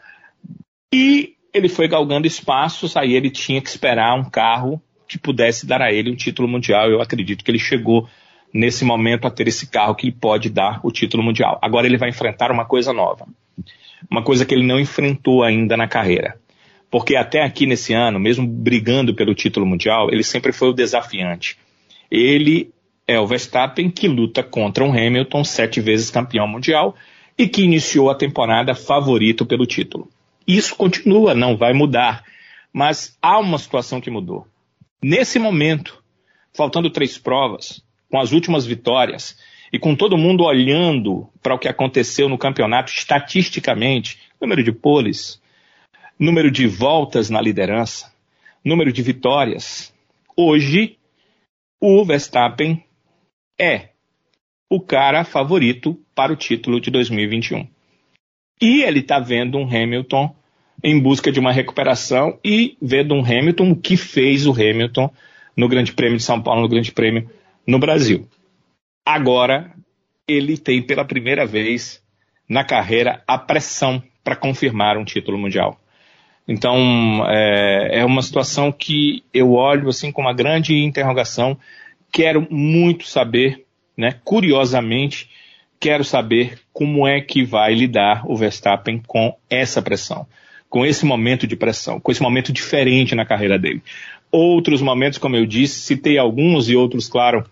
E 0.93 1.35
ele 1.55 1.69
foi 1.69 1.87
galgando 1.87 2.27
espaços, 2.27 2.97
aí 2.97 3.15
ele 3.15 3.31
tinha 3.31 3.63
que 3.63 3.69
esperar 3.69 4.15
um 4.19 4.25
carro 4.25 4.83
que 5.07 5.17
pudesse 5.17 5.65
dar 5.65 5.81
a 5.81 5.93
ele 5.93 6.11
um 6.11 6.17
título 6.17 6.49
mundial. 6.49 6.91
Eu 6.91 7.01
acredito 7.01 7.45
que 7.45 7.51
ele 7.51 7.61
chegou 7.61 8.09
nesse 8.53 8.85
momento 8.85 9.27
a 9.27 9.31
ter 9.31 9.47
esse 9.47 9.69
carro 9.69 9.95
que 9.95 10.11
pode 10.11 10.51
dar 10.51 10.81
o 10.83 10.91
título 10.91 11.23
mundial. 11.23 11.59
Agora 11.63 11.87
ele 11.87 11.97
vai 11.97 12.09
enfrentar 12.09 12.51
uma 12.51 12.65
coisa 12.65 12.93
nova. 12.93 13.27
Uma 14.11 14.23
coisa 14.23 14.45
que 14.45 14.53
ele 14.53 14.67
não 14.67 14.81
enfrentou 14.81 15.45
ainda 15.45 15.77
na 15.77 15.87
carreira. 15.87 16.37
Porque 16.91 17.15
até 17.15 17.43
aqui 17.43 17.67
nesse 17.67 17.93
ano, 17.93 18.19
mesmo 18.19 18.47
brigando 18.47 19.15
pelo 19.15 19.35
título 19.35 19.65
mundial, 19.65 20.11
ele 20.11 20.25
sempre 20.25 20.53
foi 20.53 20.69
o 20.69 20.73
desafiante. 20.73 21.57
Ele 22.11 22.71
é 23.07 23.19
o 23.19 23.27
Verstappen 23.27 23.91
que 23.91 24.09
luta 24.09 24.43
contra 24.43 24.85
um 24.85 24.91
Hamilton, 24.91 25.45
sete 25.45 25.81
vezes 25.81 26.11
campeão 26.11 26.47
mundial, 26.47 26.95
e 27.37 27.49
que 27.49 27.63
iniciou 27.63 28.11
a 28.11 28.15
temporada 28.15 28.75
favorito 28.75 29.45
pelo 29.45 29.67
título. 29.67 30.09
Isso 30.47 30.77
continua, 30.77 31.35
não 31.35 31.57
vai 31.57 31.73
mudar, 31.73 32.25
mas 32.73 33.17
há 33.23 33.39
uma 33.39 33.59
situação 33.59 34.01
que 34.01 34.11
mudou. 34.11 34.47
Nesse 35.03 35.39
momento, 35.39 36.03
faltando 36.53 36.91
três 36.91 37.19
provas, 37.19 37.83
com 38.11 38.19
as 38.19 38.33
últimas 38.33 38.65
vitórias 38.65 39.37
e 39.73 39.79
com 39.79 39.97
todo 39.97 40.17
mundo 40.17 40.45
olhando 40.45 41.29
para 41.43 41.55
o 41.55 41.59
que 41.59 41.69
aconteceu 41.69 42.29
no 42.29 42.39
campeonato 42.39 42.93
estatisticamente, 42.93 44.21
número 44.41 44.63
de 44.63 44.71
poles, 44.71 45.43
número 46.19 46.51
de 46.51 46.67
voltas 46.67 47.29
na 47.29 47.41
liderança, 47.41 48.13
número 48.65 48.93
de 48.93 49.03
vitórias, 49.03 49.93
hoje 50.37 50.99
o 51.81 52.05
Verstappen 52.05 52.85
é 53.61 53.89
o 54.71 54.81
cara 54.81 55.25
favorito 55.25 56.01
para 56.15 56.33
o 56.33 56.37
título 56.37 56.81
de 56.81 56.91
2021. 56.91 57.74
E 58.61 58.83
ele 58.83 59.01
está 59.01 59.19
vendo 59.19 59.59
um 59.59 59.65
Hamilton 59.65 60.35
em 60.83 60.99
busca 61.01 61.33
de 61.33 61.41
uma 61.41 61.53
recuperação 61.53 62.39
e 62.45 62.77
vendo 62.81 63.15
um 63.15 63.25
Hamilton 63.25 63.75
que 63.75 63.97
fez 63.97 64.47
o 64.47 64.53
Hamilton 64.53 65.11
no 65.57 65.69
Grande 65.69 65.93
Prêmio 65.93 66.19
de 66.19 66.23
São 66.23 66.41
Paulo, 66.43 66.63
no 66.63 66.69
Grande 66.69 66.93
Prêmio 66.93 67.31
no 67.67 67.79
Brasil. 67.79 68.29
Agora 69.05 69.73
ele 70.29 70.57
tem 70.59 70.83
pela 70.83 71.05
primeira 71.05 71.47
vez 71.47 72.03
na 72.49 72.65
carreira 72.65 73.23
a 73.27 73.39
pressão 73.39 74.03
para 74.23 74.37
confirmar 74.37 74.97
um 74.97 75.05
título 75.05 75.39
mundial. 75.39 75.81
Então 76.47 77.25
é, 77.29 78.01
é, 78.01 78.05
uma 78.05 78.23
situação 78.23 78.71
que 78.71 79.25
eu 79.33 79.53
olho 79.53 79.89
assim 79.89 80.13
com 80.13 80.23
uma 80.23 80.35
grande 80.35 80.75
interrogação. 80.75 81.59
Quero 82.13 82.47
muito 82.51 83.07
saber, 83.07 83.65
né? 83.97 84.13
Curiosamente, 84.23 85.31
quero 85.81 86.05
saber 86.05 86.59
como 86.73 87.07
é 87.07 87.21
que 87.21 87.45
vai 87.45 87.75
lidar 87.75 88.23
o 88.27 88.37
Verstappen 88.37 89.03
com 89.07 89.37
essa 89.49 89.83
pressão, 89.83 90.27
com 90.69 90.85
esse 90.85 91.05
momento 91.05 91.47
de 91.47 91.57
pressão, 91.57 92.01
com 92.01 92.11
esse 92.11 92.23
momento 92.23 92.53
diferente 92.53 93.15
na 93.15 93.25
carreira 93.25 93.59
dele. 93.59 93.83
Outros 94.31 94.83
momentos, 94.83 95.19
como 95.19 95.37
eu 95.37 95.47
disse, 95.47 95.81
citei 95.81 96.19
alguns 96.19 96.69
e 96.69 96.75
outros, 96.75 97.09
claro, 97.09 97.45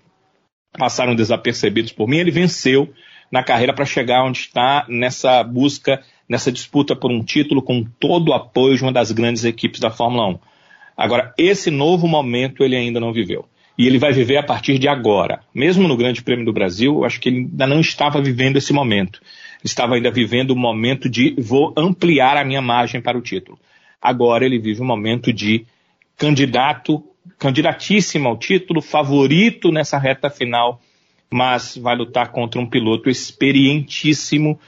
passaram 0.76 1.14
desapercebidos 1.14 1.92
por 1.92 2.08
mim. 2.08 2.18
Ele 2.18 2.30
venceu 2.30 2.92
na 3.30 3.42
carreira 3.42 3.72
para 3.72 3.84
chegar 3.84 4.24
onde 4.24 4.38
está 4.38 4.84
nessa 4.88 5.42
busca, 5.42 6.02
nessa 6.28 6.50
disputa 6.50 6.96
por 6.96 7.10
um 7.10 7.22
título 7.22 7.62
com 7.62 7.84
todo 7.98 8.28
o 8.28 8.34
apoio 8.34 8.76
de 8.76 8.82
uma 8.82 8.92
das 8.92 9.12
grandes 9.12 9.44
equipes 9.44 9.80
da 9.80 9.90
Fórmula 9.90 10.26
1. 10.28 10.38
Agora, 10.96 11.32
esse 11.38 11.70
novo 11.70 12.06
momento 12.06 12.62
ele 12.62 12.76
ainda 12.76 13.00
não 13.00 13.12
viveu. 13.12 13.48
E 13.76 13.86
ele 13.86 13.98
vai 13.98 14.12
viver 14.12 14.36
a 14.36 14.42
partir 14.42 14.78
de 14.78 14.86
agora. 14.86 15.40
Mesmo 15.54 15.88
no 15.88 15.96
Grande 15.96 16.22
Prêmio 16.22 16.44
do 16.44 16.52
Brasil, 16.52 16.94
eu 16.94 17.04
acho 17.04 17.20
que 17.20 17.28
ele 17.28 17.38
ainda 17.38 17.66
não 17.66 17.80
estava 17.80 18.20
vivendo 18.20 18.56
esse 18.56 18.72
momento. 18.72 19.20
Estava 19.64 19.94
ainda 19.94 20.10
vivendo 20.10 20.50
o 20.50 20.56
momento 20.56 21.08
de 21.08 21.34
vou 21.38 21.72
ampliar 21.76 22.36
a 22.36 22.44
minha 22.44 22.60
margem 22.60 23.00
para 23.00 23.16
o 23.16 23.22
título. 23.22 23.58
Agora 24.00 24.44
ele 24.44 24.58
vive 24.58 24.80
o 24.80 24.84
momento 24.84 25.32
de 25.32 25.64
candidato, 26.16 27.02
candidatíssimo 27.38 28.28
ao 28.28 28.36
título, 28.36 28.82
favorito 28.82 29.70
nessa 29.70 29.98
reta 29.98 30.28
final, 30.28 30.80
mas 31.32 31.76
vai 31.76 31.96
lutar 31.96 32.30
contra 32.30 32.60
um 32.60 32.66
piloto 32.66 33.08
experientíssimo 33.08 34.58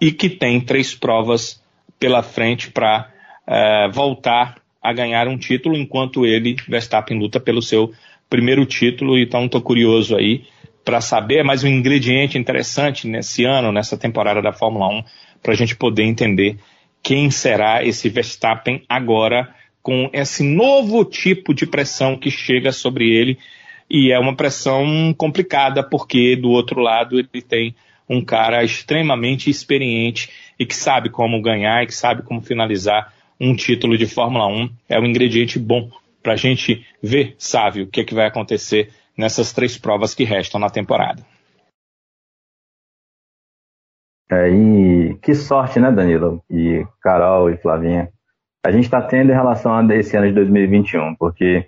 e 0.00 0.12
que 0.12 0.28
tem 0.28 0.60
três 0.60 0.94
provas 0.94 1.62
pela 1.98 2.22
frente 2.22 2.70
para 2.70 3.10
uh, 3.46 3.52
eh, 3.52 3.88
voltar 3.92 4.56
a 4.82 4.92
ganhar 4.92 5.28
um 5.28 5.36
título, 5.36 5.76
enquanto 5.76 6.24
ele, 6.24 6.56
Verstappen, 6.66 7.18
luta 7.18 7.38
pelo 7.38 7.60
seu 7.60 7.92
primeiro 8.30 8.64
título. 8.64 9.18
Então, 9.18 9.44
estou 9.44 9.60
curioso 9.60 10.16
aí 10.16 10.44
para 10.84 11.00
saber 11.00 11.42
mais 11.42 11.62
um 11.64 11.68
ingrediente 11.68 12.38
interessante 12.38 13.06
nesse 13.06 13.44
ano, 13.44 13.72
nessa 13.72 13.98
temporada 13.98 14.40
da 14.40 14.52
Fórmula 14.52 14.88
1, 14.88 15.04
para 15.42 15.52
a 15.52 15.56
gente 15.56 15.76
poder 15.76 16.04
entender 16.04 16.56
quem 17.02 17.30
será 17.30 17.84
esse 17.84 18.08
Verstappen 18.08 18.82
agora 18.88 19.54
com 19.82 20.08
esse 20.12 20.42
novo 20.42 21.04
tipo 21.04 21.52
de 21.52 21.66
pressão 21.66 22.16
que 22.16 22.30
chega 22.30 22.72
sobre 22.72 23.10
ele. 23.10 23.38
E 23.88 24.12
é 24.12 24.18
uma 24.18 24.36
pressão 24.36 25.14
complicada, 25.16 25.82
porque 25.82 26.36
do 26.36 26.50
outro 26.50 26.80
lado 26.80 27.18
ele 27.18 27.42
tem 27.42 27.74
um 28.08 28.22
cara 28.22 28.62
extremamente 28.62 29.50
experiente 29.50 30.30
e 30.58 30.66
que 30.66 30.74
sabe 30.74 31.08
como 31.10 31.40
ganhar 31.40 31.82
e 31.82 31.86
que 31.86 31.94
sabe 31.94 32.22
como 32.22 32.40
finalizar 32.40 33.12
um 33.40 33.54
título 33.54 33.96
de 33.96 34.06
Fórmula 34.06 34.46
1. 34.46 34.70
É 34.88 35.00
um 35.00 35.06
ingrediente 35.06 35.58
bom 35.58 35.88
para 36.22 36.34
a 36.34 36.36
gente 36.36 36.86
ver, 37.02 37.34
sabe, 37.38 37.82
o 37.82 37.88
que, 37.88 38.00
é 38.00 38.04
que 38.04 38.14
vai 38.14 38.26
acontecer 38.26 38.92
nessas 39.16 39.52
três 39.52 39.76
provas 39.76 40.14
que 40.14 40.24
restam 40.24 40.60
na 40.60 40.70
temporada. 40.70 41.22
É, 44.30 44.48
e 44.48 45.18
que 45.20 45.34
sorte, 45.34 45.80
né, 45.80 45.90
Danilo? 45.90 46.42
E 46.48 46.86
Carol 47.02 47.50
e 47.50 47.56
Flavinha. 47.56 48.12
A 48.64 48.70
gente 48.70 48.84
está 48.84 49.02
tendo 49.02 49.30
em 49.30 49.34
relação 49.34 49.74
a 49.74 49.94
esse 49.94 50.16
ano 50.16 50.28
de 50.28 50.34
2021, 50.34 51.16
porque 51.16 51.66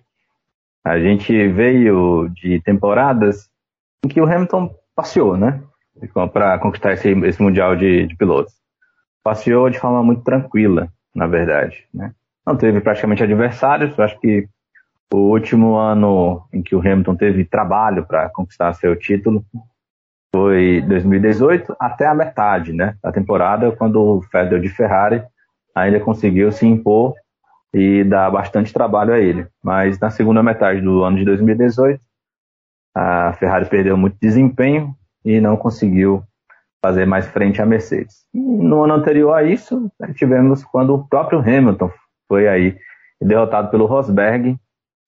a 0.85 0.99
gente 0.99 1.49
veio 1.49 2.29
de 2.29 2.61
temporadas 2.61 3.51
em 4.05 4.09
que 4.09 4.21
o 4.21 4.27
Hamilton 4.27 4.75
passeou, 4.95 5.37
né? 5.37 5.63
Para 6.33 6.59
conquistar 6.59 6.93
esse, 6.93 7.11
esse 7.11 7.43
Mundial 7.43 7.77
de, 7.77 8.07
de, 8.07 8.17
Pilotos. 8.17 8.55
Passeou 9.23 9.71
de 9.71 9.79
forma 9.79 10.03
muito 10.03 10.23
tranquila, 10.23 10.89
na 11.15 11.27
verdade, 11.27 11.87
né? 11.93 12.15
Não 12.47 12.57
teve 12.57 12.81
praticamente 12.81 13.23
adversários, 13.23 13.97
eu 13.97 14.05
acho 14.05 14.19
que 14.19 14.49
o 15.13 15.31
último 15.31 15.77
ano 15.77 16.43
em 16.53 16.63
que 16.63 16.75
o 16.75 16.81
Hamilton 16.81 17.15
teve 17.15 17.45
trabalho 17.45 18.05
para 18.07 18.29
conquistar 18.31 18.73
seu 18.73 18.97
título 18.97 19.45
foi 20.35 20.83
2018 20.89 21.77
até 21.79 22.07
a 22.07 22.15
metade, 22.15 22.73
né, 22.73 22.97
da 23.03 23.13
temporada, 23.13 23.71
quando 23.73 24.01
o 24.01 24.23
Federer 24.23 24.61
de 24.61 24.71
Ferrari 24.71 25.23
ainda 25.75 26.01
conseguiu 26.01 26.51
se 26.51 26.67
impor 26.67 27.15
e 27.73 28.03
dar 28.05 28.31
bastante 28.31 28.73
trabalho 28.73 29.13
a 29.13 29.19
ele. 29.19 29.47
Mas 29.63 29.99
na 29.99 30.11
segunda 30.11 30.43
metade 30.43 30.81
do 30.81 31.05
ano 31.05 31.19
de 31.19 31.25
2018, 31.25 32.01
a 32.95 33.33
Ferrari 33.35 33.67
perdeu 33.67 33.97
muito 33.97 34.17
desempenho 34.21 34.95
e 35.25 35.41
não 35.41 35.57
conseguiu 35.57 36.23
fazer 36.85 37.07
mais 37.07 37.27
frente 37.27 37.63
à 37.63 37.67
Mercedes. 37.67 38.27
E 38.35 38.39
no 38.39 38.83
ano 38.83 38.95
anterior 38.95 39.33
a 39.35 39.43
isso, 39.43 39.91
tivemos 40.15 40.65
quando 40.65 40.95
o 40.95 41.07
próprio 41.07 41.39
Hamilton 41.39 41.91
foi 42.33 42.49
aí 42.49 42.79
derrotado 43.21 43.71
pelo 43.71 43.85
Rosberg 43.85 44.59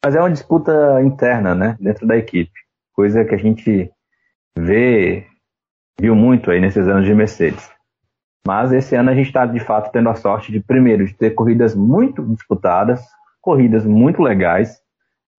mas 0.05 0.15
é 0.15 0.21
uma 0.21 0.31
disputa 0.31 1.01
interna, 1.03 1.55
né, 1.55 1.79
dentro 1.81 2.07
da 2.07 2.15
equipe, 2.15 2.53
coisa 2.93 3.25
que 3.25 3.35
a 3.35 3.39
gente 3.39 3.91
vê, 4.55 5.27
viu 5.99 6.15
muito 6.15 6.51
aí 6.51 6.61
nesses 6.61 6.87
anos 6.87 7.07
de 7.07 7.15
Mercedes. 7.15 7.71
Mas 8.47 8.71
esse 8.71 8.95
ano 8.95 9.09
a 9.09 9.15
gente 9.15 9.29
está 9.29 9.47
de 9.47 9.59
fato 9.61 9.91
tendo 9.91 10.11
a 10.11 10.15
sorte 10.15 10.53
de, 10.53 10.61
primeiro, 10.61 11.07
de 11.07 11.15
ter 11.15 11.31
corridas 11.31 11.75
muito 11.75 12.23
disputadas, 12.23 13.03
corridas 13.41 13.87
muito 13.87 14.21
legais. 14.21 14.79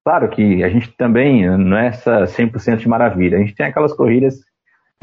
Claro 0.04 0.28
que 0.28 0.64
a 0.64 0.68
gente 0.68 0.90
também 0.96 1.48
não 1.56 1.76
é 1.76 1.86
essa 1.86 2.24
100% 2.24 2.78
de 2.78 2.88
maravilha, 2.88 3.38
a 3.38 3.40
gente 3.40 3.54
tem 3.54 3.66
aquelas 3.66 3.92
corridas 3.92 4.40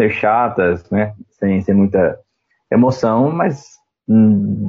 chatas, 0.10 0.90
né, 0.90 1.14
sem, 1.40 1.62
sem 1.62 1.74
muita 1.74 2.20
emoção, 2.70 3.32
mas 3.32 3.64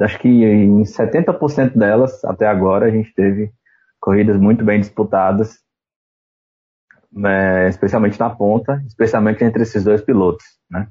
acho 0.03 0.19
que 0.19 0.29
em 0.29 0.83
70% 0.83 1.77
delas, 1.77 2.25
até 2.25 2.47
agora, 2.47 2.87
a 2.87 2.91
gente 2.91 3.13
teve 3.15 3.53
corridas 4.01 4.37
muito 4.37 4.65
bem 4.65 4.81
disputadas, 4.81 5.59
né, 7.11 7.69
especialmente 7.69 8.19
na 8.19 8.29
ponta, 8.29 8.83
especialmente 8.87 9.43
entre 9.45 9.63
esses 9.63 9.85
dois 9.85 10.03
pilotos, 10.03 10.45
né? 10.71 10.89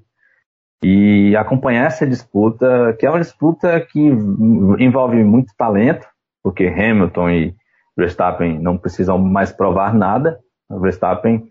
E 0.84 1.36
acompanhar 1.38 1.86
essa 1.86 2.06
disputa, 2.06 2.94
que 3.00 3.06
é 3.06 3.10
uma 3.10 3.20
disputa 3.20 3.80
que 3.80 4.00
envolve 4.00 5.24
muito 5.24 5.54
talento, 5.58 6.06
porque 6.44 6.68
Hamilton 6.68 7.30
e 7.30 7.56
Verstappen 7.96 8.60
não 8.60 8.78
precisam 8.78 9.18
mais 9.18 9.52
provar 9.52 9.94
nada. 9.94 10.40
O 10.70 10.80
Verstappen 10.80 11.48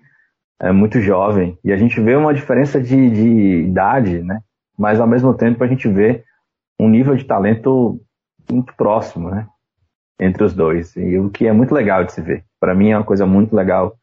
é 0.61 0.71
muito 0.71 1.01
jovem 1.01 1.59
e 1.65 1.73
a 1.73 1.77
gente 1.77 1.99
vê 2.01 2.15
uma 2.15 2.35
diferença 2.35 2.81
de, 2.81 3.11
de 3.11 3.69
idade, 3.69 4.23
né? 4.23 4.41
Mas 4.79 5.01
ao 5.01 5.07
mesmo 5.07 5.33
tempo 5.33 5.65
a 5.65 5.67
gente 5.67 5.89
vê 5.89 6.25
um 6.83 6.89
nível 6.89 7.15
de 7.15 7.25
talento 7.25 8.01
muito 8.51 8.75
próximo, 8.75 9.31
né? 9.31 9.47
entre 10.23 10.45
os 10.45 10.55
dois. 10.55 10.95
E 10.97 11.19
o 11.19 11.31
que 11.31 11.47
é 11.47 11.53
muito 11.53 11.75
legal 11.75 12.05
de 12.05 12.13
se 12.13 12.21
ver. 12.21 12.45
Para 12.61 12.75
mim 12.75 12.91
é 12.91 12.97
uma 12.97 13.05
coisa 13.05 13.27
muito 13.27 13.55
legal 13.55 13.97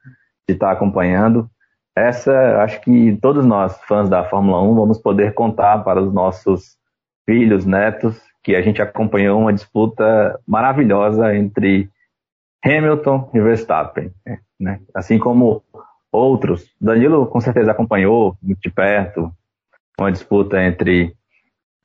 de 0.48 0.54
estar 0.54 0.72
acompanhando. 0.72 1.50
Essa, 1.96 2.62
acho 2.62 2.82
que 2.82 3.18
todos 3.22 3.46
nós, 3.46 3.80
fãs 3.84 4.10
da 4.10 4.24
Fórmula 4.24 4.62
1, 4.62 4.76
vamos 4.76 4.98
poder 4.98 5.34
contar 5.34 5.80
para 5.84 6.02
os 6.02 6.14
nossos 6.14 6.78
filhos, 7.26 7.66
netos, 7.66 8.20
que 8.44 8.56
a 8.56 8.62
gente 8.62 8.82
acompanhou 8.82 9.40
uma 9.40 9.54
disputa 9.54 10.40
maravilhosa 10.48 11.36
entre 11.36 11.90
Hamilton 12.64 13.30
e 13.34 13.40
Verstappen. 13.40 14.12
Né? 14.60 14.82
Assim 14.94 15.18
como 15.18 15.64
outros. 16.12 16.70
Danilo 16.82 17.28
com 17.28 17.40
certeza 17.40 17.72
acompanhou 17.72 18.36
de 18.42 18.70
perto 18.70 19.32
uma 20.00 20.12
disputa 20.12 20.62
entre 20.64 21.14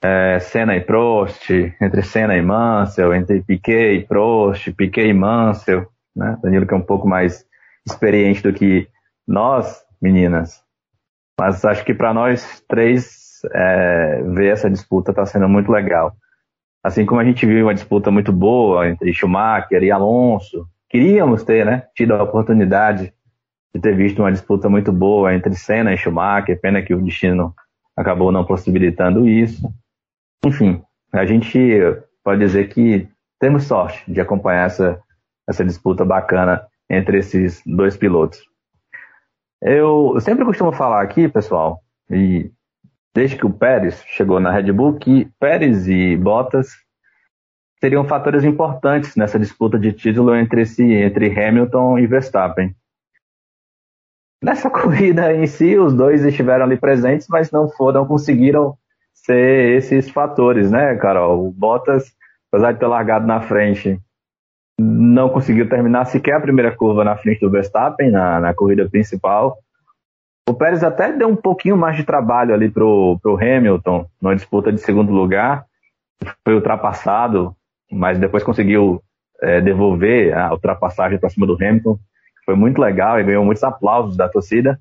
é, 0.03 0.39
Senna 0.39 0.77
e 0.77 0.81
Prost, 0.81 1.51
entre 1.81 2.03
Senna 2.03 2.37
e 2.37 2.43
Mansell, 2.43 3.15
entre 3.15 3.43
Piquet 3.43 3.95
e 3.95 4.07
Prost, 4.07 4.73
Piquet 4.73 5.09
e 5.09 5.15
Mansell, 5.15 5.87
né? 6.15 6.39
Danilo 6.43 6.67
que 6.67 6.75
é 6.75 6.77
um 6.77 6.83
pouco 6.83 7.09
mais 7.09 7.47
experiente 7.87 8.43
do 8.43 8.53
que 8.53 8.89
nós, 9.27 9.83
meninas. 10.01 10.63
Mas 11.39 11.65
acho 11.65 11.85
que 11.85 11.95
para 11.95 12.15
nós 12.15 12.63
três 12.69 13.41
é, 13.53 14.23
ver 14.35 14.53
essa 14.53 14.71
disputa 14.71 15.11
está 15.11 15.27
sendo 15.27 15.49
muito 15.49 15.71
legal. 15.71 16.15
Assim 16.83 17.07
como 17.07 17.21
a 17.21 17.25
gente 17.25 17.47
viu 17.47 17.67
uma 17.67 17.75
disputa 17.75 18.11
muito 18.11 18.33
boa 18.33 18.89
entre 18.89 19.13
Schumacher 19.13 19.83
e 19.83 19.91
Alonso, 19.91 20.69
queríamos 20.89 21.43
ter 21.43 21.65
né, 21.65 21.87
tido 21.95 22.15
a 22.15 22.23
oportunidade 22.23 23.13
de 23.75 23.81
ter 23.81 23.97
visto 23.97 24.21
uma 24.21 24.31
disputa 24.31 24.69
muito 24.69 24.93
boa 24.93 25.35
entre 25.35 25.55
Senna 25.55 25.93
e 25.93 25.97
Schumacher, 25.97 26.61
pena 26.61 26.83
que 26.83 26.95
o 26.95 27.03
destino 27.03 27.55
acabou 27.97 28.31
não 28.31 28.45
possibilitando 28.45 29.27
isso. 29.27 29.69
Enfim, 30.45 30.83
a 31.13 31.25
gente 31.27 31.81
pode 32.23 32.41
dizer 32.41 32.69
que 32.69 33.09
temos 33.39 33.65
sorte 33.65 34.11
de 34.11 34.21
acompanhar 34.21 34.67
essa, 34.67 35.01
essa 35.47 35.65
disputa 35.65 36.05
bacana 36.05 36.67
entre 36.89 37.19
esses 37.19 37.63
dois 37.67 37.97
pilotos. 37.97 38.41
Eu, 39.61 40.13
eu 40.15 40.21
sempre 40.21 40.45
costumo 40.45 40.73
falar 40.73 41.03
aqui, 41.03 41.29
pessoal, 41.29 41.81
e 42.11 42.51
desde 43.15 43.37
que 43.37 43.47
o 43.47 43.53
Pérez 43.53 44.03
chegou 44.07 44.41
na 44.41 44.51
Red 44.51 44.73
Bull, 44.73 44.99
que 44.99 45.31
Pérez 45.39 45.87
e 45.89 46.17
Bottas 46.17 46.69
seriam 47.81 48.05
fatores 48.05 48.45
importantes 48.45 49.15
nessa 49.15 49.39
disputa 49.39 49.79
de 49.79 49.93
título 49.93 50.35
entre, 50.35 50.67
si, 50.67 50.83
entre 50.83 51.29
Hamilton 51.29 51.99
e 51.99 52.07
Verstappen. 52.07 52.75
Nessa 54.43 54.69
corrida 54.71 55.35
em 55.35 55.47
si, 55.47 55.79
os 55.79 55.95
dois 55.95 56.25
estiveram 56.25 56.65
ali 56.65 56.77
presentes, 56.77 57.27
mas 57.29 57.51
não 57.51 57.69
foram, 57.69 58.07
conseguiram 58.07 58.77
ser 59.15 59.77
esses 59.77 60.11
fatores, 60.11 60.71
né, 60.71 60.97
Carol? 60.97 61.47
O 61.47 61.51
Bottas, 61.53 62.13
apesar 62.53 62.73
de 62.73 62.81
ter 62.81 62.87
largado 62.87 63.27
na 63.27 63.41
frente, 63.41 63.99
não 64.79 65.29
conseguiu 65.29 65.69
terminar 65.69 66.05
sequer 66.07 66.35
a 66.35 66.41
primeira 66.41 66.75
curva 66.75 67.05
na 67.05 67.17
frente 67.17 67.41
do 67.41 67.51
Verstappen, 67.51 68.11
na, 68.11 68.41
na 68.41 68.55
corrida 68.55 68.89
principal. 68.89 69.57
O 70.49 70.53
Pérez 70.53 70.85
até 70.85 71.11
deu 71.13 71.29
um 71.29 71.37
pouquinho 71.37 71.77
mais 71.77 71.97
de 71.97 72.05
trabalho 72.05 72.53
ali 72.53 72.69
pro, 72.69 73.19
pro 73.23 73.37
Hamilton, 73.37 74.07
numa 74.21 74.35
disputa 74.35 74.71
de 74.73 74.81
segundo 74.81 75.13
lugar. 75.13 75.65
Foi 76.45 76.55
ultrapassado, 76.55 77.57
mas 77.91 78.19
depois 78.19 78.43
conseguiu 78.43 79.03
é, 79.41 79.61
devolver 79.61 80.37
a 80.37 80.53
ultrapassagem 80.53 81.19
para 81.19 81.31
cima 81.31 81.47
do 81.47 81.55
Hamilton. 81.55 81.99
Foi 82.45 82.55
muito 82.55 82.79
legal 82.79 83.19
e 83.19 83.25
ganhou 83.25 83.45
muitos 83.45 83.65
aplausos 83.65 84.17
da 84.17 84.29
torcida. 84.29 84.79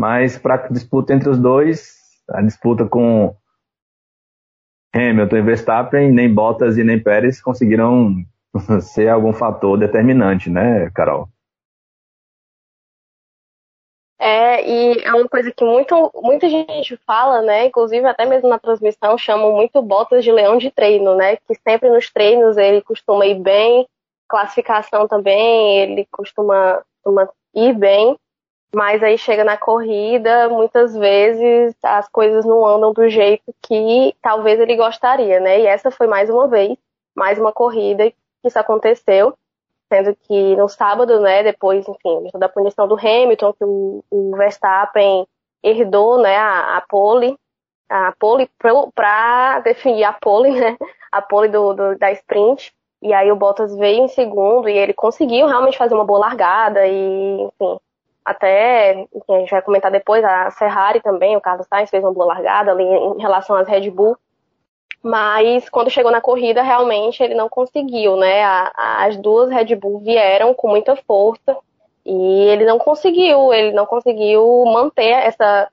Mas 0.00 0.38
para 0.38 0.54
a 0.54 0.68
disputa 0.68 1.14
entre 1.14 1.28
os 1.28 1.38
dois, 1.38 1.94
a 2.30 2.42
disputa 2.42 2.86
com 2.86 3.36
Hamilton 4.94 5.36
e 5.36 5.42
Verstappen, 5.42 6.12
nem 6.12 6.32
Bottas 6.32 6.76
e 6.76 6.84
nem 6.84 7.02
Pérez 7.02 7.40
conseguiram 7.40 8.14
ser 8.80 9.08
algum 9.08 9.32
fator 9.32 9.78
determinante, 9.78 10.50
né, 10.50 10.90
Carol? 10.90 11.28
É, 14.22 14.68
e 14.68 15.02
é 15.02 15.14
uma 15.14 15.28
coisa 15.28 15.50
que 15.50 15.64
muito, 15.64 16.10
muita 16.14 16.46
gente 16.46 16.94
fala, 17.06 17.40
né? 17.40 17.66
Inclusive 17.66 18.06
até 18.06 18.26
mesmo 18.26 18.50
na 18.50 18.58
transmissão 18.58 19.16
chamam 19.16 19.52
muito 19.52 19.80
Bottas 19.80 20.22
de 20.22 20.30
leão 20.30 20.58
de 20.58 20.70
treino, 20.70 21.16
né? 21.16 21.36
Que 21.36 21.54
sempre 21.66 21.88
nos 21.88 22.10
treinos 22.10 22.58
ele 22.58 22.82
costuma 22.82 23.24
ir 23.24 23.40
bem, 23.40 23.86
classificação 24.28 25.08
também, 25.08 25.78
ele 25.78 26.06
costuma, 26.10 26.82
costuma 27.02 27.30
ir 27.54 27.72
bem, 27.72 28.14
mas 28.74 29.02
aí 29.02 29.18
chega 29.18 29.44
na 29.44 29.56
corrida, 29.56 30.48
muitas 30.48 30.96
vezes 30.96 31.74
as 31.82 32.08
coisas 32.08 32.44
não 32.44 32.64
andam 32.64 32.92
do 32.92 33.08
jeito 33.08 33.54
que 33.62 34.14
talvez 34.22 34.60
ele 34.60 34.76
gostaria, 34.76 35.40
né? 35.40 35.60
E 35.60 35.66
essa 35.66 35.90
foi 35.90 36.06
mais 36.06 36.30
uma 36.30 36.46
vez, 36.48 36.76
mais 37.14 37.38
uma 37.38 37.52
corrida 37.52 38.10
que 38.10 38.16
isso 38.44 38.58
aconteceu 38.58 39.34
sendo 39.92 40.14
que 40.14 40.56
no 40.56 40.68
sábado, 40.68 41.20
né, 41.20 41.42
depois, 41.42 41.86
enfim, 41.86 42.30
da 42.34 42.48
punição 42.48 42.86
do 42.86 42.94
Hamilton, 42.94 43.52
que 43.52 43.64
o, 43.64 44.04
o 44.08 44.36
Verstappen 44.36 45.26
herdou, 45.62 46.18
né, 46.18 46.36
a, 46.36 46.76
a 46.76 46.80
pole, 46.82 47.36
a 47.88 48.14
pole 48.18 48.48
para 48.94 49.58
definir 49.60 50.04
a 50.04 50.12
pole, 50.12 50.52
né, 50.52 50.76
a 51.10 51.20
pole 51.20 51.48
do, 51.48 51.74
do, 51.74 51.98
da 51.98 52.12
sprint, 52.12 52.72
e 53.02 53.12
aí 53.12 53.32
o 53.32 53.36
Bottas 53.36 53.76
veio 53.76 54.04
em 54.04 54.08
segundo 54.08 54.68
e 54.68 54.78
ele 54.78 54.92
conseguiu 54.92 55.46
realmente 55.46 55.76
fazer 55.76 55.94
uma 55.94 56.04
boa 56.04 56.20
largada 56.20 56.86
e, 56.86 57.40
enfim, 57.42 57.80
até, 58.30 59.06
enfim, 59.14 59.34
a 59.34 59.38
gente 59.38 59.50
vai 59.50 59.62
comentar 59.62 59.90
depois, 59.90 60.24
a 60.24 60.50
Ferrari 60.50 61.00
também, 61.00 61.36
o 61.36 61.40
Carlos 61.40 61.66
Sainz 61.66 61.90
fez 61.90 62.02
uma 62.02 62.12
boa 62.12 62.26
largada 62.26 62.70
ali 62.70 62.84
em 62.84 63.20
relação 63.20 63.56
às 63.56 63.68
Red 63.68 63.90
Bull, 63.90 64.16
mas 65.02 65.68
quando 65.68 65.90
chegou 65.90 66.10
na 66.10 66.20
corrida, 66.20 66.62
realmente 66.62 67.22
ele 67.22 67.34
não 67.34 67.48
conseguiu, 67.48 68.16
né? 68.16 68.42
As 68.74 69.16
duas 69.16 69.50
Red 69.50 69.74
Bull 69.76 70.00
vieram 70.00 70.52
com 70.52 70.68
muita 70.68 70.94
força 70.96 71.56
e 72.04 72.12
ele 72.12 72.64
não 72.64 72.78
conseguiu, 72.78 73.52
ele 73.52 73.72
não 73.72 73.86
conseguiu 73.86 74.64
manter 74.66 75.10
essa 75.10 75.68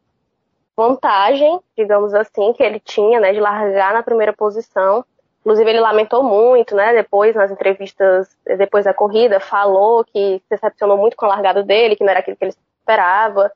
vantagem, 0.76 1.60
digamos 1.76 2.14
assim, 2.14 2.54
que 2.54 2.64
ele 2.64 2.80
tinha, 2.80 3.20
né, 3.20 3.34
de 3.34 3.40
largar 3.40 3.94
na 3.94 4.04
primeira 4.04 4.32
posição. 4.32 5.04
Inclusive 5.48 5.70
ele 5.70 5.80
lamentou 5.80 6.22
muito, 6.22 6.76
né, 6.76 6.94
depois 6.94 7.34
nas 7.34 7.50
entrevistas, 7.50 8.28
depois 8.58 8.84
da 8.84 8.94
corrida, 8.94 9.40
falou 9.40 10.04
que 10.04 10.40
se 10.40 10.50
decepcionou 10.50 10.98
muito 10.98 11.16
com 11.16 11.26
a 11.26 11.30
largada 11.30 11.64
dele, 11.64 11.96
que 11.96 12.04
não 12.04 12.12
era 12.12 12.20
aquilo 12.20 12.36
que 12.36 12.44
ele 12.44 12.54
esperava, 12.82 13.50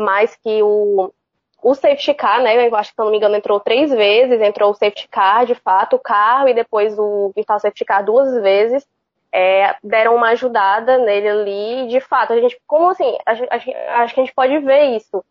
mas 0.00 0.36
que 0.36 0.62
o, 0.62 1.12
o 1.60 1.74
safety 1.74 2.14
car, 2.14 2.40
né? 2.40 2.68
Eu 2.68 2.76
acho 2.76 2.90
que, 2.90 2.94
se 2.94 3.04
não 3.04 3.10
me 3.10 3.16
engano, 3.16 3.34
entrou 3.34 3.58
três 3.58 3.90
vezes, 3.90 4.40
entrou 4.40 4.70
o 4.70 4.74
safety 4.74 5.08
car, 5.08 5.44
de 5.44 5.56
fato, 5.56 5.96
o 5.96 5.98
carro, 5.98 6.48
e 6.48 6.54
depois 6.54 6.96
o 6.96 7.32
virtual 7.34 7.58
safety 7.58 7.84
car 7.84 8.04
duas 8.04 8.32
vezes. 8.40 8.86
É, 9.32 9.74
deram 9.82 10.14
uma 10.14 10.28
ajudada 10.28 10.98
nele 10.98 11.28
ali, 11.28 11.88
de 11.88 11.98
fato, 11.98 12.32
a 12.32 12.40
gente, 12.40 12.56
como 12.64 12.90
assim, 12.90 13.18
a, 13.26 13.32
a, 13.32 14.02
acho 14.04 14.14
que 14.14 14.20
a 14.20 14.24
gente 14.24 14.34
pode 14.36 14.56
ver 14.60 14.96
isso. 14.96 15.24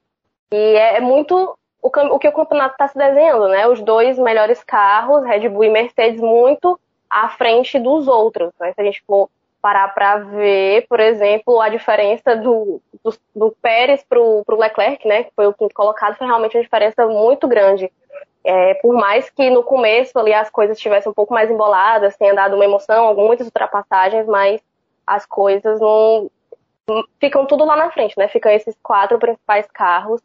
E 0.51 0.57
é, 0.57 0.97
é 0.97 0.99
muito 0.99 1.57
o, 1.83 1.89
o, 1.89 2.19
que 2.19 2.27
o 2.29 2.31
campeonato 2.31 2.75
está 2.75 2.87
se 2.87 2.97
desenhando, 2.97 3.49
né? 3.49 3.67
Os 3.67 3.81
dois 3.81 4.17
melhores 4.17 4.63
carros, 4.63 5.25
Red 5.25 5.49
Bull 5.49 5.65
e 5.65 5.69
Mercedes, 5.69 6.21
muito 6.21 6.79
à 7.09 7.27
frente 7.27 7.77
dos 7.77 8.07
outros. 8.07 8.53
Né? 8.57 8.71
Se 8.73 8.81
a 8.81 8.85
gente 8.85 9.03
for 9.05 9.29
parar 9.61 9.93
para 9.93 10.17
ver, 10.17 10.87
por 10.87 10.99
exemplo, 10.99 11.59
a 11.59 11.67
diferença 11.67 12.35
do, 12.35 12.81
do, 13.03 13.13
do 13.35 13.55
Pérez 13.61 14.03
para 14.03 14.19
o 14.19 14.43
Leclerc, 14.49 15.07
né, 15.07 15.23
que 15.23 15.31
foi 15.35 15.47
o 15.47 15.53
quinto 15.53 15.73
colocado, 15.73 16.17
foi 16.17 16.27
realmente 16.27 16.57
uma 16.57 16.63
diferença 16.63 17.05
muito 17.05 17.47
grande. 17.47 17.91
É, 18.45 18.73
por 18.75 18.93
mais 18.93 19.29
que 19.29 19.49
no 19.49 19.63
começo 19.63 20.17
ali 20.19 20.33
as 20.33 20.49
coisas 20.49 20.75
estivessem 20.75 21.09
um 21.09 21.13
pouco 21.15 21.33
mais 21.33 21.49
emboladas, 21.49 22.17
tenha 22.17 22.33
dado 22.33 22.55
uma 22.55 22.65
emoção, 22.65 23.13
muitas 23.15 23.47
ultrapassagens, 23.47 24.27
mas 24.27 24.61
as 25.07 25.25
coisas 25.25 25.79
não 25.79 26.29
ficam 27.19 27.45
tudo 27.45 27.63
lá 27.63 27.77
na 27.77 27.89
frente, 27.89 28.17
né? 28.17 28.27
Ficam 28.27 28.51
esses 28.51 28.77
quatro 28.83 29.17
principais 29.17 29.65
carros 29.71 30.21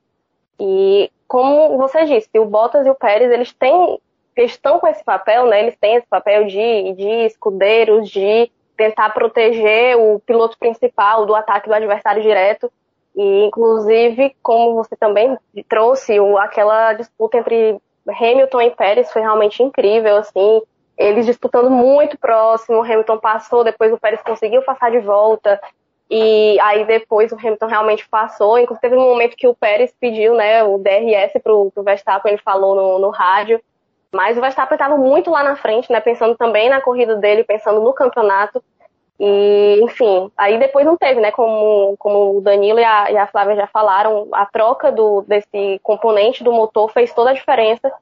e 0.58 1.12
como 1.28 1.76
você 1.76 2.06
disse, 2.06 2.30
o 2.38 2.46
Bottas 2.46 2.86
e 2.86 2.90
o 2.90 2.94
Pérez 2.94 3.30
eles 3.30 3.52
têm 3.52 4.00
estão 4.36 4.78
com 4.78 4.86
esse 4.86 5.02
papel, 5.04 5.46
né? 5.46 5.60
Eles 5.60 5.76
têm 5.76 5.96
esse 5.96 6.06
papel 6.06 6.46
de, 6.46 6.92
de 6.92 7.26
escudeiros, 7.26 8.08
de 8.08 8.50
tentar 8.76 9.10
proteger 9.10 9.96
o 9.96 10.20
piloto 10.20 10.56
principal 10.58 11.26
do 11.26 11.34
ataque 11.34 11.68
do 11.68 11.74
adversário 11.74 12.22
direto. 12.22 12.70
E, 13.16 13.44
inclusive, 13.44 14.36
como 14.40 14.76
você 14.76 14.94
também 14.96 15.36
trouxe, 15.68 16.20
o, 16.20 16.38
aquela 16.38 16.92
disputa 16.92 17.38
entre 17.38 17.80
Hamilton 18.08 18.60
e 18.62 18.70
Pérez 18.70 19.10
foi 19.10 19.22
realmente 19.22 19.62
incrível, 19.62 20.16
assim. 20.16 20.62
Eles 20.96 21.26
disputando 21.26 21.70
muito 21.70 22.16
próximo, 22.18 22.82
Hamilton 22.82 23.18
passou, 23.18 23.64
depois 23.64 23.92
o 23.92 23.98
Pérez 23.98 24.22
conseguiu 24.22 24.62
passar 24.62 24.90
de 24.90 25.00
volta. 25.00 25.60
E 26.10 26.58
aí 26.60 26.84
depois 26.86 27.30
o 27.32 27.36
Hamilton 27.36 27.66
realmente 27.66 28.08
passou. 28.08 28.58
Inclusive 28.58 28.80
teve 28.80 28.96
um 28.96 29.08
momento 29.08 29.36
que 29.36 29.46
o 29.46 29.54
Pérez 29.54 29.94
pediu, 30.00 30.34
né, 30.34 30.62
o 30.64 30.78
DRS 30.78 31.40
pro, 31.42 31.70
pro 31.70 31.82
Verstappen, 31.82 32.32
ele 32.32 32.42
falou 32.42 32.74
no, 32.74 32.98
no 32.98 33.10
rádio. 33.10 33.60
Mas 34.12 34.38
o 34.38 34.40
Verstappen 34.40 34.74
estava 34.74 34.96
muito 34.96 35.30
lá 35.30 35.42
na 35.42 35.54
frente, 35.54 35.92
né? 35.92 36.00
Pensando 36.00 36.34
também 36.34 36.70
na 36.70 36.80
corrida 36.80 37.16
dele, 37.16 37.44
pensando 37.44 37.80
no 37.80 37.92
campeonato. 37.92 38.62
E, 39.20 39.80
enfim, 39.82 40.30
aí 40.36 40.58
depois 40.58 40.86
não 40.86 40.96
teve, 40.96 41.20
né? 41.20 41.30
Como, 41.30 41.94
como 41.98 42.38
o 42.38 42.40
Danilo 42.40 42.78
e 42.78 42.84
a, 42.84 43.10
e 43.10 43.16
a 43.18 43.26
Flávia 43.26 43.56
já 43.56 43.66
falaram, 43.66 44.28
a 44.32 44.46
troca 44.46 44.90
do, 44.90 45.22
desse 45.22 45.78
componente 45.82 46.42
do 46.42 46.52
motor 46.52 46.90
fez 46.90 47.12
toda 47.12 47.30
a 47.30 47.34
diferença 47.34 47.92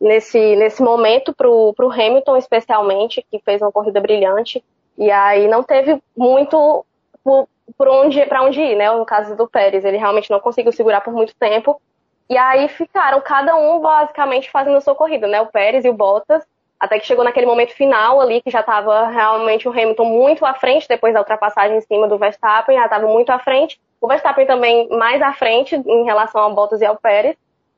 nesse, 0.00 0.56
nesse 0.56 0.82
momento 0.82 1.34
para 1.34 1.50
o 1.50 1.74
Hamilton, 1.92 2.36
especialmente, 2.36 3.24
que 3.30 3.38
fez 3.40 3.60
uma 3.60 3.72
corrida 3.72 4.00
brilhante. 4.00 4.64
E 4.96 5.10
aí 5.10 5.46
não 5.46 5.62
teve 5.62 6.00
muito 6.16 6.84
por, 7.22 7.48
por 7.76 7.88
onde, 7.88 8.24
para 8.26 8.42
onde 8.42 8.60
ir, 8.60 8.76
né? 8.76 8.90
No 8.90 9.06
caso 9.06 9.36
do 9.36 9.48
Pérez, 9.48 9.84
ele 9.84 9.96
realmente 9.96 10.30
não 10.30 10.40
conseguiu 10.40 10.72
segurar 10.72 11.00
por 11.00 11.12
muito 11.12 11.34
tempo. 11.36 11.80
E 12.28 12.36
aí 12.36 12.68
ficaram 12.68 13.20
cada 13.20 13.56
um 13.56 13.80
basicamente 13.80 14.50
fazendo 14.50 14.76
a 14.76 14.80
sua 14.80 14.94
corrida, 14.94 15.26
né? 15.26 15.40
O 15.40 15.46
Pérez 15.46 15.84
e 15.84 15.88
o 15.88 15.92
Bottas, 15.92 16.46
até 16.78 16.98
que 16.98 17.06
chegou 17.06 17.24
naquele 17.24 17.46
momento 17.46 17.72
final 17.74 18.20
ali, 18.20 18.40
que 18.40 18.50
já 18.50 18.60
estava 18.60 19.08
realmente 19.08 19.68
o 19.68 19.72
Hamilton 19.72 20.04
muito 20.04 20.46
à 20.46 20.54
frente, 20.54 20.88
depois 20.88 21.12
da 21.12 21.20
ultrapassagem 21.20 21.76
em 21.76 21.80
cima 21.80 22.08
do 22.08 22.16
Verstappen, 22.16 22.76
já 22.76 22.84
estava 22.84 23.06
muito 23.06 23.30
à 23.30 23.38
frente. 23.38 23.80
O 24.00 24.08
Verstappen 24.08 24.46
também 24.46 24.88
mais 24.88 25.20
à 25.20 25.32
frente 25.32 25.74
em 25.74 26.04
relação 26.04 26.40
ao 26.40 26.54
Bottas 26.54 26.80
e 26.80 26.86
ao 26.86 26.96
Pérez. 26.96 27.36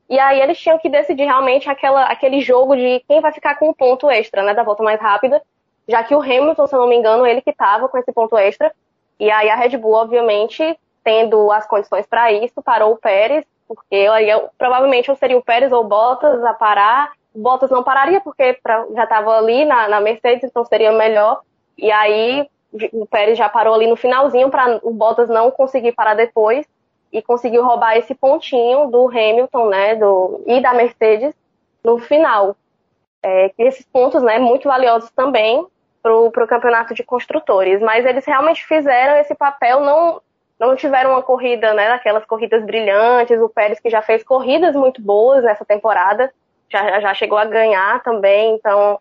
E 0.09 0.19
aí 0.19 0.39
eles 0.39 0.59
tinham 0.59 0.77
que 0.77 0.89
decidir 0.89 1.23
realmente 1.23 1.69
aquela, 1.69 2.05
aquele 2.05 2.39
jogo 2.39 2.75
de 2.75 3.03
quem 3.07 3.19
vai 3.19 3.31
ficar 3.31 3.55
com 3.55 3.69
o 3.69 3.75
ponto 3.75 4.09
extra, 4.09 4.43
né, 4.43 4.53
da 4.53 4.63
volta 4.63 4.83
mais 4.83 5.01
rápida, 5.01 5.41
já 5.87 6.03
que 6.03 6.13
o 6.13 6.21
Hamilton, 6.21 6.67
se 6.67 6.75
eu 6.75 6.79
não 6.79 6.87
me 6.87 6.95
engano, 6.95 7.25
ele 7.25 7.41
que 7.41 7.49
estava 7.49 7.89
com 7.89 7.97
esse 7.97 8.11
ponto 8.13 8.37
extra. 8.37 8.71
E 9.19 9.29
aí 9.29 9.49
a 9.49 9.55
Red 9.55 9.77
Bull, 9.77 9.93
obviamente, 9.93 10.77
tendo 11.03 11.51
as 11.51 11.67
condições 11.67 12.05
para 12.05 12.31
isso, 12.31 12.61
parou 12.61 12.93
o 12.93 12.97
Pérez, 12.97 13.45
porque 13.67 13.95
eu, 13.95 14.49
provavelmente 14.57 15.09
eu 15.09 15.15
seria 15.15 15.37
o 15.37 15.43
Pérez 15.43 15.71
ou 15.71 15.81
o 15.81 15.87
Bottas 15.87 16.43
a 16.43 16.53
parar. 16.53 17.11
O 17.33 17.39
Bottas 17.39 17.69
não 17.69 17.83
pararia 17.83 18.21
porque 18.21 18.57
pra, 18.61 18.85
já 18.93 19.03
estava 19.03 19.37
ali 19.37 19.65
na, 19.65 19.87
na 19.87 20.01
Mercedes, 20.01 20.43
então 20.43 20.63
seria 20.65 20.91
melhor. 20.91 21.41
E 21.77 21.91
aí 21.91 22.47
o 22.91 23.05
Pérez 23.05 23.37
já 23.37 23.49
parou 23.49 23.73
ali 23.73 23.87
no 23.87 23.95
finalzinho 23.95 24.49
para 24.49 24.79
o 24.83 24.91
Bottas 24.91 25.29
não 25.29 25.51
conseguir 25.51 25.91
parar 25.91 26.15
depois 26.15 26.67
e 27.11 27.21
conseguiu 27.21 27.63
roubar 27.63 27.95
esse 27.95 28.15
pontinho 28.15 28.87
do 28.87 29.07
Hamilton, 29.07 29.69
né, 29.69 29.95
do, 29.95 30.41
e 30.47 30.59
da 30.59 30.73
Mercedes 30.73 31.35
no 31.83 31.99
final. 31.99 32.55
É, 33.21 33.51
esses 33.57 33.85
pontos, 33.85 34.23
né, 34.23 34.39
muito 34.39 34.67
valiosos 34.67 35.11
também 35.11 35.65
para 36.03 36.13
o 36.15 36.47
campeonato 36.47 36.93
de 36.93 37.01
construtores, 37.01 37.79
mas 37.79 38.05
eles 38.05 38.25
realmente 38.25 38.65
fizeram 38.65 39.17
esse 39.17 39.33
papel, 39.33 39.79
não, 39.79 40.21
não 40.59 40.75
tiveram 40.75 41.11
uma 41.11 41.23
corrida, 41.23 41.73
né, 41.73 41.87
daquelas 41.87 42.25
corridas 42.25 42.63
brilhantes, 42.63 43.39
o 43.39 43.47
Pérez 43.47 43.79
que 43.79 43.89
já 43.89 44.01
fez 44.01 44.21
corridas 44.21 44.75
muito 44.75 45.01
boas 45.01 45.43
nessa 45.43 45.63
temporada, 45.63 46.31
já, 46.69 46.99
já 46.99 47.13
chegou 47.13 47.37
a 47.37 47.45
ganhar 47.45 48.03
também, 48.03 48.55
então 48.55 48.99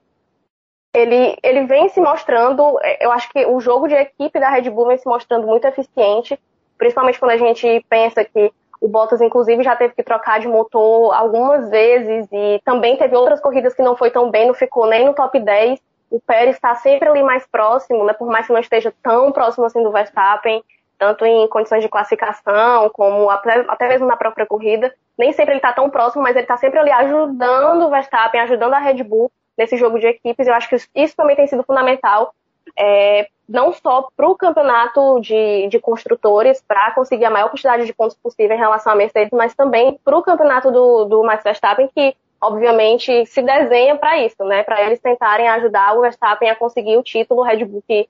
ele, 0.95 1.37
ele 1.43 1.67
vem 1.67 1.89
se 1.89 2.01
mostrando, 2.01 2.79
eu 3.01 3.11
acho 3.11 3.29
que 3.31 3.45
o 3.47 3.61
jogo 3.61 3.89
de 3.89 3.95
equipe 3.95 4.39
da 4.39 4.51
Red 4.51 4.71
Bull 4.71 4.87
vem 4.87 4.99
se 4.99 5.09
mostrando 5.09 5.47
muito 5.47 5.67
eficiente, 5.67 6.39
principalmente 6.79 7.19
quando 7.19 7.33
a 7.33 7.37
gente 7.37 7.85
pensa 7.89 8.25
que 8.25 8.53
o 8.81 8.89
Bottas, 8.89 9.21
inclusive, 9.21 9.63
já 9.63 9.77
teve 9.77 9.95
que 9.95 10.03
trocar 10.03 10.41
de 10.41 10.49
motor 10.49 11.15
algumas 11.15 11.71
vezes 11.71 12.27
e 12.33 12.61
também 12.65 12.97
teve 12.97 13.15
outras 13.15 13.41
corridas 13.41 13.75
que 13.75 13.83
não 13.83 13.97
foi 13.97 14.11
tão 14.11 14.29
bem, 14.29 14.49
não 14.49 14.55
ficou 14.55 14.89
nem 14.89 15.07
no 15.07 15.15
top 15.15 15.39
10. 15.39 15.81
O 16.13 16.21
Pérez 16.21 16.57
está 16.57 16.75
sempre 16.75 17.09
ali 17.09 17.23
mais 17.23 17.47
próximo, 17.47 18.05
né, 18.05 18.13
por 18.13 18.29
mais 18.29 18.47
que 18.47 18.53
não 18.53 18.61
esteja 18.61 18.93
tão 19.03 19.33
próximo 19.33 19.65
assim 19.65 19.83
do 19.83 19.91
Verstappen, 19.91 20.63
tanto 20.99 21.25
em 21.25 21.49
condições 21.49 21.83
de 21.83 21.89
classificação, 21.89 22.91
como 22.91 23.31
até, 23.31 23.65
até 23.67 23.89
mesmo 23.89 24.07
na 24.07 24.17
própria 24.17 24.47
corrida. 24.47 24.95
Nem 25.17 25.33
sempre 25.33 25.53
ele 25.53 25.59
está 25.59 25.73
tão 25.73 25.89
próximo, 25.89 26.23
mas 26.23 26.37
ele 26.37 26.45
está 26.45 26.59
sempre 26.59 26.79
ali 26.79 26.91
ajudando 26.91 27.87
o 27.87 27.91
Verstappen, 27.91 28.41
ajudando 28.43 28.75
a 28.75 28.79
Red 28.79 29.03
Bull 29.03 29.33
nesse 29.57 29.77
jogo 29.79 29.99
de 29.99 30.07
equipes. 30.07 30.47
Eu 30.47 30.55
acho 30.55 30.69
que 30.69 30.77
isso 30.95 31.17
também 31.17 31.35
tem 31.35 31.47
sido 31.47 31.63
fundamental 31.63 32.35
é, 32.77 33.27
não 33.49 33.73
só 33.73 34.09
para 34.17 34.29
o 34.29 34.37
campeonato 34.37 35.21
de, 35.21 35.67
de 35.69 35.79
construtores, 35.79 36.63
para 36.67 36.91
conseguir 36.93 37.25
a 37.25 37.31
maior 37.31 37.49
quantidade 37.49 37.85
de 37.85 37.93
pontos 37.93 38.17
possível 38.17 38.55
em 38.55 38.59
relação 38.61 38.93
à 38.93 38.97
Mercedes, 38.97 39.33
mas 39.33 39.55
também 39.55 39.99
para 40.05 40.17
o 40.17 40.23
campeonato 40.23 40.71
do, 40.71 41.05
do 41.05 41.23
Max 41.23 41.43
Verstappen, 41.43 41.89
que 41.95 42.15
obviamente 42.43 43.25
se 43.27 43.41
desenha 43.41 43.97
para 43.97 44.19
isso, 44.19 44.43
né? 44.45 44.65
Para 44.65 44.83
eles 44.83 45.01
tentarem 45.01 45.49
ajudar 45.49 45.97
o 45.97 46.01
Verstappen 46.01 46.51
a 46.51 46.57
conseguir 46.57 46.97
o 46.97 47.03
título. 47.03 47.41
O 47.41 47.45
Red 47.45 47.65
Bull 47.65 47.85
que 47.87 48.09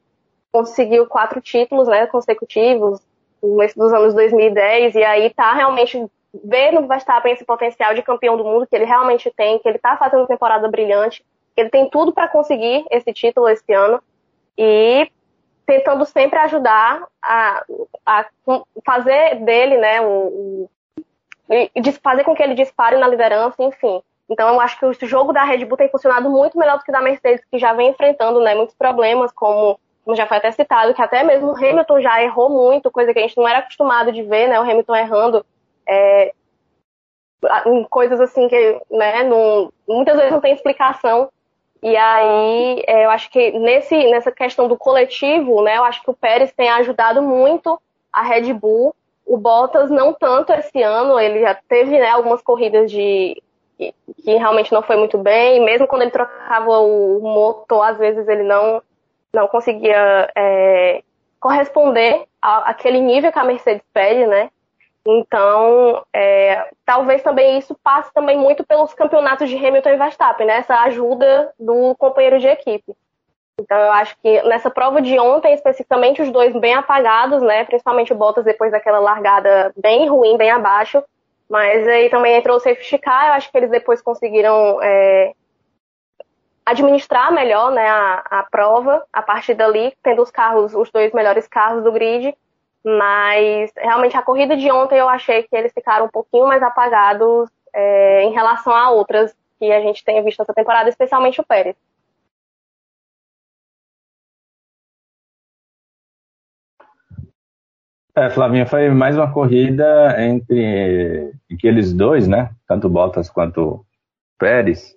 conseguiu 0.50 1.06
quatro 1.06 1.40
títulos 1.40 1.86
né, 1.86 2.06
consecutivos 2.06 3.00
dos 3.42 3.92
anos 3.92 4.14
2010, 4.14 4.94
e 4.94 5.02
aí 5.02 5.30
tá 5.30 5.52
realmente 5.52 6.06
ver 6.44 6.72
no 6.72 6.86
Verstappen 6.86 7.32
esse 7.32 7.44
potencial 7.44 7.92
de 7.92 8.02
campeão 8.02 8.36
do 8.36 8.44
mundo 8.44 8.66
que 8.66 8.76
ele 8.76 8.84
realmente 8.84 9.30
tem, 9.36 9.58
que 9.58 9.68
ele 9.68 9.78
tá 9.78 9.96
fazendo 9.96 10.26
temporada 10.26 10.68
brilhante, 10.68 11.24
que 11.54 11.60
ele 11.60 11.70
tem 11.70 11.90
tudo 11.90 12.12
para 12.12 12.28
conseguir 12.28 12.84
esse 12.90 13.12
título 13.12 13.48
esse 13.48 13.72
ano 13.72 14.00
e 14.56 15.10
tentando 15.66 16.04
sempre 16.04 16.38
ajudar 16.38 17.04
a, 17.20 17.64
a 18.06 18.26
fazer 18.86 19.36
dele, 19.44 19.76
né, 19.78 19.96
fazer 22.02 22.24
com 22.24 22.34
que 22.34 22.42
ele 22.42 22.54
dispare 22.54 22.96
na 22.98 23.08
liderança, 23.08 23.62
enfim. 23.62 24.02
Então 24.32 24.48
eu 24.48 24.60
acho 24.60 24.78
que 24.78 24.86
o 24.86 24.94
jogo 25.06 25.32
da 25.32 25.44
Red 25.44 25.66
Bull 25.66 25.76
tem 25.76 25.90
funcionado 25.90 26.30
muito 26.30 26.58
melhor 26.58 26.78
do 26.78 26.84
que 26.84 26.90
da 26.90 27.02
Mercedes, 27.02 27.44
que 27.50 27.58
já 27.58 27.74
vem 27.74 27.90
enfrentando, 27.90 28.40
né, 28.40 28.54
muitos 28.54 28.74
problemas, 28.74 29.30
como, 29.30 29.78
como 30.04 30.16
já 30.16 30.26
foi 30.26 30.38
até 30.38 30.50
citado, 30.50 30.94
que 30.94 31.02
até 31.02 31.22
mesmo 31.22 31.50
o 31.50 31.56
Hamilton 31.56 32.00
já 32.00 32.22
errou 32.22 32.48
muito, 32.48 32.90
coisa 32.90 33.12
que 33.12 33.18
a 33.18 33.22
gente 33.22 33.36
não 33.36 33.46
era 33.46 33.58
acostumado 33.58 34.10
de 34.10 34.22
ver, 34.22 34.48
né, 34.48 34.58
o 34.58 34.62
Hamilton 34.62 34.96
errando 34.96 35.46
é, 35.86 36.32
em 37.66 37.84
coisas 37.84 38.20
assim 38.20 38.48
que, 38.48 38.80
né, 38.90 39.22
não, 39.24 39.70
muitas 39.86 40.16
vezes 40.16 40.32
não 40.32 40.40
tem 40.40 40.54
explicação. 40.54 41.28
E 41.82 41.94
aí, 41.94 42.82
é, 42.86 43.04
eu 43.04 43.10
acho 43.10 43.28
que 43.30 43.50
nesse, 43.58 43.94
nessa 44.08 44.32
questão 44.32 44.66
do 44.66 44.78
coletivo, 44.78 45.62
né, 45.62 45.76
eu 45.76 45.84
acho 45.84 46.02
que 46.02 46.10
o 46.10 46.14
Pérez 46.14 46.52
tem 46.52 46.70
ajudado 46.70 47.20
muito 47.20 47.78
a 48.10 48.22
Red 48.22 48.52
Bull. 48.54 48.94
O 49.26 49.36
Bottas 49.36 49.90
não 49.90 50.14
tanto 50.14 50.52
esse 50.52 50.82
ano, 50.82 51.18
ele 51.18 51.40
já 51.40 51.54
teve 51.54 51.98
né, 51.98 52.10
algumas 52.10 52.40
corridas 52.40 52.90
de 52.90 53.36
que, 53.76 53.94
que 54.22 54.36
realmente 54.36 54.72
não 54.72 54.82
foi 54.82 54.96
muito 54.96 55.18
bem. 55.18 55.64
Mesmo 55.64 55.86
quando 55.86 56.02
ele 56.02 56.10
trocava 56.10 56.78
o 56.78 57.20
motor, 57.20 57.82
às 57.82 57.98
vezes 57.98 58.26
ele 58.28 58.42
não, 58.42 58.82
não 59.32 59.48
conseguia 59.48 60.30
é, 60.36 61.02
corresponder 61.40 62.24
àquele 62.40 63.00
nível 63.00 63.32
que 63.32 63.38
a 63.38 63.44
Mercedes 63.44 63.84
pede, 63.92 64.26
né? 64.26 64.50
Então, 65.04 66.04
é, 66.12 66.70
talvez 66.86 67.22
também 67.22 67.58
isso 67.58 67.76
passe 67.82 68.12
também 68.14 68.38
muito 68.38 68.64
pelos 68.64 68.94
campeonatos 68.94 69.48
de 69.50 69.56
Hamilton 69.56 69.90
e 69.90 69.96
Verstappen, 69.96 70.46
né? 70.46 70.58
Essa 70.58 70.80
ajuda 70.82 71.52
do 71.58 71.94
companheiro 71.96 72.38
de 72.38 72.46
equipe. 72.46 72.94
Então, 73.60 73.78
eu 73.78 73.92
acho 73.92 74.16
que 74.22 74.42
nessa 74.42 74.70
prova 74.70 75.02
de 75.02 75.18
ontem, 75.18 75.52
especificamente, 75.52 76.22
os 76.22 76.30
dois 76.30 76.54
bem 76.54 76.74
apagados, 76.74 77.42
né? 77.42 77.64
Principalmente 77.64 78.12
o 78.12 78.16
Bottas 78.16 78.44
depois 78.44 78.70
daquela 78.70 78.98
largada 78.98 79.72
bem 79.76 80.08
ruim, 80.08 80.36
bem 80.36 80.50
abaixo. 80.50 81.02
Mas 81.52 81.86
aí 81.86 82.08
também 82.08 82.34
entrou 82.34 82.56
o 82.56 82.60
safety 82.60 82.96
car, 82.96 83.26
eu 83.26 83.32
acho 83.34 83.52
que 83.52 83.58
eles 83.58 83.68
depois 83.68 84.00
conseguiram 84.00 84.80
é, 84.82 85.34
administrar 86.64 87.30
melhor 87.30 87.70
né, 87.70 87.86
a, 87.86 88.24
a 88.30 88.42
prova 88.44 89.04
a 89.12 89.20
partir 89.20 89.52
dali, 89.52 89.92
tendo 90.02 90.22
os 90.22 90.30
carros, 90.30 90.74
os 90.74 90.90
dois 90.90 91.12
melhores 91.12 91.46
carros 91.46 91.84
do 91.84 91.92
grid. 91.92 92.34
Mas 92.82 93.70
realmente 93.76 94.16
a 94.16 94.22
corrida 94.22 94.56
de 94.56 94.72
ontem 94.72 94.98
eu 94.98 95.10
achei 95.10 95.42
que 95.42 95.54
eles 95.54 95.74
ficaram 95.74 96.06
um 96.06 96.10
pouquinho 96.10 96.46
mais 96.46 96.62
apagados 96.62 97.50
é, 97.74 98.22
em 98.22 98.32
relação 98.32 98.74
a 98.74 98.88
outras 98.88 99.36
que 99.58 99.70
a 99.70 99.80
gente 99.82 100.02
tem 100.02 100.24
visto 100.24 100.40
essa 100.40 100.54
temporada, 100.54 100.88
especialmente 100.88 101.38
o 101.38 101.44
Pérez. 101.44 101.76
É, 108.14 108.28
Flavinha, 108.28 108.66
foi 108.66 108.90
mais 108.90 109.16
uma 109.16 109.32
corrida 109.32 110.22
entre 110.22 111.32
aqueles 111.50 111.94
dois, 111.94 112.28
né? 112.28 112.50
Tanto 112.68 112.88
Bottas 112.88 113.30
quanto 113.30 113.86
Pérez. 114.38 114.94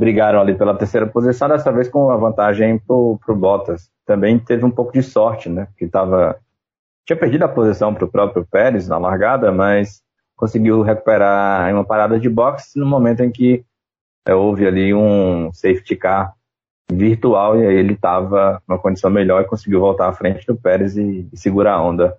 Brigaram 0.00 0.40
ali 0.40 0.54
pela 0.54 0.76
terceira 0.76 1.06
posição, 1.06 1.48
dessa 1.48 1.70
vez 1.70 1.88
com 1.88 2.10
a 2.10 2.16
vantagem 2.16 2.78
pro, 2.78 3.18
pro 3.24 3.36
Bottas 3.36 3.90
também 4.06 4.38
teve 4.38 4.64
um 4.64 4.70
pouco 4.70 4.92
de 4.92 5.02
sorte, 5.02 5.50
né? 5.50 5.68
Que 5.76 5.86
tava, 5.88 6.38
tinha 7.04 7.16
perdido 7.18 7.42
a 7.42 7.48
posição 7.48 7.92
para 7.92 8.04
o 8.04 8.10
próprio 8.10 8.46
Pérez 8.46 8.88
na 8.88 8.96
largada, 8.96 9.50
mas 9.52 10.02
conseguiu 10.36 10.80
recuperar 10.80 11.68
em 11.68 11.74
uma 11.74 11.84
parada 11.84 12.18
de 12.18 12.28
boxe 12.28 12.78
no 12.78 12.86
momento 12.86 13.22
em 13.22 13.30
que 13.30 13.64
é, 14.26 14.34
houve 14.34 14.66
ali 14.66 14.94
um 14.94 15.52
safety 15.52 15.96
car 15.96 16.35
virtual 16.90 17.58
e 17.58 17.66
aí 17.66 17.74
ele 17.74 17.94
estava 17.94 18.62
numa 18.66 18.78
condição 18.78 19.10
melhor 19.10 19.42
e 19.42 19.46
conseguiu 19.46 19.80
voltar 19.80 20.08
à 20.08 20.12
frente 20.12 20.46
do 20.46 20.56
Pérez 20.56 20.96
e, 20.96 21.28
e 21.32 21.36
segurar 21.36 21.74
a 21.74 21.82
onda. 21.82 22.16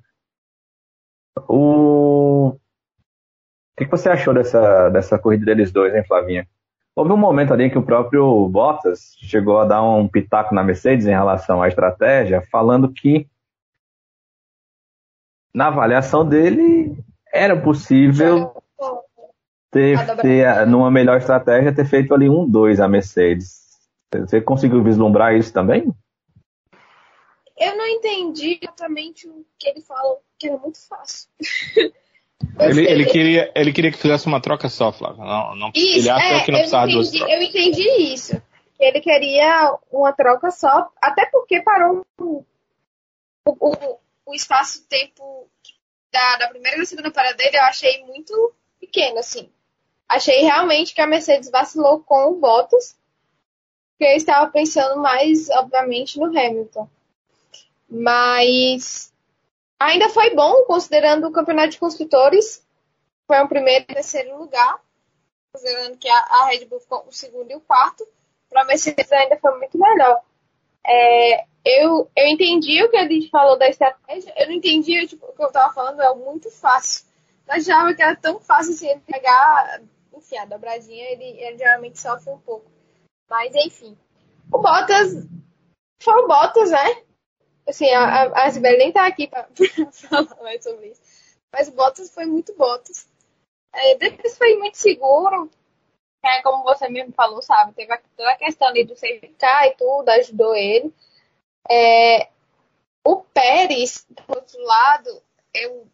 O... 1.47 2.49
o 2.49 2.59
que, 3.77 3.85
que 3.85 3.91
você 3.91 4.09
achou 4.09 4.33
dessa, 4.33 4.89
dessa 4.89 5.17
corrida 5.17 5.45
deles 5.45 5.71
dois, 5.71 5.95
hein, 5.95 6.03
Flavinha? 6.05 6.47
Houve 6.95 7.11
um 7.11 7.17
momento 7.17 7.53
ali 7.53 7.69
que 7.69 7.77
o 7.77 7.83
próprio 7.83 8.49
Bottas 8.49 9.15
chegou 9.19 9.59
a 9.59 9.65
dar 9.65 9.83
um 9.83 10.07
pitaco 10.07 10.55
na 10.55 10.63
Mercedes 10.63 11.05
em 11.05 11.11
relação 11.11 11.61
à 11.61 11.67
estratégia, 11.67 12.41
falando 12.51 12.91
que 12.91 13.27
na 15.53 15.67
avaliação 15.67 16.27
dele 16.27 16.97
era 17.31 17.55
possível 17.55 18.51
ter, 19.71 19.99
ter 20.17 20.65
numa 20.65 20.89
melhor 20.89 21.17
estratégia 21.17 21.73
ter 21.73 21.85
feito 21.85 22.15
ali 22.15 22.27
um 22.27 22.49
dois 22.49 22.79
a 22.79 22.87
Mercedes. 22.87 23.66
Você 24.13 24.41
conseguiu 24.41 24.83
vislumbrar 24.83 25.35
isso 25.35 25.51
também? 25.51 25.93
Eu 27.57 27.75
não 27.75 27.87
entendi 27.87 28.59
exatamente 28.61 29.27
o 29.27 29.45
que 29.57 29.67
ele 29.67 29.81
falou, 29.81 30.21
que 30.37 30.47
era 30.47 30.57
muito 30.57 30.79
fácil. 30.87 31.29
Ele, 32.59 32.87
ele, 32.87 33.05
queria, 33.05 33.51
ele 33.55 33.73
queria 33.73 33.91
que 33.91 33.97
fizesse 33.97 34.27
uma 34.27 34.39
troca 34.39 34.69
só, 34.69 34.91
Flávio. 34.91 35.23
Não, 35.23 35.55
não, 35.55 35.71
isso, 35.73 35.99
ele 35.99 36.09
acha 36.09 36.35
é, 36.35 36.43
que 36.43 36.51
não 36.51 36.59
precisava 36.59 36.83
entendi, 36.85 36.95
duas 36.95 37.11
trocas. 37.11 37.35
Eu 37.35 37.41
entendi 37.41 38.13
isso. 38.13 38.41
Ele 38.79 39.01
queria 39.01 39.75
uma 39.91 40.13
troca 40.13 40.51
só, 40.51 40.87
até 41.01 41.25
porque 41.25 41.61
parou 41.61 42.05
o, 42.19 42.45
o, 43.43 43.97
o 44.27 44.35
espaço-tempo 44.35 45.49
da, 46.11 46.37
da 46.37 46.47
primeira 46.47 46.77
e 46.77 46.79
da 46.81 46.85
segunda 46.85 47.11
parada 47.11 47.35
dele, 47.35 47.57
eu 47.57 47.63
achei 47.63 48.03
muito 48.05 48.53
pequeno, 48.79 49.17
assim. 49.17 49.49
Achei 50.07 50.41
realmente 50.41 50.93
que 50.93 51.01
a 51.01 51.07
Mercedes 51.07 51.49
vacilou 51.49 52.01
com 52.01 52.31
o 52.31 52.35
Bottas, 52.35 52.95
porque 53.97 54.13
eu 54.13 54.17
estava 54.17 54.51
pensando 54.51 55.01
mais, 55.01 55.49
obviamente, 55.49 56.19
no 56.19 56.25
Hamilton. 56.25 56.87
Mas 57.89 59.11
Ainda 59.79 60.09
foi 60.09 60.33
bom, 60.33 60.63
considerando 60.63 61.27
o 61.27 61.31
campeonato 61.31 61.69
de 61.69 61.79
construtores. 61.79 62.65
Foi 63.27 63.41
um 63.43 63.47
primeiro 63.47 63.85
e 63.89 63.93
terceiro 63.93 64.37
lugar. 64.37 64.81
Considerando 65.53 65.97
que 65.97 66.09
a, 66.09 66.45
Red 66.45 66.65
Bull 66.65 66.79
ficou 66.79 67.05
o 67.07 67.11
segundo 67.11 67.51
e 67.51 67.55
o 67.55 67.61
quarto. 67.61 68.07
Para 68.49 68.63
a 68.63 68.65
Mercedes 68.65 69.11
ainda 69.11 69.37
foi 69.37 69.57
muito 69.59 69.77
melhor. 69.77 70.21
É, 70.85 71.45
eu, 71.63 72.09
eu 72.15 72.27
entendi 72.27 72.83
o 72.83 72.89
que 72.89 72.97
a 72.97 73.07
gente 73.07 73.29
falou 73.29 73.57
da 73.57 73.67
estratégia. 73.67 74.33
Eu 74.35 74.47
não 74.47 74.53
entendi, 74.53 75.05
tipo, 75.05 75.27
o 75.27 75.33
que 75.33 75.43
eu 75.43 75.47
estava 75.47 75.71
falando 75.73 76.01
é 76.01 76.15
muito 76.15 76.49
fácil. 76.49 77.05
achava 77.47 77.93
que 77.93 78.01
era 78.01 78.15
tão 78.15 78.39
fácil 78.39 78.73
assim, 78.73 78.87
ele 78.87 79.01
pegar, 79.01 79.81
enfim, 80.15 80.37
a 80.37 80.45
dobradinha, 80.45 81.05
ele, 81.11 81.39
ele 81.39 81.57
geralmente 81.57 81.99
sofre 81.99 82.31
um 82.31 82.39
pouco. 82.39 82.65
Mas, 83.29 83.53
enfim. 83.55 83.97
O 84.51 84.59
Bottas 84.59 85.27
foi 86.01 86.13
o 86.23 86.27
Bottas, 86.27 86.71
né? 86.71 87.03
Assim, 87.67 87.89
a, 87.91 88.23
a, 88.23 88.45
a 88.45 88.51
Sibeli 88.51 88.77
nem 88.77 88.91
tá 88.91 89.05
aqui 89.05 89.27
pra, 89.27 89.43
pra, 89.53 89.91
falar 89.91 90.43
mais 90.43 90.63
sobre 90.63 90.87
isso. 90.87 91.01
Mas 91.51 91.67
o 91.67 91.73
Bottas 91.73 92.13
foi 92.13 92.25
muito 92.25 92.55
Bottas. 92.55 93.09
É, 93.73 93.95
depois 93.95 94.37
foi 94.37 94.55
muito 94.57 94.77
seguro. 94.77 95.49
É, 96.23 96.41
como 96.41 96.63
você 96.63 96.89
mesmo 96.89 97.13
falou, 97.13 97.41
sabe? 97.41 97.73
Teve 97.73 97.95
toda 98.15 98.31
a 98.31 98.37
questão 98.37 98.67
ali 98.67 98.83
do 98.83 98.95
safety 98.95 99.35
e 99.39 99.71
tudo, 99.75 100.09
ajudou 100.09 100.55
ele. 100.55 100.93
É, 101.69 102.29
o 103.05 103.17
Pérez, 103.17 104.05
do 104.09 104.23
outro 104.35 104.61
lado, 104.63 105.21
eu. 105.53 105.87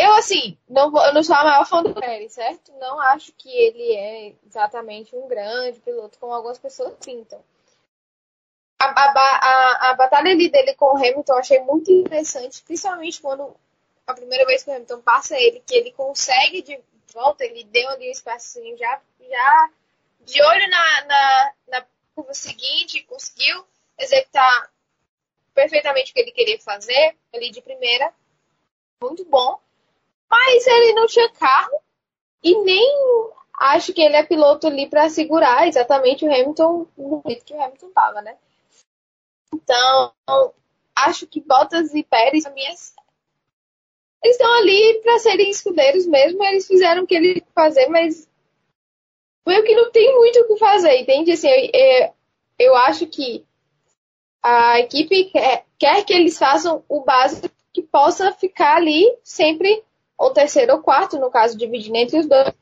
Eu, 0.00 0.14
assim, 0.14 0.56
não, 0.66 0.90
vou, 0.90 1.04
eu 1.04 1.12
não 1.12 1.22
sou 1.22 1.34
a 1.36 1.44
maior 1.44 1.66
fã 1.66 1.82
do 1.82 1.92
Pérez, 1.92 2.32
certo? 2.32 2.72
Não 2.78 2.98
acho 3.00 3.34
que 3.34 3.54
ele 3.54 3.92
é 3.94 4.34
exatamente 4.46 5.14
um 5.14 5.28
grande 5.28 5.78
piloto, 5.80 6.18
como 6.18 6.32
algumas 6.32 6.58
pessoas 6.58 6.94
pintam. 7.04 7.44
A, 8.78 8.86
a, 8.86 9.10
a, 9.10 9.90
a 9.90 9.94
batalha 9.94 10.34
dele 10.34 10.74
com 10.74 10.86
o 10.86 10.96
Hamilton 10.96 11.34
eu 11.34 11.38
achei 11.38 11.60
muito 11.60 11.92
interessante, 11.92 12.62
principalmente 12.62 13.20
quando 13.20 13.54
a 14.06 14.14
primeira 14.14 14.46
vez 14.46 14.62
que 14.62 14.70
o 14.70 14.72
Hamilton 14.72 15.02
passa 15.02 15.38
ele, 15.38 15.62
que 15.66 15.74
ele 15.74 15.92
consegue 15.92 16.62
de 16.62 16.80
volta, 17.12 17.44
ele 17.44 17.64
deu 17.64 17.90
ali 17.90 18.08
um 18.08 18.12
espacinho 18.12 18.78
já, 18.78 19.02
já 19.28 19.70
de 20.20 20.42
olho 20.42 20.70
na, 20.70 21.04
na, 21.04 21.52
na 21.68 21.86
curva 22.14 22.32
seguinte, 22.32 23.02
conseguiu 23.02 23.66
executar 23.98 24.70
perfeitamente 25.52 26.10
o 26.10 26.14
que 26.14 26.20
ele 26.20 26.32
queria 26.32 26.58
fazer 26.58 27.18
ali 27.34 27.50
de 27.50 27.60
primeira. 27.60 28.14
Muito 29.02 29.26
bom. 29.26 29.60
Mas 30.30 30.66
ele 30.66 30.94
não 30.94 31.06
tinha 31.06 31.30
carro 31.32 31.80
e 32.42 32.56
nem 32.62 33.30
acho 33.58 33.92
que 33.92 34.00
ele 34.00 34.16
é 34.16 34.22
piloto 34.22 34.66
ali 34.66 34.88
para 34.88 35.10
segurar 35.10 35.66
exatamente 35.66 36.24
o 36.24 36.32
Hamilton 36.32 36.86
no 36.96 37.22
jeito 37.26 37.44
que 37.44 37.52
o 37.52 37.62
Hamilton 37.62 37.88
estava, 37.88 38.22
né? 38.22 38.38
Então, 39.52 40.12
acho 40.94 41.26
que 41.26 41.40
Bottas 41.40 41.94
e 41.94 42.02
Pérez, 42.02 42.46
eles 42.46 42.94
estão 44.24 44.52
ali 44.58 45.00
para 45.02 45.18
serem 45.18 45.50
escudeiros 45.50 46.06
mesmo. 46.06 46.42
Eles 46.44 46.66
fizeram 46.66 47.02
o 47.02 47.06
que 47.06 47.14
ele 47.14 47.44
fazer, 47.54 47.88
mas 47.88 48.28
meio 49.46 49.64
que 49.64 49.74
não 49.74 49.90
tem 49.90 50.14
muito 50.16 50.40
o 50.40 50.48
que 50.48 50.56
fazer, 50.56 50.96
entende? 50.98 51.32
Assim, 51.32 51.48
eu, 51.48 52.14
eu 52.58 52.76
acho 52.76 53.06
que 53.06 53.44
a 54.42 54.80
equipe 54.80 55.26
quer, 55.26 55.66
quer 55.78 56.04
que 56.04 56.12
eles 56.12 56.38
façam 56.38 56.84
o 56.88 57.02
básico 57.02 57.54
que 57.72 57.82
possa 57.82 58.32
ficar 58.32 58.76
ali 58.76 59.04
sempre, 59.22 59.82
ou 60.20 60.30
terceiro 60.30 60.74
ou 60.74 60.82
quarto, 60.82 61.18
no 61.18 61.30
caso, 61.30 61.56
dividindo 61.56 61.96
entre 61.96 62.18
os 62.18 62.26
dois, 62.26 62.52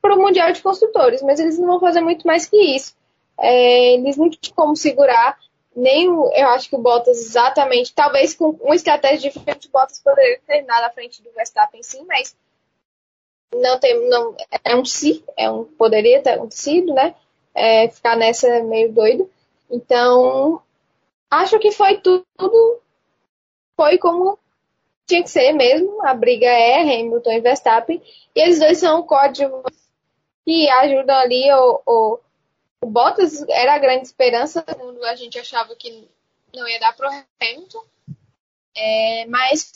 para 0.00 0.14
o 0.16 0.18
Mundial 0.18 0.50
de 0.50 0.62
Construtores. 0.62 1.20
Mas 1.20 1.38
eles 1.38 1.58
não 1.58 1.66
vão 1.66 1.80
fazer 1.80 2.00
muito 2.00 2.26
mais 2.26 2.46
que 2.46 2.56
isso. 2.56 2.96
É, 3.38 3.94
eles 3.94 4.16
não 4.16 4.30
tinham 4.30 4.56
como 4.56 4.74
segurar 4.74 5.38
nem 5.76 6.08
o, 6.08 6.30
eu 6.34 6.48
acho 6.48 6.68
que 6.68 6.76
o 6.76 6.78
Bottas 6.78 7.18
exatamente, 7.18 7.94
talvez 7.94 8.34
com 8.34 8.50
uma 8.50 8.74
estratégia 8.74 9.30
diferente, 9.30 9.68
o 9.68 9.70
Bottas 9.70 10.00
poderia 10.00 10.38
terminar 10.46 10.82
na 10.82 10.90
frente 10.90 11.22
do 11.22 11.32
Verstappen 11.32 11.82
sim, 11.82 12.04
mas 12.06 12.36
não 13.54 13.78
tem, 13.78 14.08
não, 14.08 14.36
é 14.64 14.76
um 14.76 14.84
si, 14.84 15.24
é 15.36 15.50
um, 15.50 15.64
poderia 15.64 16.22
ter 16.22 16.38
sido, 16.50 16.92
né? 16.92 17.14
É, 17.54 17.88
ficar 17.88 18.16
nessa 18.16 18.62
meio 18.62 18.92
doido. 18.92 19.30
Então, 19.70 20.60
acho 21.30 21.58
que 21.58 21.70
foi 21.70 21.98
tudo, 21.98 22.80
foi 23.76 23.96
como 23.96 24.38
tinha 25.12 25.22
que 25.22 25.30
ser 25.30 25.52
mesmo. 25.52 26.04
A 26.06 26.14
briga 26.14 26.46
é 26.46 26.80
Hamilton 26.80 27.32
e 27.32 27.40
Verstappen, 27.40 28.02
e 28.34 28.40
eles 28.40 28.58
dois 28.58 28.78
são 28.78 29.02
códigos 29.02 29.62
que 30.44 30.68
ajudam 30.68 31.16
ali 31.16 31.52
o, 31.52 31.82
o 31.86 32.18
o 32.82 32.86
Bottas 32.90 33.46
era 33.48 33.74
a 33.74 33.78
grande 33.78 34.06
esperança, 34.06 34.60
quando 34.60 35.04
a 35.04 35.14
gente 35.14 35.38
achava 35.38 35.74
que 35.76 36.08
não 36.52 36.68
ia 36.68 36.80
dar 36.80 36.92
para 36.96 37.08
o 37.08 37.24
Hamilton. 37.40 37.84
É, 38.76 39.24
mas, 39.26 39.72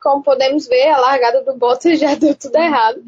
como 0.00 0.20
podemos 0.20 0.66
ver, 0.66 0.88
a 0.88 0.98
largada 0.98 1.44
do 1.44 1.56
Bottas 1.56 1.98
já 2.00 2.16
deu 2.16 2.34
tudo 2.34 2.56
errado. 2.56 3.00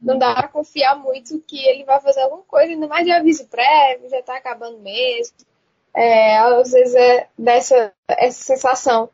Não 0.00 0.18
dá 0.18 0.34
para 0.34 0.48
confiar 0.48 0.96
muito 0.96 1.38
que 1.46 1.64
ele 1.64 1.84
vai 1.84 2.00
fazer 2.00 2.22
alguma 2.22 2.42
coisa, 2.42 2.72
ainda 2.72 2.88
mais 2.88 3.06
de 3.06 3.12
aviso 3.12 3.46
prévio, 3.46 4.10
já 4.10 4.18
está 4.18 4.36
acabando 4.36 4.78
mesmo. 4.80 5.36
É, 5.94 6.38
às 6.38 6.72
vezes 6.72 6.96
é 6.96 7.28
dessa 7.38 7.92
essa 8.08 8.42
sensação. 8.42 9.08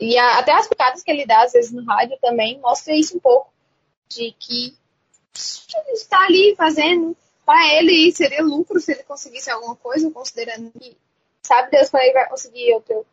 E 0.00 0.16
a, 0.16 0.38
até 0.38 0.52
as 0.52 0.66
picadas 0.66 1.02
que 1.02 1.10
ele 1.10 1.26
dá, 1.26 1.42
às 1.44 1.52
vezes, 1.52 1.70
no 1.70 1.84
rádio 1.84 2.18
também, 2.22 2.58
mostra 2.58 2.94
isso 2.94 3.16
um 3.16 3.20
pouco. 3.20 3.52
De 4.08 4.34
que 4.40 4.74
está 5.92 6.24
ali 6.24 6.54
fazendo 6.56 7.16
para 7.46 7.74
ele 7.74 8.10
seria 8.12 8.42
lucro 8.42 8.80
se 8.80 8.92
ele 8.92 9.02
conseguisse 9.04 9.50
alguma 9.50 9.76
coisa, 9.76 10.10
considerando 10.10 10.72
que 10.72 10.96
sabe 11.42 11.70
Deus 11.70 11.90
quando 11.90 12.02
ele 12.04 12.12
vai 12.12 12.28
conseguir 12.28 12.72
outro, 12.74 13.06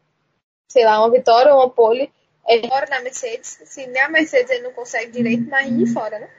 sei 0.68 0.86
lá, 0.86 1.00
uma 1.00 1.12
vitória 1.12 1.54
ou 1.54 1.60
uma 1.60 1.70
pole. 1.70 2.12
Ele 2.48 2.68
mora 2.68 2.88
na 2.88 3.02
Mercedes, 3.02 3.60
se 3.66 3.86
nem 3.88 4.02
a 4.02 4.10
Mercedes 4.10 4.50
ele 4.50 4.64
não 4.64 4.74
consegue 4.74 5.12
direito, 5.12 5.44
imagine 5.44 5.86
fora, 5.88 6.18
né? 6.18 6.30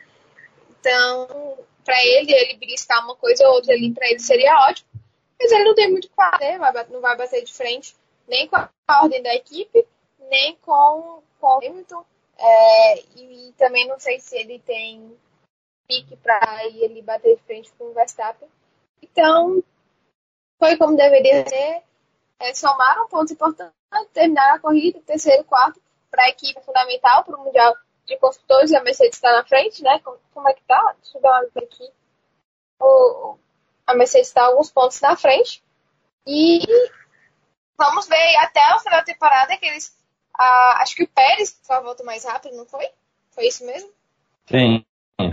Então, 0.81 1.59
para 1.85 2.03
ele, 2.05 2.33
ele 2.33 2.57
beliscar 2.57 3.05
uma 3.05 3.15
coisa 3.15 3.47
ou 3.47 3.55
outra 3.55 3.75
ali, 3.75 3.93
para 3.93 4.09
ele 4.09 4.20
seria 4.20 4.57
ótimo. 4.69 4.89
Mas 5.41 5.53
ele 5.53 5.65
não 5.65 5.75
tem 5.75 5.91
muito 5.91 6.07
o 6.07 6.09
que 6.09 6.16
fazer, 6.16 6.59
não 6.91 7.01
vai 7.01 7.16
bater 7.16 7.45
de 7.45 7.53
frente 7.53 7.95
nem 8.27 8.47
com 8.47 8.57
a 8.57 8.70
ordem 9.03 9.23
da 9.23 9.35
equipe, 9.35 9.87
nem 10.28 10.56
com, 10.56 11.22
com 11.40 11.46
o 11.46 11.59
Hamilton. 11.59 12.05
É, 12.38 13.00
e 13.16 13.55
também 13.59 13.86
não 13.88 13.98
sei 13.98 14.20
se 14.20 14.36
ele 14.36 14.60
tem 14.60 15.16
pique 15.88 16.16
para 16.16 16.38
ali 16.60 17.02
bater 17.02 17.36
de 17.36 17.42
frente 17.42 17.72
com 17.76 17.84
o 17.84 17.94
Verstappen. 17.94 18.48
Então, 19.02 19.62
foi 20.59 20.76
como 20.76 20.96
deveria 20.96 21.48
ser. 21.48 21.82
É, 22.40 22.55
somaram 22.55 23.09
pontos 23.09 23.32
importantes, 23.32 23.74
terminaram 24.12 24.56
a 24.56 24.60
corrida, 24.60 25.00
terceiro, 25.00 25.42
quarto, 25.44 25.82
para 26.10 26.24
a 26.24 26.28
equipe 26.28 26.60
fundamental, 26.60 27.24
para 27.24 27.36
o 27.36 27.44
Mundial 27.44 27.76
de 28.06 28.16
Construtores, 28.16 28.72
a 28.72 28.82
Mercedes 28.82 29.16
está 29.16 29.32
na 29.32 29.44
frente, 29.44 29.82
né? 29.82 29.98
Como, 30.00 30.18
como, 30.32 30.48
é 30.48 30.55
que 30.55 30.62
tá? 30.64 30.94
Deixa 31.02 31.18
eu 31.18 31.22
dar 31.22 31.30
uma 31.30 31.38
olhada 31.40 31.60
aqui. 31.60 31.92
O, 32.80 33.38
a 33.86 33.94
Mercedes 33.94 34.28
está 34.28 34.44
alguns 34.44 34.70
pontos 34.70 35.00
na 35.00 35.16
frente. 35.16 35.62
E 36.26 36.60
vamos 37.76 38.09
ver 38.09 38.36
até 38.36 38.74
o 38.74 38.80
final 38.80 39.00
da 39.00 39.05
temporada 39.05 39.56
que 39.56 39.66
eles. 39.66 39.98
Ah, 40.39 40.78
acho 40.81 40.94
que 40.94 41.02
o 41.02 41.09
Pérez 41.09 41.59
foi 41.62 41.77
a 41.77 41.81
volta 41.81 42.05
mais 42.05 42.24
rápida, 42.24 42.56
não 42.56 42.65
foi? 42.65 42.89
Foi 43.32 43.47
isso 43.47 43.66
mesmo? 43.66 43.90
Sim, 44.47 44.85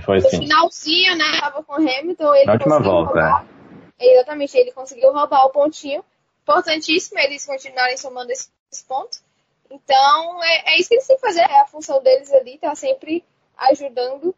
foi 0.03 0.19
sim. 0.21 0.37
No 0.37 0.43
finalzinho, 0.43 1.15
né? 1.15 1.39
Tava 1.39 1.63
com 1.63 1.73
o 1.73 1.75
Hamilton. 1.75 2.35
Ele 2.35 2.45
Na 2.45 2.53
última 2.53 2.79
volta, 2.79 3.13
roubar, 3.13 3.45
é. 3.99 4.13
Exatamente, 4.13 4.57
ele 4.57 4.71
conseguiu 4.71 5.13
roubar 5.13 5.45
o 5.45 5.51
pontinho. 5.51 6.03
Importantíssimo 6.41 7.19
eles 7.19 7.45
continuarem 7.45 7.97
somando 7.97 8.31
esses 8.31 8.51
pontos. 8.87 9.21
Então, 9.69 10.43
é, 10.43 10.73
é 10.73 10.79
isso 10.79 10.89
que 10.89 10.95
eles 10.95 11.07
têm 11.07 11.15
que 11.15 11.21
fazer. 11.21 11.41
É 11.41 11.61
a 11.61 11.65
função 11.65 12.01
deles 12.01 12.31
ali, 12.33 12.57
tá 12.57 12.75
sempre 12.75 13.23
ajudando, 13.57 14.35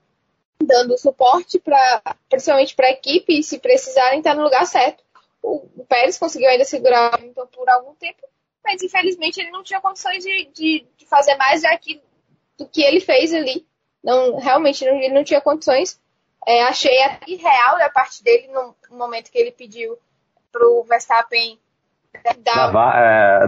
dando 0.62 0.98
suporte, 0.98 1.60
pra, 1.60 2.02
principalmente 2.30 2.76
para 2.76 2.88
a 2.88 2.92
equipe, 2.92 3.40
e 3.40 3.44
se 3.44 3.60
precisarem, 3.60 4.20
estar 4.20 4.32
tá 4.32 4.36
no 4.36 4.44
lugar 4.44 4.66
certo. 4.66 5.04
O, 5.42 5.68
o 5.76 5.86
Pérez 5.86 6.18
conseguiu 6.18 6.50
ainda 6.50 6.66
segurar 6.66 7.12
o 7.12 7.16
Hamilton 7.16 7.48
por 7.48 7.70
algum 7.70 7.94
tempo, 7.96 8.22
mas 8.68 8.84
infelizmente 8.84 9.40
ele 9.40 9.50
não 9.50 9.64
tinha 9.64 9.80
condições 9.80 10.22
de, 10.22 10.50
de, 10.54 10.86
de 10.98 11.06
fazer 11.06 11.36
mais 11.36 11.62
daqui 11.62 12.02
do 12.58 12.68
que 12.68 12.82
ele 12.82 13.00
fez 13.00 13.34
ali 13.34 13.66
não, 14.08 14.38
realmente 14.38 14.86
não, 14.86 14.96
ele 14.96 15.14
não 15.14 15.24
tinha 15.24 15.42
condições. 15.42 16.00
É, 16.48 16.64
achei 16.64 16.98
irreal 17.28 17.78
da 17.78 17.90
parte 17.90 18.24
dele 18.24 18.48
no 18.48 18.74
momento 18.98 19.30
que 19.30 19.38
ele 19.38 19.52
pediu 19.52 19.98
pro 20.50 20.84
Verstappen 20.84 21.60
dar, 22.40 22.72
é, 22.96 23.48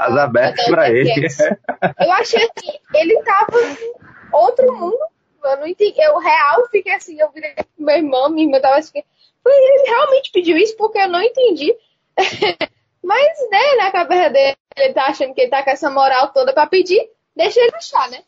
as 0.00 0.16
abertas 0.16 0.66
para 0.66 0.90
ele. 0.90 1.12
Eu 2.00 2.12
achei 2.12 2.42
assim, 2.42 2.78
ele 2.92 3.22
tava 3.22 3.56
em 3.60 3.94
outro 4.32 4.72
mundo. 4.76 4.98
Eu 5.44 5.56
não 5.58 5.66
entendi. 5.66 5.94
Eu 6.02 6.18
real 6.18 6.68
fiquei 6.70 6.92
assim, 6.92 7.18
eu 7.18 7.30
virei 7.30 7.54
meu 7.78 7.96
irmão, 7.96 8.28
minha 8.28 8.46
irmã 8.46 8.60
tava 8.60 8.76
assim. 8.76 9.02
Ele 9.46 9.88
realmente 9.88 10.30
pediu 10.32 10.56
isso 10.58 10.76
porque 10.76 10.98
eu 10.98 11.08
não 11.08 11.22
entendi. 11.22 11.74
Mas, 13.02 13.50
né, 13.50 13.76
na 13.76 13.90
cabeça 13.90 14.30
dele, 14.30 14.56
ele 14.76 14.94
tá 14.94 15.06
achando 15.06 15.34
que 15.34 15.40
ele 15.40 15.50
tá 15.50 15.62
com 15.62 15.70
essa 15.70 15.90
moral 15.90 16.32
toda 16.32 16.52
pra 16.52 16.66
pedir, 16.66 17.10
deixa 17.34 17.60
ele 17.60 17.74
achar, 17.74 18.10
né? 18.10 18.22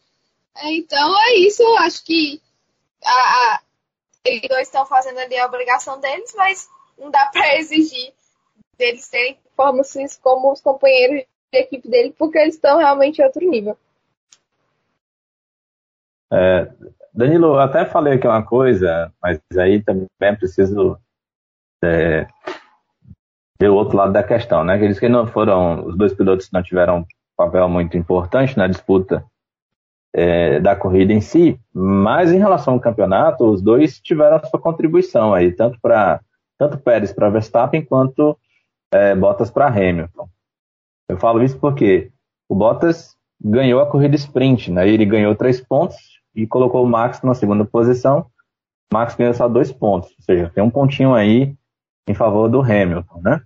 É, 0.56 0.72
então 0.74 1.14
é 1.26 1.34
isso, 1.34 1.62
acho 1.76 2.04
que 2.04 2.40
a, 3.04 3.10
a, 3.10 3.60
eles 4.24 4.48
dois 4.48 4.68
estão 4.68 4.86
fazendo 4.86 5.18
ali 5.18 5.38
a 5.38 5.46
obrigação 5.46 6.00
deles, 6.00 6.34
mas 6.36 6.68
não 6.98 7.10
dá 7.10 7.26
para 7.26 7.58
exigir 7.58 8.12
deles 8.78 9.08
terem 9.08 9.34
performances 9.36 10.16
como 10.16 10.52
os 10.52 10.60
companheiros 10.60 11.24
de 11.52 11.58
equipe 11.58 11.88
dele, 11.88 12.14
porque 12.18 12.38
eles 12.38 12.54
estão 12.54 12.78
realmente 12.78 13.20
em 13.20 13.24
outro 13.24 13.48
nível. 13.48 13.76
É, 16.32 16.72
Danilo, 17.12 17.58
até 17.58 17.84
falei 17.84 18.14
aqui 18.14 18.26
uma 18.26 18.44
coisa, 18.44 19.12
mas 19.22 19.38
aí 19.58 19.82
também 19.82 20.08
preciso 20.38 20.98
é, 21.84 22.26
ver 23.62 23.68
o 23.68 23.76
outro 23.76 23.96
lado 23.96 24.12
da 24.12 24.24
questão, 24.24 24.64
né? 24.64 24.82
Eles 24.82 24.98
que 24.98 25.08
não 25.08 25.24
foram, 25.24 25.86
os 25.86 25.96
dois 25.96 26.12
pilotos 26.12 26.50
não 26.52 26.64
tiveram 26.64 27.06
papel 27.36 27.68
muito 27.68 27.96
importante 27.96 28.58
na 28.58 28.66
disputa 28.66 29.24
é, 30.12 30.58
da 30.58 30.74
corrida 30.74 31.12
em 31.12 31.20
si, 31.20 31.56
mas 31.72 32.32
em 32.32 32.38
relação 32.38 32.74
ao 32.74 32.80
campeonato, 32.80 33.44
os 33.44 33.62
dois 33.62 34.00
tiveram 34.00 34.44
sua 34.44 34.58
contribuição 34.58 35.32
aí, 35.32 35.52
tanto 35.52 35.78
para 35.80 36.20
tanto 36.58 36.76
Pérez 36.76 37.12
para 37.12 37.30
Verstappen 37.30 37.84
quanto 37.84 38.36
é, 38.92 39.14
Bottas 39.14 39.48
para 39.48 39.68
Hamilton. 39.68 40.28
Eu 41.08 41.16
falo 41.16 41.40
isso 41.40 41.56
porque 41.58 42.10
o 42.48 42.56
Bottas 42.56 43.16
ganhou 43.40 43.80
a 43.80 43.86
corrida 43.86 44.16
sprint, 44.16 44.72
né? 44.72 44.88
Ele 44.88 45.06
ganhou 45.06 45.36
três 45.36 45.60
pontos 45.60 45.96
e 46.34 46.48
colocou 46.48 46.84
o 46.84 46.88
Max 46.88 47.22
na 47.22 47.34
segunda 47.34 47.64
posição. 47.64 48.26
Max 48.92 49.14
ganhou 49.14 49.34
só 49.34 49.48
dois 49.48 49.70
pontos, 49.70 50.10
ou 50.18 50.24
seja, 50.24 50.50
tem 50.52 50.64
um 50.64 50.70
pontinho 50.70 51.14
aí 51.14 51.54
em 52.08 52.14
favor 52.14 52.48
do 52.48 52.60
Hamilton, 52.60 53.20
né? 53.22 53.40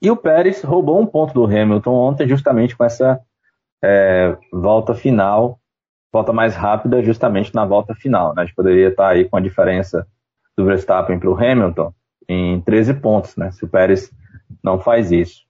E 0.00 0.10
o 0.10 0.16
Pérez 0.16 0.62
roubou 0.62 1.00
um 1.00 1.06
ponto 1.06 1.34
do 1.34 1.44
Hamilton 1.44 1.92
ontem, 1.92 2.28
justamente 2.28 2.76
com 2.76 2.84
essa 2.84 3.20
é, 3.82 4.36
volta 4.52 4.94
final, 4.94 5.58
volta 6.12 6.32
mais 6.32 6.54
rápida, 6.54 7.02
justamente 7.02 7.54
na 7.54 7.64
volta 7.64 7.94
final. 7.94 8.34
Né? 8.34 8.42
A 8.42 8.44
gente 8.44 8.54
poderia 8.54 8.88
estar 8.88 9.08
aí 9.08 9.28
com 9.28 9.36
a 9.36 9.40
diferença 9.40 10.06
do 10.56 10.64
Verstappen 10.64 11.18
para 11.18 11.30
o 11.30 11.34
Hamilton 11.34 11.92
em 12.28 12.60
13 12.60 12.94
pontos, 12.94 13.36
né? 13.36 13.50
Se 13.50 13.64
o 13.64 13.68
Pérez 13.68 14.10
não 14.62 14.78
faz 14.78 15.10
isso. 15.10 15.42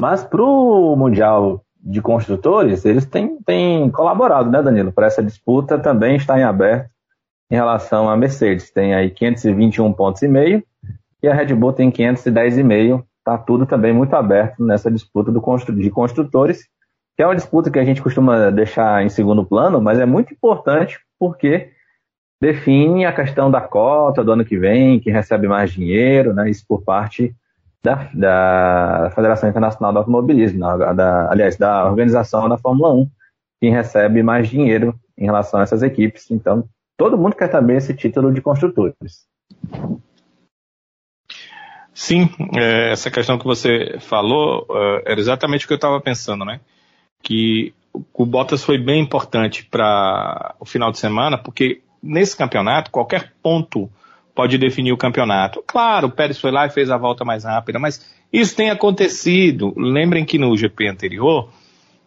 Mas 0.00 0.22
para 0.22 0.42
o 0.42 0.94
Mundial 0.96 1.64
de 1.80 2.00
Construtores, 2.00 2.84
eles 2.84 3.04
têm, 3.06 3.40
têm 3.42 3.90
colaborado, 3.90 4.50
né, 4.50 4.62
Danilo? 4.62 4.92
Para 4.92 5.06
essa 5.06 5.22
disputa 5.22 5.78
também 5.78 6.16
está 6.16 6.38
em 6.38 6.44
aberto 6.44 6.90
em 7.50 7.54
relação 7.54 8.08
à 8.08 8.16
Mercedes. 8.16 8.70
Tem 8.70 8.94
aí 8.94 9.10
521 9.10 9.92
pontos 9.92 10.22
e 10.22 10.28
meio 10.28 10.62
e 11.22 11.28
a 11.28 11.34
Red 11.34 11.54
Bull 11.54 11.72
tem 11.72 11.90
510,5. 11.90 13.04
Está 13.28 13.36
tudo 13.36 13.66
também 13.66 13.92
muito 13.92 14.14
aberto 14.14 14.64
nessa 14.64 14.90
disputa 14.90 15.30
do 15.30 15.38
constru 15.38 15.76
de 15.76 15.90
construtores, 15.90 16.66
que 17.14 17.22
é 17.22 17.26
uma 17.26 17.36
disputa 17.36 17.70
que 17.70 17.78
a 17.78 17.84
gente 17.84 18.00
costuma 18.00 18.48
deixar 18.48 19.04
em 19.04 19.10
segundo 19.10 19.44
plano, 19.44 19.82
mas 19.82 19.98
é 19.98 20.06
muito 20.06 20.32
importante 20.32 20.98
porque 21.18 21.70
define 22.40 23.04
a 23.04 23.12
questão 23.12 23.50
da 23.50 23.60
cota 23.60 24.24
do 24.24 24.32
ano 24.32 24.46
que 24.46 24.56
vem, 24.56 24.98
que 24.98 25.10
recebe 25.10 25.46
mais 25.46 25.70
dinheiro, 25.70 26.32
né, 26.32 26.48
isso 26.48 26.64
por 26.66 26.80
parte 26.80 27.36
da, 27.82 28.08
da 28.14 29.12
Federação 29.14 29.50
Internacional 29.50 29.92
do 29.92 29.98
Automobilismo, 29.98 30.60
da, 30.60 30.94
da, 30.94 31.30
aliás, 31.30 31.58
da 31.58 31.84
organização 31.84 32.48
da 32.48 32.56
Fórmula 32.56 32.94
1, 32.94 33.10
quem 33.60 33.70
recebe 33.70 34.22
mais 34.22 34.48
dinheiro 34.48 34.98
em 35.18 35.26
relação 35.26 35.60
a 35.60 35.64
essas 35.64 35.82
equipes. 35.82 36.30
Então, 36.30 36.64
todo 36.96 37.18
mundo 37.18 37.36
quer 37.36 37.48
também 37.48 37.76
esse 37.76 37.92
título 37.92 38.32
de 38.32 38.40
construtores. 38.40 39.26
Sim, 41.98 42.30
é, 42.56 42.92
essa 42.92 43.10
questão 43.10 43.36
que 43.36 43.44
você 43.44 43.96
falou 43.98 44.64
é, 44.70 45.02
era 45.10 45.20
exatamente 45.20 45.64
o 45.64 45.66
que 45.66 45.72
eu 45.72 45.78
estava 45.78 46.00
pensando, 46.00 46.44
né? 46.44 46.60
Que 47.20 47.74
o 48.14 48.24
Bottas 48.24 48.62
foi 48.62 48.78
bem 48.78 49.02
importante 49.02 49.64
para 49.64 50.54
o 50.60 50.64
final 50.64 50.92
de 50.92 50.98
semana, 51.00 51.36
porque 51.36 51.80
nesse 52.00 52.36
campeonato, 52.36 52.92
qualquer 52.92 53.32
ponto 53.42 53.90
pode 54.32 54.56
definir 54.58 54.92
o 54.92 54.96
campeonato. 54.96 55.60
Claro, 55.66 56.06
o 56.06 56.10
Pérez 56.12 56.38
foi 56.40 56.52
lá 56.52 56.66
e 56.66 56.70
fez 56.70 56.88
a 56.88 56.96
volta 56.96 57.24
mais 57.24 57.42
rápida, 57.42 57.80
mas 57.80 58.08
isso 58.32 58.54
tem 58.54 58.70
acontecido. 58.70 59.74
Lembrem 59.76 60.24
que 60.24 60.38
no 60.38 60.56
GP 60.56 60.86
anterior, 60.86 61.50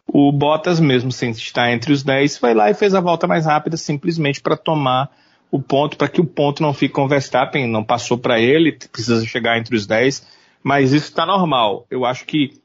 o 0.07 0.31
Bottas, 0.31 0.79
mesmo 0.79 1.11
sem 1.11 1.31
estar 1.31 1.69
entre 1.69 1.91
os 1.91 2.01
10, 2.01 2.37
foi 2.37 2.53
lá 2.53 2.71
e 2.71 2.73
fez 2.73 2.95
a 2.95 3.01
volta 3.01 3.27
mais 3.27 3.45
rápida 3.45 3.75
simplesmente 3.75 4.41
para 4.41 4.55
tomar 4.55 5.11
o 5.51 5.61
ponto, 5.61 5.97
para 5.97 6.07
que 6.07 6.21
o 6.21 6.25
ponto 6.25 6.63
não 6.63 6.73
fique 6.73 6.93
com 6.93 7.03
o 7.03 7.07
Verstappen, 7.09 7.67
não 7.67 7.83
passou 7.83 8.17
para 8.17 8.39
ele, 8.39 8.71
precisa 8.71 9.23
chegar 9.25 9.57
entre 9.57 9.75
os 9.75 9.85
10, 9.85 10.25
mas 10.63 10.93
isso 10.93 11.09
está 11.09 11.25
normal. 11.25 11.85
Eu 11.91 12.05
acho 12.05 12.25
que 12.25 12.61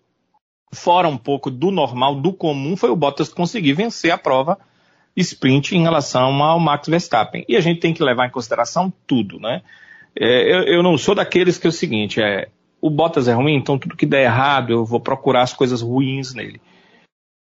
fora 0.73 1.09
um 1.09 1.17
pouco 1.17 1.51
do 1.51 1.73
normal, 1.73 2.15
do 2.15 2.33
comum, 2.33 2.77
foi 2.77 2.91
o 2.91 2.97
Bottas 2.97 3.29
conseguir 3.29 3.73
vencer 3.73 4.13
a 4.13 4.19
prova 4.19 4.57
sprint 5.17 5.75
em 5.75 5.83
relação 5.83 6.43
ao 6.43 6.61
Max 6.61 6.89
Verstappen. 6.89 7.45
E 7.49 7.57
a 7.57 7.61
gente 7.61 7.81
tem 7.81 7.93
que 7.93 8.05
levar 8.05 8.27
em 8.27 8.31
consideração 8.31 8.93
tudo, 9.07 9.41
né? 9.41 9.63
É, 10.19 10.43
eu, 10.43 10.63
eu, 10.63 10.83
não 10.83 10.97
sou 10.97 11.15
daqueles 11.15 11.59
que 11.59 11.67
é 11.67 11.71
o 11.71 11.73
seguinte, 11.73 12.23
é, 12.23 12.49
o 12.81 12.89
Bottas 12.89 13.29
é 13.29 13.33
ruim, 13.33 13.55
então 13.55 13.79
tudo 13.79 13.97
que 13.97 14.07
der 14.07 14.25
errado 14.25 14.73
eu 14.73 14.85
vou 14.85 15.01
procurar 15.01 15.43
as 15.43 15.53
coisas 15.53 15.83
ruins 15.83 16.33
nele. 16.35 16.61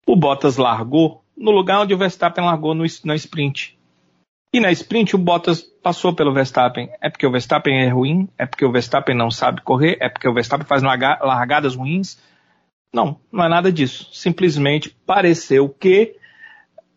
O 0.06 0.16
Bottas 0.16 0.56
largou 0.56 1.22
no 1.36 1.50
lugar 1.50 1.80
onde 1.80 1.92
o 1.92 1.98
Verstappen 1.98 2.44
largou 2.44 2.74
no, 2.74 2.84
na 3.04 3.14
sprint. 3.14 3.75
E 4.52 4.60
na 4.60 4.70
sprint 4.72 5.14
o 5.14 5.18
Bottas 5.18 5.60
passou 5.60 6.14
pelo 6.14 6.32
Verstappen. 6.32 6.88
É 7.00 7.10
porque 7.10 7.26
o 7.26 7.30
Verstappen 7.30 7.82
é 7.82 7.88
ruim? 7.88 8.28
É 8.38 8.46
porque 8.46 8.64
o 8.64 8.72
Verstappen 8.72 9.14
não 9.14 9.30
sabe 9.30 9.60
correr? 9.60 9.98
É 10.00 10.08
porque 10.08 10.28
o 10.28 10.32
Verstappen 10.32 10.66
faz 10.66 10.82
largadas 10.82 11.74
ruins? 11.74 12.18
Não, 12.92 13.20
não 13.30 13.44
é 13.44 13.48
nada 13.48 13.70
disso. 13.70 14.08
Simplesmente 14.12 14.96
pareceu 15.04 15.68
que 15.68 16.16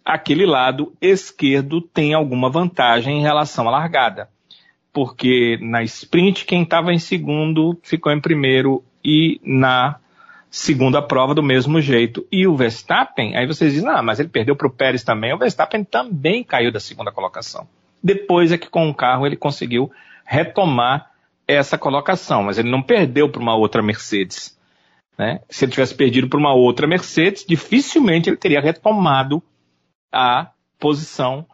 aquele 0.05 0.45
lado 0.45 0.93
esquerdo 1.01 1.81
tem 1.81 2.13
alguma 2.13 2.49
vantagem 2.49 3.19
em 3.19 3.21
relação 3.21 3.67
à 3.67 3.71
largada. 3.71 4.29
Porque 4.93 5.57
na 5.61 5.83
sprint, 5.83 6.45
quem 6.45 6.63
estava 6.63 6.93
em 6.93 6.99
segundo 6.99 7.77
ficou 7.83 8.11
em 8.11 8.21
primeiro 8.21 8.83
e 9.03 9.39
na 9.43 9.99
segunda 10.49 11.01
prova 11.01 11.33
do 11.33 11.43
mesmo 11.43 11.79
jeito. 11.79 12.25
E 12.31 12.47
o 12.47 12.55
Verstappen, 12.55 13.35
aí 13.35 13.45
vocês 13.45 13.73
dizem, 13.73 13.89
ah, 13.89 14.01
mas 14.01 14.19
ele 14.19 14.29
perdeu 14.29 14.55
para 14.55 14.67
o 14.67 14.71
Pérez 14.71 15.03
também. 15.03 15.33
O 15.33 15.37
Verstappen 15.37 15.83
também 15.83 16.43
caiu 16.43 16.71
da 16.71 16.79
segunda 16.79 17.11
colocação. 17.11 17.67
Depois 18.03 18.51
é 18.51 18.57
que 18.57 18.69
com 18.69 18.89
o 18.89 18.93
carro 18.93 19.25
ele 19.25 19.35
conseguiu 19.35 19.91
retomar 20.25 21.11
essa 21.47 21.77
colocação, 21.77 22.43
mas 22.43 22.57
ele 22.57 22.69
não 22.69 22.81
perdeu 22.81 23.29
para 23.29 23.41
uma 23.41 23.55
outra 23.55 23.81
Mercedes. 23.81 24.57
Né? 25.17 25.41
Se 25.49 25.65
ele 25.65 25.71
tivesse 25.71 25.95
perdido 25.95 26.29
para 26.29 26.39
uma 26.39 26.53
outra 26.53 26.87
Mercedes, 26.87 27.45
dificilmente 27.45 28.29
ele 28.29 28.37
teria 28.37 28.61
retomado 28.61 29.43
a 30.11 30.51
posição 30.79 31.45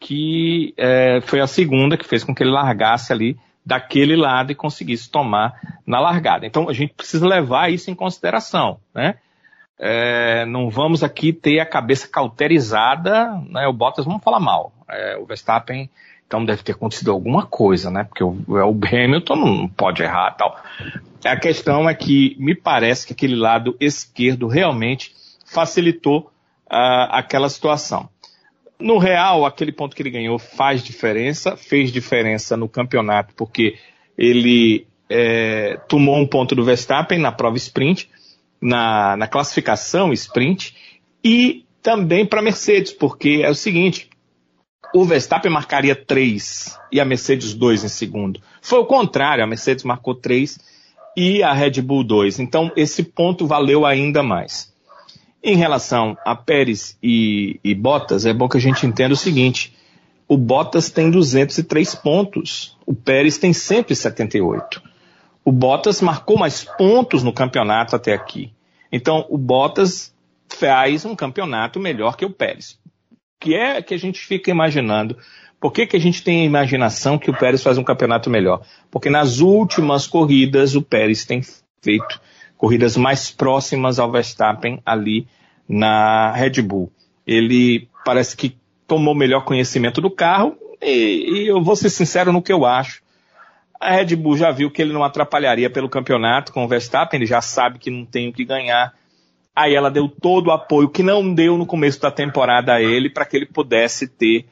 que 0.00 0.74
é, 0.76 1.20
foi 1.22 1.40
a 1.40 1.46
segunda 1.46 1.96
que 1.96 2.06
fez 2.06 2.24
com 2.24 2.34
que 2.34 2.42
ele 2.42 2.50
largasse 2.50 3.12
ali 3.12 3.38
daquele 3.64 4.16
lado 4.16 4.52
e 4.52 4.56
conseguisse 4.56 5.10
tomar 5.10 5.54
na 5.86 6.00
largada. 6.00 6.46
Então 6.46 6.68
a 6.68 6.72
gente 6.72 6.94
precisa 6.94 7.26
levar 7.26 7.70
isso 7.70 7.90
em 7.90 7.94
consideração, 7.94 8.78
né? 8.94 9.16
É, 9.78 10.44
não 10.46 10.70
vamos 10.70 11.02
aqui 11.02 11.32
ter 11.32 11.58
a 11.58 11.66
cabeça 11.66 12.06
cauterizada, 12.06 13.40
né? 13.48 13.66
O 13.66 13.72
Bottas 13.72 14.04
vamos 14.04 14.22
falar 14.22 14.38
mal. 14.38 14.72
É, 14.88 15.16
o 15.16 15.26
Verstappen, 15.26 15.90
então 16.26 16.44
deve 16.44 16.62
ter 16.62 16.72
acontecido 16.72 17.10
alguma 17.10 17.46
coisa, 17.46 17.90
né? 17.90 18.04
Porque 18.04 18.22
o, 18.22 18.36
o 18.48 18.80
Hamilton 18.86 19.36
não 19.36 19.68
pode 19.68 20.02
errar 20.02 20.32
tal. 20.32 20.56
A 21.24 21.36
questão 21.36 21.88
é 21.88 21.94
que 21.94 22.36
me 22.38 22.54
parece 22.54 23.06
que 23.06 23.12
aquele 23.12 23.36
lado 23.36 23.76
esquerdo 23.80 24.46
realmente 24.46 25.12
facilitou 25.44 26.30
uh, 26.70 27.10
aquela 27.10 27.48
situação. 27.48 28.08
No 28.82 28.98
real, 28.98 29.46
aquele 29.46 29.70
ponto 29.70 29.94
que 29.94 30.02
ele 30.02 30.10
ganhou 30.10 30.38
faz 30.38 30.82
diferença, 30.82 31.56
fez 31.56 31.92
diferença 31.92 32.56
no 32.56 32.68
campeonato, 32.68 33.32
porque 33.34 33.76
ele 34.18 34.86
é, 35.08 35.78
tomou 35.88 36.16
um 36.16 36.26
ponto 36.26 36.54
do 36.54 36.64
Verstappen 36.64 37.18
na 37.18 37.30
prova 37.30 37.56
sprint, 37.56 38.10
na, 38.60 39.16
na 39.16 39.28
classificação 39.28 40.12
sprint, 40.12 40.74
e 41.22 41.64
também 41.80 42.26
para 42.26 42.40
a 42.40 42.42
Mercedes, 42.42 42.92
porque 42.92 43.40
é 43.44 43.50
o 43.50 43.54
seguinte: 43.54 44.10
o 44.94 45.04
Verstappen 45.04 45.50
marcaria 45.50 45.94
3 45.94 46.78
e 46.90 47.00
a 47.00 47.04
Mercedes 47.04 47.54
2 47.54 47.84
em 47.84 47.88
segundo. 47.88 48.40
Foi 48.60 48.78
o 48.78 48.86
contrário, 48.86 49.44
a 49.44 49.46
Mercedes 49.46 49.84
marcou 49.84 50.14
3 50.14 50.58
e 51.16 51.42
a 51.42 51.52
Red 51.52 51.82
Bull 51.82 52.04
2. 52.04 52.40
Então, 52.40 52.70
esse 52.76 53.02
ponto 53.02 53.46
valeu 53.46 53.86
ainda 53.86 54.22
mais. 54.22 54.71
Em 55.42 55.56
relação 55.56 56.16
a 56.24 56.36
Pérez 56.36 56.96
e, 57.02 57.58
e 57.64 57.74
Bottas, 57.74 58.24
é 58.24 58.32
bom 58.32 58.48
que 58.48 58.58
a 58.58 58.60
gente 58.60 58.86
entenda 58.86 59.12
o 59.12 59.16
seguinte: 59.16 59.74
o 60.28 60.36
Bottas 60.36 60.88
tem 60.88 61.10
203 61.10 61.96
pontos, 61.96 62.78
o 62.86 62.94
Pérez 62.94 63.38
tem 63.38 63.52
178. 63.52 64.80
O 65.44 65.50
Bottas 65.50 66.00
marcou 66.00 66.38
mais 66.38 66.62
pontos 66.62 67.24
no 67.24 67.32
campeonato 67.32 67.96
até 67.96 68.12
aqui. 68.12 68.52
Então, 68.92 69.26
o 69.28 69.36
Bottas 69.36 70.14
faz 70.48 71.04
um 71.04 71.16
campeonato 71.16 71.80
melhor 71.80 72.16
que 72.16 72.24
o 72.24 72.30
Pérez. 72.30 72.78
Que 73.40 73.54
é 73.54 73.82
que 73.82 73.94
a 73.94 73.98
gente 73.98 74.20
fica 74.20 74.50
imaginando. 74.50 75.18
Por 75.60 75.72
que, 75.72 75.86
que 75.86 75.96
a 75.96 76.00
gente 76.00 76.22
tem 76.22 76.42
a 76.42 76.44
imaginação 76.44 77.18
que 77.18 77.30
o 77.30 77.36
Pérez 77.36 77.62
faz 77.62 77.78
um 77.78 77.84
campeonato 77.84 78.30
melhor? 78.30 78.62
Porque 78.90 79.10
nas 79.10 79.40
últimas 79.40 80.06
corridas 80.06 80.76
o 80.76 80.82
Pérez 80.82 81.24
tem 81.24 81.42
feito 81.82 82.20
corridas 82.62 82.96
mais 82.96 83.28
próximas 83.28 83.98
ao 83.98 84.12
Verstappen 84.12 84.80
ali 84.86 85.26
na 85.68 86.30
Red 86.30 86.62
Bull. 86.62 86.92
Ele 87.26 87.88
parece 88.04 88.36
que 88.36 88.56
tomou 88.86 89.16
melhor 89.16 89.44
conhecimento 89.44 90.00
do 90.00 90.08
carro 90.08 90.56
e, 90.80 91.40
e, 91.40 91.48
eu 91.48 91.60
vou 91.60 91.74
ser 91.74 91.90
sincero 91.90 92.32
no 92.32 92.40
que 92.40 92.52
eu 92.52 92.64
acho. 92.64 93.02
A 93.80 93.90
Red 93.90 94.14
Bull 94.14 94.36
já 94.36 94.52
viu 94.52 94.70
que 94.70 94.80
ele 94.80 94.92
não 94.92 95.02
atrapalharia 95.02 95.68
pelo 95.68 95.88
campeonato 95.88 96.52
com 96.52 96.64
o 96.64 96.68
Verstappen, 96.68 97.18
ele 97.18 97.26
já 97.26 97.40
sabe 97.40 97.80
que 97.80 97.90
não 97.90 98.04
tem 98.04 98.28
o 98.28 98.32
que 98.32 98.44
ganhar. 98.44 98.94
Aí 99.56 99.74
ela 99.74 99.90
deu 99.90 100.08
todo 100.08 100.46
o 100.46 100.52
apoio 100.52 100.88
que 100.88 101.02
não 101.02 101.34
deu 101.34 101.58
no 101.58 101.66
começo 101.66 102.00
da 102.00 102.12
temporada 102.12 102.74
a 102.74 102.80
ele 102.80 103.10
para 103.10 103.24
que 103.24 103.36
ele 103.36 103.46
pudesse 103.46 104.06
ter 104.06 104.46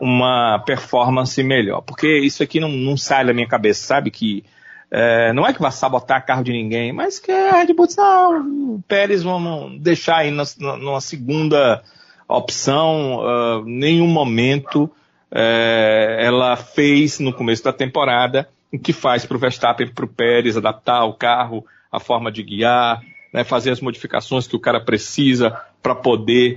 uma 0.00 0.60
performance 0.60 1.42
melhor. 1.42 1.82
Porque 1.82 2.20
isso 2.20 2.42
aqui 2.42 2.58
não, 2.58 2.70
não 2.70 2.96
sai 2.96 3.26
da 3.26 3.34
minha 3.34 3.46
cabeça, 3.46 3.86
sabe? 3.86 4.10
Que 4.10 4.44
é, 4.90 5.32
não 5.32 5.46
é 5.46 5.52
que 5.52 5.60
vai 5.60 5.70
sabotar 5.70 6.24
carro 6.26 6.42
de 6.42 6.52
ninguém, 6.52 6.92
mas 6.92 7.18
que 7.18 7.30
a 7.30 7.58
Red 7.58 7.72
Bull 7.72 7.86
ah, 7.98 8.28
o 8.30 8.82
Pérez 8.88 9.22
vamos 9.22 9.80
deixar 9.80 10.18
aí 10.18 10.30
na, 10.30 10.44
numa 10.58 11.00
segunda 11.00 11.82
opção, 12.26 13.18
uh, 13.18 13.64
nenhum 13.64 14.06
momento 14.06 14.84
uh, 14.84 16.18
ela 16.18 16.56
fez 16.56 17.20
no 17.20 17.32
começo 17.32 17.62
da 17.64 17.72
temporada 17.72 18.48
o 18.72 18.78
que 18.78 18.92
faz 18.92 19.24
para 19.24 19.36
o 19.36 19.40
Verstappen 19.40 19.88
para 19.88 20.04
o 20.04 20.08
Pérez 20.08 20.56
adaptar 20.56 21.04
o 21.04 21.14
carro, 21.14 21.64
a 21.90 21.98
forma 21.98 22.30
de 22.30 22.42
guiar, 22.42 23.00
né, 23.32 23.44
fazer 23.44 23.70
as 23.70 23.80
modificações 23.80 24.46
que 24.46 24.56
o 24.56 24.60
cara 24.60 24.80
precisa 24.80 25.56
para 25.82 25.94
poder 25.94 26.56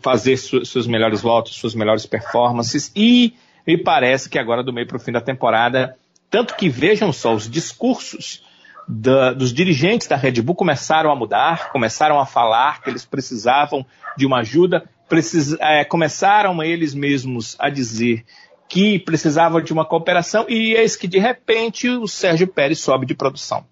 fazer 0.00 0.36
su 0.36 0.64
suas 0.64 0.86
melhores 0.86 1.22
voltas, 1.22 1.54
suas 1.54 1.74
melhores 1.74 2.06
performances. 2.06 2.92
E 2.94 3.34
me 3.66 3.76
parece 3.76 4.28
que 4.28 4.38
agora, 4.38 4.62
do 4.62 4.72
meio 4.72 4.86
para 4.86 4.96
o 4.96 5.00
fim 5.00 5.12
da 5.12 5.20
temporada, 5.20 5.96
tanto 6.30 6.54
que 6.54 6.68
vejam 6.68 7.12
só 7.12 7.34
os 7.34 7.50
discursos 7.50 8.42
da, 8.88 9.32
dos 9.32 9.52
dirigentes 9.52 10.06
da 10.06 10.16
Red 10.16 10.40
Bull 10.42 10.54
começaram 10.54 11.10
a 11.10 11.16
mudar, 11.16 11.70
começaram 11.70 12.18
a 12.18 12.26
falar 12.26 12.82
que 12.82 12.90
eles 12.90 13.04
precisavam 13.04 13.84
de 14.16 14.26
uma 14.26 14.38
ajuda, 14.38 14.88
precis, 15.08 15.56
é, 15.60 15.84
começaram 15.84 16.62
eles 16.62 16.94
mesmos 16.94 17.56
a 17.58 17.68
dizer 17.68 18.24
que 18.68 18.98
precisavam 19.00 19.60
de 19.60 19.72
uma 19.72 19.84
cooperação, 19.84 20.46
e 20.48 20.74
eis 20.74 20.94
que 20.94 21.08
de 21.08 21.18
repente 21.18 21.88
o 21.88 22.06
Sérgio 22.06 22.46
Pérez 22.46 22.78
sobe 22.78 23.04
de 23.04 23.14
produção. 23.14 23.64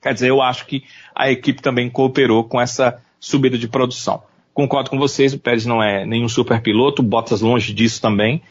Quer 0.00 0.14
dizer, 0.14 0.30
eu 0.30 0.40
acho 0.40 0.64
que 0.64 0.84
a 1.14 1.30
equipe 1.30 1.60
também 1.60 1.90
cooperou 1.90 2.44
com 2.44 2.60
essa 2.60 3.02
subida 3.20 3.58
de 3.58 3.68
produção. 3.68 4.22
Concordo 4.54 4.90
com 4.90 4.98
vocês, 4.98 5.34
o 5.34 5.38
Pérez 5.38 5.66
não 5.66 5.82
é 5.82 6.06
nenhum 6.06 6.28
super 6.28 6.62
piloto, 6.62 7.02
Bottas 7.02 7.40
longe 7.40 7.72
disso 7.74 8.00
também, 8.00 8.42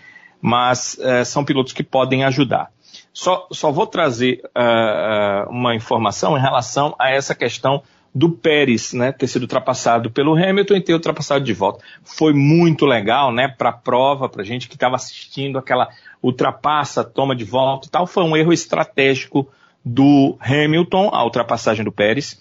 mas 0.41 0.97
é, 0.99 1.23
são 1.23 1.43
pilotos 1.43 1.73
que 1.73 1.83
podem 1.83 2.23
ajudar. 2.23 2.71
Só, 3.17 3.47
só 3.51 3.71
vou 3.71 3.87
trazer 3.87 4.43
uh, 4.55 5.49
uma 5.49 5.73
informação 5.73 6.37
em 6.37 6.39
relação 6.39 6.93
a 6.99 7.09
essa 7.09 7.33
questão 7.33 7.81
do 8.13 8.29
Pérez, 8.29 8.93
né, 8.93 9.11
ter 9.11 9.25
sido 9.25 9.41
ultrapassado 9.41 10.11
pelo 10.11 10.35
Hamilton 10.35 10.75
e 10.75 10.81
ter 10.81 10.93
ultrapassado 10.93 11.43
de 11.43 11.51
volta. 11.51 11.83
Foi 12.03 12.31
muito 12.31 12.85
legal, 12.85 13.31
né, 13.33 13.47
para 13.47 13.69
a 13.69 13.73
prova, 13.73 14.29
para 14.29 14.43
gente 14.43 14.67
que 14.67 14.75
estava 14.75 14.97
assistindo 14.97 15.57
aquela 15.57 15.89
ultrapassa, 16.21 17.03
toma 17.03 17.35
de 17.35 17.43
volta 17.43 17.87
e 17.87 17.89
tal. 17.89 18.05
Foi 18.05 18.23
um 18.23 18.37
erro 18.37 18.53
estratégico 18.53 19.49
do 19.83 20.37
Hamilton, 20.39 21.09
a 21.11 21.23
ultrapassagem 21.23 21.83
do 21.83 21.91
Pérez. 21.91 22.39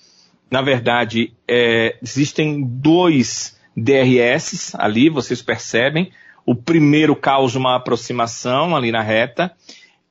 Na 0.51 0.61
verdade, 0.61 1.33
é, 1.49 1.97
existem 2.03 2.63
dois 2.63 3.59
DRS 3.75 4.75
ali, 4.75 5.09
vocês 5.09 5.41
percebem. 5.41 6.13
O 6.45 6.55
primeiro 6.55 7.17
causa 7.17 7.59
uma 7.59 7.77
aproximação 7.77 8.77
ali 8.77 8.93
na 8.93 9.01
reta 9.01 9.57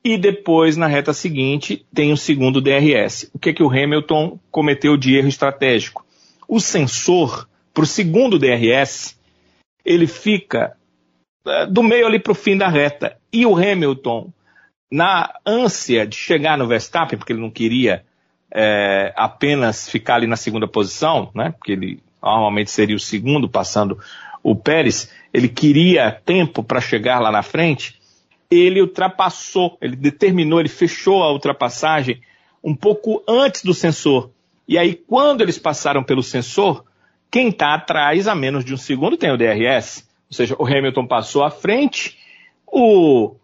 e 0.06 0.16
depois, 0.16 0.76
na 0.76 0.86
reta 0.86 1.12
seguinte, 1.12 1.84
tem 1.92 2.12
o 2.12 2.16
segundo 2.16 2.60
DRS. 2.60 3.28
O 3.34 3.40
que, 3.40 3.50
é 3.50 3.52
que 3.52 3.62
o 3.62 3.68
Hamilton 3.68 4.38
cometeu 4.52 4.96
de 4.96 5.16
erro 5.16 5.26
estratégico? 5.26 6.06
O 6.46 6.60
sensor, 6.60 7.48
para 7.74 7.82
o 7.82 7.86
segundo 7.86 8.38
DRS, 8.38 9.18
ele 9.84 10.06
fica 10.06 10.76
uh, 11.44 11.66
do 11.68 11.82
meio 11.82 12.06
ali 12.06 12.20
para 12.20 12.30
o 12.30 12.36
fim 12.36 12.56
da 12.56 12.68
reta. 12.68 13.16
E 13.32 13.44
o 13.44 13.56
Hamilton, 13.56 14.32
na 14.92 15.34
ânsia 15.44 16.06
de 16.06 16.14
chegar 16.14 16.56
no 16.56 16.68
Verstappen, 16.68 17.18
porque 17.18 17.32
ele 17.32 17.42
não 17.42 17.50
queria 17.50 18.04
é, 18.54 19.12
apenas 19.16 19.90
ficar 19.90 20.14
ali 20.14 20.28
na 20.28 20.36
segunda 20.36 20.68
posição, 20.68 21.32
né? 21.34 21.52
Porque 21.58 21.72
ele 21.72 22.00
normalmente 22.22 22.70
seria 22.70 22.94
o 22.94 23.00
segundo, 23.00 23.48
passando 23.48 23.98
o 24.40 24.54
Pérez, 24.54 25.12
ele 25.34 25.48
queria 25.48 26.12
tempo 26.12 26.62
para 26.62 26.80
chegar 26.80 27.18
lá 27.18 27.32
na 27.32 27.42
frente 27.42 27.98
ele 28.50 28.80
ultrapassou, 28.80 29.76
ele 29.80 29.96
determinou, 29.96 30.60
ele 30.60 30.68
fechou 30.68 31.22
a 31.22 31.32
ultrapassagem 31.32 32.20
um 32.62 32.74
pouco 32.74 33.22
antes 33.28 33.62
do 33.62 33.74
sensor. 33.74 34.30
E 34.68 34.76
aí, 34.76 34.94
quando 34.94 35.40
eles 35.40 35.58
passaram 35.58 36.02
pelo 36.02 36.22
sensor, 36.22 36.84
quem 37.30 37.48
está 37.48 37.74
atrás 37.74 38.26
a 38.26 38.34
menos 38.34 38.64
de 38.64 38.74
um 38.74 38.76
segundo 38.76 39.16
tem 39.16 39.30
o 39.30 39.36
DRS. 39.36 40.08
Ou 40.28 40.34
seja, 40.34 40.56
o 40.58 40.66
Hamilton 40.66 41.06
passou 41.06 41.44
à 41.44 41.50
frente, 41.50 42.18
o 42.66 43.36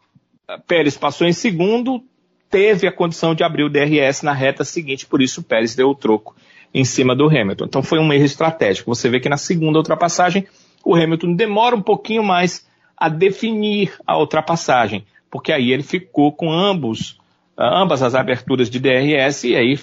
Pérez 0.67 0.97
passou 0.97 1.27
em 1.27 1.33
segundo, 1.33 2.03
teve 2.51 2.87
a 2.87 2.93
condição 2.93 3.35
de 3.35 3.45
abrir 3.45 3.63
o 3.63 3.71
DRS 3.71 4.23
na 4.23 4.33
reta 4.33 4.65
seguinte, 4.65 5.07
por 5.07 5.23
isso 5.23 5.41
o 5.41 5.45
Pérez 5.45 5.75
deu 5.75 5.89
o 5.89 5.95
troco 5.95 6.35
em 6.75 6.85
cima 6.85 7.15
do 7.15 7.27
Hamilton. 7.27 7.65
Então 7.67 7.83
foi 7.83 7.99
um 7.99 8.13
erro 8.13 8.25
estratégico. 8.25 8.95
Você 8.95 9.09
vê 9.09 9.21
que 9.21 9.29
na 9.29 9.37
segunda 9.37 9.79
ultrapassagem, 9.79 10.47
o 10.85 10.95
Hamilton 10.95 11.35
demora 11.35 11.77
um 11.77 11.83
pouquinho 11.83 12.25
mais 12.25 12.67
a 13.03 13.09
definir 13.09 13.93
a 14.07 14.17
ultrapassagem, 14.17 15.05
porque 15.29 15.51
aí 15.51 15.73
ele 15.73 15.83
ficou 15.83 16.31
com 16.31 16.53
ambos, 16.53 17.19
ambas 17.59 18.01
as 18.01 18.15
aberturas 18.15 18.71
de 18.71 18.79
DRS 18.79 19.43
e 19.43 19.57
aí 19.57 19.77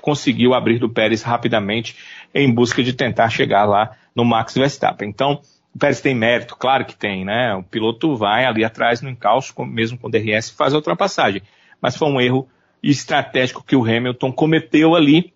conseguiu 0.00 0.54
abrir 0.54 0.78
do 0.78 0.88
Pérez 0.88 1.22
rapidamente 1.22 1.96
em 2.32 2.48
busca 2.54 2.84
de 2.84 2.92
tentar 2.92 3.30
chegar 3.30 3.64
lá 3.64 3.96
no 4.14 4.24
Max 4.24 4.54
Verstappen. 4.54 5.08
Então, 5.08 5.40
o 5.74 5.78
Pérez 5.78 6.00
tem 6.00 6.14
mérito, 6.14 6.54
claro 6.54 6.84
que 6.84 6.94
tem, 6.94 7.24
né? 7.24 7.52
O 7.56 7.64
piloto 7.64 8.14
vai 8.14 8.44
ali 8.44 8.64
atrás 8.64 9.02
no 9.02 9.10
encalço, 9.10 9.52
mesmo 9.64 9.98
com 9.98 10.08
DRS, 10.08 10.50
faz 10.50 10.72
a 10.72 10.76
ultrapassagem. 10.76 11.42
Mas 11.82 11.96
foi 11.96 12.08
um 12.08 12.20
erro 12.20 12.48
estratégico 12.80 13.64
que 13.64 13.74
o 13.74 13.82
Hamilton 13.82 14.30
cometeu 14.30 14.94
ali 14.94 15.32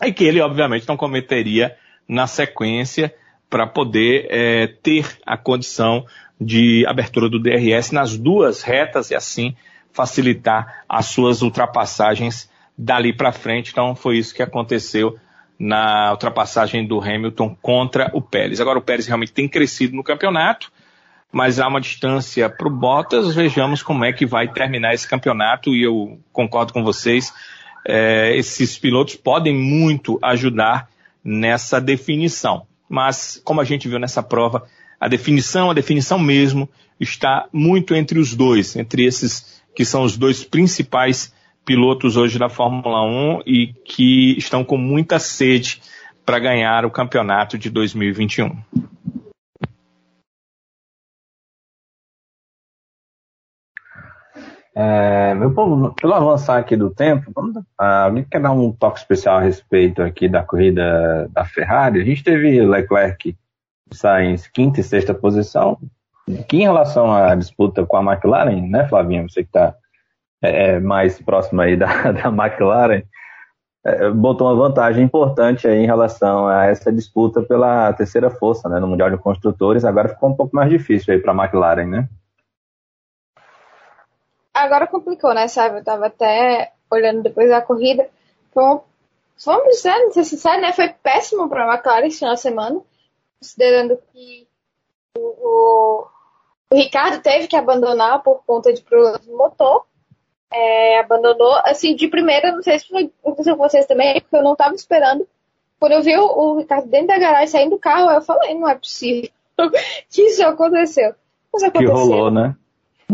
e 0.00 0.12
que 0.12 0.22
ele, 0.22 0.40
obviamente, 0.40 0.86
não 0.86 0.96
cometeria 0.96 1.76
na 2.08 2.28
sequência 2.28 3.12
para 3.50 3.66
poder 3.66 4.26
é, 4.30 4.66
ter 4.66 5.18
a 5.24 5.36
condição 5.36 6.04
de 6.40 6.84
abertura 6.86 7.28
do 7.28 7.38
DRS 7.38 7.90
nas 7.92 8.16
duas 8.16 8.62
retas 8.62 9.10
e 9.10 9.14
assim 9.14 9.56
facilitar 9.92 10.84
as 10.88 11.06
suas 11.06 11.40
ultrapassagens 11.42 12.50
dali 12.76 13.12
para 13.12 13.32
frente. 13.32 13.70
Então 13.70 13.94
foi 13.94 14.18
isso 14.18 14.34
que 14.34 14.42
aconteceu 14.42 15.18
na 15.58 16.10
ultrapassagem 16.12 16.86
do 16.86 17.00
Hamilton 17.00 17.56
contra 17.62 18.10
o 18.12 18.20
Pérez. 18.20 18.60
Agora 18.60 18.78
o 18.78 18.82
Pérez 18.82 19.06
realmente 19.06 19.32
tem 19.32 19.48
crescido 19.48 19.96
no 19.96 20.04
campeonato, 20.04 20.70
mas 21.32 21.58
há 21.58 21.66
uma 21.66 21.80
distância 21.80 22.48
para 22.50 22.68
o 22.68 22.70
Bottas. 22.70 23.34
Vejamos 23.34 23.82
como 23.82 24.04
é 24.04 24.12
que 24.12 24.26
vai 24.26 24.48
terminar 24.52 24.92
esse 24.92 25.08
campeonato 25.08 25.74
e 25.74 25.82
eu 25.82 26.20
concordo 26.32 26.72
com 26.72 26.84
vocês. 26.84 27.32
É, 27.88 28.36
esses 28.36 28.76
pilotos 28.76 29.14
podem 29.16 29.54
muito 29.54 30.18
ajudar 30.22 30.88
nessa 31.24 31.80
definição. 31.80 32.66
Mas, 32.88 33.40
como 33.44 33.60
a 33.60 33.64
gente 33.64 33.88
viu 33.88 33.98
nessa 33.98 34.22
prova, 34.22 34.64
a 35.00 35.08
definição, 35.08 35.70
a 35.70 35.74
definição 35.74 36.18
mesmo, 36.18 36.68
está 36.98 37.48
muito 37.52 37.94
entre 37.94 38.18
os 38.18 38.34
dois, 38.34 38.76
entre 38.76 39.04
esses 39.04 39.62
que 39.74 39.84
são 39.84 40.02
os 40.02 40.16
dois 40.16 40.42
principais 40.42 41.34
pilotos 41.64 42.16
hoje 42.16 42.38
da 42.38 42.48
Fórmula 42.48 43.02
1 43.02 43.42
e 43.44 43.74
que 43.84 44.38
estão 44.38 44.64
com 44.64 44.76
muita 44.76 45.18
sede 45.18 45.82
para 46.24 46.38
ganhar 46.38 46.86
o 46.86 46.90
campeonato 46.90 47.58
de 47.58 47.68
2021. 47.68 48.56
É, 54.78 55.34
meu 55.34 55.54
povo, 55.54 55.94
pelo 55.94 56.12
avançar 56.12 56.58
aqui 56.58 56.76
do 56.76 56.90
tempo, 56.90 57.32
vamos, 57.34 57.56
ah, 57.78 58.04
alguém 58.04 58.24
quer 58.24 58.42
dar 58.42 58.52
um 58.52 58.70
toque 58.70 58.98
especial 58.98 59.38
a 59.38 59.40
respeito 59.40 60.02
aqui 60.02 60.28
da 60.28 60.42
corrida 60.42 61.28
da 61.32 61.46
Ferrari? 61.46 62.00
A 62.00 62.04
gente 62.04 62.22
teve 62.22 62.60
Leclerc 62.60 63.34
Sainz 63.92 64.46
quinta 64.46 64.80
e 64.80 64.82
sexta 64.82 65.14
posição. 65.14 65.78
Que 66.48 66.56
em 66.56 66.62
relação 66.62 67.12
à 67.12 67.34
disputa 67.34 67.86
com 67.86 67.96
a 67.96 68.12
McLaren, 68.12 68.68
né, 68.68 68.88
Flavinho? 68.88 69.28
Você 69.28 69.42
que 69.42 69.48
está 69.48 69.74
é, 70.42 70.70
é, 70.70 70.80
mais 70.80 71.20
próximo 71.20 71.60
aí 71.60 71.76
da, 71.78 72.10
da 72.10 72.28
McLaren, 72.28 73.02
é, 73.84 74.10
botou 74.10 74.48
uma 74.48 74.68
vantagem 74.68 75.04
importante 75.04 75.68
aí 75.68 75.78
em 75.78 75.86
relação 75.86 76.48
a 76.48 76.66
essa 76.66 76.92
disputa 76.92 77.42
pela 77.42 77.92
terceira 77.92 78.28
força, 78.28 78.68
né, 78.68 78.80
no 78.80 78.88
Mundial 78.88 79.10
de 79.10 79.18
Construtores. 79.18 79.84
Agora 79.84 80.08
ficou 80.08 80.30
um 80.30 80.34
pouco 80.34 80.54
mais 80.54 80.68
difícil 80.68 81.14
aí 81.14 81.20
para 81.20 81.32
a 81.32 81.36
McLaren, 81.36 81.86
né? 81.86 82.08
Agora 84.52 84.86
complicou, 84.86 85.32
né, 85.32 85.46
sabe? 85.46 85.78
Eu 85.78 85.84
tava 85.84 86.06
até 86.06 86.72
olhando 86.90 87.22
depois 87.22 87.48
da 87.48 87.62
corrida. 87.62 88.08
Foi 88.52 88.80
vamos 89.44 89.76
dizer, 89.76 89.92
ser 90.12 90.24
sincero, 90.24 90.60
né? 90.62 90.72
Foi 90.72 90.88
péssimo 90.88 91.48
para 91.48 91.64
a 91.64 91.74
McLaren 91.74 92.06
esse 92.06 92.18
final 92.18 92.34
de 92.34 92.40
semana 92.40 92.80
considerando 93.40 93.98
que 94.12 94.46
o, 95.16 96.06
o, 96.70 96.76
Ricardo 96.76 97.22
teve 97.22 97.46
que 97.46 97.56
abandonar 97.56 98.22
por 98.22 98.42
conta 98.44 98.72
de 98.72 98.82
problemas 98.82 99.26
no 99.26 99.36
motor. 99.36 99.86
É, 100.52 101.00
abandonou, 101.00 101.52
assim, 101.64 101.94
de 101.94 102.08
primeira, 102.08 102.52
não 102.52 102.62
sei 102.62 102.78
se 102.78 102.86
aconteceu 103.22 103.56
com 103.56 103.68
vocês 103.68 103.86
também, 103.86 104.20
porque 104.20 104.36
eu 104.36 104.42
não 104.42 104.52
estava 104.52 104.74
esperando. 104.74 105.26
Quando 105.78 105.92
eu 105.92 106.02
vi 106.02 106.16
o, 106.16 106.56
Ricardo 106.56 106.88
dentro 106.88 107.08
da 107.08 107.18
garagem 107.18 107.48
saindo 107.48 107.70
do 107.70 107.78
carro, 107.78 108.10
eu 108.10 108.22
falei, 108.22 108.54
não 108.54 108.68
é 108.68 108.74
possível 108.74 109.30
que 110.08 110.22
isso 110.22 110.44
aconteceu. 110.44 111.14
Mas 111.52 111.62
aconteceu. 111.62 111.94
Que 111.94 112.00
rolou, 112.00 112.30
né? 112.30 112.56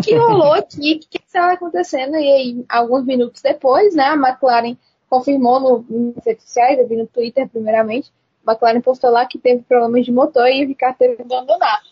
Que 0.03 0.15
rolou 0.15 0.53
aqui, 0.53 0.95
o 0.95 1.01
que 1.01 1.19
estava 1.19 1.53
acontecendo? 1.53 2.17
E 2.17 2.33
aí, 2.33 2.65
alguns 2.69 3.05
minutos 3.05 3.43
depois, 3.43 3.95
né, 3.95 4.05
a 4.05 4.15
McLaren 4.15 4.77
confirmou 5.09 5.61
no, 5.61 6.15
nas 6.15 6.25
redes 6.25 6.45
sociais, 6.45 6.79
eu 6.79 6.89
vi 6.89 6.97
no 6.97 7.07
Twitter 7.07 7.47
primeiramente, 7.47 8.11
McLaren 8.47 8.81
postou 8.81 9.11
lá 9.11 9.27
que 9.27 9.39
teve 9.39 9.63
problemas 9.63 10.05
de 10.05 10.13
motor 10.13 10.49
e 10.49 10.65
o 10.65 10.69
Ricardo 10.69 10.97
teve 10.97 11.17
que 11.17 11.23
abandonar. 11.23 11.83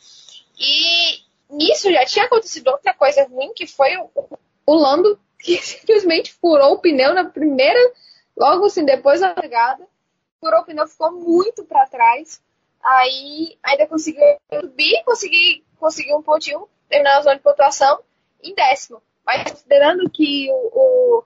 E 0.59 1.21
nisso 1.49 1.91
já 1.93 2.05
tinha 2.05 2.27
acontecido 2.27 2.69
outra 2.69 2.93
coisa 2.95 3.25
ruim, 3.25 3.53
que 3.55 3.67
foi 3.67 3.97
o, 4.67 4.75
Lando 4.75 5.19
que 5.39 5.57
simplesmente 5.63 6.33
furou 6.35 6.75
o 6.75 6.79
pneu 6.79 7.15
na 7.15 7.25
primeira, 7.25 7.81
logo 8.37 8.67
assim, 8.67 8.85
depois 8.85 9.21
da 9.21 9.35
largada, 9.35 9.87
furou 10.41 10.61
o 10.61 10.65
pneu, 10.65 10.87
ficou 10.87 11.13
muito 11.13 11.65
para 11.65 11.87
trás. 11.87 12.43
Aí 12.83 13.59
ainda 13.63 13.87
conseguiu 13.87 14.25
subir, 14.53 15.03
consegui, 15.05 15.65
conseguiu 15.79 16.17
um 16.17 16.23
pontinho, 16.23 16.69
terminar 16.89 17.17
na 17.17 17.23
zona 17.23 17.37
de 17.37 17.43
pontuação 17.43 18.01
em 18.43 18.55
décimo. 18.55 19.03
Mas 19.25 19.51
considerando 19.51 20.09
que 20.11 20.49
o, 20.51 20.71
o, 20.73 21.25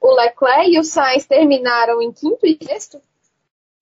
o 0.00 0.14
Leclerc 0.14 0.70
e 0.70 0.78
o 0.78 0.84
Sainz 0.84 1.26
terminaram 1.26 2.02
em 2.02 2.12
quinto 2.12 2.46
e 2.46 2.58
sexto, 2.62 3.00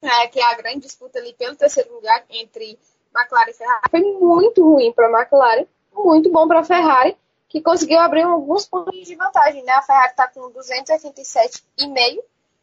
é, 0.03 0.27
que 0.29 0.41
é 0.41 0.45
a 0.45 0.55
grande 0.55 0.81
disputa 0.81 1.19
ali 1.19 1.33
pelo 1.35 1.57
terceiro 1.57 1.93
lugar 1.95 2.25
entre 2.31 2.79
McLaren 3.15 3.51
e 3.51 3.55
Ferrari, 3.55 3.83
foi 3.91 4.01
muito 4.01 4.63
ruim 4.63 4.93
para 4.93 5.07
a 5.07 5.21
McLaren, 5.21 5.67
muito 5.93 6.31
bom 6.31 6.47
para 6.47 6.61
a 6.61 6.65
Ferrari, 6.65 7.17
que 7.49 7.61
conseguiu 7.61 7.99
abrir 7.99 8.23
alguns 8.23 8.67
pontos 8.67 9.07
de 9.07 9.15
vantagem. 9.17 9.63
Né? 9.65 9.73
A 9.73 9.83
Ferrari 9.83 10.11
está 10.11 10.29
com 10.29 10.53
287,5 10.53 12.23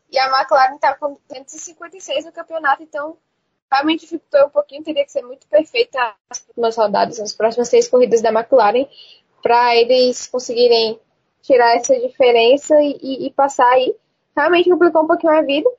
e 0.09 0.17
a 0.17 0.39
McLaren 0.39 0.75
está 0.75 0.95
com 0.95 1.17
256 1.29 2.25
no 2.25 2.31
campeonato, 2.31 2.81
então 2.81 3.17
realmente 3.71 4.01
dificultou 4.01 4.47
um 4.47 4.49
pouquinho, 4.49 4.83
teria 4.83 5.03
que 5.03 5.11
ser 5.11 5.21
muito 5.21 5.45
perfeita 5.47 6.15
as 6.29 6.39
próximas 6.39 6.77
rodadas, 6.77 7.19
as 7.19 7.33
próximas 7.33 7.67
seis 7.67 7.87
corridas 7.87 8.21
da 8.21 8.31
McLaren, 8.31 8.87
para 9.43 9.75
eles 9.75 10.27
conseguirem 10.27 10.99
tirar 11.41 11.75
essa 11.75 11.97
diferença 11.99 12.75
e, 12.81 13.27
e, 13.27 13.31
passar 13.31 13.69
aí. 13.71 13.95
Realmente 14.35 14.69
complicou 14.69 15.03
um 15.03 15.07
pouquinho 15.07 15.33
a 15.33 15.41
vida. 15.41 15.69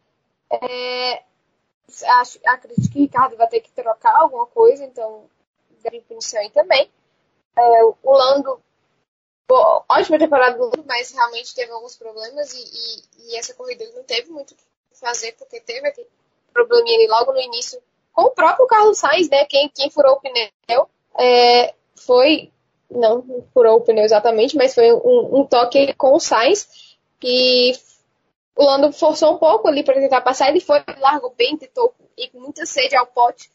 É, 0.50 1.22
acho, 2.20 2.38
acredito 2.46 2.90
que 2.90 3.00
Ricardo 3.00 3.36
vai 3.36 3.48
ter 3.48 3.60
que 3.60 3.70
trocar 3.72 4.14
alguma 4.16 4.46
coisa, 4.46 4.84
então 4.84 5.24
deve 5.82 6.00
punição 6.02 6.40
aí 6.40 6.50
também. 6.50 6.90
É, 7.56 7.84
o 7.84 8.12
Lando, 8.12 8.60
bom, 9.48 9.84
ótima 9.88 10.18
temporada 10.18 10.56
do 10.56 10.64
Lando, 10.64 10.84
mas 10.86 11.12
realmente 11.12 11.54
teve 11.54 11.72
alguns 11.72 11.96
problemas 11.96 12.52
e, 12.52 12.60
e, 12.60 13.32
e 13.32 13.36
essa 13.36 13.54
corrida 13.54 13.84
ele 13.84 13.94
não 13.94 14.04
teve 14.04 14.30
muito 14.30 14.52
o 14.52 14.54
que 14.56 14.64
fazer, 15.00 15.32
porque 15.32 15.60
teve 15.60 15.88
aquele 15.88 16.08
probleminha 16.52 16.98
ali 16.98 17.08
logo 17.08 17.32
no 17.32 17.40
início 17.40 17.80
com 18.12 18.24
o 18.24 18.30
próprio 18.30 18.66
Carlos 18.66 18.98
Sainz, 18.98 19.28
né? 19.28 19.44
Quem, 19.44 19.68
quem 19.68 19.90
furou 19.90 20.14
o 20.14 20.20
pneu 20.20 20.88
é, 21.16 21.72
foi. 21.96 22.50
Não 22.90 23.44
furou 23.52 23.76
o 23.76 23.80
pneu 23.80 24.04
exatamente, 24.04 24.56
mas 24.56 24.74
foi 24.74 24.92
um, 24.92 25.40
um 25.40 25.46
toque 25.46 25.94
com 25.94 26.14
o 26.14 26.20
Sainz. 26.20 26.96
E 27.22 27.72
o 28.58 28.64
Lando 28.64 28.92
forçou 28.92 29.34
um 29.34 29.38
pouco 29.38 29.68
ali 29.68 29.84
para 29.84 29.94
tentar 29.94 30.20
passar. 30.20 30.48
Ele 30.48 30.60
foi, 30.60 30.82
largou 30.98 31.30
bem, 31.30 31.56
tentou 31.56 31.94
ir 32.16 32.28
com 32.30 32.40
muita 32.40 32.66
sede 32.66 32.96
ao 32.96 33.06
pote 33.06 33.48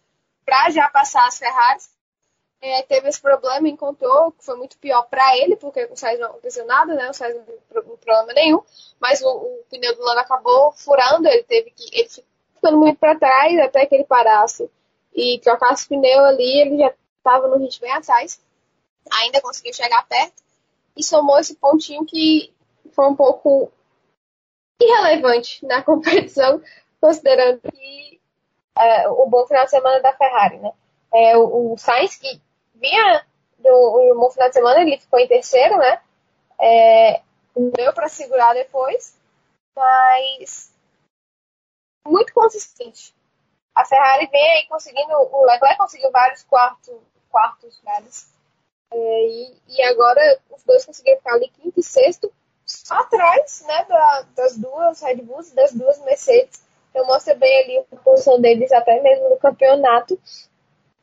para 0.46 0.70
já 0.70 0.88
passar 0.90 1.28
as 1.28 1.38
Ferraris. 1.38 1.92
É, 2.62 2.82
teve 2.84 3.10
esse 3.10 3.22
problema, 3.22 3.68
encontrou, 3.68 4.32
que 4.32 4.46
foi 4.46 4.56
muito 4.56 4.78
pior 4.78 5.04
para 5.10 5.38
ele, 5.38 5.58
porque 5.58 5.86
com 5.88 5.96
o 5.96 5.98
Sainz 5.98 6.18
não 6.22 6.30
aconteceu 6.30 6.66
nada, 6.66 6.94
né? 6.94 7.10
O 7.10 7.14
Sainz 7.14 7.36
não 7.36 7.44
teve 7.44 7.60
problema 7.68 8.32
nenhum, 8.32 8.62
mas 9.02 9.22
o, 9.22 9.28
o 9.28 9.66
pneu 9.70 9.94
do 9.94 10.02
Lando 10.02 10.22
acabou 10.22 10.72
furando, 10.72 11.28
ele 11.28 11.44
teve 11.44 11.72
que. 11.72 11.84
Ele 11.92 12.08
ficando 12.56 12.78
muito 12.78 12.98
para 12.98 13.20
trás 13.20 13.60
até 13.60 13.86
que 13.86 13.96
ele 13.96 14.06
parasse 14.06 14.72
e 15.14 15.38
trocasse 15.44 15.86
o 15.86 15.90
pneu 15.90 16.24
ali, 16.24 16.62
ele 16.62 16.78
já 16.78 16.94
estava 17.18 17.50
no 17.50 17.58
ritmo 17.58 17.82
bem 17.82 17.92
atrás. 17.92 18.42
Ainda 19.22 19.42
conseguiu 19.42 19.74
chegar 19.74 20.08
perto 20.08 20.42
e 20.96 21.04
somou 21.04 21.38
esse 21.40 21.56
pontinho 21.56 22.06
que 22.06 22.54
foi 22.94 23.06
um 23.06 23.16
pouco 23.16 23.70
irrelevante 24.84 25.66
na 25.66 25.82
competição, 25.84 26.62
considerando 27.00 27.62
que 27.72 28.22
é, 28.78 29.08
o 29.10 29.26
bom 29.28 29.46
final 29.46 29.66
de 29.66 29.72
semana 29.72 30.00
da 30.02 30.14
Ferrari, 30.14 30.58
né? 30.58 30.72
É, 31.14 31.38
o, 31.38 31.74
o 31.74 31.78
Sainz, 31.78 32.16
que 32.16 32.42
vinha 32.76 33.26
do 33.60 34.14
um 34.14 34.20
bom 34.20 34.32
final 34.32 34.50
de 34.50 34.56
semana, 34.56 34.82
ele 34.82 34.98
ficou 34.98 35.20
em 35.20 35.28
terceiro, 35.28 35.78
né? 35.78 36.02
É, 36.60 37.22
deu 37.56 37.94
para 37.94 38.08
segurar 38.08 38.54
depois, 38.54 39.18
mas 39.76 40.74
muito 42.06 42.34
consistente. 42.34 43.16
A 43.76 43.86
Ferrari 43.86 44.28
vem 44.28 44.52
aí 44.52 44.68
conseguindo, 44.68 45.14
o 45.14 45.46
Leclerc 45.46 45.78
conseguiu 45.78 46.12
vários 46.12 46.44
quartos, 46.44 46.96
quartos 47.30 47.80
lugares. 47.80 48.34
É, 48.92 49.28
e, 49.28 49.58
e 49.70 49.84
agora 49.84 50.40
os 50.52 50.64
dois 50.64 50.86
conseguiram 50.86 51.18
ficar 51.18 51.34
ali 51.34 51.50
quinto 51.50 51.80
e 51.80 51.84
sexto, 51.84 52.32
atrás 52.90 53.66
né, 53.68 53.86
da, 53.88 54.26
das 54.36 54.58
duas 54.58 55.02
Red 55.02 55.18
Bulls, 55.18 55.52
das 55.52 55.74
duas 55.74 56.04
Mercedes. 56.04 56.64
Então 56.90 57.06
mostra 57.08 57.36
bem 57.36 57.64
ali 57.64 57.78
a 57.92 57.96
posição 57.98 58.40
deles 58.40 58.72
até 58.72 59.02
mesmo 59.02 59.30
no 59.30 59.38
campeonato. 59.38 60.20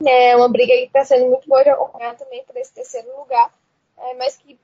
É 0.07 0.37
uma 0.37 0.49
briga 0.49 0.73
que 0.75 0.85
está 0.85 1.05
sendo 1.05 1.29
muito 1.29 1.49
boa 1.49 1.63
de 1.63 1.71
acompanhar 1.71 2.17
também 2.17 2.43
para 2.45 2.61
esse 2.61 2.73
terceiro 2.73 3.09
lugar. 3.19 3.53
É, 3.99 4.15
mas 4.15 4.37
que 4.37 4.59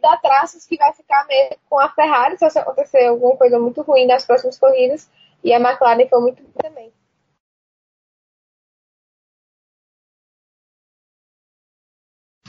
dá 0.00 0.16
traços 0.16 0.66
que 0.66 0.76
vai 0.76 0.92
ficar 0.92 1.26
mesmo 1.26 1.56
com 1.70 1.78
a 1.78 1.88
Ferrari 1.90 2.36
se 2.36 2.58
acontecer 2.58 3.06
alguma 3.06 3.36
coisa 3.36 3.58
muito 3.58 3.82
ruim 3.82 4.06
nas 4.06 4.26
próximas 4.26 4.58
corridas. 4.58 5.08
E 5.44 5.52
a 5.52 5.58
McLaren 5.58 6.08
foi 6.08 6.20
muito 6.20 6.42
boa 6.42 6.62
também. 6.62 6.92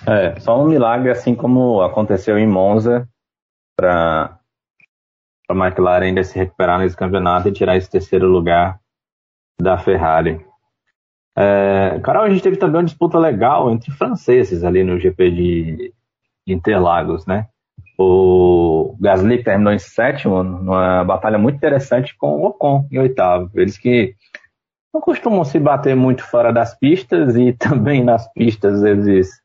É, 0.05 0.37
só 0.41 0.59
um 0.59 0.65
milagre, 0.65 1.09
assim 1.09 1.33
como 1.33 1.81
aconteceu 1.81 2.37
em 2.37 2.45
Monza, 2.45 3.07
para 3.75 4.39
a 5.49 5.53
McLaren 5.53 6.05
ainda 6.05 6.23
se 6.23 6.37
recuperar 6.37 6.79
nesse 6.79 6.95
campeonato 6.95 7.49
e 7.49 7.53
tirar 7.53 7.75
esse 7.75 7.89
terceiro 7.89 8.27
lugar 8.27 8.79
da 9.59 9.77
Ferrari. 9.77 10.45
É, 11.35 11.99
Carol, 12.03 12.23
a 12.23 12.29
gente 12.29 12.43
teve 12.43 12.57
também 12.57 12.77
uma 12.77 12.85
disputa 12.85 13.17
legal 13.17 13.71
entre 13.71 13.91
franceses 13.91 14.63
ali 14.63 14.83
no 14.83 14.99
GP 14.99 15.31
de 15.31 15.93
Interlagos, 16.45 17.25
né? 17.25 17.47
O 17.97 18.95
Gasly 18.99 19.43
terminou 19.43 19.73
em 19.73 19.79
sétimo, 19.79 20.43
numa 20.43 21.03
batalha 21.03 21.37
muito 21.37 21.55
interessante 21.55 22.15
com 22.17 22.37
o 22.37 22.45
Ocon 22.45 22.87
em 22.91 22.99
oitavo. 22.99 23.49
Eles 23.55 23.77
que 23.77 24.15
não 24.93 25.01
costumam 25.01 25.43
se 25.43 25.59
bater 25.59 25.95
muito 25.95 26.23
fora 26.23 26.51
das 26.51 26.77
pistas 26.77 27.35
e 27.35 27.53
também 27.57 28.03
nas 28.03 28.31
pistas 28.33 28.83
eles 28.83 29.42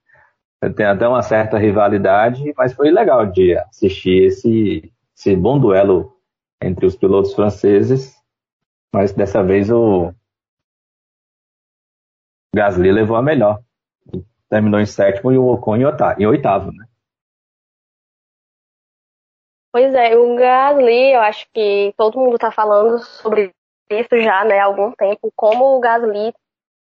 têm 0.75 0.87
até 0.87 1.07
uma 1.07 1.23
certa 1.23 1.59
rivalidade, 1.59 2.53
mas 2.57 2.73
foi 2.73 2.91
legal 2.91 3.27
de 3.27 3.57
assistir 3.57 4.27
esse, 4.27 4.93
esse 5.17 5.37
bom 5.37 5.59
duelo 5.59 6.17
entre 6.61 6.87
os 6.87 6.97
pilotos 6.97 7.35
franceses. 7.35 8.17
Mas 8.93 9.13
dessa 9.13 9.43
vez 9.43 9.71
o 9.71 10.13
Gasly 12.55 12.91
levou 12.91 13.17
a 13.17 13.23
melhor. 13.23 13.61
Terminou 14.49 14.81
em 14.81 14.87
sétimo 14.87 15.31
e 15.31 15.39
o 15.39 15.47
Ocon 15.47 15.77
em 15.77 16.27
oitavo, 16.27 16.73
né? 16.73 16.87
Pois 19.71 19.95
é, 19.95 20.17
o 20.17 20.35
Gasly, 20.35 21.13
eu 21.13 21.21
acho 21.21 21.47
que 21.53 21.95
todo 21.97 22.19
mundo 22.19 22.37
está 22.37 22.51
falando 22.51 22.99
sobre 23.01 23.55
isso 23.91 24.21
já 24.21 24.45
né, 24.45 24.59
há 24.59 24.65
algum 24.65 24.93
tempo, 24.93 25.31
como 25.37 25.77
o 25.77 25.81
Gasly 25.81 26.35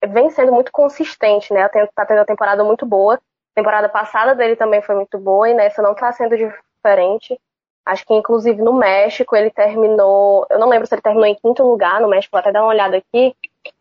vem 0.08 0.30
sendo 0.30 0.52
muito 0.54 0.72
consistente, 0.72 1.54
né? 1.54 1.66
Está 1.66 2.06
tendo 2.06 2.20
uma 2.20 2.26
temporada 2.26 2.64
muito 2.64 2.86
boa. 2.86 3.20
Temporada 3.60 3.90
passada 3.90 4.34
dele 4.34 4.56
também 4.56 4.82
foi 4.82 4.96
muito 4.96 5.20
boa 5.20 5.50
e 5.50 5.54
nessa 5.54 5.82
não 5.82 5.92
está 5.92 6.10
sendo 6.14 6.38
diferente. 6.38 7.38
Acho 7.86 8.06
que 8.06 8.14
inclusive 8.14 8.62
no 8.62 8.72
México 8.72 9.36
ele 9.36 9.50
terminou, 9.50 10.48
eu 10.50 10.58
não 10.58 10.70
lembro 10.70 10.88
se 10.88 10.96
ele 10.96 11.02
terminou 11.02 11.26
em 11.26 11.36
quinto 11.36 11.62
lugar 11.62 12.00
no 12.00 12.08
México, 12.08 12.32
vou 12.32 12.40
até 12.40 12.54
dar 12.54 12.62
uma 12.62 12.70
olhada 12.70 12.96
aqui. 12.96 13.36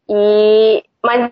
E 0.08 0.82
mas 1.00 1.30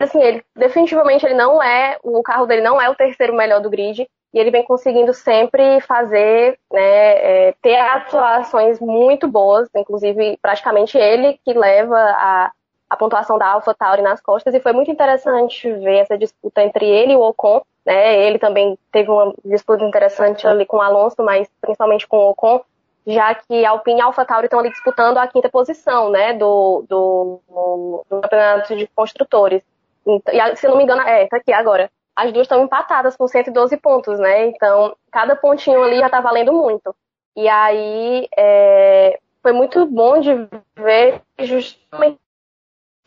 assim, 0.00 0.20
ele 0.20 0.44
definitivamente 0.56 1.24
ele 1.24 1.34
não 1.34 1.62
é, 1.62 2.00
o 2.02 2.20
carro 2.20 2.46
dele 2.46 2.62
não 2.62 2.82
é 2.82 2.90
o 2.90 2.96
terceiro 2.96 3.32
melhor 3.32 3.60
do 3.60 3.70
grid 3.70 4.08
e 4.34 4.38
ele 4.40 4.50
vem 4.50 4.64
conseguindo 4.64 5.14
sempre 5.14 5.80
fazer, 5.82 6.58
né, 6.72 6.80
é, 6.80 7.54
ter 7.62 7.76
atuações 7.76 8.80
muito 8.80 9.28
boas, 9.28 9.68
inclusive 9.72 10.36
praticamente 10.42 10.98
ele 10.98 11.38
que 11.44 11.52
leva 11.52 11.96
a, 11.96 12.50
a 12.88 12.96
pontuação 12.96 13.38
da 13.38 13.46
Alpha 13.48 13.74
Tauri 13.74 14.02
nas 14.02 14.20
costas, 14.20 14.54
e 14.54 14.60
foi 14.60 14.72
muito 14.72 14.90
interessante 14.90 15.70
ver 15.72 15.98
essa 15.98 16.16
disputa 16.16 16.62
entre 16.62 16.86
ele 16.86 17.12
e 17.12 17.16
o 17.16 17.22
Ocon, 17.22 17.62
né, 17.84 18.22
ele 18.22 18.38
também 18.38 18.78
teve 18.90 19.10
uma 19.10 19.32
disputa 19.44 19.84
interessante 19.84 20.46
ali 20.46 20.66
com 20.66 20.78
o 20.78 20.82
Alonso, 20.82 21.16
mas 21.18 21.48
principalmente 21.60 22.06
com 22.06 22.18
o 22.18 22.30
Ocon, 22.30 22.60
já 23.06 23.34
que 23.34 23.64
Alpine 23.64 24.00
e 24.00 24.02
Alpha 24.02 24.24
Tauri 24.24 24.46
estão 24.46 24.58
ali 24.58 24.70
disputando 24.70 25.18
a 25.18 25.26
quinta 25.26 25.48
posição, 25.48 26.10
né, 26.10 26.32
do, 26.34 26.84
do, 26.88 27.40
do 27.48 28.20
campeonato 28.20 28.76
de 28.76 28.86
construtores. 28.88 29.62
E, 30.06 30.56
se 30.56 30.66
não 30.68 30.76
me 30.76 30.84
engano, 30.84 31.02
é, 31.02 31.26
tá 31.26 31.36
aqui 31.36 31.52
agora 31.52 31.90
as 32.18 32.32
duas 32.32 32.46
estão 32.46 32.64
empatadas 32.64 33.16
com 33.16 33.28
112 33.28 33.76
pontos, 33.76 34.18
né? 34.18 34.48
Então, 34.48 34.96
cada 35.08 35.36
pontinho 35.36 35.80
ali 35.84 35.98
já 35.98 36.10
tá 36.10 36.20
valendo 36.20 36.52
muito. 36.52 36.92
E 37.36 37.48
aí, 37.48 38.28
é, 38.36 39.20
foi 39.40 39.52
muito 39.52 39.86
bom 39.86 40.18
de 40.18 40.32
ver 40.76 41.22
justamente 41.38 42.18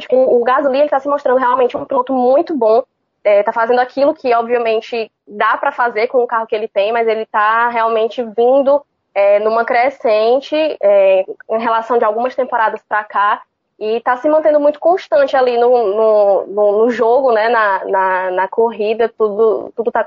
o, 0.10 0.40
o 0.40 0.44
Gasly 0.44 0.80
está 0.82 1.00
se 1.00 1.08
mostrando 1.08 1.40
realmente 1.40 1.76
um 1.76 1.86
piloto 1.86 2.14
muito 2.14 2.56
bom. 2.56 2.84
É, 3.24 3.44
tá 3.44 3.54
fazendo 3.54 3.80
aquilo 3.80 4.16
que, 4.16 4.34
obviamente, 4.34 5.12
dá 5.28 5.56
para 5.58 5.72
fazer 5.72 6.08
com 6.08 6.24
o 6.24 6.28
carro 6.28 6.48
que 6.48 6.56
ele 6.56 6.68
tem, 6.68 6.92
mas 6.92 7.08
ele 7.08 7.26
tá 7.28 7.70
realmente 7.70 8.24
vindo 8.24 8.84
é, 9.14 9.40
numa 9.40 9.64
crescente 9.64 10.56
é, 10.82 11.22
em 11.22 11.60
relação 11.60 11.98
de 11.98 12.06
algumas 12.06 12.36
temporadas 12.36 12.82
para 12.88 13.04
cá 13.04 13.44
e 13.80 13.98
está 13.98 14.16
se 14.18 14.30
mantendo 14.30 14.60
muito 14.60 14.80
constante 14.80 15.36
ali 15.36 15.58
no, 15.58 15.70
no, 15.70 16.48
no, 16.48 16.72
no 16.84 16.90
jogo, 16.92 17.32
né, 17.32 17.50
na, 17.50 17.86
na, 17.86 18.32
na, 18.32 18.48
corrida, 18.48 19.10
tudo 19.10 19.72
tudo 19.76 19.90
está 19.90 20.06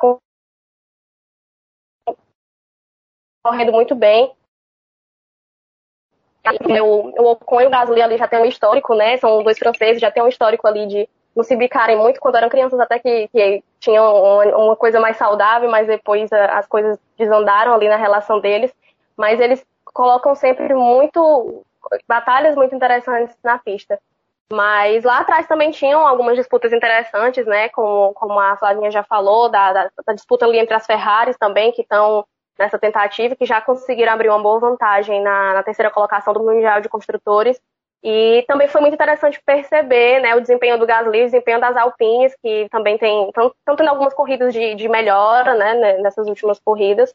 correndo 3.45 3.73
muito 3.73 3.95
bem. 3.95 4.33
O, 6.83 7.31
Ocon 7.31 7.61
e 7.62 7.66
o 7.66 7.71
Gasly 7.71 8.03
ali 8.03 8.19
já 8.19 8.29
tem 8.29 8.41
um 8.41 8.45
histórico, 8.45 8.95
né? 8.95 9.16
São 9.16 9.43
dois 9.43 9.59
franceses, 9.59 10.01
já 10.01 10.11
tem 10.11 10.23
um 10.23 10.29
histórico 10.29 10.66
ali 10.66 10.87
de 10.87 11.09
não 11.35 11.43
se 11.43 11.57
bicarem 11.57 11.97
muito 11.97 12.21
quando 12.21 12.37
eram 12.37 12.49
crianças, 12.49 12.79
até 12.79 12.99
que, 12.99 13.29
que 13.29 13.65
tinham 13.81 14.05
uma, 14.15 14.45
uma, 14.57 14.77
coisa 14.77 15.01
mais 15.01 15.16
saudável, 15.16 15.69
mas 15.69 15.87
depois 15.87 16.33
as 16.33 16.66
coisas 16.66 16.99
desandaram 17.19 17.75
ali 17.75 17.89
na 17.89 17.97
relação 17.97 18.41
deles. 18.41 18.73
Mas 19.16 19.41
eles 19.41 19.65
colocam 19.85 20.35
sempre 20.35 20.75
muito 20.75 21.65
batalhas 22.07 22.55
muito 22.55 22.75
interessantes 22.75 23.37
na 23.43 23.59
pista. 23.59 23.99
Mas 24.53 25.05
lá 25.05 25.21
atrás 25.21 25.47
também 25.47 25.71
tinham 25.71 26.07
algumas 26.07 26.37
disputas 26.37 26.73
interessantes, 26.73 27.47
né? 27.47 27.69
Como, 27.71 28.12
como 28.15 28.39
a 28.39 28.57
Flavinha 28.57 28.91
já 28.91 29.03
falou, 29.03 29.49
da, 29.49 29.73
da, 29.73 29.91
da 30.07 30.12
disputa 30.12 30.45
ali 30.45 30.59
entre 30.59 30.75
as 30.75 30.87
Ferraris 30.87 31.37
também, 31.39 31.73
que 31.73 31.83
estão 31.83 32.25
nessa 32.59 32.78
tentativa, 32.78 33.36
que 33.36 33.44
já 33.44 33.60
conseguiram 33.60 34.12
abrir 34.12 34.28
uma 34.28 34.43
boa 34.43 34.60
vantagem 34.60 35.22
na, 35.22 35.55
na 35.55 35.62
terceira 35.62 35.90
colocação 35.90 36.32
do 36.32 36.43
Mundial 36.43 36.81
de 36.81 36.89
Construtores. 36.89 37.60
E 38.02 38.44
também 38.47 38.68
foi 38.68 38.82
muito 38.82 38.94
interessante 38.94 39.40
perceber 39.44 40.20
né, 40.20 40.35
o 40.35 40.40
desempenho 40.40 40.78
do 40.78 40.86
Gasly, 40.86 41.22
o 41.22 41.24
desempenho 41.24 41.59
das 41.59 41.74
Alpines, 41.74 42.36
que 42.43 42.68
também 42.70 42.98
tem, 42.98 43.31
tanto 43.64 43.82
em 43.82 43.89
algumas 43.89 44.12
corridas 44.12 44.52
de, 44.52 44.74
de 44.74 44.89
melhora 44.90 45.55
né, 45.55 45.74
né, 45.74 45.98
nessas 45.98 46.28
últimas 46.28 46.60
corridas. 46.60 47.14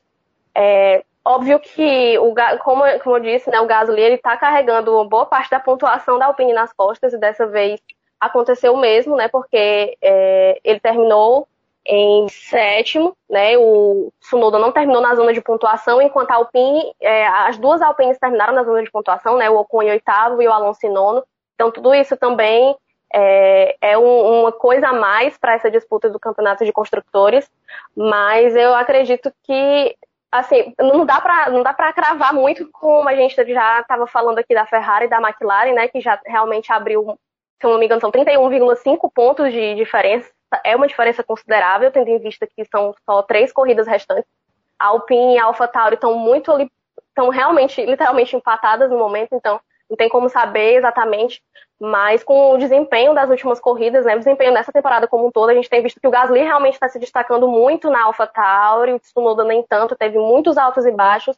É, 0.55 1.03
óbvio 1.23 1.59
que, 1.59 2.17
o, 2.17 2.33
como, 2.63 2.83
como 3.03 3.17
eu 3.17 3.19
disse, 3.19 3.51
né, 3.51 3.61
o 3.61 3.67
Gasly 3.67 4.15
está 4.15 4.35
carregando 4.35 5.05
boa 5.05 5.27
parte 5.27 5.51
da 5.51 5.59
pontuação 5.59 6.17
da 6.17 6.25
Alpine 6.25 6.53
nas 6.53 6.73
costas, 6.73 7.13
e 7.13 7.19
dessa 7.19 7.45
vez 7.45 7.79
aconteceu 8.19 8.73
o 8.73 8.79
mesmo, 8.79 9.15
né, 9.15 9.27
porque 9.27 9.95
é, 10.01 10.59
ele 10.63 10.79
terminou 10.79 11.47
em 11.91 12.29
sétimo, 12.29 13.17
né? 13.27 13.57
O 13.57 14.13
Sunoda 14.21 14.59
não 14.59 14.71
terminou 14.71 15.01
na 15.01 15.15
zona 15.15 15.33
de 15.33 15.41
pontuação, 15.41 15.99
enquanto 15.99 16.29
a 16.29 16.35
Alpine, 16.35 16.93
é, 17.01 17.25
as 17.25 17.57
duas 17.57 17.81
Alpines 17.81 18.19
terminaram 18.19 18.53
na 18.53 18.63
zona 18.63 18.83
de 18.83 18.91
pontuação, 18.91 19.37
né? 19.37 19.49
O 19.49 19.57
Ocon 19.57 19.81
em 19.81 19.89
oitavo 19.89 20.39
e 20.39 20.47
o 20.47 20.51
Alonso 20.53 20.85
em 20.85 20.91
nono. 20.91 21.23
Então 21.55 21.71
tudo 21.71 21.93
isso 21.95 22.15
também 22.15 22.77
é, 23.11 23.75
é 23.81 23.97
um, 23.97 24.41
uma 24.41 24.51
coisa 24.51 24.89
a 24.89 24.93
mais 24.93 25.35
para 25.35 25.55
essa 25.55 25.71
disputa 25.71 26.11
do 26.11 26.19
campeonato 26.19 26.63
de 26.63 26.71
construtores, 26.71 27.49
mas 27.97 28.55
eu 28.55 28.75
acredito 28.75 29.33
que 29.43 29.95
assim 30.31 30.75
não 30.77 31.07
dá 31.07 31.19
para 31.19 31.49
não 31.49 31.63
dá 31.63 31.73
para 31.73 31.91
cravar 31.91 32.35
muito 32.35 32.69
como 32.71 33.09
a 33.09 33.15
gente 33.15 33.35
já 33.51 33.79
estava 33.81 34.05
falando 34.05 34.37
aqui 34.37 34.53
da 34.53 34.67
Ferrari 34.67 35.05
e 35.05 35.09
da 35.09 35.17
McLaren, 35.17 35.73
né? 35.73 35.87
Que 35.87 35.99
já 35.99 36.19
realmente 36.23 36.71
abriu, 36.71 37.17
se 37.59 37.65
eu 37.65 37.71
não 37.71 37.79
me 37.79 37.85
engano, 37.85 37.99
são 37.99 38.11
31,5 38.11 39.11
pontos 39.11 39.51
de 39.51 39.73
diferença 39.73 40.29
é 40.63 40.75
uma 40.75 40.87
diferença 40.87 41.23
considerável, 41.23 41.91
tendo 41.91 42.09
em 42.09 42.19
vista 42.19 42.47
que 42.47 42.65
são 42.65 42.95
só 43.05 43.21
três 43.21 43.51
corridas 43.51 43.87
restantes. 43.87 44.29
A 44.77 44.87
Alpine 44.87 45.35
e 45.35 45.37
a 45.39 45.45
AlphaTauri 45.45 45.95
estão 45.95 46.15
muito 46.15 46.51
ali, 46.51 46.71
estão 47.07 47.29
realmente, 47.29 47.85
literalmente 47.85 48.35
empatadas 48.35 48.89
no 48.89 48.97
momento, 48.97 49.33
então 49.33 49.59
não 49.89 49.97
tem 49.97 50.07
como 50.07 50.29
saber 50.29 50.75
exatamente, 50.75 51.41
mas 51.79 52.23
com 52.23 52.53
o 52.53 52.57
desempenho 52.57 53.13
das 53.13 53.29
últimas 53.29 53.59
corridas, 53.59 54.05
né, 54.05 54.15
o 54.15 54.19
desempenho 54.19 54.53
nessa 54.53 54.71
temporada 54.71 55.07
como 55.07 55.27
um 55.27 55.31
todo, 55.31 55.49
a 55.49 55.53
gente 55.53 55.69
tem 55.69 55.81
visto 55.81 55.99
que 55.99 56.07
o 56.07 56.11
Gasly 56.11 56.41
realmente 56.41 56.75
está 56.75 56.87
se 56.87 56.99
destacando 56.99 57.47
muito 57.47 57.89
na 57.89 58.03
AlphaTauri, 58.03 58.93
o 58.93 58.99
Tsunoda 58.99 59.43
nem 59.43 59.63
tanto, 59.63 59.95
teve 59.95 60.19
muitos 60.19 60.57
altos 60.57 60.85
e 60.85 60.91
baixos, 60.91 61.35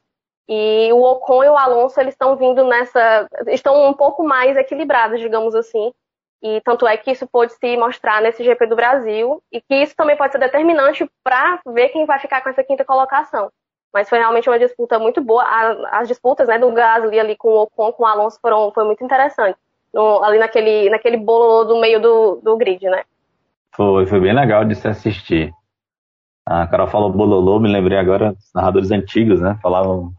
e 0.49 0.91
o 0.91 1.01
Ocon 1.01 1.45
e 1.45 1.49
o 1.49 1.57
Alonso, 1.57 1.99
eles 1.99 2.13
estão 2.13 2.35
vindo 2.35 2.65
nessa, 2.65 3.27
estão 3.47 3.87
um 3.87 3.93
pouco 3.93 4.23
mais 4.23 4.57
equilibrados, 4.57 5.19
digamos 5.19 5.55
assim, 5.55 5.93
e 6.41 6.59
tanto 6.61 6.87
é 6.87 6.97
que 6.97 7.11
isso 7.11 7.27
pode 7.27 7.53
se 7.53 7.77
mostrar 7.77 8.21
nesse 8.21 8.43
GP 8.43 8.65
do 8.65 8.75
Brasil 8.75 9.41
e 9.51 9.61
que 9.61 9.75
isso 9.75 9.95
também 9.95 10.17
pode 10.17 10.31
ser 10.31 10.39
determinante 10.39 11.07
para 11.23 11.59
ver 11.67 11.89
quem 11.89 12.05
vai 12.05 12.19
ficar 12.19 12.41
com 12.41 12.49
essa 12.49 12.63
quinta 12.63 12.83
colocação. 12.83 13.51
Mas 13.93 14.09
foi 14.09 14.17
realmente 14.17 14.49
uma 14.49 14.57
disputa 14.57 14.97
muito 14.97 15.21
boa. 15.21 15.43
As 15.91 16.07
disputas 16.07 16.47
né, 16.47 16.57
do 16.57 16.71
Gasly 16.71 17.19
ali 17.19 17.35
com 17.35 17.49
o 17.49 17.61
Ocon, 17.63 17.91
com 17.91 18.03
o 18.03 18.07
Alonso 18.07 18.39
foram 18.41 18.71
foi 18.71 18.85
muito 18.85 19.03
interessante. 19.03 19.57
Ali 20.23 20.39
naquele, 20.39 20.89
naquele 20.89 21.17
bolo 21.17 21.65
do 21.65 21.79
meio 21.79 22.01
do, 22.01 22.35
do 22.41 22.57
grid, 22.57 22.83
né? 22.89 23.03
Foi, 23.75 24.05
foi 24.07 24.19
bem 24.19 24.33
legal 24.33 24.63
de 24.65 24.73
se 24.75 24.87
assistir. 24.87 25.53
A 26.47 26.65
Carol 26.65 26.87
falou 26.87 27.11
bololô, 27.11 27.59
me 27.59 27.71
lembrei 27.71 27.97
agora 27.97 28.33
dos 28.33 28.51
narradores 28.55 28.89
antigos, 28.91 29.41
né? 29.41 29.59
Falavam 29.61 30.11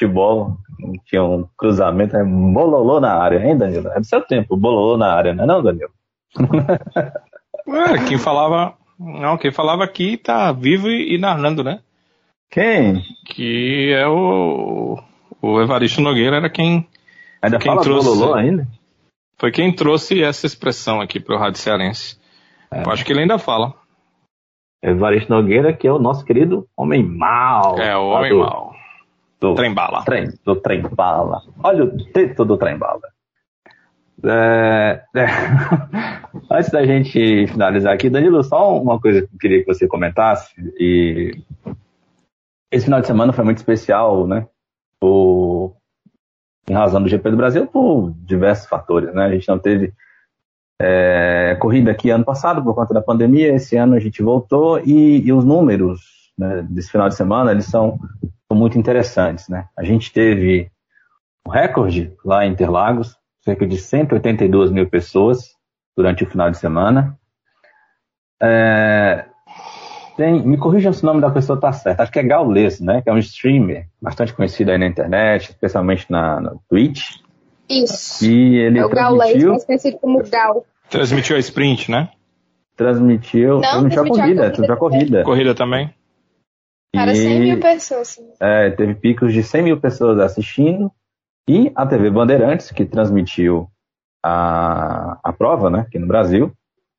futebol, 0.00 0.56
tinha 1.04 1.22
um 1.22 1.46
cruzamento, 1.56 2.16
é 2.16 2.24
bololô 2.24 3.00
na 3.00 3.14
área, 3.14 3.38
hein, 3.38 3.56
Danilo? 3.56 3.88
É 3.88 4.00
do 4.00 4.06
seu 4.06 4.22
tempo, 4.22 4.56
bololô 4.56 4.96
na 4.96 5.12
área, 5.12 5.34
não 5.34 5.44
é 5.44 5.46
não, 5.46 5.62
Danilo? 5.62 5.90
Ué, 7.68 8.04
quem 8.08 8.18
falava. 8.18 8.74
Não, 8.98 9.36
quem 9.36 9.50
falava 9.50 9.84
aqui 9.84 10.16
tá 10.16 10.52
vivo 10.52 10.88
e, 10.88 11.14
e 11.14 11.18
narrando, 11.18 11.62
né? 11.62 11.80
Quem? 12.50 13.02
Que 13.26 13.92
é 13.92 14.06
o. 14.08 14.98
O 15.42 15.60
Evaristo 15.60 16.00
Nogueira 16.00 16.36
era 16.36 16.50
quem. 16.50 16.86
Ainda 17.40 17.58
quem 17.58 17.70
fala 17.70 17.82
trouxe, 17.82 18.08
bololô 18.08 18.34
ainda? 18.34 18.66
Foi 19.38 19.50
quem 19.50 19.74
trouxe 19.74 20.22
essa 20.22 20.46
expressão 20.46 21.00
aqui 21.00 21.18
pro 21.18 21.38
Rádio 21.38 21.60
Cearense. 21.60 22.18
É. 22.70 22.82
Eu 22.82 22.90
acho 22.90 23.04
que 23.04 23.12
ele 23.12 23.20
ainda 23.20 23.38
fala. 23.38 23.74
Evaristo 24.82 25.32
Nogueira, 25.32 25.72
que 25.72 25.86
é 25.86 25.92
o 25.92 25.98
nosso 25.98 26.24
querido 26.24 26.66
Homem 26.76 27.02
Mal. 27.02 27.78
É, 27.78 27.96
o 27.96 28.10
Homem 28.10 28.34
Mal 28.34 28.69
do 29.40 29.54
trem-bala. 29.54 30.04
Trem, 30.04 30.28
do 30.44 30.56
trem-bala. 30.56 31.42
Olha 31.62 31.84
o 31.84 32.04
teto 32.12 32.44
do 32.44 32.56
trem-bala. 32.58 33.00
É, 34.22 35.02
é. 35.16 35.26
Antes 36.50 36.70
da 36.70 36.84
gente 36.84 37.46
finalizar 37.46 37.94
aqui, 37.94 38.10
Danilo, 38.10 38.44
só 38.44 38.78
uma 38.78 39.00
coisa 39.00 39.22
que 39.22 39.34
eu 39.34 39.38
queria 39.38 39.60
que 39.60 39.66
você 39.66 39.88
comentasse. 39.88 40.52
E 40.78 41.32
esse 42.70 42.84
final 42.84 43.00
de 43.00 43.06
semana 43.06 43.32
foi 43.32 43.44
muito 43.44 43.58
especial, 43.58 44.26
né? 44.26 44.46
Por, 45.00 45.74
em 46.68 46.74
razão 46.74 47.02
do 47.02 47.08
GP 47.08 47.30
do 47.30 47.36
Brasil, 47.36 47.66
por 47.66 48.12
diversos 48.18 48.68
fatores, 48.68 49.14
né? 49.14 49.24
A 49.24 49.30
gente 49.30 49.48
não 49.48 49.58
teve 49.58 49.94
é, 50.78 51.56
corrida 51.58 51.90
aqui 51.90 52.10
ano 52.10 52.24
passado 52.24 52.62
por 52.62 52.74
conta 52.74 52.92
da 52.92 53.00
pandemia. 53.00 53.54
Esse 53.54 53.76
ano 53.76 53.94
a 53.94 54.00
gente 54.00 54.22
voltou 54.22 54.78
e, 54.80 55.26
e 55.26 55.32
os 55.32 55.44
números 55.44 56.30
né, 56.36 56.66
desse 56.68 56.90
final 56.90 57.08
de 57.08 57.14
semana 57.14 57.52
eles 57.52 57.64
são 57.64 57.98
muito 58.54 58.78
interessantes. 58.78 59.48
Né? 59.48 59.66
A 59.76 59.84
gente 59.84 60.12
teve 60.12 60.70
um 61.46 61.50
recorde 61.50 62.12
lá 62.24 62.44
em 62.44 62.52
Interlagos, 62.52 63.16
cerca 63.42 63.66
de 63.66 63.76
182 63.76 64.70
mil 64.70 64.88
pessoas 64.88 65.54
durante 65.96 66.24
o 66.24 66.26
final 66.26 66.50
de 66.50 66.58
semana. 66.58 67.18
É, 68.42 69.26
tem, 70.16 70.42
me 70.42 70.58
corrijam 70.58 70.92
se 70.92 71.02
o 71.02 71.06
nome 71.06 71.20
da 71.20 71.30
pessoa 71.30 71.56
está 71.56 71.72
certo. 71.72 72.00
Acho 72.00 72.12
que 72.12 72.18
é 72.18 72.22
Gaules, 72.22 72.80
né? 72.80 73.00
Que 73.02 73.10
é 73.10 73.12
um 73.12 73.18
streamer 73.18 73.86
bastante 74.00 74.34
conhecido 74.34 74.70
aí 74.70 74.78
na 74.78 74.86
internet, 74.86 75.50
especialmente 75.50 76.06
na, 76.10 76.40
na 76.40 76.54
Twitch. 76.68 77.16
Isso. 77.68 78.24
E 78.24 78.58
ele 78.58 78.78
é 78.78 78.84
o 78.84 78.88
Gaules, 78.88 79.44
mais 79.44 79.64
conhecido 79.64 79.98
como 79.98 80.22
Gal. 80.28 80.66
Transmitiu 80.90 81.36
a 81.36 81.38
sprint, 81.38 81.90
né? 81.90 82.10
Transmitiu, 82.76 83.60
Não, 83.60 83.70
transmitiu 83.70 84.02
a 84.02 84.08
corrida, 84.08 84.42
transmitiu 84.42 84.74
a 84.74 84.76
corrida. 84.76 85.22
Corrida 85.22 85.54
também. 85.54 85.94
Para 86.92 87.14
100 87.14 87.40
mil 87.40 87.60
pessoas. 87.60 88.18
É, 88.40 88.70
teve 88.70 88.94
picos 88.94 89.32
de 89.32 89.42
100 89.42 89.62
mil 89.62 89.80
pessoas 89.80 90.18
assistindo. 90.18 90.90
E 91.48 91.72
a 91.74 91.86
TV 91.86 92.10
Bandeirantes, 92.10 92.70
que 92.70 92.84
transmitiu 92.84 93.68
a, 94.24 95.18
a 95.22 95.32
prova, 95.32 95.70
né, 95.70 95.80
aqui 95.80 95.98
no 95.98 96.06
Brasil, 96.06 96.52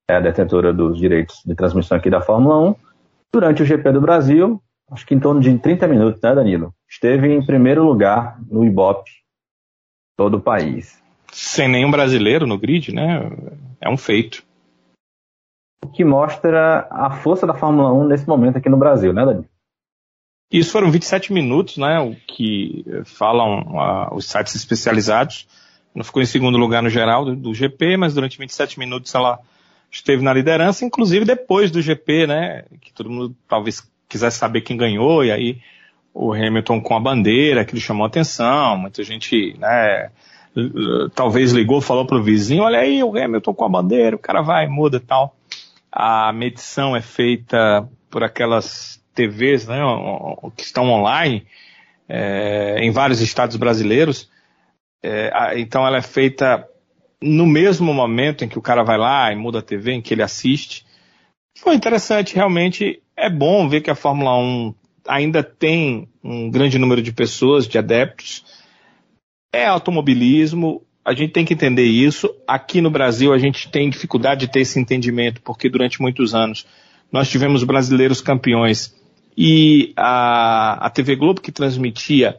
é 0.10 0.16
a 0.16 0.20
detentora 0.20 0.74
dos 0.74 0.98
direitos 0.98 1.42
de 1.46 1.56
transmissão 1.56 1.98
aqui 1.98 2.10
da 2.10 2.22
Fórmula 2.22 2.72
1. 2.72 2.76
Durante 3.34 3.64
o 3.64 3.66
GP 3.66 3.92
do 3.94 4.02
Brasil, 4.02 4.62
acho 4.92 5.06
que 5.06 5.16
em 5.16 5.20
torno 5.20 5.40
de 5.40 5.58
30 5.58 5.88
minutos, 5.88 6.22
né, 6.22 6.36
Danilo? 6.36 6.74
Esteve 6.90 7.34
em 7.34 7.46
primeiro 7.46 7.84
lugar 7.84 8.38
no 8.50 8.66
Ibope, 8.66 9.12
todo 10.18 10.38
o 10.38 10.42
país. 10.42 11.02
Sem 11.32 11.70
nenhum 11.70 11.90
brasileiro 11.90 12.46
no 12.46 12.58
grid, 12.58 12.94
né? 12.94 13.32
É 13.80 13.90
um 13.90 13.96
feito. 13.96 14.44
O 15.84 15.88
que 15.88 16.04
mostra 16.04 16.88
a 16.92 17.10
força 17.10 17.48
da 17.48 17.54
Fórmula 17.54 17.94
1 17.94 18.08
nesse 18.08 18.28
momento 18.28 18.58
aqui 18.58 18.68
no 18.68 18.78
Brasil, 18.78 19.14
né, 19.14 19.26
Danilo? 19.26 19.51
Isso 20.52 20.72
foram 20.72 20.92
27 20.92 21.32
minutos, 21.32 21.78
né? 21.78 22.00
O 22.00 22.16
que 22.28 22.84
falam 23.06 23.62
uh, 23.62 24.16
os 24.16 24.26
sites 24.26 24.54
especializados. 24.54 25.48
Não 25.96 26.04
ficou 26.04 26.22
em 26.22 26.26
segundo 26.26 26.58
lugar 26.58 26.84
no 26.84 26.90
geral 26.90 27.24
do, 27.24 27.36
do, 27.36 27.54
GP, 27.54 27.96
mas 27.98 28.14
durante 28.14 28.38
27 28.38 28.78
minutos 28.78 29.14
ela 29.16 29.40
esteve 29.90 30.24
na 30.24 30.34
liderança, 30.34 30.86
inclusive 30.86 31.26
depois 31.26 31.72
do 31.72 31.82
GP, 31.82 32.28
né? 32.28 32.66
Que 32.82 32.94
todo 32.94 33.10
mundo 33.10 33.36
talvez 33.48 33.90
quisesse 34.10 34.38
saber 34.38 34.62
quem 34.62 34.76
ganhou, 34.76 35.24
e 35.24 35.32
aí 35.32 35.62
o 36.14 36.34
Hamilton 36.34 36.82
com 36.82 36.96
a 36.96 37.00
bandeira, 37.00 37.66
lhe 37.72 37.80
chamou 37.80 38.06
atenção, 38.06 38.78
muita 38.78 39.04
gente, 39.04 39.56
né? 39.58 40.10
Talvez 41.16 41.54
ligou, 41.54 41.80
falou 41.80 42.06
pro 42.06 42.22
vizinho, 42.22 42.64
olha 42.64 42.80
aí 42.80 43.02
o 43.02 43.18
Hamilton 43.18 43.54
com 43.54 43.66
a 43.66 43.70
bandeira, 43.70 44.16
o 44.16 44.20
cara 44.20 44.42
vai, 44.42 44.68
muda 44.68 45.00
tal. 45.00 45.36
A 45.90 46.32
medição 46.34 46.96
é 46.96 47.02
feita 47.02 47.88
por 48.10 48.24
aquelas 48.24 49.01
TVs 49.14 49.68
né, 49.68 49.80
que 50.56 50.64
estão 50.64 50.90
online 50.90 51.46
é, 52.08 52.78
em 52.80 52.92
vários 52.92 53.22
estados 53.22 53.56
brasileiros. 53.56 54.30
É, 55.04 55.60
então 55.60 55.86
ela 55.86 55.98
é 55.98 56.02
feita 56.02 56.68
no 57.22 57.46
mesmo 57.46 57.94
momento 57.94 58.44
em 58.44 58.48
que 58.48 58.58
o 58.58 58.62
cara 58.62 58.84
vai 58.84 58.98
lá 58.98 59.32
e 59.32 59.36
muda 59.36 59.60
a 59.60 59.64
TV, 59.64 59.94
em 59.94 60.02
que 60.02 60.14
ele 60.14 60.24
assiste. 60.24 60.86
Foi 61.58 61.76
interessante, 61.76 62.36
realmente 62.36 63.02
é 63.16 63.30
bom 63.30 63.70
ver 63.70 63.82
que 63.82 63.92
a 63.92 63.96
Fórmula 63.96 64.38
1 64.38 64.74
ainda 65.08 65.44
tem 65.44 66.08
um 66.24 66.50
grande 66.50 66.78
número 66.78 67.02
de 67.02 67.12
pessoas, 67.12 67.68
de 67.68 67.78
adeptos. 67.78 68.44
é 69.54 69.66
automobilismo, 69.66 70.82
a 71.04 71.14
gente 71.14 71.34
tem 71.34 71.46
que 71.46 71.54
entender 71.54 71.84
isso. 71.84 72.34
Aqui 72.48 72.80
no 72.80 72.90
Brasil 72.90 73.34
a 73.34 73.38
gente 73.38 73.70
tem 73.70 73.90
dificuldade 73.90 74.46
de 74.46 74.52
ter 74.52 74.62
esse 74.62 74.80
entendimento, 74.80 75.42
porque 75.42 75.70
durante 75.70 76.02
muitos 76.02 76.34
anos 76.34 76.66
nós 77.12 77.30
tivemos 77.30 77.64
brasileiros 77.64 78.22
campeões 78.22 78.96
e 79.38 79.94
a, 79.96 80.86
a 80.86 80.90
TV 80.90 81.16
Globo 81.16 81.42
que 81.42 81.52
transmitia, 81.52 82.38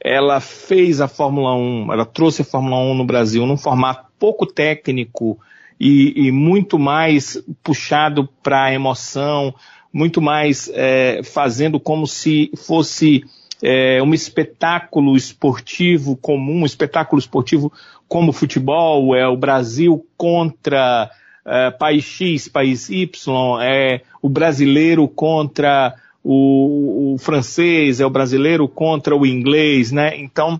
ela 0.00 0.40
fez 0.40 1.00
a 1.00 1.08
Fórmula 1.08 1.54
1, 1.54 1.92
ela 1.92 2.04
trouxe 2.04 2.42
a 2.42 2.44
Fórmula 2.44 2.76
1 2.76 2.94
no 2.94 3.04
Brasil 3.04 3.46
num 3.46 3.56
formato 3.56 4.06
pouco 4.18 4.46
técnico 4.46 5.38
e, 5.80 6.26
e 6.26 6.30
muito 6.30 6.78
mais 6.78 7.42
puxado 7.62 8.28
para 8.42 8.64
a 8.64 8.72
emoção, 8.72 9.54
muito 9.92 10.20
mais 10.20 10.70
é, 10.74 11.22
fazendo 11.22 11.80
como 11.80 12.06
se 12.06 12.50
fosse 12.56 13.24
é, 13.62 14.02
um 14.02 14.12
espetáculo 14.12 15.16
esportivo 15.16 16.16
comum, 16.16 16.62
um 16.62 16.66
espetáculo 16.66 17.18
esportivo 17.18 17.72
como 18.06 18.30
o 18.30 18.32
futebol, 18.32 19.14
é 19.16 19.26
o 19.26 19.36
Brasil 19.36 20.06
contra 20.16 21.10
é, 21.46 21.70
país 21.70 22.04
X, 22.04 22.48
país 22.48 22.90
Y, 22.90 23.62
é 23.62 24.02
o 24.20 24.28
brasileiro 24.28 25.08
contra 25.08 25.94
o, 26.24 27.14
o, 27.14 27.18
francês, 27.18 28.00
é 28.00 28.06
o 28.06 28.10
brasileiro 28.10 28.66
contra 28.66 29.14
o 29.14 29.26
inglês, 29.26 29.92
né? 29.92 30.16
Então, 30.16 30.58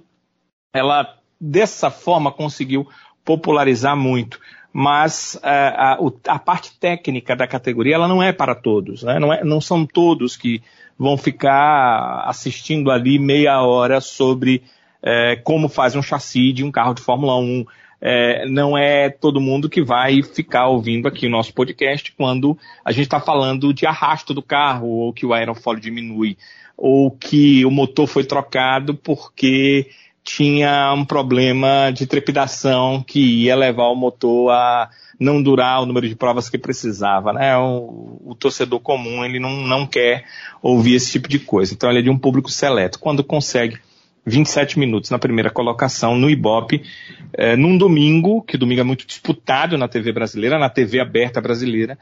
ela 0.74 1.16
dessa 1.41 1.91
forma 1.91 2.31
conseguiu 2.31 2.86
popularizar 3.24 3.97
muito. 3.97 4.39
Mas 4.70 5.39
é, 5.43 5.49
a, 5.49 5.99
a, 6.28 6.39
parte 6.39 6.78
técnica 6.78 7.35
da 7.35 7.47
categoria 7.47 7.95
ela 7.95 8.09
não 8.09 8.23
é 8.23 8.32
para 8.32 8.55
todos, 8.55 9.05
né? 9.05 9.20
não, 9.20 9.32
é, 9.32 9.45
não 9.45 9.61
são 9.61 9.86
todos 9.86 10.36
que 10.36 10.61
vão 10.99 11.16
ficar 11.16 12.24
assistindo 12.27 12.91
ali 12.91 13.19
meia 13.19 13.62
hora 13.62 14.01
sobre 14.01 14.65
é, 15.01 15.36
como 15.36 15.69
faz 15.69 15.95
um 15.95 16.03
chassi 16.03 16.53
de 16.53 16.65
um 16.65 16.73
carro 16.73 16.93
de 16.93 17.03
Fórmula 17.03 17.36
1, 17.36 17.65
é, 18.06 18.47
não 18.47 18.76
é 18.76 19.09
todo 19.09 19.40
mundo 19.40 19.70
que 19.70 19.82
vai 19.82 20.22
ficar 20.22 20.68
ouvindo 20.68 21.09
aqui 21.09 21.26
o 21.26 21.31
nosso 21.31 21.55
podcast 21.55 22.12
quando 22.12 22.55
a 22.85 22.93
gente 22.93 23.05
está 23.05 23.18
falando 23.18 23.72
de 23.72 23.86
arrasto 23.86 24.35
do 24.35 24.43
carro, 24.43 24.89
ou 24.89 25.12
que 25.14 25.24
o 25.24 25.32
aerofólio 25.32 25.81
diminui, 25.81 26.36
ou 26.76 27.10
que 27.10 27.64
o 27.64 27.70
motor 27.70 28.06
foi 28.06 28.22
trocado 28.22 28.94
porque 28.94 29.89
tinha 30.22 30.93
um 30.93 31.02
problema 31.02 31.90
de 31.90 32.06
trepidação 32.06 33.02
que 33.02 33.20
ia 33.20 33.56
levar 33.56 33.89
o 33.89 33.97
motor 33.97 34.51
a 34.51 34.90
não 35.18 35.43
durar 35.43 35.82
o 35.82 35.86
número 35.86 36.06
de 36.06 36.14
provas 36.14 36.51
que 36.51 36.59
precisava, 36.59 37.32
né? 37.32 37.56
O, 37.56 38.20
o, 38.22 38.35
torcedor 38.35 38.81
comum, 38.81 39.24
ele 39.24 39.40
não, 39.40 39.66
não 39.66 39.86
quer 39.86 40.24
ouvir 40.60 40.94
esse 40.94 41.12
tipo 41.12 41.28
de 41.28 41.39
coisa. 41.39 41.72
Então 41.72 41.89
ele 41.89 42.01
é 42.01 42.02
de 42.02 42.10
um 42.10 42.18
público 42.18 42.51
seleto. 42.51 42.98
Quando 42.98 43.24
consegue 43.24 43.78
27 44.26 44.78
minutos 44.78 45.10
na 45.10 45.18
primeira 45.18 45.51
colocação 45.51 46.16
no 46.16 46.30
Ibope, 46.30 46.82
é, 47.32 47.56
num 47.56 47.76
domingo, 47.76 48.42
que 48.42 48.56
domingo 48.56 48.80
é 48.80 48.84
muito 48.84 49.06
disputado 49.06 49.76
na 49.76 49.88
TV 49.88 50.12
brasileira, 50.12 50.59
na 50.59 50.70
TV 50.70 51.01
aberta 51.01 51.40
brasileira, 51.40 51.98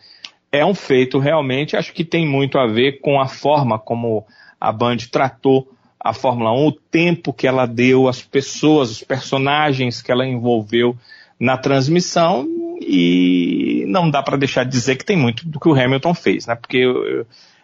é 0.50 0.64
um 0.64 0.74
feito 0.74 1.18
realmente, 1.18 1.76
acho 1.76 1.92
que 1.92 2.04
tem 2.04 2.26
muito 2.26 2.58
a 2.58 2.66
ver 2.66 3.00
com 3.00 3.20
a 3.20 3.26
forma 3.26 3.78
como 3.78 4.26
a 4.60 4.70
Band 4.70 4.98
tratou 5.10 5.68
a 5.98 6.12
Fórmula 6.12 6.52
1, 6.52 6.66
o 6.66 6.72
tempo 6.72 7.32
que 7.32 7.46
ela 7.46 7.64
deu, 7.64 8.08
as 8.08 8.20
pessoas, 8.20 8.90
os 8.90 9.02
personagens 9.02 10.02
que 10.02 10.10
ela 10.10 10.26
envolveu 10.26 10.96
na 11.38 11.56
transmissão 11.56 12.46
e 12.80 13.84
não 13.88 14.10
dá 14.10 14.22
para 14.22 14.36
deixar 14.36 14.64
de 14.64 14.70
dizer 14.70 14.96
que 14.96 15.04
tem 15.04 15.16
muito 15.16 15.48
do 15.48 15.60
que 15.60 15.68
o 15.68 15.74
Hamilton 15.74 16.12
fez, 16.12 16.46
né? 16.46 16.56
Porque 16.56 16.84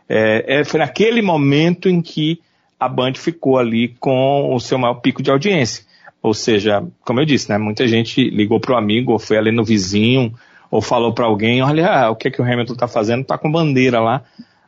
é, 0.09 0.63
foi 0.65 0.79
naquele 0.79 1.21
momento 1.21 1.89
em 1.89 2.01
que 2.01 2.41
a 2.79 2.89
Band 2.89 3.15
ficou 3.15 3.59
ali 3.59 3.97
com 4.01 4.55
o 4.55 4.61
seu 4.61 4.79
maior 4.79 4.95
pico 4.95 5.23
de 5.23 5.31
audiência. 5.31 5.85
Ou 6.23 6.35
seja, 6.35 6.85
como 7.05 7.21
eu 7.21 7.25
disse, 7.25 7.49
né, 7.49 7.59
muita 7.59 7.87
gente 7.87 8.29
ligou 8.31 8.61
para 8.61 8.75
o 8.75 8.77
amigo, 8.77 9.13
ou 9.13 9.19
foi 9.19 9.37
ali 9.37 9.53
no 9.53 9.65
vizinho, 9.65 10.35
ou 10.71 10.81
falou 10.81 11.13
para 11.13 11.27
alguém, 11.27 11.63
olha, 11.63 12.11
o 12.11 12.17
que, 12.17 12.29
é 12.29 12.31
que 12.31 12.41
o 12.41 12.45
Hamilton 12.45 12.75
está 12.75 12.89
fazendo, 12.89 13.23
está 13.23 13.39
com 13.39 13.51
bandeira 13.51 14.01
lá 14.01 14.23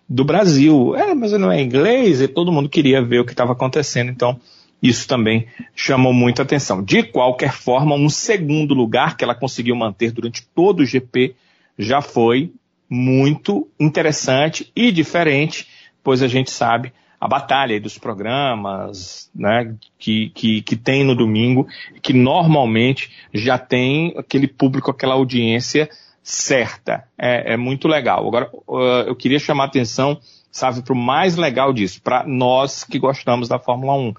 do 0.08 0.24
Brasil. 0.24 0.94
É, 0.96 1.14
mas 1.14 1.32
não 1.32 1.50
é 1.50 1.60
inglês, 1.60 2.20
e 2.20 2.28
todo 2.28 2.52
mundo 2.52 2.68
queria 2.68 3.02
ver 3.02 3.20
o 3.20 3.24
que 3.24 3.32
estava 3.32 3.52
acontecendo, 3.52 4.10
então 4.10 4.40
isso 4.82 5.06
também 5.06 5.46
chamou 5.74 6.12
muita 6.12 6.42
atenção. 6.42 6.82
De 6.82 7.02
qualquer 7.02 7.52
forma, 7.52 7.94
um 7.94 8.08
segundo 8.08 8.72
lugar 8.72 9.16
que 9.16 9.22
ela 9.22 9.34
conseguiu 9.34 9.76
manter 9.76 10.10
durante 10.10 10.46
todo 10.54 10.80
o 10.80 10.86
GP 10.86 11.34
já 11.78 12.00
foi 12.00 12.52
muito 12.88 13.68
interessante 13.78 14.70
e 14.74 14.90
diferente, 14.90 15.66
pois 16.02 16.22
a 16.22 16.28
gente 16.28 16.50
sabe 16.50 16.92
a 17.20 17.28
batalha 17.28 17.78
dos 17.78 17.98
programas 17.98 19.30
né, 19.34 19.74
que, 19.98 20.30
que, 20.30 20.62
que 20.62 20.74
tem 20.74 21.04
no 21.04 21.14
domingo, 21.14 21.66
que 22.02 22.14
normalmente 22.14 23.10
já 23.32 23.58
tem 23.58 24.14
aquele 24.16 24.48
público, 24.48 24.90
aquela 24.90 25.14
audiência 25.14 25.90
certa. 26.22 27.04
É, 27.18 27.52
é 27.52 27.56
muito 27.58 27.86
legal. 27.86 28.26
Agora, 28.26 28.50
uh, 28.66 29.02
eu 29.06 29.14
queria 29.14 29.38
chamar 29.38 29.64
a 29.64 29.66
atenção, 29.66 30.18
sabe, 30.50 30.80
para 30.82 30.94
o 30.94 30.96
mais 30.96 31.36
legal 31.36 31.74
disso, 31.74 32.00
para 32.02 32.24
nós 32.26 32.84
que 32.84 32.98
gostamos 32.98 33.48
da 33.48 33.58
Fórmula 33.58 33.94
1, 33.94 34.14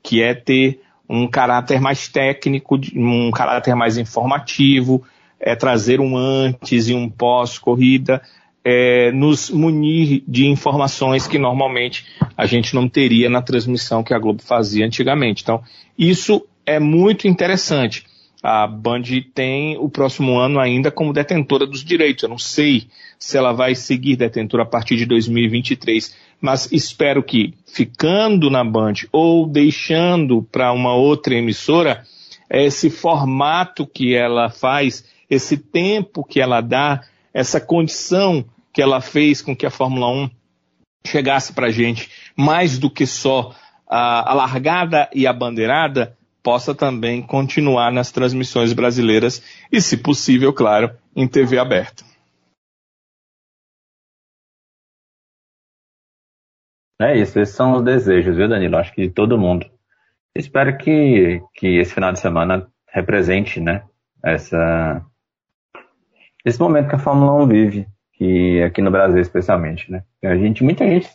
que 0.00 0.22
é 0.22 0.32
ter 0.32 0.80
um 1.08 1.26
caráter 1.26 1.80
mais 1.80 2.06
técnico, 2.06 2.78
um 2.94 3.32
caráter 3.32 3.74
mais 3.74 3.98
informativo, 3.98 5.02
é 5.40 5.56
trazer 5.56 6.00
um 6.00 6.16
antes 6.16 6.88
e 6.88 6.94
um 6.94 7.08
pós-corrida, 7.08 8.22
é, 8.64 9.12
nos 9.12 9.50
munir 9.50 10.24
de 10.26 10.46
informações 10.46 11.28
que 11.28 11.38
normalmente 11.38 12.06
a 12.36 12.46
gente 12.46 12.74
não 12.74 12.88
teria 12.88 13.28
na 13.28 13.42
transmissão 13.42 14.02
que 14.02 14.14
a 14.14 14.18
Globo 14.18 14.42
fazia 14.42 14.86
antigamente. 14.86 15.42
Então, 15.42 15.62
isso 15.98 16.46
é 16.64 16.80
muito 16.80 17.28
interessante. 17.28 18.04
A 18.42 18.66
Band 18.66 19.02
tem 19.34 19.76
o 19.78 19.88
próximo 19.88 20.38
ano 20.38 20.58
ainda 20.58 20.90
como 20.90 21.12
detentora 21.12 21.66
dos 21.66 21.84
direitos. 21.84 22.24
Eu 22.24 22.28
não 22.28 22.38
sei 22.38 22.88
se 23.18 23.36
ela 23.38 23.52
vai 23.52 23.74
seguir 23.74 24.16
detentora 24.16 24.64
a 24.64 24.66
partir 24.66 24.96
de 24.96 25.06
2023, 25.06 26.14
mas 26.40 26.70
espero 26.72 27.22
que, 27.22 27.54
ficando 27.66 28.50
na 28.50 28.62
Band 28.62 28.94
ou 29.12 29.46
deixando 29.46 30.42
para 30.42 30.72
uma 30.72 30.94
outra 30.94 31.34
emissora, 31.34 32.02
esse 32.50 32.90
formato 32.90 33.86
que 33.86 34.14
ela 34.14 34.50
faz, 34.50 35.04
esse 35.30 35.56
tempo 35.56 36.22
que 36.22 36.40
ela 36.40 36.60
dá, 36.60 37.02
essa 37.32 37.60
condição 37.60 38.44
que 38.74 38.82
ela 38.82 39.00
fez 39.00 39.40
com 39.40 39.54
que 39.54 39.64
a 39.64 39.70
Fórmula 39.70 40.08
1 40.08 40.28
chegasse 41.06 41.52
para 41.52 41.68
a 41.68 41.70
gente 41.70 42.10
mais 42.36 42.76
do 42.76 42.90
que 42.90 43.06
só 43.06 43.54
a, 43.86 44.34
largada 44.34 45.08
e 45.14 45.26
a 45.26 45.32
bandeirada, 45.32 46.18
possa 46.42 46.74
também 46.74 47.22
continuar 47.22 47.92
nas 47.92 48.10
transmissões 48.10 48.72
brasileiras 48.72 49.42
e, 49.70 49.80
se 49.80 49.96
possível, 49.96 50.52
claro, 50.52 50.90
em 51.14 51.28
TV 51.28 51.58
aberta. 51.58 52.04
É 57.00 57.16
isso, 57.16 57.38
esses 57.38 57.54
são 57.54 57.76
os 57.76 57.84
desejos, 57.84 58.36
viu, 58.36 58.48
Danilo? 58.48 58.76
Acho 58.76 58.92
que 58.92 59.06
de 59.06 59.12
todo 59.12 59.38
mundo. 59.38 59.70
Espero 60.34 60.76
que, 60.76 61.40
que 61.54 61.78
esse 61.78 61.94
final 61.94 62.12
de 62.12 62.18
semana 62.18 62.68
represente, 62.88 63.60
né, 63.60 63.84
essa, 64.22 65.04
esse 66.44 66.58
momento 66.58 66.88
que 66.88 66.96
a 66.96 66.98
Fórmula 66.98 67.32
1 67.44 67.46
vive 67.46 67.93
que 68.16 68.62
aqui 68.62 68.80
no 68.80 68.90
Brasil 68.90 69.20
especialmente, 69.20 69.90
né? 69.90 70.02
A 70.22 70.36
gente, 70.36 70.62
muita 70.62 70.86
gente, 70.86 71.08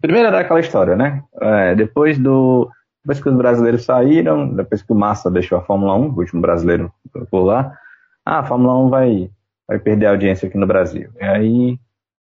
primeiro 0.00 0.28
era 0.28 0.40
aquela 0.40 0.60
história, 0.60 0.96
né? 0.96 1.22
É, 1.40 1.74
depois 1.74 2.18
do, 2.18 2.70
depois 3.04 3.20
que 3.20 3.28
os 3.28 3.36
brasileiros 3.36 3.84
saíram, 3.84 4.54
depois 4.54 4.82
que 4.82 4.92
o 4.92 4.96
Massa 4.96 5.30
deixou 5.30 5.58
a 5.58 5.62
Fórmula 5.62 5.94
1, 5.96 6.08
o 6.08 6.18
último 6.18 6.40
brasileiro 6.40 6.92
por 7.30 7.42
lá, 7.42 7.76
ah, 8.24 8.38
a 8.38 8.44
Fórmula 8.44 8.78
1 8.86 8.88
vai, 8.88 9.30
vai 9.66 9.78
perder 9.78 10.06
a 10.06 10.10
audiência 10.10 10.48
aqui 10.48 10.56
no 10.56 10.66
Brasil. 10.66 11.10
E 11.20 11.24
aí, 11.24 11.72
o 11.72 11.78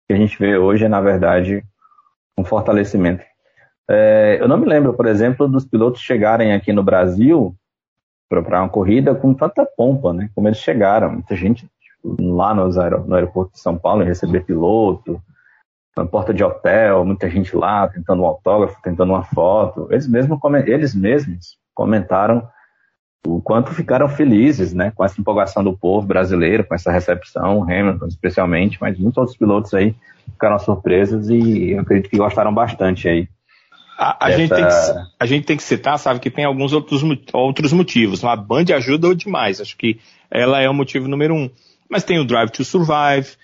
que 0.08 0.12
a 0.12 0.16
gente 0.16 0.38
vê 0.38 0.56
hoje 0.58 0.84
é, 0.84 0.88
na 0.88 1.00
verdade, 1.00 1.64
um 2.36 2.44
fortalecimento. 2.44 3.24
É, 3.88 4.38
eu 4.40 4.48
não 4.48 4.58
me 4.58 4.66
lembro, 4.66 4.92
por 4.94 5.06
exemplo, 5.06 5.46
dos 5.46 5.64
pilotos 5.64 6.00
chegarem 6.00 6.52
aqui 6.52 6.72
no 6.72 6.82
Brasil 6.82 7.54
para 8.28 8.60
uma 8.60 8.68
corrida 8.68 9.14
com 9.14 9.32
tanta 9.32 9.64
pompa, 9.64 10.12
né? 10.12 10.28
Como 10.34 10.48
eles 10.48 10.58
chegaram. 10.58 11.12
Muita 11.12 11.36
gente 11.36 11.70
lá 12.18 12.54
nos 12.54 12.78
aer 12.78 13.00
no 13.06 13.14
aeroporto 13.14 13.52
de 13.52 13.60
São 13.60 13.76
Paulo, 13.76 14.02
em 14.02 14.06
receber 14.06 14.44
piloto, 14.44 15.20
na 15.96 16.04
porta 16.04 16.32
de 16.34 16.44
hotel, 16.44 17.04
muita 17.04 17.28
gente 17.30 17.56
lá 17.56 17.88
tentando 17.88 18.22
um 18.22 18.26
autógrafo, 18.26 18.80
tentando 18.82 19.12
uma 19.12 19.24
foto. 19.24 19.88
Eles, 19.90 20.06
mesmo, 20.06 20.38
eles 20.66 20.94
mesmos 20.94 21.56
comentaram 21.74 22.46
o 23.26 23.40
quanto 23.40 23.72
ficaram 23.72 24.08
felizes 24.08 24.72
né, 24.72 24.92
com 24.94 25.04
essa 25.04 25.20
empolgação 25.20 25.64
do 25.64 25.76
povo 25.76 26.06
brasileiro, 26.06 26.64
com 26.64 26.74
essa 26.74 26.92
recepção, 26.92 27.62
Hamilton 27.62 28.06
especialmente, 28.06 28.78
mas 28.80 28.98
muitos 28.98 29.18
outros 29.18 29.36
pilotos 29.36 29.74
aí 29.74 29.94
ficaram 30.24 30.58
surpresos 30.58 31.28
e 31.28 31.72
eu 31.72 31.80
acredito 31.80 32.10
que 32.10 32.18
gostaram 32.18 32.54
bastante 32.54 33.08
aí. 33.08 33.28
A, 33.98 34.26
a, 34.26 34.30
gente 34.30 34.54
tem 34.54 34.64
que, 34.64 34.74
a 35.18 35.26
gente 35.26 35.46
tem 35.46 35.56
que 35.56 35.62
citar, 35.62 35.98
sabe, 35.98 36.20
que 36.20 36.30
tem 36.30 36.44
alguns 36.44 36.74
outros, 36.74 37.02
outros 37.32 37.72
motivos. 37.72 38.22
A 38.22 38.36
Band 38.36 38.66
ajuda 38.74 39.14
demais, 39.14 39.60
acho 39.60 39.76
que 39.76 39.98
ela 40.30 40.60
é 40.60 40.68
o 40.68 40.74
motivo 40.74 41.08
número 41.08 41.34
um. 41.34 41.50
Mas 41.88 42.04
tem 42.04 42.18
o 42.18 42.24
Drive 42.24 42.50
to 42.50 42.64
Survive, 42.64 43.36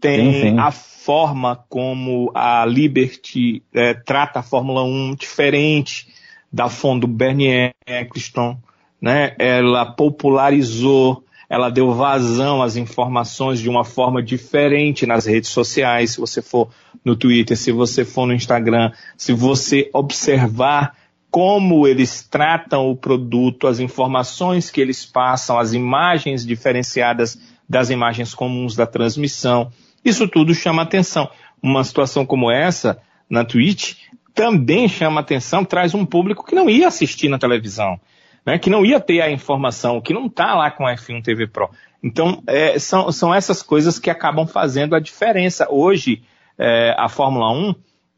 tem 0.00 0.32
sim, 0.32 0.40
sim. 0.40 0.58
a 0.58 0.70
forma 0.70 1.64
como 1.68 2.30
a 2.34 2.64
Liberty 2.66 3.62
é, 3.72 3.94
trata 3.94 4.40
a 4.40 4.42
Fórmula 4.42 4.82
1 4.82 5.14
diferente 5.14 6.08
da 6.52 6.68
fundo 6.68 7.06
Bernie 7.06 7.72
Eccleston, 7.86 8.58
né, 9.00 9.34
ela 9.38 9.84
popularizou, 9.84 11.24
ela 11.48 11.68
deu 11.68 11.92
vazão 11.92 12.62
às 12.62 12.76
informações 12.76 13.60
de 13.60 13.68
uma 13.68 13.84
forma 13.84 14.22
diferente 14.22 15.04
nas 15.04 15.26
redes 15.26 15.50
sociais. 15.50 16.12
Se 16.12 16.20
você 16.20 16.40
for 16.40 16.70
no 17.04 17.16
Twitter, 17.16 17.56
se 17.56 17.72
você 17.72 18.04
for 18.04 18.26
no 18.26 18.32
Instagram, 18.32 18.92
se 19.16 19.32
você 19.32 19.90
observar 19.92 20.94
como 21.30 21.86
eles 21.86 22.22
tratam 22.22 22.88
o 22.88 22.96
produto, 22.96 23.66
as 23.66 23.80
informações 23.80 24.70
que 24.70 24.80
eles 24.80 25.04
passam, 25.04 25.58
as 25.58 25.72
imagens 25.72 26.46
diferenciadas 26.46 27.36
das 27.68 27.90
imagens 27.90 28.34
comuns 28.34 28.76
da 28.76 28.86
transmissão, 28.86 29.70
isso 30.04 30.28
tudo 30.28 30.54
chama 30.54 30.82
atenção. 30.82 31.28
Uma 31.62 31.82
situação 31.82 32.26
como 32.26 32.50
essa 32.50 33.00
na 33.28 33.44
Twitch 33.44 33.94
também 34.34 34.88
chama 34.88 35.20
atenção, 35.20 35.64
traz 35.64 35.94
um 35.94 36.04
público 36.04 36.44
que 36.44 36.54
não 36.54 36.68
ia 36.68 36.88
assistir 36.88 37.28
na 37.28 37.38
televisão, 37.38 37.98
né, 38.44 38.58
que 38.58 38.68
não 38.68 38.84
ia 38.84 39.00
ter 39.00 39.20
a 39.20 39.30
informação, 39.30 40.00
que 40.00 40.12
não 40.12 40.26
está 40.26 40.54
lá 40.54 40.70
com 40.70 40.86
a 40.86 40.94
F1 40.94 41.22
TV 41.22 41.46
Pro. 41.46 41.70
Então, 42.02 42.42
é, 42.46 42.78
são, 42.78 43.10
são 43.10 43.34
essas 43.34 43.62
coisas 43.62 43.98
que 43.98 44.10
acabam 44.10 44.46
fazendo 44.46 44.94
a 44.94 45.00
diferença. 45.00 45.66
Hoje, 45.70 46.22
é, 46.58 46.94
a 46.98 47.08
Fórmula 47.08 47.50
1 47.50 47.74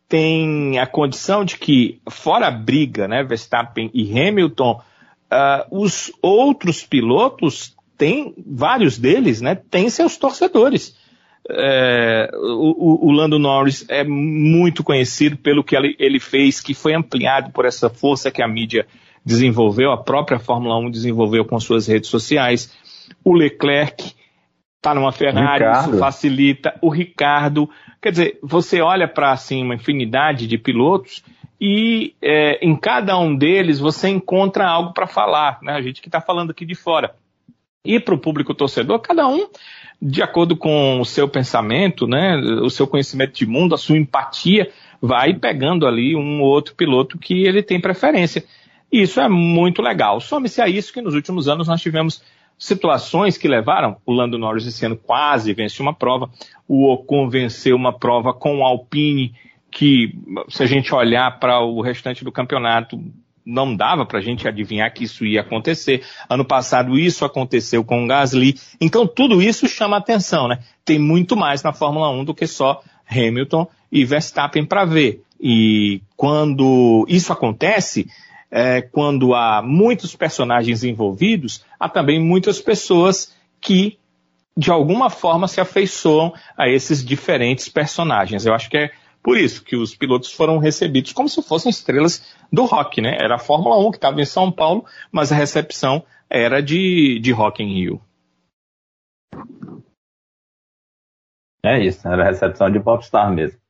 tem 0.08 0.78
a 0.78 0.86
condição 0.86 1.44
de 1.44 1.58
que, 1.58 2.00
fora 2.08 2.48
a 2.48 2.50
briga, 2.50 3.06
né, 3.06 3.22
Verstappen 3.22 3.90
e 3.92 4.10
Hamilton, 4.10 4.80
uh, 5.32 5.82
os 5.82 6.12
outros 6.22 6.82
pilotos 6.82 7.75
têm, 7.96 8.34
vários 8.46 8.98
deles, 8.98 9.40
né, 9.40 9.54
têm 9.54 9.88
seus 9.90 10.16
torcedores. 10.16 10.96
É, 11.48 12.28
o, 12.34 13.06
o, 13.06 13.12
Lando 13.12 13.38
Norris 13.38 13.86
é 13.88 14.02
muito 14.02 14.82
conhecido 14.82 15.36
pelo 15.36 15.62
que 15.62 15.76
ele, 15.76 15.94
ele, 15.98 16.18
fez, 16.18 16.60
que 16.60 16.74
foi 16.74 16.92
ampliado 16.92 17.52
por 17.52 17.64
essa 17.64 17.88
força 17.88 18.32
que 18.32 18.42
a 18.42 18.48
mídia 18.48 18.84
desenvolveu, 19.24 19.92
a 19.92 19.96
própria 19.96 20.40
Fórmula 20.40 20.76
1 20.78 20.90
desenvolveu 20.90 21.44
com 21.44 21.58
suas 21.60 21.86
redes 21.86 22.10
sociais. 22.10 22.72
O 23.24 23.32
Leclerc 23.32 24.12
está 24.76 24.94
numa 24.94 25.12
Ferrari, 25.12 25.64
Ricardo. 25.64 25.90
isso 25.90 25.98
facilita. 25.98 26.74
O 26.80 26.88
Ricardo, 26.88 27.70
quer 28.02 28.10
dizer, 28.10 28.38
você 28.42 28.80
olha 28.80 29.06
para 29.06 29.30
assim, 29.30 29.62
uma 29.62 29.74
infinidade 29.74 30.46
de 30.46 30.58
pilotos 30.58 31.22
e 31.60 32.14
é, 32.20 32.64
em 32.64 32.76
cada 32.76 33.18
um 33.18 33.34
deles 33.34 33.78
você 33.78 34.08
encontra 34.08 34.66
algo 34.66 34.92
para 34.92 35.06
falar, 35.06 35.58
né? 35.62 35.72
A 35.72 35.82
gente 35.82 36.02
que 36.02 36.08
está 36.08 36.20
falando 36.20 36.50
aqui 36.50 36.64
de 36.64 36.74
fora. 36.74 37.14
E 37.86 38.00
para 38.00 38.14
o 38.14 38.18
público 38.18 38.54
torcedor, 38.54 38.98
cada 39.00 39.26
um 39.28 39.46
de 40.00 40.22
acordo 40.22 40.56
com 40.56 41.00
o 41.00 41.04
seu 41.04 41.28
pensamento, 41.28 42.06
né, 42.06 42.36
o 42.36 42.68
seu 42.68 42.86
conhecimento 42.86 43.32
de 43.32 43.46
mundo, 43.46 43.74
a 43.74 43.78
sua 43.78 43.96
empatia, 43.96 44.70
vai 45.00 45.32
pegando 45.34 45.86
ali 45.86 46.14
um 46.14 46.42
ou 46.42 46.48
outro 46.48 46.74
piloto 46.74 47.18
que 47.18 47.46
ele 47.46 47.62
tem 47.62 47.80
preferência. 47.80 48.44
E 48.92 49.02
isso 49.02 49.20
é 49.20 49.28
muito 49.28 49.82
legal. 49.82 50.20
Some-se 50.20 50.60
a 50.60 50.68
isso 50.68 50.92
que 50.92 51.00
nos 51.00 51.14
últimos 51.14 51.48
anos 51.48 51.68
nós 51.68 51.80
tivemos 51.80 52.22
situações 52.58 53.36
que 53.36 53.48
levaram 53.48 53.96
o 54.06 54.12
Lando 54.12 54.38
Norris 54.38 54.66
esse 54.66 54.84
ano 54.86 54.96
quase 54.96 55.52
venceu 55.52 55.82
uma 55.82 55.92
prova, 55.92 56.30
o 56.66 56.90
Ocon 56.90 57.28
venceu 57.28 57.76
uma 57.76 57.92
prova 57.92 58.32
com 58.32 58.58
o 58.58 58.64
Alpine, 58.64 59.34
que 59.70 60.14
se 60.48 60.62
a 60.62 60.66
gente 60.66 60.94
olhar 60.94 61.38
para 61.38 61.60
o 61.60 61.82
restante 61.82 62.24
do 62.24 62.32
campeonato, 62.32 62.98
não 63.46 63.76
dava 63.76 64.04
para 64.04 64.18
a 64.18 64.22
gente 64.22 64.48
adivinhar 64.48 64.92
que 64.92 65.04
isso 65.04 65.24
ia 65.24 65.40
acontecer. 65.40 66.04
Ano 66.28 66.44
passado 66.44 66.98
isso 66.98 67.24
aconteceu 67.24 67.84
com 67.84 68.04
o 68.04 68.06
Gasly. 68.08 68.58
Então 68.80 69.06
tudo 69.06 69.40
isso 69.40 69.68
chama 69.68 69.96
atenção, 69.96 70.48
né? 70.48 70.58
Tem 70.84 70.98
muito 70.98 71.36
mais 71.36 71.62
na 71.62 71.72
Fórmula 71.72 72.10
1 72.10 72.24
do 72.24 72.34
que 72.34 72.46
só 72.46 72.82
Hamilton 73.08 73.68
e 73.92 74.04
Verstappen 74.04 74.66
para 74.66 74.84
ver. 74.84 75.22
E 75.40 76.02
quando 76.16 77.06
isso 77.08 77.32
acontece, 77.32 78.08
é, 78.50 78.82
quando 78.82 79.34
há 79.34 79.62
muitos 79.62 80.16
personagens 80.16 80.82
envolvidos, 80.82 81.64
há 81.78 81.88
também 81.88 82.20
muitas 82.20 82.60
pessoas 82.60 83.32
que 83.60 83.98
de 84.56 84.70
alguma 84.70 85.10
forma 85.10 85.46
se 85.46 85.60
afeiçoam 85.60 86.32
a 86.56 86.68
esses 86.68 87.04
diferentes 87.04 87.68
personagens. 87.68 88.46
Eu 88.46 88.54
acho 88.54 88.70
que 88.70 88.78
é 88.78 88.90
por 89.26 89.36
isso 89.36 89.64
que 89.64 89.74
os 89.74 89.92
pilotos 89.92 90.32
foram 90.32 90.58
recebidos 90.58 91.12
como 91.12 91.28
se 91.28 91.42
fossem 91.42 91.68
estrelas 91.68 92.32
do 92.52 92.64
rock, 92.64 93.00
né? 93.00 93.18
Era 93.20 93.34
a 93.34 93.38
Fórmula 93.40 93.76
1 93.76 93.90
que 93.90 93.96
estava 93.96 94.20
em 94.20 94.24
São 94.24 94.52
Paulo, 94.52 94.86
mas 95.10 95.32
a 95.32 95.34
recepção 95.34 96.06
era 96.30 96.62
de, 96.62 97.18
de 97.18 97.32
Rock 97.32 97.60
in 97.60 97.74
Rio. 97.74 98.00
É 101.60 101.84
isso, 101.84 102.06
era 102.06 102.22
a 102.22 102.26
recepção 102.26 102.70
de 102.70 102.78
Popstar 102.78 103.28
mesmo. 103.32 103.60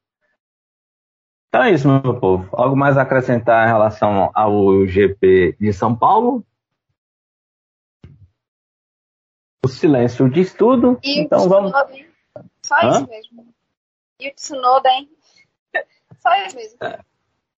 Então 1.49 1.63
é 1.63 1.73
isso, 1.73 1.89
meu 1.89 2.21
povo. 2.21 2.51
Algo 2.53 2.77
mais 2.77 2.99
a 2.99 3.03
acrescentar 3.03 3.67
em 3.67 3.73
relação 3.73 4.31
ao 4.35 4.87
GP 4.87 5.57
de 5.59 5.73
São 5.73 5.97
Paulo? 5.97 6.45
O 9.65 9.69
silêncio 9.69 10.29
diz 10.29 10.53
tudo. 10.53 11.01
E 11.03 11.19
então 11.19 11.49
vamos. 11.49 11.73
Só 12.63 12.75
Hã? 12.83 12.91
isso 12.91 13.09
mesmo. 13.09 13.55
E 14.21 14.29
o 14.29 14.35
Tsunoda, 14.35 14.91
hein? 14.91 15.16
Só 16.27 16.35
ele 16.35 16.55
mesmo. 16.55 16.79
É. 16.83 16.99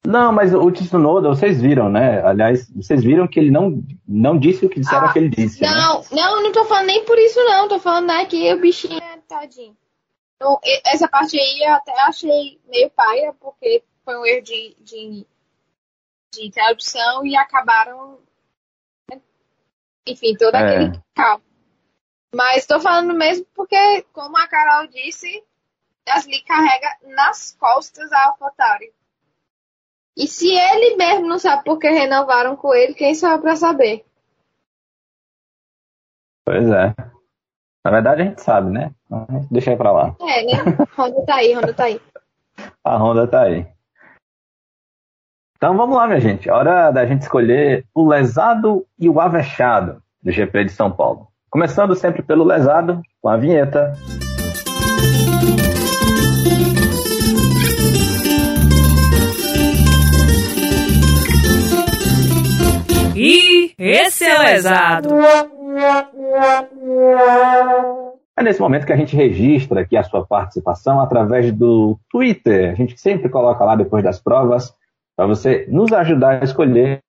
Não, 0.06 0.32
mas 0.32 0.54
o 0.54 0.70
Tsunoda, 0.70 1.28
vocês 1.28 1.60
viram, 1.60 1.90
né? 1.90 2.22
Aliás, 2.22 2.70
vocês 2.70 3.02
viram 3.02 3.26
que 3.26 3.38
ele 3.38 3.50
não, 3.50 3.82
não 4.06 4.38
disse 4.38 4.64
o 4.64 4.68
que 4.68 4.80
disseram 4.80 5.06
ah, 5.06 5.12
que 5.12 5.18
ele 5.18 5.28
disse. 5.28 5.60
Né? 5.60 5.68
Não, 5.68 6.00
né? 6.00 6.06
não, 6.12 6.42
não 6.44 6.52
tô 6.52 6.64
falando 6.64 6.86
nem 6.86 7.04
por 7.04 7.18
isso, 7.18 7.38
não. 7.44 7.68
Tô 7.68 7.78
falando 7.78 8.06
né, 8.06 8.24
que 8.26 8.52
o 8.52 8.60
bichinho 8.60 8.98
é 8.98 9.18
tadinho. 9.28 9.76
Então, 10.36 10.58
essa 10.86 11.08
parte 11.08 11.38
aí 11.38 11.62
eu 11.62 11.74
até 11.74 11.92
achei 12.02 12.60
meio 12.68 12.90
paia, 12.90 13.34
porque 13.40 13.82
foi 14.04 14.16
um 14.16 14.24
erro 14.24 14.42
de, 14.42 14.76
de, 14.80 15.26
de 16.32 16.50
tradução 16.52 17.26
e 17.26 17.36
acabaram. 17.36 18.18
Né? 19.10 19.20
Enfim, 20.06 20.34
todo 20.38 20.54
é. 20.54 20.58
aquele 20.58 21.02
calmo. 21.14 21.44
Mas 22.34 22.66
tô 22.66 22.78
falando 22.78 23.12
mesmo 23.14 23.46
porque, 23.54 24.02
como 24.12 24.38
a 24.38 24.46
Carol 24.46 24.86
disse, 24.86 25.42
Gasly 26.08 26.42
carrega 26.42 26.88
nas 27.14 27.54
costas 27.58 28.10
a 28.10 28.28
AlphaTauri. 28.28 28.92
E 30.16 30.26
se 30.26 30.48
ele 30.48 30.96
mesmo 30.96 31.28
não 31.28 31.38
sabe 31.38 31.62
por 31.64 31.78
que 31.78 31.88
renovaram 31.88 32.56
com 32.56 32.74
ele, 32.74 32.94
quem 32.94 33.14
sabe 33.14 33.42
para 33.42 33.54
saber? 33.54 34.04
Pois 36.44 36.66
é. 36.68 36.94
Na 37.84 37.90
verdade 37.90 38.22
a 38.22 38.24
gente 38.24 38.42
sabe, 38.42 38.70
né? 38.70 38.90
Deixa 39.50 39.70
aí 39.70 39.76
pra 39.76 39.92
lá. 39.92 40.16
É, 40.20 40.44
né? 40.44 40.76
Honda 40.98 41.26
tá 41.26 41.34
aí, 41.36 41.54
Honda 41.54 41.74
tá 41.74 41.84
aí. 41.84 42.00
a 42.82 42.96
Honda 42.96 43.28
tá 43.28 43.42
aí. 43.42 43.66
Então 45.56 45.76
vamos 45.76 45.96
lá, 45.96 46.06
minha 46.06 46.20
gente. 46.20 46.50
Hora 46.50 46.90
da 46.90 47.04
gente 47.04 47.22
escolher 47.22 47.84
o 47.94 48.08
lesado 48.08 48.86
e 48.98 49.08
o 49.08 49.20
avexado 49.20 50.02
do 50.22 50.32
GP 50.32 50.64
de 50.64 50.72
São 50.72 50.90
Paulo. 50.90 51.28
Começando 51.50 51.94
sempre 51.94 52.22
pelo 52.22 52.44
lesado, 52.44 53.02
com 53.20 53.28
a 53.28 53.36
vinheta. 53.36 53.92
E 63.20 63.74
esse 63.76 64.24
é 64.24 64.38
lesado. 64.38 65.08
É 68.36 68.42
nesse 68.44 68.60
momento 68.60 68.86
que 68.86 68.92
a 68.92 68.96
gente 68.96 69.16
registra 69.16 69.80
aqui 69.80 69.96
a 69.96 70.04
sua 70.04 70.24
participação 70.24 71.00
através 71.00 71.50
do 71.50 71.98
Twitter. 72.08 72.70
A 72.70 72.74
gente 72.76 72.96
sempre 72.96 73.28
coloca 73.28 73.64
lá 73.64 73.74
depois 73.74 74.04
das 74.04 74.20
provas 74.20 74.72
para 75.16 75.26
você 75.26 75.66
nos 75.68 75.92
ajudar 75.92 76.40
a 76.40 76.44
escolher 76.44 77.02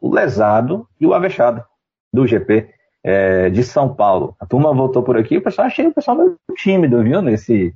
o 0.00 0.12
lesado 0.12 0.88
e 1.00 1.06
o 1.06 1.14
avexado 1.14 1.64
do 2.12 2.26
GP 2.26 2.74
é, 3.04 3.48
de 3.48 3.62
São 3.62 3.94
Paulo. 3.94 4.34
A 4.40 4.46
turma 4.46 4.74
voltou 4.74 5.04
por 5.04 5.16
aqui, 5.16 5.36
o 5.36 5.42
pessoal 5.42 5.68
achei 5.68 5.86
o 5.86 5.94
pessoal 5.94 6.16
meio 6.16 6.36
tímido, 6.56 7.00
viu, 7.00 7.22
nesse, 7.22 7.72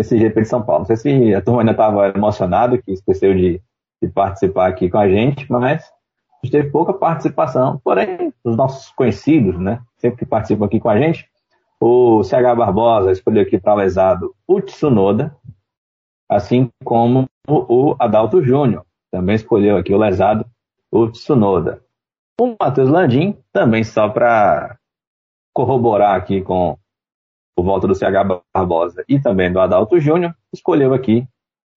nesse 0.00 0.18
GP 0.18 0.40
de 0.40 0.48
São 0.48 0.60
Paulo. 0.60 0.80
Não 0.80 0.86
sei 0.86 0.96
se 0.96 1.34
a 1.36 1.40
turma 1.40 1.60
ainda 1.60 1.70
estava 1.70 2.08
emocionada, 2.08 2.78
que 2.78 2.90
esqueceu 2.90 3.32
de, 3.32 3.62
de 4.02 4.08
participar 4.08 4.66
aqui 4.66 4.90
com 4.90 4.98
a 4.98 5.08
gente, 5.08 5.46
mas 5.48 5.88
teve 6.50 6.70
pouca 6.70 6.92
participação, 6.92 7.80
porém, 7.82 8.32
os 8.42 8.56
nossos 8.56 8.90
conhecidos, 8.92 9.58
né, 9.58 9.80
sempre 9.96 10.18
que 10.18 10.26
participam 10.26 10.66
aqui 10.66 10.80
com 10.80 10.88
a 10.88 10.98
gente, 10.98 11.28
o 11.80 12.22
CH 12.22 12.56
Barbosa 12.56 13.12
escolheu 13.12 13.42
aqui 13.42 13.58
para 13.58 13.74
lesado 13.74 14.34
o 14.46 14.60
Tsunoda, 14.60 15.36
assim 16.28 16.70
como 16.84 17.28
o 17.48 17.96
Adalto 17.98 18.42
Júnior 18.42 18.84
também 19.12 19.36
escolheu 19.36 19.76
aqui 19.76 19.92
o 19.92 19.98
lesado 19.98 20.46
o 20.90 21.06
Tsunoda. 21.08 21.84
O 22.40 22.56
Matheus 22.58 22.88
Landim, 22.88 23.38
também 23.52 23.84
só 23.84 24.08
para 24.08 24.78
corroborar 25.54 26.16
aqui 26.16 26.40
com 26.40 26.78
o 27.56 27.62
voto 27.62 27.86
do 27.86 27.94
CH 27.94 28.42
Barbosa 28.54 29.04
e 29.06 29.20
também 29.20 29.52
do 29.52 29.60
Adalto 29.60 30.00
Júnior, 30.00 30.34
escolheu 30.52 30.94
aqui 30.94 31.28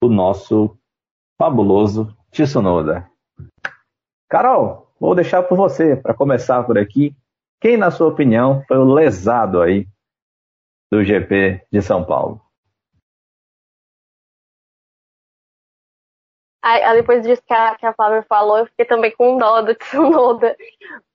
o 0.01 0.07
nosso 0.07 0.77
fabuloso 1.37 2.15
Tsunoda. 2.31 3.09
Carol, 4.35 4.91
vou 4.99 5.15
deixar 5.15 5.43
por 5.43 5.55
você, 5.55 5.95
para 5.95 6.13
começar 6.13 6.61
por 6.65 6.77
aqui. 6.77 7.15
Quem, 7.61 7.77
na 7.77 7.89
sua 7.89 8.09
opinião, 8.09 8.61
foi 8.67 8.77
o 8.77 8.83
lesado 8.83 9.61
aí 9.61 9.87
do 10.91 11.01
GP 11.01 11.65
de 11.71 11.81
São 11.81 12.03
Paulo? 12.03 12.41
Aí, 16.61 16.97
depois 16.97 17.23
disso 17.23 17.41
que 17.47 17.53
a, 17.53 17.75
que 17.75 17.85
a 17.85 17.93
Flávia 17.93 18.25
falou, 18.27 18.57
eu 18.57 18.65
fiquei 18.65 18.83
também 18.83 19.15
com 19.15 19.37
dó 19.37 19.61
do 19.61 19.73
Tsunoda 19.73 20.53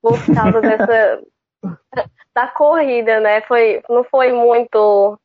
por 0.00 0.16
causa 0.34 0.62
dessa 0.62 1.22
da 2.34 2.48
corrida, 2.48 3.20
né? 3.20 3.42
Foi, 3.42 3.82
não 3.90 4.02
foi 4.02 4.32
muito 4.32 5.20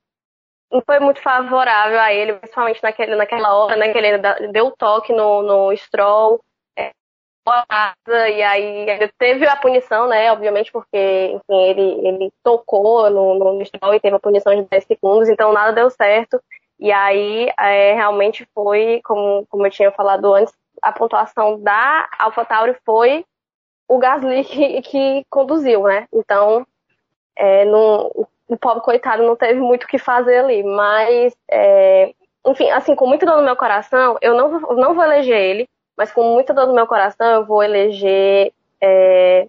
não 0.70 0.82
foi 0.86 1.00
muito 1.00 1.22
favorável 1.22 2.02
a 2.02 2.12
ele, 2.12 2.34
principalmente 2.34 2.84
naquele, 2.84 3.16
naquela 3.16 3.56
hora, 3.56 3.78
né? 3.78 3.94
Que 3.94 3.98
ele 3.98 4.18
deu 4.52 4.70
toque 4.72 5.14
no, 5.14 5.42
no 5.42 5.78
Stroll, 5.78 6.44
e 8.08 8.42
aí 8.44 8.86
teve 9.18 9.48
a 9.48 9.56
punição, 9.56 10.08
né? 10.08 10.32
Obviamente, 10.32 10.72
porque 10.72 11.32
enfim, 11.34 11.64
ele, 11.64 12.08
ele 12.08 12.34
tocou 12.44 13.10
no, 13.10 13.36
no 13.36 13.66
Stroll 13.66 13.94
e 13.94 14.00
teve 14.00 14.16
a 14.16 14.20
punição 14.20 14.56
de 14.56 14.68
10 14.70 14.86
segundos, 14.86 15.30
então 15.30 15.54
nada 15.54 15.72
deu 15.72 15.90
certo. 15.90 16.42
E 16.80 16.92
aí 16.92 17.50
é, 17.60 17.94
realmente 17.94 18.48
foi, 18.54 19.02
como, 19.04 19.46
como 19.50 19.66
eu 19.66 19.72
tinha 19.72 19.92
falado 19.92 20.34
antes, 20.34 20.54
a 20.82 20.92
pontuação 20.92 21.60
da 21.62 22.08
AlphaTauri 22.18 22.76
foi 22.86 23.26
o 23.88 23.98
Gasly 23.98 24.44
que, 24.46 24.82
que 24.82 25.26
conduziu, 25.30 25.84
né? 25.84 26.08
Então, 26.14 26.66
é, 27.36 27.66
no, 27.66 28.28
o 28.48 28.58
pobre 28.58 28.84
coitado 28.84 29.24
não 29.24 29.36
teve 29.36 29.60
muito 29.60 29.84
o 29.84 29.88
que 29.88 29.98
fazer 29.98 30.38
ali. 30.38 30.64
Mas, 30.64 31.36
é, 31.50 32.14
enfim, 32.46 32.70
assim, 32.72 32.96
com 32.96 33.08
muita 33.08 33.26
dor 33.26 33.38
no 33.38 33.44
meu 33.44 33.56
coração, 33.56 34.18
eu 34.22 34.36
não, 34.36 34.60
não 34.76 34.94
vou 34.94 35.04
eleger 35.04 35.40
ele, 35.40 35.70
mas 35.98 36.12
com 36.12 36.24
muita 36.34 36.54
dor 36.54 36.68
no 36.68 36.74
meu 36.74 36.88
coração, 36.88 37.28
eu 37.28 37.46
vou 37.46 37.64
eleger 37.64 38.52
é, 38.82 39.48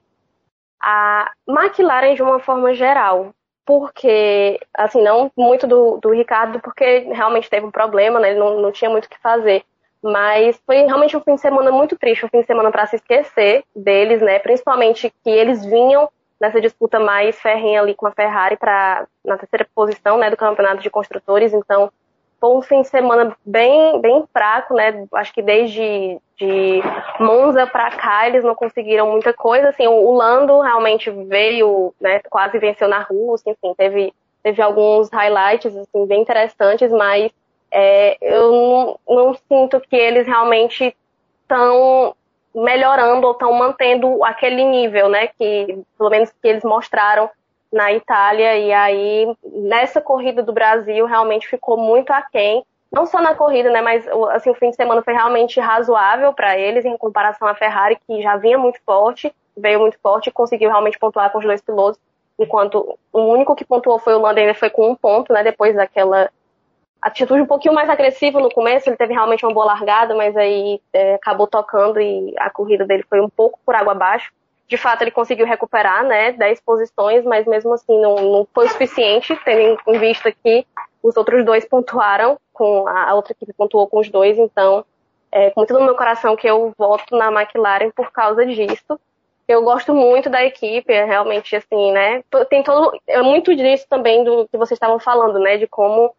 a 0.80 1.30
McLaren 1.48 2.14
de 2.14 2.22
uma 2.22 2.38
forma 2.38 2.74
geral 2.74 3.32
porque, 3.66 4.60
assim, 4.72 5.02
não 5.02 5.30
muito 5.36 5.66
do, 5.66 5.98
do 5.98 6.10
Ricardo, 6.10 6.60
porque 6.60 7.00
realmente 7.10 7.50
teve 7.50 7.66
um 7.66 7.70
problema, 7.70 8.20
né? 8.20 8.30
Ele 8.30 8.38
não, 8.38 8.60
não 8.60 8.70
tinha 8.70 8.88
muito 8.88 9.06
o 9.06 9.08
que 9.08 9.18
fazer. 9.18 9.64
Mas 10.00 10.56
foi 10.64 10.84
realmente 10.84 11.16
um 11.16 11.20
fim 11.20 11.34
de 11.34 11.40
semana 11.40 11.72
muito 11.72 11.98
triste, 11.98 12.24
um 12.24 12.28
fim 12.28 12.40
de 12.40 12.46
semana 12.46 12.70
para 12.70 12.86
se 12.86 12.94
esquecer 12.94 13.64
deles, 13.74 14.22
né? 14.22 14.38
Principalmente 14.38 15.12
que 15.24 15.30
eles 15.30 15.66
vinham 15.66 16.08
nessa 16.40 16.60
disputa 16.60 17.00
mais 17.00 17.40
ferrenha 17.40 17.80
ali 17.80 17.92
com 17.92 18.06
a 18.06 18.12
Ferrari 18.12 18.56
para 18.56 19.04
na 19.24 19.36
terceira 19.36 19.66
posição, 19.74 20.16
né, 20.16 20.30
do 20.30 20.36
campeonato 20.36 20.80
de 20.80 20.90
construtores. 20.90 21.52
Então, 21.52 21.90
foi 22.38 22.56
um 22.56 22.62
fim 22.62 22.82
de 22.82 22.88
semana 22.88 23.36
bem, 23.44 24.00
bem 24.00 24.24
fraco, 24.32 24.74
né? 24.74 25.06
Acho 25.14 25.34
que 25.34 25.42
desde 25.42 26.20
de 26.38 26.82
Monza 27.18 27.66
para 27.66 27.90
cá 27.90 28.26
eles 28.26 28.44
não 28.44 28.54
conseguiram 28.54 29.10
muita 29.10 29.32
coisa. 29.32 29.70
Assim, 29.70 29.86
o 29.86 30.12
Lando 30.12 30.60
realmente 30.60 31.10
veio, 31.10 31.94
né? 32.00 32.20
Quase 32.30 32.58
venceu 32.58 32.88
na 32.88 33.00
Rússia, 33.00 33.50
enfim, 33.50 33.74
teve, 33.76 34.12
teve 34.42 34.60
alguns 34.62 35.08
highlights 35.10 35.76
assim, 35.76 36.06
bem 36.06 36.20
interessantes, 36.20 36.90
mas 36.92 37.32
é, 37.70 38.16
eu 38.20 38.52
não, 38.52 38.98
não 39.08 39.34
sinto 39.34 39.80
que 39.80 39.96
eles 39.96 40.26
realmente 40.26 40.94
estão 41.42 42.14
melhorando 42.54 43.26
ou 43.26 43.32
estão 43.32 43.52
mantendo 43.52 44.24
aquele 44.24 44.64
nível, 44.64 45.08
né? 45.08 45.28
Que 45.28 45.82
pelo 45.98 46.10
menos 46.10 46.30
que 46.30 46.48
eles 46.48 46.64
mostraram 46.64 47.28
na 47.72 47.92
Itália 47.92 48.56
e 48.56 48.72
aí 48.72 49.36
nessa 49.44 50.00
corrida 50.00 50.42
do 50.42 50.52
Brasil 50.52 51.04
realmente 51.04 51.48
ficou 51.48 51.76
muito 51.76 52.10
aquém, 52.10 52.64
não 52.90 53.06
só 53.06 53.20
na 53.20 53.34
corrida, 53.34 53.70
né, 53.70 53.82
mas 53.82 54.06
assim 54.30 54.50
o 54.50 54.54
fim 54.54 54.70
de 54.70 54.76
semana 54.76 55.02
foi 55.02 55.12
realmente 55.12 55.60
razoável 55.60 56.32
para 56.32 56.58
eles 56.58 56.84
em 56.84 56.96
comparação 56.96 57.46
à 57.46 57.54
Ferrari 57.54 57.98
que 58.06 58.22
já 58.22 58.36
vinha 58.36 58.58
muito 58.58 58.80
forte, 58.84 59.34
veio 59.56 59.80
muito 59.80 59.98
forte 59.98 60.28
e 60.28 60.32
conseguiu 60.32 60.70
realmente 60.70 60.98
pontuar 60.98 61.30
com 61.30 61.38
os 61.38 61.44
dois 61.44 61.60
pilotos, 61.60 62.00
enquanto 62.38 62.98
o 63.12 63.20
único 63.20 63.56
que 63.56 63.64
pontuou 63.64 63.98
foi 63.98 64.14
o 64.14 64.20
Lando, 64.20 64.40
ainda 64.40 64.54
foi 64.54 64.70
com 64.70 64.90
um 64.90 64.94
ponto, 64.94 65.32
né, 65.32 65.42
depois 65.42 65.74
daquela 65.74 66.30
atitude 67.00 67.40
um 67.40 67.46
pouquinho 67.46 67.74
mais 67.74 67.88
agressiva 67.88 68.40
no 68.40 68.50
começo, 68.50 68.88
ele 68.88 68.96
teve 68.96 69.12
realmente 69.12 69.44
uma 69.44 69.54
boa 69.54 69.66
largada, 69.66 70.14
mas 70.14 70.36
aí 70.36 70.80
é, 70.92 71.14
acabou 71.14 71.46
tocando 71.46 72.00
e 72.00 72.34
a 72.38 72.50
corrida 72.50 72.84
dele 72.84 73.04
foi 73.08 73.20
um 73.20 73.28
pouco 73.28 73.58
por 73.64 73.74
água 73.74 73.92
abaixo. 73.92 74.32
De 74.68 74.76
fato 74.76 75.02
ele 75.02 75.12
conseguiu 75.12 75.46
recuperar, 75.46 76.04
né, 76.04 76.32
10 76.32 76.60
posições, 76.62 77.24
mas 77.24 77.46
mesmo 77.46 77.72
assim 77.72 78.00
não, 78.00 78.16
não 78.16 78.48
foi 78.52 78.66
o 78.66 78.68
suficiente, 78.68 79.38
tendo 79.44 79.78
em 79.86 79.98
vista 79.98 80.32
que 80.32 80.66
os 81.00 81.16
outros 81.16 81.44
dois 81.44 81.64
pontuaram, 81.64 82.36
com 82.56 82.88
a 82.88 83.14
outra 83.14 83.32
equipe 83.32 83.52
pontuou 83.52 83.86
com 83.86 83.98
os 83.98 84.08
dois, 84.08 84.38
então 84.38 84.82
é 85.30 85.50
com 85.50 85.60
muito 85.60 85.74
no 85.74 85.84
meu 85.84 85.94
coração 85.94 86.34
que 86.34 86.48
eu 86.48 86.72
voto 86.78 87.14
na 87.14 87.30
McLaren 87.30 87.90
por 87.90 88.10
causa 88.10 88.46
disso. 88.46 88.98
Eu 89.46 89.62
gosto 89.62 89.94
muito 89.94 90.30
da 90.30 90.42
equipe, 90.42 90.90
é 90.90 91.04
realmente 91.04 91.54
assim, 91.54 91.92
né? 91.92 92.24
Tem 92.48 92.62
todo, 92.62 92.98
é 93.06 93.20
muito 93.20 93.54
disso 93.54 93.86
também 93.88 94.24
do 94.24 94.48
que 94.48 94.56
vocês 94.56 94.76
estavam 94.76 94.98
falando, 94.98 95.38
né? 95.38 95.58
De 95.58 95.66
como 95.66 96.14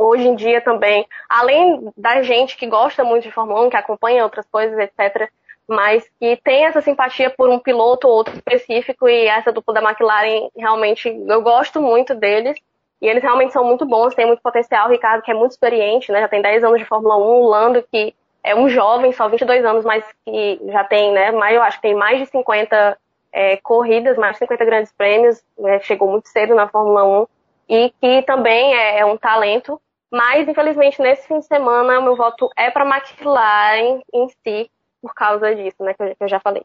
hoje 0.00 0.26
em 0.26 0.34
dia 0.34 0.62
também, 0.62 1.06
além 1.28 1.92
da 1.96 2.22
gente 2.22 2.56
que 2.56 2.66
gosta 2.66 3.04
muito 3.04 3.24
de 3.24 3.30
Fórmula 3.30 3.66
1, 3.66 3.70
que 3.70 3.76
acompanha 3.76 4.24
outras 4.24 4.46
coisas, 4.50 4.78
etc., 4.78 5.30
mas 5.68 6.10
que 6.18 6.36
tem 6.42 6.64
essa 6.64 6.80
simpatia 6.80 7.30
por 7.30 7.48
um 7.48 7.58
piloto 7.58 8.08
ou 8.08 8.14
outro 8.14 8.34
específico 8.34 9.08
e 9.08 9.26
essa 9.26 9.52
dupla 9.52 9.74
da 9.74 9.82
McLaren 9.82 10.48
realmente 10.56 11.08
eu 11.08 11.42
gosto 11.42 11.80
muito 11.80 12.14
deles 12.14 12.58
e 13.02 13.08
eles 13.08 13.22
realmente 13.22 13.52
são 13.52 13.64
muito 13.64 13.84
bons, 13.84 14.14
têm 14.14 14.26
muito 14.26 14.40
potencial. 14.40 14.86
O 14.86 14.90
Ricardo, 14.92 15.22
que 15.22 15.30
é 15.32 15.34
muito 15.34 15.50
experiente, 15.50 16.12
né, 16.12 16.20
já 16.20 16.28
tem 16.28 16.40
10 16.40 16.62
anos 16.62 16.78
de 16.78 16.84
Fórmula 16.84 17.16
1, 17.16 17.20
o 17.20 17.48
Lando, 17.48 17.84
que 17.90 18.14
é 18.44 18.54
um 18.54 18.68
jovem, 18.68 19.12
só 19.12 19.28
22 19.28 19.64
anos, 19.64 19.84
mas 19.84 20.04
que 20.24 20.60
já 20.68 20.84
tem, 20.84 21.12
né, 21.12 21.32
mais, 21.32 21.56
eu 21.56 21.62
acho 21.62 21.78
que 21.78 21.82
tem 21.82 21.96
mais 21.96 22.20
de 22.20 22.26
50 22.26 22.96
é, 23.32 23.56
corridas, 23.56 24.16
mais 24.16 24.34
de 24.34 24.38
50 24.38 24.64
grandes 24.64 24.92
prêmios, 24.92 25.42
né, 25.58 25.80
chegou 25.80 26.08
muito 26.08 26.28
cedo 26.28 26.54
na 26.54 26.68
Fórmula 26.68 27.04
1 27.22 27.26
e 27.68 27.92
que 28.00 28.22
também 28.22 28.72
é, 28.72 29.00
é 29.00 29.04
um 29.04 29.16
talento. 29.16 29.80
Mas, 30.08 30.46
infelizmente, 30.46 31.02
nesse 31.02 31.26
fim 31.26 31.40
de 31.40 31.46
semana, 31.46 32.00
meu 32.00 32.14
voto 32.14 32.50
é 32.56 32.70
para 32.70 32.86
McLaren 32.86 34.00
em 34.12 34.28
si, 34.28 34.70
por 35.00 35.12
causa 35.12 35.52
disso, 35.56 35.82
né, 35.82 35.92
que 35.94 36.16
eu, 36.20 36.28
já 36.28 36.38
falei. 36.38 36.62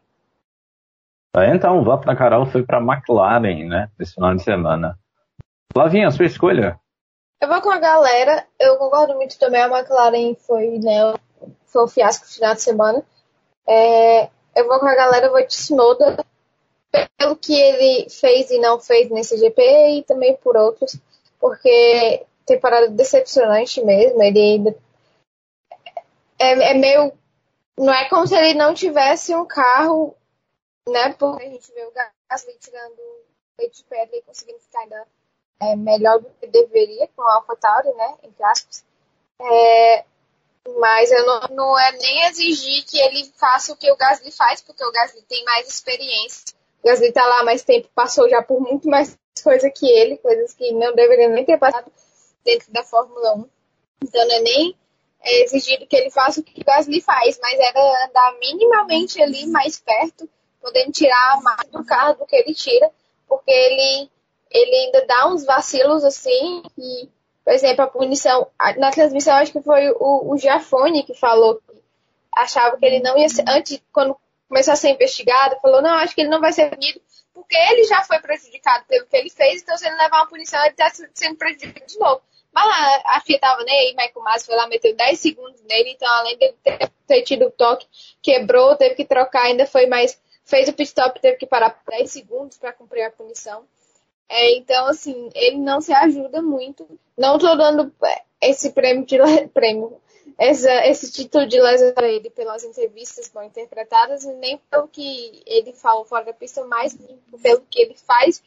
É, 1.36 1.56
então, 1.56 1.80
o 1.80 1.84
voto 1.84 2.06
da 2.06 2.16
Carol 2.16 2.46
foi 2.46 2.64
para 2.64 2.80
McLaren, 2.80 3.68
né, 3.68 3.90
final 4.14 4.36
de 4.36 4.44
semana. 4.44 5.00
Flavinha, 5.74 6.12
sua 6.12 6.26
escolha? 6.26 6.80
Eu 7.42 7.48
vou 7.48 7.62
com 7.62 7.70
a 7.70 7.80
galera. 7.80 8.48
Eu 8.60 8.78
concordo 8.78 9.16
muito 9.16 9.38
também. 9.38 9.62
A 9.62 9.68
McLaren 9.68 10.36
foi, 10.36 10.80
né, 10.80 11.14
foi 11.66 11.84
um 11.84 11.88
fiasco 11.88 12.26
no 12.26 12.32
final 12.32 12.56
de 12.56 12.62
semana. 12.62 13.06
É, 13.68 14.30
eu 14.56 14.68
vou 14.68 14.80
com 14.80 14.88
a 14.88 14.96
galera, 14.96 15.28
eu 15.28 15.32
vou 15.32 15.42
de 15.42 15.48
Tsunoda 15.48 16.26
pelo 17.18 17.36
que 17.36 17.54
ele 17.54 18.10
fez 18.10 18.50
e 18.50 18.60
não 18.60 18.80
fez 18.80 19.10
nesse 19.10 19.38
GP 19.38 19.62
e 19.98 20.04
também 20.04 20.36
por 20.38 20.56
outros, 20.56 20.98
porque 21.40 22.26
temporada 22.46 22.90
decepcionante 22.90 23.84
mesmo. 23.84 24.24
Ele 24.24 24.40
ainda 24.40 24.76
é, 26.40 26.72
é 26.72 26.74
meio 26.74 27.14
não 27.78 27.94
é 27.94 28.10
como 28.10 28.26
se 28.26 28.36
ele 28.36 28.56
não 28.56 28.74
tivesse 28.74 29.36
um 29.36 29.46
carro, 29.46 30.16
né? 30.90 31.14
Porque 31.14 31.44
a 31.44 31.50
gente 31.50 31.72
vê 31.74 31.86
o 31.86 31.92
Gasly 31.92 32.58
tirando 32.60 32.98
leite 33.60 33.78
de 33.78 33.84
pedra 33.84 34.18
e 34.18 34.22
conseguindo 34.24 34.60
ficar 34.60 34.80
ainda 34.80 35.08
é, 35.60 35.76
melhor 35.76 36.20
do 36.20 36.30
que 36.40 36.48
deveria 36.48 37.08
com 37.16 37.22
o 37.22 37.28
AlphaTauri, 37.28 37.94
né? 37.94 38.16
Entre 38.24 38.44
aspas. 38.44 38.86
É, 39.40 40.06
mas 40.80 41.12
eu 41.12 41.26
não, 41.26 41.42
não 41.52 41.80
é 41.80 41.92
nem 41.94 42.26
exigir 42.28 42.84
que 42.86 43.00
ele 43.00 43.32
faça 43.38 43.72
o 43.72 43.78
que 43.78 43.92
o 43.92 43.96
Gasly 43.96 44.32
faz, 44.32 44.62
porque 44.62 44.84
o 44.84 44.92
Gasly 44.92 45.22
tem 45.24 45.44
mais 45.46 45.68
experiência. 45.68 46.56
O 46.84 46.88
Gasly 46.88 47.12
tá 47.12 47.26
lá 47.26 47.44
mais 47.44 47.64
tempo, 47.64 47.90
passou 47.96 48.30
já 48.30 48.42
por 48.42 48.60
muito 48.60 48.88
mais 48.88 49.18
coisa 49.44 49.70
que 49.70 49.88
ele, 49.90 50.18
coisas 50.18 50.54
que 50.54 50.72
não 50.74 50.94
deveriam 50.94 51.32
nem 51.32 51.46
ter 51.46 51.58
passado 51.58 51.92
dentro 52.44 52.72
da 52.72 52.84
Fórmula 52.84 53.36
1. 53.36 53.50
Então 54.04 54.28
não 54.28 54.36
é 54.36 54.40
nem 54.42 54.76
é 55.22 55.44
exigido 55.44 55.88
que 55.88 55.96
ele 55.96 56.12
faça 56.12 56.40
o 56.40 56.44
que 56.44 56.62
o 56.62 56.64
Gasly 56.64 57.02
faz, 57.02 57.40
mas 57.42 57.60
era 57.60 58.06
andar 58.06 58.38
minimamente 58.40 59.22
ali 59.22 59.48
mais 59.48 59.80
perto, 59.80 60.30
podendo 60.62 60.92
tirar 60.92 61.42
mais 61.42 61.68
do 61.70 61.84
carro 61.84 62.16
do 62.16 62.26
que 62.26 62.36
ele 62.36 62.54
tira, 62.54 62.92
porque 63.28 63.52
ele, 63.52 64.10
ele 64.52 64.76
ainda 64.76 65.06
dá 65.06 65.28
uns 65.28 65.46
vacilos 65.46 66.04
assim, 66.04 66.64
e, 66.78 67.10
por 67.44 67.54
exemplo, 67.54 67.84
a 67.84 67.88
punição, 67.88 68.48
na 68.78 68.92
transmissão 68.92 69.36
acho 69.36 69.52
que 69.52 69.62
foi 69.62 69.90
o, 69.92 70.32
o 70.32 70.38
Giafone 70.38 71.04
que 71.04 71.14
falou 71.14 71.56
que 71.56 71.82
achava 72.36 72.78
que 72.78 72.86
ele 72.86 73.00
não 73.00 73.18
ia 73.18 73.30
ser, 73.30 73.44
antes, 73.48 73.82
quando 73.92 74.18
começou 74.48 74.74
a 74.74 74.78
ser 74.78 74.90
investigado, 74.90 75.60
falou, 75.62 75.82
não, 75.82 75.96
acho 75.96 76.16
que 76.16 76.22
ele 76.22 76.30
não 76.30 76.40
vai 76.40 76.54
ser 76.54 76.70
punido, 76.70 77.02
porque 77.34 77.56
ele 77.56 77.84
já 77.84 78.04
foi 78.04 78.20
prejudicado 78.20 78.86
pelo 78.88 79.06
que 79.06 79.18
ele 79.18 79.30
fez, 79.30 79.62
então 79.62 79.78
se 79.78 79.86
ele 79.86 79.96
levar 79.96 80.22
uma 80.22 80.28
punição, 80.28 80.60
ele 80.62 80.70
está 80.70 80.90
sendo 81.14 81.36
prejudicado 81.36 81.86
de 81.86 82.00
novo. 82.00 82.22
Mas 82.58 83.02
a 83.06 83.22
FIA 83.22 83.40
tava 83.40 83.64
nem 83.64 83.80
aí, 83.80 83.90
Michael 83.92 84.24
Masi 84.24 84.46
foi 84.48 84.56
lá, 84.56 84.68
meteu 84.68 84.96
10 84.96 85.20
segundos 85.20 85.62
nele, 85.64 85.92
então 85.92 86.12
além 86.12 86.38
de 86.38 86.54
ter, 86.64 86.92
ter 87.06 87.22
tido 87.22 87.46
o 87.46 87.52
toque, 87.52 87.86
quebrou, 88.22 88.76
teve 88.76 88.96
que 88.96 89.06
trocar, 89.06 89.44
ainda 89.44 89.68
foi 89.68 89.86
mais. 89.86 90.20
Fez 90.44 90.68
o 90.68 90.74
pit 90.74 90.88
stop, 90.88 91.20
teve 91.20 91.38
que 91.38 91.46
parar 91.46 91.70
por 91.70 91.92
10 91.92 92.10
segundos 92.10 92.58
para 92.58 92.74
cumprir 92.74 93.04
a 93.04 93.12
punição. 93.12 93.68
É, 94.30 94.58
então, 94.58 94.88
assim, 94.88 95.30
ele 95.34 95.58
não 95.58 95.80
se 95.80 95.94
ajuda 95.94 96.42
muito. 96.42 96.88
Não 97.18 97.38
tô 97.38 97.56
dando 97.56 97.94
é, 98.04 98.24
esse 98.50 98.72
prêmio 98.72 99.06
de 99.06 99.18
prêmio, 99.54 100.00
essa, 100.38 100.86
esse 100.88 101.12
título 101.12 101.48
de 101.48 101.60
lesão 101.60 101.94
para 101.94 102.08
ele 102.08 102.30
pelas 102.30 102.64
entrevistas 102.64 103.32
bem 103.34 103.48
interpretadas, 103.48 104.26
nem 104.26 104.58
pelo 104.70 104.88
que 104.88 105.42
ele 105.46 105.74
fala 105.74 106.06
fora 106.06 106.26
da 106.26 106.34
pista, 106.34 106.64
mas 106.66 106.98
pelo 107.42 107.62
que 107.70 107.82
ele 107.82 107.96
faz 107.96 108.44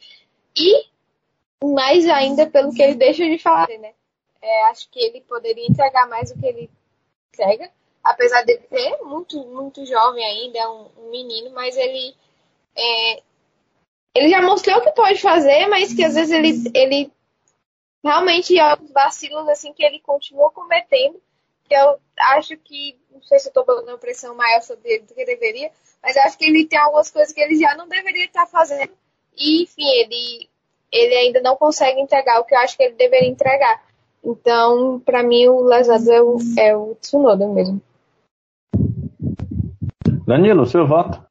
e 0.55 0.85
mais 1.63 2.07
ainda 2.07 2.47
pelo 2.47 2.73
que 2.73 2.81
ele 2.81 2.95
deixa 2.95 3.23
de 3.25 3.37
falar, 3.37 3.67
né? 3.67 3.93
É, 4.41 4.63
acho 4.69 4.89
que 4.89 4.99
ele 4.99 5.21
poderia 5.21 5.67
entregar 5.67 6.07
mais 6.07 6.31
do 6.31 6.39
que 6.39 6.47
ele 6.47 6.69
entrega. 7.29 7.71
apesar 8.03 8.43
de 8.43 8.59
ser 8.67 8.97
muito, 9.03 9.37
muito 9.45 9.85
jovem 9.85 10.23
ainda, 10.25 10.57
é 10.57 10.67
um, 10.67 10.87
um 10.97 11.09
menino, 11.11 11.51
mas 11.51 11.77
ele 11.77 12.15
é, 12.75 13.21
ele 14.13 14.29
já 14.29 14.41
mostrou 14.41 14.81
que 14.81 14.91
pode 14.91 15.19
fazer, 15.21 15.67
mas 15.67 15.93
que 15.93 16.03
às 16.03 16.15
vezes 16.15 16.31
ele, 16.31 16.71
ele 16.73 17.11
realmente 18.03 18.59
alguns 18.59 18.91
vacilos 18.91 19.47
assim 19.47 19.73
que 19.73 19.83
ele 19.83 19.99
continua 19.99 20.51
cometendo, 20.51 21.21
que 21.63 21.73
eu 21.73 21.97
acho 22.35 22.57
que, 22.57 22.97
não 23.11 23.21
sei 23.23 23.39
se 23.39 23.47
eu 23.47 23.51
estou 23.51 23.65
botando 23.65 23.97
pressão 23.99 24.35
maior 24.35 24.61
sobre 24.61 24.89
ele 24.89 25.03
do 25.03 25.13
que 25.13 25.25
deveria, 25.25 25.71
mas 26.03 26.17
acho 26.17 26.37
que 26.37 26.45
ele 26.45 26.65
tem 26.65 26.79
algumas 26.79 27.09
coisas 27.09 27.31
que 27.31 27.39
ele 27.39 27.57
já 27.57 27.75
não 27.75 27.87
deveria 27.87 28.25
estar 28.25 28.45
fazendo. 28.47 28.91
E, 29.37 29.63
enfim, 29.63 29.87
ele, 29.87 30.49
ele 30.91 31.15
ainda 31.15 31.41
não 31.41 31.55
consegue 31.55 32.01
entregar 32.01 32.39
o 32.39 32.43
que 32.43 32.53
eu 32.53 32.59
acho 32.59 32.75
que 32.75 32.83
ele 32.83 32.95
deveria 32.95 33.29
entregar. 33.29 33.81
Então, 34.23 34.99
para 34.99 35.23
mim, 35.23 35.47
o 35.47 35.61
lesado 35.61 36.11
é 36.11 36.21
o, 36.21 36.37
é 36.57 36.75
o 36.75 36.95
Tsunoda 36.95 37.47
mesmo. 37.47 37.81
Danilo, 40.27 40.65
seu 40.65 40.85
voto. 40.85 41.30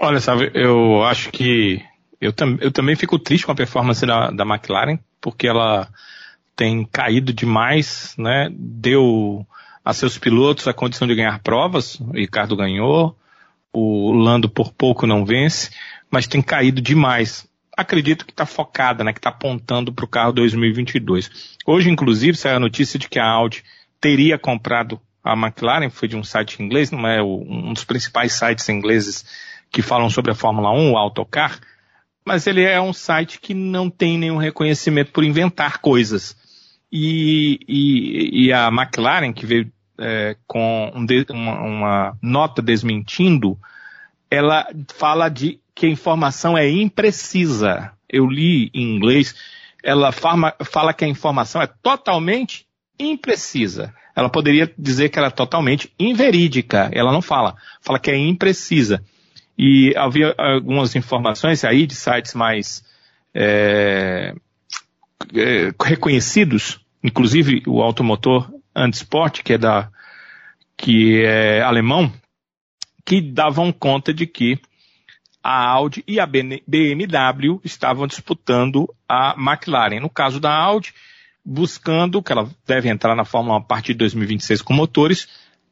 Olha, 0.00 0.20
sabe, 0.20 0.50
eu 0.54 1.02
acho 1.04 1.30
que 1.30 1.82
eu, 2.20 2.32
tam, 2.32 2.56
eu 2.60 2.70
também 2.70 2.94
fico 2.94 3.18
triste 3.18 3.46
com 3.46 3.52
a 3.52 3.56
performance 3.56 4.04
da, 4.06 4.30
da 4.30 4.44
McLaren, 4.44 4.98
porque 5.20 5.46
ela 5.48 5.88
tem 6.54 6.84
caído 6.84 7.32
demais, 7.32 8.14
né? 8.16 8.48
Deu 8.52 9.46
a 9.84 9.92
seus 9.92 10.18
pilotos 10.18 10.68
a 10.68 10.72
condição 10.72 11.06
de 11.06 11.14
ganhar 11.14 11.38
provas, 11.40 11.98
o 12.00 12.12
Ricardo 12.12 12.56
ganhou, 12.56 13.16
o 13.72 14.12
Lando 14.12 14.48
por 14.48 14.72
pouco 14.72 15.06
não 15.06 15.24
vence, 15.24 15.70
mas 16.10 16.26
tem 16.26 16.42
caído 16.42 16.80
demais. 16.80 17.48
Acredito 17.76 18.24
que 18.24 18.32
está 18.32 18.46
focada, 18.46 19.02
né? 19.02 19.12
Que 19.12 19.18
está 19.18 19.30
apontando 19.30 19.92
para 19.92 20.04
o 20.04 20.08
carro 20.08 20.32
2022. 20.32 21.56
Hoje, 21.66 21.90
inclusive, 21.90 22.36
saiu 22.36 22.56
a 22.56 22.60
notícia 22.60 22.98
de 22.98 23.08
que 23.08 23.18
a 23.18 23.28
Audi 23.28 23.64
teria 24.00 24.38
comprado 24.38 25.00
a 25.24 25.34
McLaren, 25.34 25.90
foi 25.90 26.06
de 26.06 26.16
um 26.16 26.24
site 26.24 26.62
inglês, 26.62 26.90
não 26.90 27.06
é 27.06 27.22
um 27.22 27.72
dos 27.72 27.84
principais 27.84 28.32
sites 28.32 28.68
ingleses 28.68 29.24
que 29.70 29.82
falam 29.82 30.08
sobre 30.08 30.32
a 30.32 30.34
Fórmula 30.34 30.70
1, 30.72 30.92
o 30.92 30.96
Autocar, 30.96 31.58
mas 32.24 32.46
ele 32.46 32.62
é 32.62 32.80
um 32.80 32.92
site 32.92 33.40
que 33.40 33.54
não 33.54 33.88
tem 33.88 34.18
nenhum 34.18 34.36
reconhecimento 34.36 35.12
por 35.12 35.24
inventar 35.24 35.78
coisas. 35.78 36.36
E, 36.92 37.58
e, 37.66 38.46
e 38.46 38.52
a 38.52 38.68
McLaren, 38.68 39.32
que 39.32 39.46
veio 39.46 39.72
é, 39.98 40.36
com 40.46 40.92
um 40.94 41.04
de, 41.04 41.26
uma, 41.30 41.60
uma 41.60 42.18
nota 42.22 42.62
desmentindo, 42.62 43.58
ela 44.30 44.66
fala 44.94 45.28
de 45.28 45.60
que 45.74 45.86
a 45.86 45.90
informação 45.90 46.56
é 46.56 46.68
imprecisa. 46.68 47.92
Eu 48.08 48.26
li 48.26 48.70
em 48.74 48.96
inglês, 48.96 49.34
ela 49.82 50.12
fala, 50.12 50.54
fala 50.64 50.92
que 50.92 51.04
a 51.04 51.08
informação 51.08 51.62
é 51.62 51.66
totalmente 51.66 52.66
imprecisa. 52.98 53.94
Ela 54.14 54.28
poderia 54.28 54.72
dizer 54.76 55.10
que 55.10 55.18
ela 55.18 55.28
é 55.28 55.30
totalmente 55.30 55.92
inverídica. 55.98 56.90
Ela 56.92 57.12
não 57.12 57.22
fala. 57.22 57.56
Fala 57.80 57.98
que 57.98 58.10
é 58.10 58.16
imprecisa. 58.16 59.02
E 59.58 59.92
havia 59.96 60.34
algumas 60.38 60.94
informações 60.94 61.64
aí 61.64 61.84
de 61.84 61.96
sites 61.96 62.32
mais 62.34 62.84
é, 63.34 64.32
é, 65.34 65.72
reconhecidos, 65.82 66.80
inclusive 67.02 67.64
o 67.66 67.82
automotor 67.82 68.48
Antisport, 68.74 69.42
que 69.42 69.54
é 69.54 69.58
da 69.58 69.90
que 70.76 71.24
é 71.24 71.60
alemão, 71.60 72.12
que 73.04 73.20
davam 73.20 73.72
conta 73.72 74.14
de 74.14 74.26
que 74.28 74.60
a 75.42 75.66
Audi 75.70 76.04
e 76.06 76.20
a 76.20 76.26
BMW 76.26 77.60
estavam 77.64 78.06
disputando 78.06 78.88
a 79.08 79.34
McLaren. 79.36 79.98
No 79.98 80.08
caso 80.08 80.38
da 80.38 80.54
Audi, 80.54 80.94
buscando, 81.44 82.22
que 82.22 82.30
ela 82.30 82.48
deve 82.64 82.88
entrar 82.88 83.16
na 83.16 83.24
Fórmula 83.24 83.56
1 83.56 83.58
a 83.58 83.64
partir 83.64 83.92
de 83.92 83.98
2026 83.98 84.62
com 84.62 84.72
motores, 84.72 85.28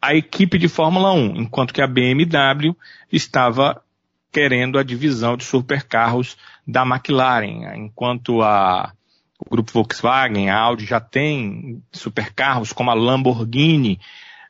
a 0.07 0.15
equipe 0.15 0.57
de 0.57 0.69
Fórmula 0.69 1.13
1, 1.13 1.37
enquanto 1.37 1.75
que 1.75 1.83
a 1.83 1.87
BMW 1.87 2.77
estava 3.11 3.83
querendo 4.31 4.79
a 4.79 4.85
divisão 4.85 5.37
de 5.37 5.43
supercarros 5.43 6.37
da 6.65 6.83
McLaren, 6.83 7.75
enquanto 7.77 8.41
a, 8.41 8.93
o 9.39 9.51
grupo 9.51 9.73
Volkswagen, 9.73 10.49
a 10.49 10.59
Audi 10.59 10.87
já 10.87 11.01
tem 11.01 11.83
supercarros 11.91 12.73
como 12.73 12.91
a 12.91 12.95
Lamborghini. 12.95 13.99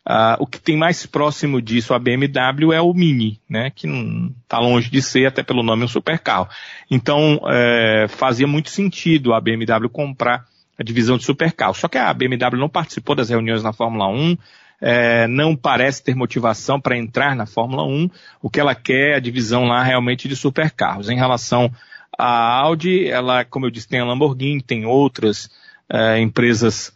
Uh, 0.06 0.36
o 0.38 0.46
que 0.46 0.60
tem 0.60 0.76
mais 0.76 1.06
próximo 1.06 1.60
disso 1.60 1.94
a 1.94 1.98
BMW 1.98 2.72
é 2.72 2.80
o 2.80 2.92
Mini, 2.92 3.40
né, 3.48 3.70
que 3.70 3.86
não 3.86 4.34
está 4.42 4.60
longe 4.60 4.90
de 4.90 5.00
ser, 5.00 5.26
até 5.26 5.42
pelo 5.42 5.62
nome, 5.62 5.84
um 5.84 5.88
supercarro. 5.88 6.48
Então, 6.90 7.40
é, 7.48 8.06
fazia 8.08 8.46
muito 8.46 8.68
sentido 8.68 9.32
a 9.32 9.40
BMW 9.40 9.88
comprar 9.88 10.44
a 10.78 10.82
divisão 10.82 11.16
de 11.16 11.24
supercarros. 11.24 11.78
Só 11.78 11.88
que 11.88 11.96
a 11.96 12.12
BMW 12.12 12.58
não 12.58 12.68
participou 12.68 13.16
das 13.16 13.30
reuniões 13.30 13.62
na 13.62 13.72
Fórmula 13.72 14.06
1, 14.08 14.36
é, 14.80 15.26
não 15.26 15.56
parece 15.56 16.02
ter 16.02 16.14
motivação 16.14 16.80
para 16.80 16.96
entrar 16.96 17.34
na 17.34 17.46
Fórmula 17.46 17.84
1. 17.84 18.10
O 18.42 18.50
que 18.50 18.60
ela 18.60 18.74
quer 18.74 19.12
é 19.12 19.16
a 19.16 19.20
divisão 19.20 19.64
lá 19.64 19.82
realmente 19.82 20.28
de 20.28 20.36
supercarros. 20.36 21.08
Em 21.08 21.16
relação 21.16 21.70
à 22.16 22.58
Audi, 22.60 23.08
ela, 23.08 23.44
como 23.44 23.66
eu 23.66 23.70
disse, 23.70 23.88
tem 23.88 24.00
a 24.00 24.04
Lamborghini, 24.04 24.62
tem 24.62 24.84
outras 24.84 25.50
é, 25.90 26.20
empresas 26.20 26.92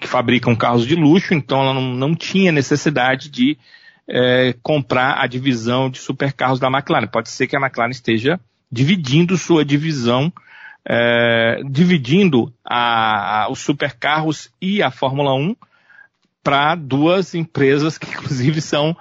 que 0.00 0.08
fabricam 0.08 0.56
carros 0.56 0.86
de 0.86 0.96
luxo, 0.96 1.34
então 1.34 1.62
ela 1.62 1.74
não, 1.74 1.94
não 1.94 2.14
tinha 2.14 2.50
necessidade 2.50 3.30
de 3.30 3.56
é, 4.08 4.54
comprar 4.62 5.22
a 5.22 5.26
divisão 5.26 5.90
de 5.90 5.98
supercarros 5.98 6.58
da 6.58 6.68
McLaren. 6.68 7.06
Pode 7.06 7.28
ser 7.28 7.46
que 7.46 7.56
a 7.56 7.60
McLaren 7.60 7.90
esteja 7.90 8.40
dividindo 8.70 9.36
sua 9.36 9.64
divisão, 9.64 10.32
é, 10.84 11.60
dividindo 11.70 12.52
a, 12.64 13.44
a, 13.44 13.50
os 13.50 13.60
supercarros 13.60 14.50
e 14.60 14.82
a 14.82 14.90
Fórmula 14.90 15.34
1 15.34 15.54
para 16.48 16.74
duas 16.74 17.34
empresas 17.34 17.98
que, 17.98 18.08
inclusive, 18.08 18.62
são 18.62 18.96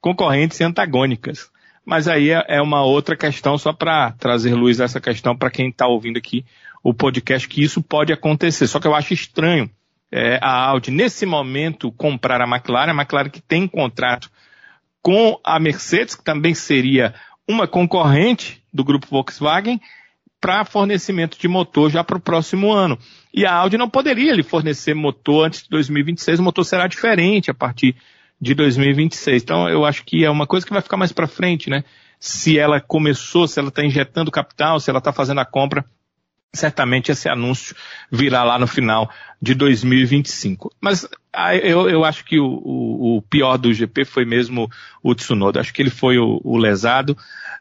concorrentes 0.00 0.58
e 0.60 0.64
antagônicas. 0.64 1.50
Mas 1.84 2.08
aí 2.08 2.30
é, 2.30 2.42
é 2.48 2.62
uma 2.62 2.82
outra 2.82 3.14
questão, 3.14 3.58
só 3.58 3.70
para 3.70 4.12
trazer 4.12 4.54
luz 4.54 4.80
essa 4.80 4.98
questão 4.98 5.36
para 5.36 5.50
quem 5.50 5.68
está 5.68 5.86
ouvindo 5.86 6.16
aqui 6.16 6.42
o 6.82 6.94
podcast, 6.94 7.46
que 7.46 7.62
isso 7.62 7.82
pode 7.82 8.14
acontecer. 8.14 8.66
Só 8.66 8.80
que 8.80 8.86
eu 8.86 8.94
acho 8.94 9.12
estranho 9.12 9.68
é, 10.10 10.38
a 10.40 10.68
Audi, 10.70 10.90
nesse 10.90 11.26
momento, 11.26 11.92
comprar 11.92 12.40
a 12.40 12.48
McLaren, 12.48 12.92
a 12.92 12.94
McLaren 12.94 13.28
que 13.28 13.42
tem 13.42 13.68
contrato 13.68 14.30
com 15.02 15.38
a 15.44 15.60
Mercedes, 15.60 16.14
que 16.14 16.24
também 16.24 16.54
seria 16.54 17.12
uma 17.46 17.68
concorrente 17.68 18.62
do 18.72 18.82
grupo 18.82 19.06
Volkswagen, 19.10 19.78
para 20.40 20.64
fornecimento 20.64 21.38
de 21.38 21.46
motor 21.46 21.90
já 21.90 22.02
para 22.02 22.16
o 22.16 22.20
próximo 22.20 22.72
ano. 22.72 22.98
E 23.36 23.44
a 23.44 23.52
Audi 23.52 23.76
não 23.76 23.90
poderia 23.90 24.34
lhe 24.34 24.42
fornecer 24.42 24.94
motor 24.94 25.46
antes 25.46 25.62
de 25.62 25.68
2026, 25.68 26.40
o 26.40 26.42
motor 26.42 26.64
será 26.64 26.86
diferente 26.86 27.50
a 27.50 27.54
partir 27.54 27.94
de 28.40 28.54
2026. 28.54 29.42
Então 29.42 29.68
eu 29.68 29.84
acho 29.84 30.04
que 30.04 30.24
é 30.24 30.30
uma 30.30 30.46
coisa 30.46 30.64
que 30.64 30.72
vai 30.72 30.80
ficar 30.80 30.96
mais 30.96 31.12
para 31.12 31.28
frente, 31.28 31.68
né? 31.68 31.84
Se 32.18 32.58
ela 32.58 32.80
começou, 32.80 33.46
se 33.46 33.58
ela 33.58 33.68
está 33.68 33.84
injetando 33.84 34.30
capital, 34.30 34.80
se 34.80 34.88
ela 34.88 35.00
está 35.00 35.12
fazendo 35.12 35.40
a 35.40 35.44
compra, 35.44 35.84
certamente 36.54 37.12
esse 37.12 37.28
anúncio 37.28 37.76
virá 38.10 38.42
lá 38.42 38.58
no 38.58 38.66
final 38.66 39.10
de 39.40 39.54
2025. 39.54 40.72
Mas 40.80 41.06
ah, 41.30 41.54
eu, 41.54 41.90
eu 41.90 42.04
acho 42.06 42.24
que 42.24 42.40
o, 42.40 42.46
o, 42.46 43.22
pior 43.28 43.58
do 43.58 43.72
GP 43.72 44.06
foi 44.06 44.24
mesmo 44.24 44.68
o 45.02 45.14
Tsunoda. 45.14 45.60
Acho 45.60 45.74
que 45.74 45.82
ele 45.82 45.90
foi 45.90 46.18
o, 46.18 46.40
o 46.42 46.56
lesado. 46.56 47.16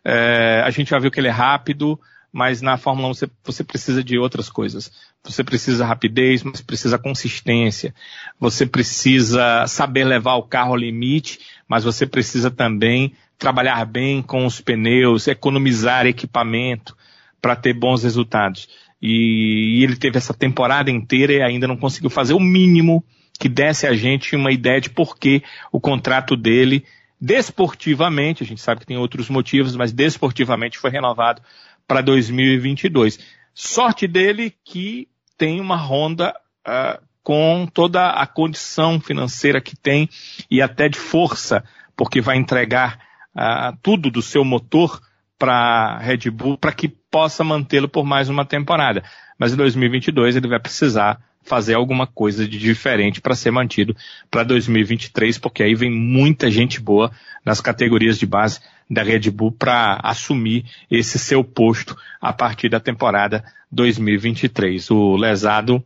É, 0.05 0.61
a 0.65 0.69
gente 0.69 0.91
já 0.91 0.99
viu 0.99 1.11
que 1.11 1.19
ele 1.19 1.27
é 1.27 1.31
rápido, 1.31 1.99
mas 2.31 2.61
na 2.61 2.77
Fórmula 2.77 3.09
1 3.09 3.13
você, 3.13 3.29
você, 3.43 3.63
precisa 3.63 4.03
de 4.03 4.17
outras 4.17 4.49
coisas. 4.49 4.91
Você 5.25 5.43
precisa 5.43 5.85
rapidez, 5.85 6.43
mas 6.43 6.61
precisa 6.61 6.97
consistência. 6.97 7.93
Você 8.39 8.65
precisa 8.65 9.65
saber 9.67 10.03
levar 10.03 10.35
o 10.35 10.43
carro 10.43 10.71
ao 10.71 10.77
limite, 10.77 11.39
mas 11.67 11.83
você 11.83 12.05
precisa 12.05 12.51
também 12.51 13.13
trabalhar 13.37 13.83
bem 13.85 14.21
com 14.21 14.45
os 14.45 14.61
pneus, 14.61 15.27
economizar 15.27 16.05
equipamento 16.05 16.95
para 17.41 17.55
ter 17.55 17.73
bons 17.73 18.03
resultados. 18.03 18.69
E, 19.01 19.79
e 19.79 19.83
ele 19.83 19.95
teve 19.95 20.17
essa 20.17 20.33
temporada 20.33 20.89
inteira 20.89 21.33
e 21.33 21.41
ainda 21.41 21.67
não 21.67 21.77
conseguiu 21.77 22.09
fazer 22.09 22.33
o 22.33 22.39
mínimo 22.39 23.03
que 23.39 23.49
desse 23.49 23.85
a 23.85 23.93
gente 23.93 24.35
uma 24.35 24.51
ideia 24.51 24.79
de 24.79 24.89
por 24.89 25.17
que 25.17 25.43
o 25.71 25.79
contrato 25.79 26.37
dele 26.37 26.85
desportivamente, 27.19 28.43
a 28.43 28.45
gente 28.45 28.61
sabe 28.61 28.81
que 28.81 28.87
tem 28.87 28.97
outros 28.97 29.29
motivos, 29.29 29.75
mas 29.75 29.91
desportivamente 29.91 30.77
foi 30.77 30.89
renovado 30.89 31.41
para 31.87 32.01
2022. 32.01 33.19
Sorte 33.53 34.07
dele 34.07 34.53
que 34.63 35.07
tem 35.37 35.59
uma 35.59 35.75
Honda 35.75 36.33
uh, 36.67 37.03
com 37.23 37.67
toda 37.73 38.09
a 38.09 38.25
condição 38.27 38.99
financeira 38.99 39.59
que 39.59 39.75
tem 39.75 40.09
e 40.49 40.61
até 40.61 40.87
de 40.87 40.97
força, 40.99 41.63
porque 41.95 42.21
vai 42.21 42.37
entregar 42.37 42.99
uh, 43.35 43.77
tudo 43.81 44.11
do 44.11 44.21
seu 44.21 44.43
motor 44.43 45.01
para 45.37 45.97
Red 45.97 46.29
Bull 46.29 46.57
para 46.57 46.71
que 46.71 46.87
possa 46.87 47.43
mantê-lo 47.43 47.89
por 47.89 48.05
mais 48.05 48.29
uma 48.29 48.45
temporada. 48.45 49.03
Mas 49.37 49.53
em 49.53 49.57
2022 49.57 50.35
ele 50.35 50.47
vai 50.47 50.59
precisar 50.59 51.19
fazer 51.41 51.75
alguma 51.75 52.07
coisa 52.07 52.47
de 52.47 52.57
diferente 52.57 53.21
para 53.21 53.35
ser 53.35 53.51
mantido 53.51 53.95
para 54.31 54.43
2023, 54.43 55.37
porque 55.37 55.61
aí 55.61 55.75
vem 55.75 55.91
muita 55.91 56.49
gente 56.49 56.79
boa 56.79 57.11
nas 57.45 57.61
categorias 57.61 58.17
de 58.17 58.25
base 58.25 58.59
da 58.89 59.03
Red 59.03 59.31
Bull 59.31 59.51
para 59.51 59.99
assumir 60.03 60.65
esse 60.89 61.17
seu 61.17 61.43
posto 61.43 61.95
a 62.21 62.31
partir 62.31 62.69
da 62.69 62.79
temporada 62.79 63.43
2023. 63.71 64.91
O 64.91 65.15
lesado, 65.15 65.83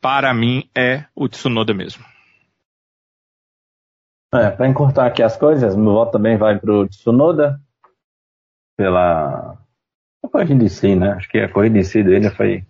para 0.00 0.32
mim, 0.32 0.68
é 0.76 1.04
o 1.14 1.28
Tsunoda 1.28 1.74
mesmo. 1.74 2.04
É, 4.32 4.50
para 4.50 4.68
encurtar 4.68 5.06
aqui 5.06 5.22
as 5.22 5.36
coisas, 5.36 5.74
meu 5.74 5.92
voto 5.92 6.12
também 6.12 6.36
vai 6.36 6.58
para 6.58 6.72
o 6.72 6.88
Tsunoda, 6.88 7.60
pela 8.76 9.58
a 10.22 10.28
corrida 10.28 10.64
em 10.64 10.68
si, 10.68 10.94
né? 10.94 11.12
Acho 11.12 11.28
que 11.28 11.38
a 11.38 11.48
corrida 11.48 11.78
em 11.78 11.82
si 11.82 12.02
dele 12.02 12.30
foi. 12.30 12.64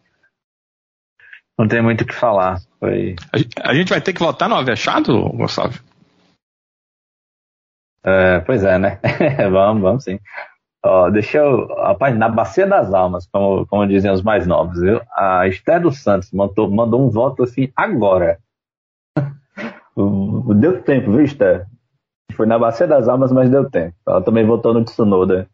Não 1.59 1.69
tem 1.69 1.83
muito 1.83 2.03
o 2.03 2.07
que 2.07 2.15
falar. 2.15 2.61
Foi... 2.79 3.17
A 3.63 3.75
gente 3.75 3.91
vai 3.91 4.01
ter 4.01 4.13
que 4.13 4.21
votar 4.21 4.49
no 4.49 4.55
Avechado, 4.55 5.29
Gustavo? 5.31 5.79
É, 8.05 8.41
pois 8.41 8.65
é, 8.65 8.79
né? 8.79 8.99
vamos, 9.51 9.83
vamos 9.83 10.05
sim. 10.05 10.19
Ó, 10.83 11.11
deixa 11.11 11.39
eu. 11.39 11.67
Rapaz, 11.75 12.17
na 12.17 12.29
Bacia 12.29 12.67
das 12.67 12.93
Almas, 12.93 13.27
como, 13.31 13.67
como 13.67 13.87
dizem 13.87 14.11
os 14.11 14.23
mais 14.23 14.47
novos, 14.47 14.81
viu? 14.81 15.01
A 15.15 15.47
Esther 15.47 15.81
dos 15.81 16.03
Santos 16.03 16.33
mandou, 16.33 16.71
mandou 16.71 17.05
um 17.05 17.11
voto 17.11 17.43
assim 17.43 17.71
agora. 17.77 18.39
deu 20.57 20.83
tempo, 20.83 21.13
viu, 21.13 21.23
Esther? 21.23 21.67
Foi 22.35 22.47
na 22.47 22.59
Bacia 22.59 22.87
das 22.87 23.09
Almas, 23.09 23.31
mas 23.33 23.51
deu 23.51 23.69
tempo. 23.69 23.95
Ela 24.07 24.23
também 24.23 24.47
votou 24.47 24.73
no 24.73 24.85
Tsunoda. 24.85 25.49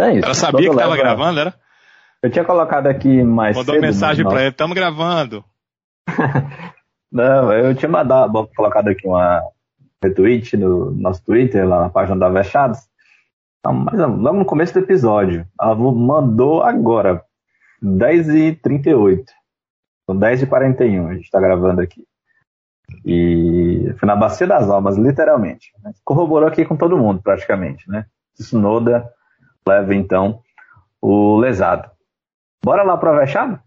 É 0.00 0.14
isso. 0.14 0.24
Ela 0.24 0.34
sabia 0.34 0.68
que 0.68 0.74
estava 0.74 0.96
gravando, 0.96 1.40
era? 1.40 1.54
Eu 2.20 2.30
tinha 2.30 2.44
colocado 2.44 2.88
aqui 2.88 3.22
mais 3.22 3.56
Mandou 3.56 3.74
cedo, 3.74 3.82
mensagem 3.82 4.24
para 4.24 4.40
ele, 4.40 4.50
estamos 4.50 4.74
gravando. 4.74 5.44
Não, 7.12 7.52
eu 7.52 7.74
tinha 7.74 7.88
mandado, 7.88 8.48
colocado 8.56 8.88
aqui 8.88 9.06
uma 9.06 9.40
retweet 10.02 10.56
no 10.56 10.90
nosso 10.92 11.24
Twitter, 11.24 11.66
lá 11.66 11.82
na 11.82 11.90
página 11.90 12.16
da 12.16 12.28
Vechados. 12.28 12.78
Então, 13.58 13.72
mas 13.72 13.98
logo 13.98 14.38
no 14.38 14.44
começo 14.44 14.72
do 14.72 14.80
episódio. 14.80 15.46
Ela 15.60 15.74
mandou 15.74 16.62
agora, 16.62 17.22
10h38. 17.82 19.24
São 20.06 20.18
10h41, 20.18 21.08
a 21.08 21.14
gente 21.14 21.24
está 21.24 21.40
gravando 21.40 21.80
aqui. 21.80 22.04
E 23.04 23.92
foi 23.98 24.06
na 24.06 24.16
Bacia 24.16 24.46
das 24.46 24.68
Almas, 24.70 24.96
literalmente. 24.96 25.72
Corroborou 26.04 26.48
aqui 26.48 26.64
com 26.64 26.76
todo 26.76 26.96
mundo, 26.96 27.20
praticamente, 27.22 27.88
né? 27.90 28.06
Tsunoda 28.34 29.12
leva, 29.66 29.94
então, 29.94 30.40
o 31.00 31.36
lesado. 31.36 31.90
Bora 32.64 32.82
lá 32.82 32.96
para 32.96 33.10
a 33.10 33.18
vexada? 33.20 33.62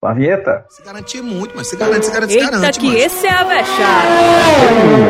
Com 0.00 0.06
a 0.06 0.14
vinheta? 0.14 0.64
Se 0.68 0.82
garantir 0.84 1.22
muito, 1.22 1.56
mas 1.56 1.66
se 1.66 1.76
garante, 1.76 2.06
se 2.06 2.12
garante, 2.12 2.32
se 2.32 2.38
garante. 2.38 2.64
Eita, 2.64 2.80
que 2.80 2.86
mas... 2.86 2.96
esse 3.00 3.26
é 3.26 3.32
avexado. 3.32 4.06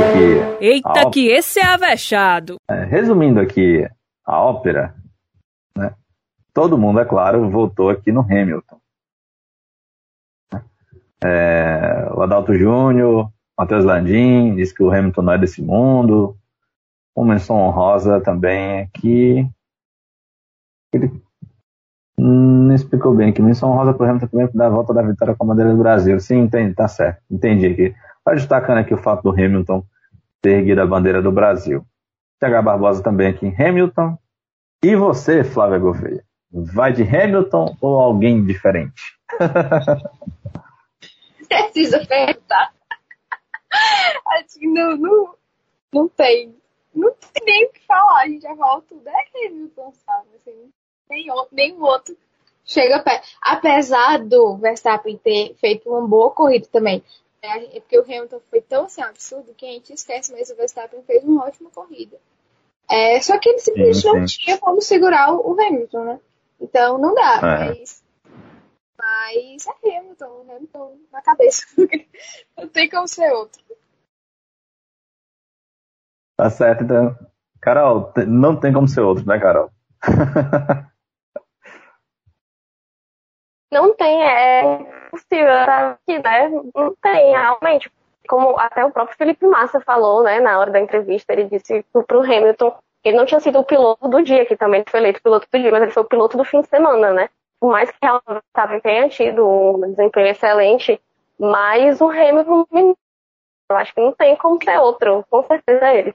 Aqui, 0.08 0.64
Eita, 0.64 1.10
que 1.10 1.28
esse 1.28 1.60
é 1.60 1.66
avexado. 1.66 2.56
É, 2.70 2.84
resumindo 2.84 3.38
aqui 3.38 3.86
a 4.24 4.40
ópera, 4.40 4.94
né? 5.76 5.94
todo 6.54 6.78
mundo, 6.78 7.00
é 7.00 7.04
claro, 7.04 7.50
votou 7.50 7.90
aqui 7.90 8.10
no 8.10 8.20
Hamilton. 8.20 8.80
É, 11.22 12.08
o 12.14 12.22
Adalto 12.22 12.54
Júnior, 12.54 13.30
Matheus 13.58 13.84
Landim, 13.84 14.54
disse 14.54 14.72
que 14.74 14.82
o 14.82 14.90
Hamilton 14.90 15.22
não 15.22 15.32
é 15.34 15.38
desse 15.38 15.60
mundo. 15.60 16.34
O 17.14 17.24
menção 17.24 17.56
honrosa 17.56 18.20
também 18.20 18.80
aqui. 18.80 19.46
Ele 20.92 21.20
não 22.28 22.74
explicou 22.74 23.14
bem 23.14 23.32
que 23.32 23.42
menção 23.42 23.70
honrosa 23.70 23.94
pro 23.94 24.06
Hamilton 24.06 24.48
da 24.54 24.68
volta 24.68 24.92
da 24.92 25.02
vitória 25.02 25.34
com 25.34 25.44
a 25.44 25.48
bandeira 25.48 25.72
do 25.72 25.78
Brasil. 25.78 26.20
Sim, 26.20 26.40
entendi, 26.40 26.74
tá 26.74 26.88
certo. 26.88 27.22
Entendi 27.30 27.66
aqui. 27.66 27.94
Só 28.22 28.34
destacando 28.34 28.78
aqui 28.78 28.94
o 28.94 28.98
fato 28.98 29.22
do 29.22 29.30
Hamilton 29.30 29.84
ter 30.40 30.58
erguido 30.58 30.82
a 30.82 30.86
bandeira 30.86 31.22
do 31.22 31.32
Brasil. 31.32 31.84
TH 32.38 32.62
Barbosa 32.62 33.02
também 33.02 33.28
aqui. 33.28 33.46
Hamilton. 33.46 34.18
E 34.82 34.94
você, 34.94 35.42
Flávia 35.42 35.78
Gouveia? 35.78 36.22
Vai 36.50 36.92
de 36.92 37.02
Hamilton 37.02 37.76
ou 37.80 37.98
alguém 37.98 38.44
diferente? 38.44 39.18
Precisa 41.48 42.04
perguntar. 42.06 42.72
Acho 44.28 44.58
que 44.58 44.66
não, 44.66 44.96
não, 44.96 45.34
não 45.92 46.08
tem. 46.08 46.54
Não 46.94 47.12
tem 47.12 47.44
nem 47.44 47.66
o 47.66 47.72
que 47.72 47.84
falar. 47.86 48.22
A 48.22 48.28
gente 48.28 48.42
já 48.42 48.56
fala 48.56 48.82
tudo. 48.82 49.08
É 49.08 49.46
Hamilton, 49.46 49.92
sabe? 49.92 50.28
Assim, 50.36 50.70
nem, 51.08 51.26
nem 51.52 51.72
o 51.74 51.82
outro 51.82 52.16
chega 52.68 53.02
perto. 53.02 53.26
Apesar 53.40 54.18
do 54.18 54.56
Verstappen 54.58 55.16
ter 55.16 55.54
feito 55.54 55.88
uma 55.88 56.06
boa 56.06 56.30
corrida 56.30 56.68
também. 56.70 57.02
É, 57.40 57.76
é 57.76 57.80
porque 57.80 57.98
o 57.98 58.02
Hamilton 58.02 58.40
foi 58.50 58.60
tão 58.60 58.84
assim, 58.84 59.00
absurdo 59.00 59.54
que 59.54 59.64
a 59.64 59.70
gente 59.70 59.92
esquece, 59.92 60.32
mas 60.32 60.50
o 60.50 60.56
Verstappen 60.56 61.02
fez 61.02 61.24
uma 61.24 61.46
ótima 61.46 61.70
corrida. 61.70 62.18
É, 62.90 63.20
só 63.20 63.38
que 63.38 63.48
ele 63.48 63.58
simplesmente 63.58 63.96
sim, 63.96 64.08
sim. 64.08 64.18
não 64.18 64.24
tinha 64.26 64.58
como 64.58 64.80
segurar 64.80 65.32
o, 65.32 65.52
o 65.52 65.60
Hamilton, 65.60 66.04
né? 66.04 66.20
Então 66.60 66.98
não 66.98 67.14
dá, 67.14 67.36
é. 67.36 67.68
mas. 67.68 68.02
Mas 68.98 69.66
é 69.66 69.98
Hamilton, 69.98 70.46
Hamilton 70.50 70.98
na 71.12 71.22
cabeça. 71.22 71.64
não 72.56 72.68
tem 72.68 72.88
como 72.90 73.06
ser 73.06 73.30
outro. 73.32 73.62
Tá 76.36 76.50
certo, 76.50 76.84
então. 76.84 77.16
Carol, 77.60 78.12
não 78.26 78.58
tem 78.58 78.72
como 78.72 78.88
ser 78.88 79.00
outro, 79.00 79.26
né, 79.26 79.38
Carol? 79.38 79.70
não 83.70 83.94
tem, 83.94 84.22
é 84.22 84.78
possível, 85.10 85.52
aqui, 85.52 86.18
né? 86.18 86.48
Não 86.74 86.94
tem, 87.02 87.30
realmente. 87.30 87.90
Como 88.28 88.58
até 88.58 88.84
o 88.84 88.90
próprio 88.90 89.16
Felipe 89.16 89.46
Massa 89.46 89.80
falou, 89.80 90.22
né, 90.22 90.40
na 90.40 90.58
hora 90.58 90.70
da 90.70 90.80
entrevista, 90.80 91.32
ele 91.32 91.44
disse 91.44 91.84
pro 92.06 92.20
Hamilton 92.20 92.76
ele 93.04 93.16
não 93.16 93.26
tinha 93.26 93.40
sido 93.40 93.58
o 93.58 93.64
piloto 93.64 94.08
do 94.08 94.22
dia, 94.22 94.44
que 94.44 94.56
também 94.56 94.84
foi 94.86 95.00
eleito 95.00 95.22
piloto 95.22 95.46
do 95.50 95.58
dia, 95.58 95.70
mas 95.70 95.82
ele 95.82 95.92
foi 95.92 96.02
o 96.02 96.08
piloto 96.08 96.36
do 96.36 96.44
fim 96.44 96.60
de 96.60 96.68
semana, 96.68 97.12
né? 97.12 97.28
Por 97.60 97.70
mais 97.70 97.90
que 97.90 97.98
ela 98.02 98.22
tenha 98.82 99.08
tido 99.08 99.48
um 99.48 99.90
desempenho 99.90 100.28
excelente, 100.28 101.00
mas 101.38 102.00
o 102.00 102.08
Hamilton, 102.08 102.66
eu 103.70 103.76
acho 103.76 103.94
que 103.94 104.00
não 104.00 104.12
tem 104.12 104.36
como 104.36 104.62
ser 104.62 104.78
outro, 104.78 105.24
com 105.30 105.42
certeza 105.42 105.86
é 105.86 105.98
ele. 105.98 106.14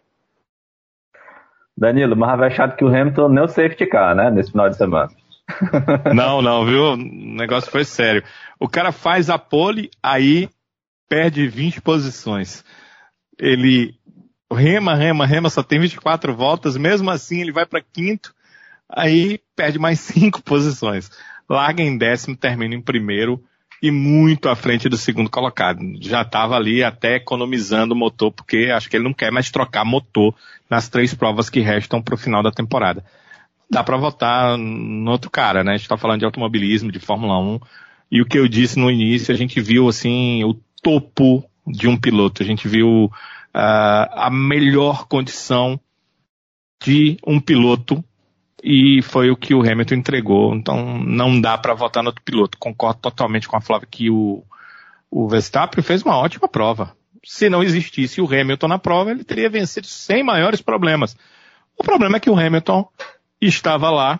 Danilo, 1.75 2.15
mas 2.15 2.39
vai 2.39 2.51
chato 2.51 2.75
que 2.75 2.85
o 2.85 2.87
Hamilton 2.87 3.29
não 3.29 3.47
safety 3.47 3.87
car, 3.87 4.15
né, 4.15 4.29
nesse 4.29 4.51
final 4.51 4.69
de 4.69 4.77
semana. 4.77 5.09
não, 6.13 6.41
não, 6.41 6.65
viu? 6.65 6.93
O 6.93 6.97
negócio 6.97 7.71
foi 7.71 7.83
sério. 7.83 8.23
O 8.59 8.67
cara 8.67 8.91
faz 8.91 9.29
a 9.29 9.37
pole, 9.37 9.89
aí 10.01 10.49
perde 11.09 11.47
20 11.47 11.81
posições. 11.81 12.63
Ele 13.37 13.95
rema, 14.51 14.95
rema, 14.95 15.25
rema, 15.25 15.49
só 15.49 15.63
tem 15.63 15.79
24 15.79 16.33
voltas, 16.33 16.77
mesmo 16.77 17.09
assim 17.09 17.41
ele 17.41 17.51
vai 17.51 17.65
para 17.65 17.81
quinto, 17.81 18.33
aí 18.89 19.39
perde 19.55 19.79
mais 19.79 19.99
cinco 20.01 20.41
posições. 20.41 21.09
Larga 21.49 21.83
em 21.83 21.97
décimo, 21.97 22.37
termina 22.37 22.73
em 22.75 22.81
primeiro 22.81 23.43
e 23.81 23.91
muito 23.91 24.47
à 24.47 24.55
frente 24.55 24.87
do 24.87 24.95
segundo 24.95 25.29
colocado. 25.29 25.79
Já 25.99 26.21
estava 26.21 26.55
ali 26.55 26.83
até 26.83 27.15
economizando 27.15 27.93
o 27.93 27.97
motor, 27.97 28.31
porque 28.31 28.71
acho 28.73 28.89
que 28.89 28.95
ele 28.95 29.03
não 29.03 29.13
quer 29.13 29.29
mais 29.29 29.51
trocar 29.51 29.83
motor 29.83 30.33
nas 30.69 30.87
três 30.87 31.13
provas 31.13 31.49
que 31.49 31.59
restam 31.59 32.01
para 32.01 32.15
o 32.15 32.17
final 32.17 32.41
da 32.41 32.51
temporada. 32.51 33.03
Dá 33.73 33.83
para 33.83 33.97
votar 33.97 34.57
no 34.57 35.11
outro 35.11 35.29
cara, 35.31 35.63
né? 35.63 35.71
A 35.71 35.75
gente 35.75 35.85
está 35.85 35.97
falando 35.97 36.19
de 36.19 36.25
automobilismo, 36.25 36.91
de 36.91 36.99
Fórmula 36.99 37.39
1. 37.39 37.59
E 38.11 38.21
o 38.21 38.25
que 38.25 38.37
eu 38.37 38.47
disse 38.47 38.77
no 38.77 38.91
início, 38.91 39.33
a 39.33 39.37
gente 39.37 39.59
viu 39.59 39.89
assim 39.89 40.43
o 40.43 40.53
topo 40.81 41.43
de 41.65 41.87
um 41.87 41.97
piloto. 41.97 42.43
A 42.43 42.45
gente 42.45 42.67
viu 42.67 43.05
uh, 43.05 43.11
a 43.53 44.29
melhor 44.31 45.07
condição 45.07 45.79
de 46.83 47.17
um 47.25 47.39
piloto 47.39 48.03
e 48.63 49.01
foi 49.01 49.29
o 49.29 49.35
que 49.35 49.53
o 49.53 49.61
Hamilton 49.61 49.95
entregou. 49.95 50.55
Então 50.55 50.99
não 50.99 51.39
dá 51.41 51.57
para 51.57 51.73
votar 51.73 52.03
no 52.03 52.09
outro 52.09 52.23
piloto. 52.23 52.57
Concordo 52.57 52.99
totalmente 53.01 53.47
com 53.47 53.57
a 53.57 53.61
Flávia 53.61 53.87
que 53.89 54.09
o, 54.09 54.43
o 55.09 55.27
Verstappen 55.27 55.83
fez 55.83 56.03
uma 56.03 56.17
ótima 56.17 56.47
prova. 56.47 56.95
Se 57.25 57.49
não 57.49 57.63
existisse 57.63 58.21
o 58.21 58.25
Hamilton 58.25 58.67
na 58.67 58.77
prova, 58.77 59.11
ele 59.11 59.23
teria 59.23 59.49
vencido 59.49 59.87
sem 59.87 60.23
maiores 60.23 60.61
problemas. 60.61 61.15
O 61.77 61.83
problema 61.83 62.17
é 62.17 62.19
que 62.19 62.29
o 62.29 62.37
Hamilton 62.37 62.87
estava 63.47 63.89
lá, 63.89 64.19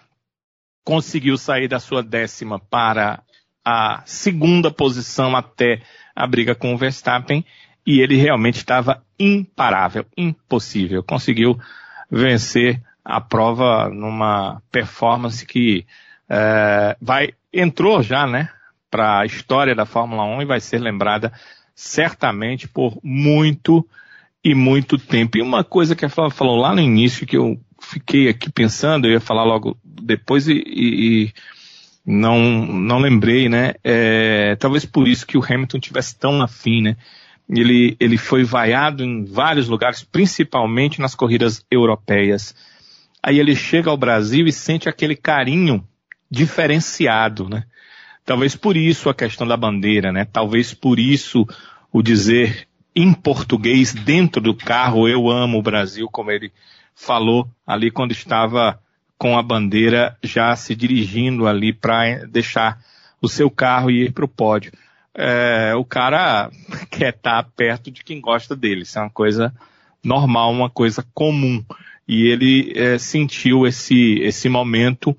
conseguiu 0.84 1.38
sair 1.38 1.68
da 1.68 1.80
sua 1.80 2.04
décima 2.04 2.60
para 2.60 3.22
a 3.64 4.02
segunda 4.06 4.70
posição 4.70 5.36
até 5.36 5.82
a 6.16 6.28
briga 6.28 6.54
com 6.54 6.74
o 6.74 6.78
Verstappen 6.78 7.46
e 7.86 8.00
ele 8.00 8.16
realmente 8.16 8.58
estava 8.58 9.04
imparável, 9.18 10.06
impossível. 10.18 11.04
Conseguiu 11.04 11.60
vencer 12.10 12.82
a 13.04 13.20
prova 13.20 13.90
numa 13.90 14.62
performance 14.72 15.46
que 15.46 15.86
é, 16.30 16.96
vai 17.02 17.34
entrou 17.52 18.02
já, 18.02 18.26
né, 18.26 18.50
para 18.90 19.20
a 19.20 19.26
história 19.26 19.76
da 19.76 19.86
Fórmula 19.86 20.24
1 20.24 20.42
e 20.42 20.46
vai 20.46 20.60
ser 20.60 20.80
lembrada 20.80 21.32
certamente 21.76 22.68
por 22.68 22.98
muito 23.04 23.88
e 24.44 24.54
muito 24.54 24.98
tempo. 24.98 25.38
E 25.38 25.42
uma 25.42 25.64
coisa 25.64 25.96
que 25.96 26.06
a 26.06 26.10
Flávia 26.10 26.36
falou 26.36 26.58
lá 26.58 26.74
no 26.74 26.82
início 26.82 27.26
que 27.26 27.38
eu 27.38 27.60
fiquei 27.84 28.30
aqui 28.30 28.52
pensando, 28.52 29.06
eu 29.06 29.12
ia 29.12 29.20
falar 29.20 29.44
logo 29.44 29.78
depois 29.84 30.48
e, 30.48 30.54
e, 30.54 31.24
e 31.26 31.34
não 32.06 32.40
não 32.66 33.00
lembrei, 33.00 33.48
né? 33.48 33.74
É, 33.84 34.56
talvez 34.58 34.86
por 34.86 35.08
isso 35.08 35.26
que 35.26 35.38
o 35.38 35.44
Hamilton 35.44 35.80
tivesse 35.80 36.18
tão 36.18 36.42
afim, 36.42 36.82
né? 36.82 36.98
Ele, 37.50 37.96
ele 38.00 38.18
foi 38.18 38.44
vaiado 38.44 39.04
em 39.04 39.26
vários 39.26 39.68
lugares, 39.68 40.04
principalmente 40.04 41.02
nas 41.02 41.14
corridas 41.14 41.66
europeias. 41.70 42.56
Aí 43.22 43.40
ele 43.40 43.56
chega 43.56 43.90
ao 43.90 43.98
Brasil 43.98 44.48
e 44.48 44.52
sente 44.52 44.90
aquele 44.90 45.16
carinho 45.16 45.86
diferenciado, 46.30 47.50
né? 47.50 47.64
Talvez 48.26 48.56
por 48.56 48.78
isso 48.78 49.10
a 49.10 49.14
questão 49.14 49.46
da 49.46 49.58
bandeira, 49.58 50.12
né? 50.12 50.26
Talvez 50.26 50.74
por 50.74 50.98
isso 50.98 51.46
o 51.92 52.02
dizer 52.02 52.68
em 52.96 53.14
português 53.14 53.94
dentro 53.94 54.42
do 54.42 54.56
carro, 54.56 55.08
eu 55.08 55.30
amo 55.30 55.58
o 55.58 55.64
Brasil, 55.64 56.08
como 56.10 56.32
ele 56.32 56.52
falou 56.96 57.48
ali 57.66 57.92
quando 57.92 58.12
estava 58.12 58.80
com 59.18 59.38
a 59.38 59.44
bandeira 59.44 60.18
já 60.22 60.56
se 60.56 60.76
dirigindo 60.76 61.48
ali 61.48 61.72
para 61.72 62.26
deixar 62.26 62.80
o 63.22 63.30
seu 63.30 63.50
carro 63.50 63.90
e 63.90 64.06
ir 64.06 64.12
para 64.12 64.26
o 64.26 64.28
pódio. 64.28 64.72
É, 65.16 65.74
o 65.76 65.86
cara 65.86 66.50
quer 66.92 67.14
estar 67.14 67.44
perto 67.56 67.90
de 67.90 68.04
quem 68.04 68.20
gosta 68.20 68.56
dele, 68.56 68.82
isso 68.82 68.98
é 68.98 69.02
uma 69.02 69.10
coisa 69.10 69.54
normal, 70.04 70.52
uma 70.52 70.70
coisa 70.70 71.06
comum. 71.14 71.64
E 72.08 72.28
ele 72.28 72.74
é, 72.76 72.98
sentiu 72.98 73.66
esse, 73.66 74.20
esse 74.20 74.50
momento 74.50 75.16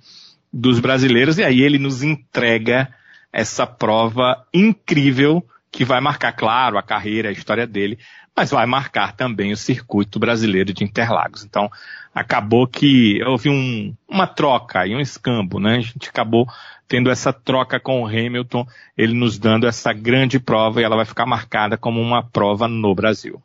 dos 0.53 0.79
brasileiros, 0.79 1.39
e 1.39 1.43
aí 1.43 1.63
ele 1.63 1.79
nos 1.79 2.03
entrega 2.03 2.93
essa 3.33 3.67
prova 3.67 4.47
incrível 4.53 5.45
que 5.75 5.85
vai 5.85 6.01
marcar, 6.01 6.31
claro, 6.33 6.79
a 6.79 6.83
carreira, 6.83 7.29
a 7.29 7.33
história 7.33 7.67
dele, 7.67 7.99
mas 8.37 8.53
vai 8.53 8.65
marcar 8.65 9.17
também 9.17 9.53
o 9.53 9.57
circuito 9.57 10.21
brasileiro 10.21 10.73
de 10.73 10.85
Interlagos. 10.85 11.45
Então, 11.45 11.69
acabou 12.15 12.69
que 12.69 13.21
houve 13.25 13.51
um, 13.51 13.93
uma 14.09 14.25
troca 14.25 14.87
e 14.87 14.95
um 14.95 15.01
escambo, 15.01 15.59
né? 15.59 15.79
A 15.79 15.81
gente 15.81 16.09
acabou 16.09 16.47
tendo 16.87 17.11
essa 17.11 17.33
troca 17.33 17.81
com 17.81 18.03
o 18.03 18.07
Hamilton, 18.07 18.65
ele 18.97 19.15
nos 19.15 19.37
dando 19.37 19.67
essa 19.67 19.93
grande 19.93 20.39
prova 20.39 20.81
e 20.81 20.85
ela 20.85 20.95
vai 20.95 21.05
ficar 21.05 21.27
marcada 21.27 21.77
como 21.77 22.01
uma 22.01 22.23
prova 22.23 22.69
no 22.69 22.95
Brasil. 22.95 23.43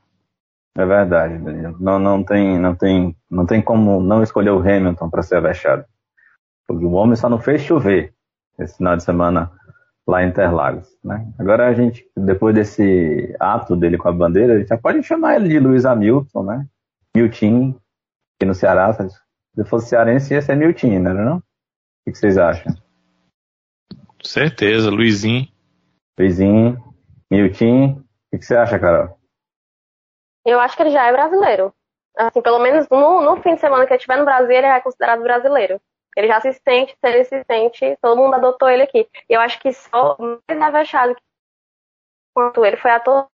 É 0.78 0.86
verdade, 0.86 1.40
Danilo. 1.40 1.78
Não, 1.80 1.98
não, 1.98 2.24
tem, 2.24 2.60
não, 2.60 2.76
tem, 2.76 3.16
não 3.28 3.46
tem 3.48 3.60
como 3.60 4.00
não 4.04 4.22
escolher 4.22 4.52
o 4.52 4.60
Hamilton 4.60 5.10
para 5.10 5.24
ser 5.24 5.38
avexado. 5.38 5.84
Porque 6.68 6.86
o 6.86 6.92
homem 6.92 7.16
só 7.16 7.28
não 7.28 7.40
fez 7.40 7.64
chover 7.64 8.14
esse 8.60 8.78
final 8.78 8.96
de 8.96 9.04
semana 9.04 9.52
lá 10.10 10.24
em 10.24 10.30
Interlagos. 10.30 10.90
Né? 11.04 11.32
Agora 11.38 11.68
a 11.68 11.74
gente, 11.74 12.10
depois 12.18 12.56
desse 12.56 13.36
ato 13.40 13.76
dele 13.76 13.98
com 13.98 14.10
a 14.10 14.12
bandeira, 14.12 14.56
a 14.56 14.58
gente 14.58 14.68
já 14.68 14.78
pode 14.78 15.04
chamar 15.04 15.36
ele 15.36 15.50
de 15.50 15.60
Luiz 15.60 15.86
Hamilton, 15.86 16.44
né? 16.44 16.66
Milton, 17.16 17.80
aqui 18.36 18.46
no 18.46 18.56
Ceará. 18.56 18.92
Se 18.94 19.64
fosse 19.66 19.90
cearense, 19.90 20.34
ia 20.34 20.42
ser 20.42 20.56
Milton, 20.56 21.00
não 21.00 21.12
era 21.12 21.24
não? 21.24 21.38
O 21.38 22.12
que 22.12 22.18
vocês 22.18 22.40
acham? 22.40 22.74
Certeza, 24.24 24.90
Luizinho. 24.90 25.48
Luizinho, 26.18 26.84
Milton. 27.32 28.02
O 28.34 28.38
que 28.38 28.46
você 28.46 28.56
acha, 28.56 28.80
Carol? 28.80 29.16
Eu 30.44 30.60
acho 30.60 30.76
que 30.76 30.82
ele 30.82 30.92
já 30.92 31.06
é 31.06 31.12
brasileiro. 31.12 31.72
Assim, 32.18 32.42
pelo 32.42 32.60
menos 32.60 32.88
no, 32.90 33.22
no 33.22 33.42
fim 33.44 33.54
de 33.54 33.62
semana 33.62 33.86
que 33.86 33.94
ele 33.94 33.98
estiver 33.98 34.18
no 34.18 34.26
Brasil, 34.26 34.52
ele 34.52 34.66
é 34.66 34.82
considerado 34.82 35.22
brasileiro. 35.22 35.80
Ele 36.16 36.28
já 36.28 36.42
se 36.42 36.54
sente, 36.54 36.94
se 36.94 37.08
ele 37.08 37.24
se 37.24 37.44
sente, 37.46 37.98
todo 38.02 38.18
mundo 38.18 38.36
adotou 38.36 38.70
ele 38.70 38.84
aqui. 38.84 39.08
E 39.30 39.34
eu 39.34 39.40
acho 39.40 39.60
que 39.60 39.72
só 39.74 40.18
mais 40.20 40.62
avexado 40.62 41.16
quanto 42.34 42.66
ele 42.66 42.78
foi 42.78 42.92
ator. 42.92 43.28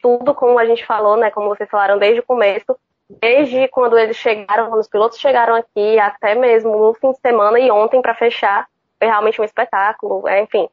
Tudo 0.00 0.34
como 0.34 0.58
a 0.58 0.64
gente 0.64 0.86
falou, 0.86 1.16
né? 1.16 1.30
Como 1.30 1.48
vocês 1.48 1.68
falaram 1.68 1.98
desde 1.98 2.20
o 2.20 2.26
começo, 2.26 2.78
desde 3.08 3.66
quando 3.68 3.98
eles 3.98 4.16
chegaram, 4.16 4.68
quando 4.68 4.80
os 4.80 4.88
pilotos 4.88 5.18
chegaram 5.18 5.54
aqui, 5.54 5.98
até 5.98 6.34
mesmo 6.34 6.76
no 6.76 6.94
fim 6.94 7.12
de 7.12 7.18
semana 7.18 7.58
e 7.58 7.70
ontem 7.70 8.00
para 8.00 8.14
fechar, 8.14 8.68
foi 8.98 9.08
realmente 9.08 9.40
um 9.40 9.44
espetáculo. 9.44 10.28
É, 10.28 10.42
enfim, 10.42 10.68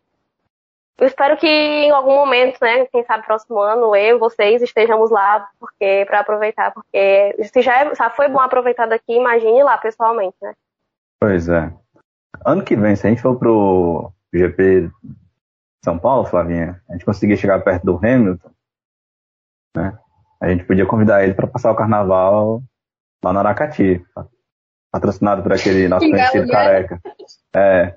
eu 0.97 1.07
espero 1.07 1.35
que 1.35 1.47
em 1.47 1.91
algum 1.91 2.15
momento, 2.15 2.57
né, 2.61 2.85
quem 2.85 3.03
sabe 3.03 3.25
próximo 3.25 3.59
ano, 3.59 3.95
eu, 3.95 4.17
vocês 4.17 4.61
estejamos 4.61 5.11
lá, 5.11 5.47
porque 5.59 6.05
para 6.07 6.21
aproveitar, 6.21 6.73
porque 6.73 7.35
se 7.43 7.61
já, 7.61 7.81
é, 7.81 7.95
já 7.95 8.09
foi 8.09 8.29
bom 8.29 8.39
aproveitar 8.39 8.87
daqui, 8.87 9.13
imagine 9.13 9.61
lá 9.61 9.77
pessoalmente, 9.77 10.37
né? 10.41 10.53
Pois 11.19 11.47
é. 11.49 11.73
Ano 12.45 12.63
que 12.63 12.75
vem, 12.75 12.95
se 12.95 13.05
a 13.05 13.09
gente 13.09 13.21
for 13.21 13.37
pro 13.37 14.11
GP 14.33 14.89
São 15.83 15.97
Paulo, 15.97 16.25
Flavinha, 16.25 16.81
a 16.89 16.93
gente 16.93 17.05
conseguir 17.05 17.37
chegar 17.37 17.63
perto 17.63 17.85
do 17.85 17.97
Hamilton, 17.97 18.51
né? 19.75 19.97
A 20.41 20.49
gente 20.49 20.65
podia 20.65 20.85
convidar 20.85 21.23
ele 21.23 21.33
para 21.33 21.47
passar 21.47 21.71
o 21.71 21.75
carnaval 21.75 22.61
lá 23.23 23.33
no 23.33 23.39
Aracati, 23.39 24.05
patrocinado 24.91 25.41
por 25.41 25.53
aquele 25.53 25.87
nosso 25.87 26.07
conhecido 26.07 26.47
careca. 26.47 27.01
É. 27.55 27.95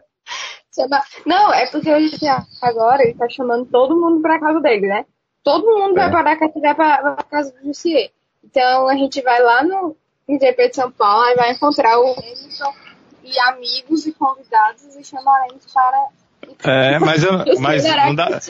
Não, 1.27 1.53
é 1.53 1.67
porque 1.71 1.93
hoje 1.93 2.17
agora 2.63 3.03
ele 3.03 3.15
tá 3.15 3.29
chamando 3.29 3.67
todo 3.67 4.01
mundo 4.01 4.23
pra 4.23 4.39
casa 4.39 4.61
dele, 4.61 4.87
né? 4.87 5.05
Todo 5.43 5.67
mundo 5.67 5.99
é. 5.99 6.03
vai 6.03 6.11
para 6.11 6.31
Aracati 6.31 6.61
vai 6.61 6.75
pra, 6.75 7.15
pra 7.15 7.25
casa 7.25 7.53
do 7.53 7.67
Jussier. 7.67 8.11
Então 8.45 8.89
a 8.89 8.95
gente 8.95 9.21
vai 9.21 9.43
lá 9.43 9.65
no 9.65 9.97
GP 10.29 10.69
de 10.69 10.77
São 10.77 10.91
Paulo 10.93 11.27
e 11.31 11.35
vai 11.35 11.53
encontrar 11.53 11.99
o 11.99 12.13
Hamilton 12.13 12.88
e 13.29 13.39
amigos 13.41 14.07
e 14.07 14.13
convidados 14.13 14.97
e 14.97 15.05
chamaremos 15.05 15.67
para. 15.73 16.09
É, 16.65 16.99
mas, 16.99 17.23
eu, 17.23 17.61
mas 17.61 17.85
não 17.85 18.15
dá. 18.15 18.41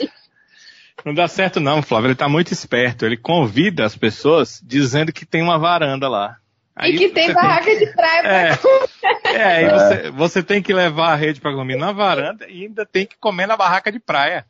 Não 1.05 1.13
dá 1.13 1.27
certo 1.27 1.59
não, 1.59 1.81
Flávio. 1.81 2.07
Ele 2.07 2.15
tá 2.15 2.27
muito 2.27 2.51
esperto. 2.51 3.05
Ele 3.05 3.17
convida 3.17 3.85
as 3.85 3.95
pessoas 3.95 4.61
dizendo 4.63 5.13
que 5.13 5.25
tem 5.25 5.41
uma 5.41 5.57
varanda 5.57 6.07
lá. 6.09 6.37
Aí 6.75 6.95
e 6.95 6.97
que 6.97 7.09
tem 7.09 7.33
barraca 7.33 7.65
tem... 7.65 7.79
de 7.79 7.93
praia 7.93 8.19
é, 8.19 8.55
pra 8.55 9.31
É, 9.31 9.43
aí 9.43 9.69
você, 9.69 10.11
você 10.11 10.43
tem 10.43 10.61
que 10.61 10.73
levar 10.73 11.11
a 11.11 11.15
rede 11.15 11.41
para 11.41 11.53
comer 11.53 11.77
na 11.77 11.91
varanda 11.91 12.47
e 12.47 12.63
ainda 12.63 12.85
tem 12.85 13.05
que 13.05 13.17
comer 13.17 13.47
na 13.47 13.57
barraca 13.57 13.91
de 13.91 13.99
praia. 13.99 14.45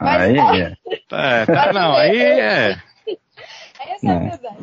Mas, 0.00 0.22
aí 0.22 0.60
é. 0.60 0.76
é 1.10 1.46
tá, 1.46 1.72
não, 1.72 1.92
aí 1.92 2.18
é. 2.18 2.82
Essa 3.80 4.06
é 4.06 4.10
a 4.10 4.18
verdade. 4.18 4.56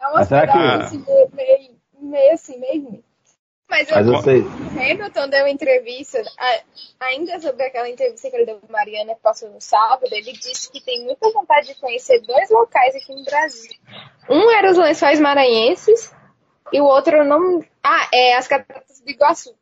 É 0.00 0.06
uma 0.08 0.24
cidade 0.24 0.52
que... 0.90 1.36
meio, 1.36 1.70
meio 2.00 2.32
assim, 2.32 2.58
meio 2.58 3.02
mas, 3.70 3.88
Mas 3.88 4.06
eu, 4.06 4.22
sei. 4.22 4.42
Hamilton 4.42 5.28
deu 5.28 5.44
uma 5.44 5.50
entrevista, 5.50 6.20
ainda 6.98 7.38
sobre 7.40 7.64
aquela 7.64 7.88
entrevista 7.88 8.28
que 8.28 8.36
ele 8.36 8.44
deu 8.44 8.58
com 8.58 8.70
Mariana, 8.70 9.14
que 9.14 9.20
passou 9.20 9.48
no 9.48 9.60
sábado, 9.60 10.08
ele 10.10 10.32
disse 10.32 10.70
que 10.72 10.80
tem 10.80 11.04
muita 11.04 11.30
vontade 11.30 11.68
de 11.68 11.80
conhecer 11.80 12.20
dois 12.22 12.50
locais 12.50 12.96
aqui 12.96 13.14
no 13.14 13.24
Brasil. 13.24 13.70
Um 14.28 14.50
era 14.50 14.70
os 14.70 14.76
Lençóis 14.76 15.20
Maranhenses 15.20 16.12
e 16.72 16.80
o 16.80 16.84
outro 16.84 17.24
não. 17.24 17.64
Ah, 17.82 18.08
é 18.12 18.34
as 18.36 18.48
Cataratas 18.48 19.00
do 19.00 19.08
Iguaçu. 19.08 19.54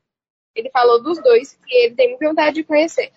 Ele 0.55 0.71
falou 0.71 1.03
dos 1.03 1.23
dois 1.23 1.59
que 1.67 1.75
ele 1.75 1.95
tem 1.95 2.09
muita 2.09 2.29
vontade 2.29 2.57
de 2.57 2.65
conhecer. 2.65 3.13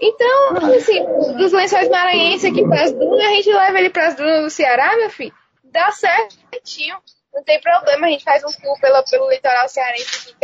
Então, 0.00 0.56
assim, 0.76 1.04
dos 1.36 1.52
Lençóis 1.52 1.88
Maranhenses 1.88 2.50
aqui 2.50 2.62
para 2.62 2.84
as 2.84 2.92
dunas, 2.92 3.26
a 3.26 3.30
gente 3.30 3.52
leva 3.52 3.78
ele 3.78 3.90
para 3.90 4.06
as 4.06 4.14
dunas 4.14 4.44
do 4.44 4.50
Ceará, 4.50 4.96
meu 4.96 5.10
filho. 5.10 5.34
Dá 5.64 5.90
certinho. 5.90 6.96
Não 7.36 7.42
tem 7.42 7.60
problema, 7.60 8.06
a 8.06 8.10
gente 8.10 8.24
faz 8.24 8.42
um 8.42 8.50
tour 8.50 8.80
pelo, 8.80 9.04
pelo 9.04 9.30
litoral 9.30 9.68
cearense. 9.68 10.34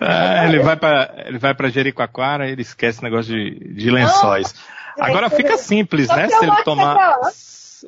É, 0.00 0.44
ele 0.46 0.60
vai 0.60 0.76
para 0.76 1.12
ele 1.26 1.38
vai 1.38 1.54
para 1.54 1.68
Jericoacoara, 1.68 2.48
ele 2.48 2.62
esquece 2.62 3.00
o 3.00 3.02
negócio 3.02 3.34
de, 3.34 3.74
de 3.74 3.90
lençóis. 3.90 4.54
Não, 4.96 5.06
Agora 5.06 5.28
fica 5.28 5.58
simples, 5.58 6.06
né? 6.08 6.28
Se 6.28 6.44
ele 6.44 6.62
tomar 6.62 7.18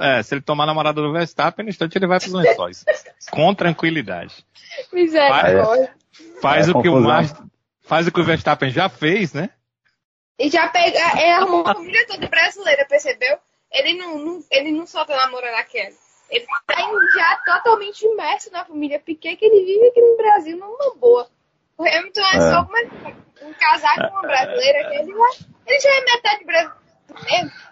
é, 0.01 0.23
se 0.25 0.35
ele 0.35 0.43
tomar 0.43 0.65
a 0.65 0.67
namorada 0.67 1.01
do 1.01 1.13
Verstappen, 1.13 1.65
no 1.65 1.71
instante 1.71 1.97
ele 1.97 2.09
vai 2.09 2.19
para 2.19 2.27
os 2.27 2.35
lençóis. 2.35 2.85
Com 3.31 3.55
tranquilidade. 3.55 4.45
Misericórdia. 4.93 5.65
Faz, 5.65 6.41
faz 6.43 6.69
é, 6.69 6.73
o 6.73 6.83
que 6.83 6.89
o 6.89 7.01
Mar, 7.01 7.25
faz 7.83 8.09
o 8.09 8.13
que 8.13 8.21
o 8.21 8.25
Verstappen 8.25 8.71
já 8.71 8.89
fez, 8.89 9.33
né? 9.33 9.51
E 10.37 10.51
já 10.51 10.67
pega, 10.67 10.99
é, 10.99 11.35
arrumou 11.35 11.65
a 11.65 11.75
família 11.75 12.05
toda 12.09 12.27
brasileira, 12.27 12.85
percebeu? 12.89 13.39
Ele 13.71 13.95
não, 13.95 14.19
não 14.19 14.45
ele 14.51 14.73
não 14.73 14.85
só 14.85 15.05
tá 15.05 15.17
namorando 15.17 15.55
a 15.55 15.63
Kelly. 15.63 15.95
Ele 16.31 16.47
tá 16.67 16.77
já 17.15 17.37
totalmente 17.45 18.05
imerso 18.05 18.51
na 18.51 18.65
família 18.65 18.99
Piquet, 18.99 19.37
que 19.37 19.45
ele 19.45 19.65
vive 19.65 19.87
aqui 19.89 20.01
no 20.01 20.17
Brasil 20.17 20.57
numa 20.57 20.95
boa. 20.97 21.29
O 21.79 21.85
Hamilton 21.85 22.21
é, 22.21 22.37
é. 22.37 22.41
só 22.41 22.63
uma, 22.63 23.49
um 23.49 23.53
casar 23.55 23.97
com 23.97 24.15
uma 24.15 24.23
brasileira, 24.23 24.89
que 24.89 24.97
ele, 24.97 25.13
ele 25.67 25.81
já 25.81 25.91
é 25.91 26.05
metade 26.05 26.45
brasileiro. 26.45 27.53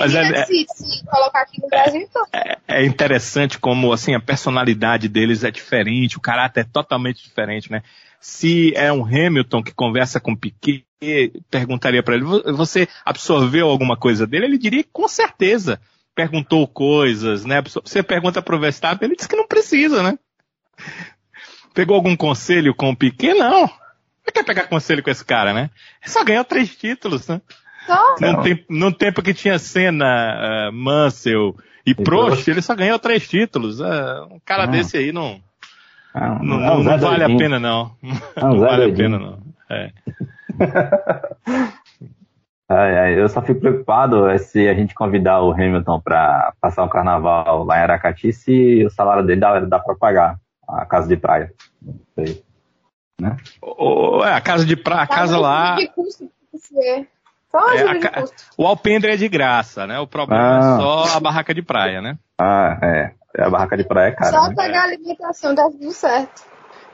Mas 0.00 0.14
é, 0.14 0.44
se, 0.44 0.66
se, 0.68 1.04
colocar 1.06 1.42
aqui 1.42 1.60
no 1.62 1.68
Brasil, 1.68 2.00
então. 2.00 2.26
É, 2.32 2.58
é, 2.68 2.84
interessante 2.84 3.58
como 3.58 3.92
assim 3.92 4.14
a 4.14 4.20
personalidade 4.20 5.08
deles 5.08 5.44
é 5.44 5.50
diferente, 5.50 6.16
o 6.16 6.20
caráter 6.20 6.60
é 6.60 6.68
totalmente 6.70 7.22
diferente, 7.22 7.70
né? 7.70 7.82
Se 8.20 8.74
é 8.76 8.92
um 8.92 9.04
Hamilton 9.04 9.62
que 9.62 9.72
conversa 9.72 10.20
com 10.20 10.36
Piquet, 10.36 10.84
perguntaria 11.50 12.02
para 12.02 12.16
ele: 12.16 12.24
você 12.52 12.86
absorveu 13.04 13.68
alguma 13.68 13.96
coisa 13.96 14.26
dele? 14.26 14.46
Ele 14.46 14.58
diria 14.58 14.84
com 14.92 15.08
certeza 15.08 15.80
perguntou 16.20 16.68
coisas, 16.68 17.46
né? 17.46 17.62
Você 17.62 18.02
pergunta 18.02 18.42
pro 18.42 18.58
Verstappen, 18.58 19.08
ele 19.08 19.16
diz 19.16 19.26
que 19.26 19.36
não 19.36 19.46
precisa, 19.46 20.02
né? 20.02 20.18
Pegou 21.72 21.96
algum 21.96 22.14
conselho 22.14 22.74
com 22.74 22.90
o 22.90 22.96
Piquet? 22.96 23.32
Não. 23.32 23.60
Não 23.62 24.32
quer 24.34 24.44
pegar 24.44 24.66
conselho 24.66 25.02
com 25.02 25.10
esse 25.10 25.24
cara, 25.24 25.54
né? 25.54 25.70
Ele 26.02 26.12
só 26.12 26.22
ganhou 26.22 26.44
três 26.44 26.76
títulos, 26.76 27.26
né? 27.26 27.40
Num 28.20 28.42
tempo, 28.42 28.64
num 28.68 28.92
tempo 28.92 29.22
que 29.22 29.32
tinha 29.32 29.58
Senna, 29.58 30.68
uh, 30.68 30.72
Mansell 30.72 31.56
e, 31.86 31.92
e 31.92 31.94
Prost, 31.94 32.46
ele 32.46 32.60
só 32.60 32.74
ganhou 32.74 32.98
três 32.98 33.26
títulos. 33.26 33.80
Uh, 33.80 34.26
um 34.30 34.40
cara 34.44 34.66
não. 34.66 34.72
desse 34.72 34.98
aí 34.98 35.12
não, 35.12 35.40
não, 36.14 36.38
não, 36.38 36.60
não, 36.60 36.82
não 36.82 36.98
vale 37.00 37.24
a 37.24 37.28
pena, 37.28 37.58
não. 37.58 37.96
Não, 38.36 38.58
vale 38.58 38.92
a 38.92 38.94
pena, 38.94 39.18
não. 39.18 39.40
É. 39.70 39.90
Ai, 42.72 42.98
ai, 42.98 43.20
eu 43.20 43.28
só 43.28 43.42
fico 43.42 43.58
preocupado 43.58 44.26
se 44.38 44.68
a 44.68 44.74
gente 44.74 44.94
convidar 44.94 45.42
o 45.42 45.50
Hamilton 45.50 46.00
para 46.00 46.52
passar 46.60 46.84
o 46.84 46.88
carnaval 46.88 47.64
lá 47.64 47.78
em 47.78 47.82
Aracati, 47.82 48.32
se 48.32 48.84
o 48.86 48.90
salário 48.90 49.26
dele 49.26 49.40
dá, 49.40 49.58
dá 49.58 49.80
para 49.80 49.96
pagar 49.96 50.36
a 50.68 50.86
casa 50.86 51.08
de 51.08 51.16
praia. 51.16 51.52
Não 51.82 51.94
sei. 52.14 52.44
Né? 53.20 53.36
O, 53.60 54.22
é, 54.24 54.32
a 54.34 54.40
casa 54.40 54.64
de 54.64 54.76
praia, 54.76 55.02
a 55.02 55.06
casa 55.08 55.36
lá. 55.36 55.76
Só 57.50 57.58
uma 57.58 57.74
É, 57.74 57.88
a 57.90 57.98
ca- 57.98 58.20
custo. 58.20 58.36
O 58.56 58.64
alpendre 58.64 59.12
é 59.12 59.16
de 59.16 59.28
graça, 59.28 59.84
né? 59.84 59.98
O 59.98 60.06
problema 60.06 60.40
Ah. 60.40 60.58
é 60.58 60.80
só 60.80 61.16
a 61.16 61.20
barraca 61.20 61.52
de 61.52 61.62
praia, 61.62 62.00
né? 62.00 62.16
Ah, 62.40 62.78
é. 62.80 63.12
A 63.36 63.50
barraca 63.50 63.76
de 63.76 63.82
praia 63.84 64.08
é 64.08 64.12
cara. 64.12 64.30
Só 64.30 64.48
né? 64.48 64.54
pegar 64.56 64.82
a 64.82 64.84
alimentação, 64.84 65.54
dá 65.56 65.64
tudo 65.68 65.90
certo. 65.90 66.42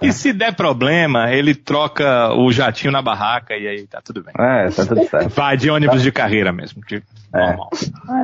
E 0.01 0.12
se 0.12 0.32
der 0.32 0.55
problema, 0.55 1.32
ele 1.32 1.55
troca 1.55 2.32
o 2.35 2.52
jatinho 2.52 2.93
na 2.93 3.01
barraca 3.01 3.56
e 3.56 3.66
aí 3.66 3.86
tá 3.86 4.01
tudo 4.02 4.23
bem. 4.23 4.35
É, 4.39 4.68
tá 4.70 4.85
tudo 4.85 5.02
certo. 5.09 5.28
Vai 5.31 5.56
de 5.56 5.70
ônibus 5.70 6.02
de 6.02 6.12
carreira 6.12 6.52
mesmo, 6.52 6.82
de 6.86 7.02
É. 7.35 7.47
normal. 7.47 7.70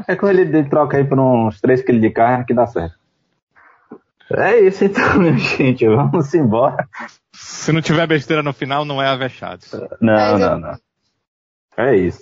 É 0.06 0.14
corrida 0.14 0.62
de 0.62 0.68
troca 0.68 0.98
aí 0.98 1.04
por 1.04 1.18
uns 1.18 1.60
3 1.60 1.82
kg 1.82 1.98
de 1.98 2.10
carne 2.10 2.44
que 2.44 2.52
dá 2.54 2.66
certo. 2.66 2.94
É 4.34 4.60
isso 4.60 4.84
então, 4.84 5.16
minha 5.20 5.36
gente. 5.38 5.86
Vamos 5.86 6.32
embora. 6.34 6.86
Se 7.32 7.72
não 7.72 7.80
tiver 7.80 8.06
besteira 8.06 8.42
no 8.42 8.52
final, 8.52 8.84
não 8.84 9.00
é 9.02 9.08
avexado. 9.08 9.62
Não, 10.00 10.38
não, 10.38 10.58
não. 10.58 10.76
É 11.76 11.96
isso. 11.96 12.20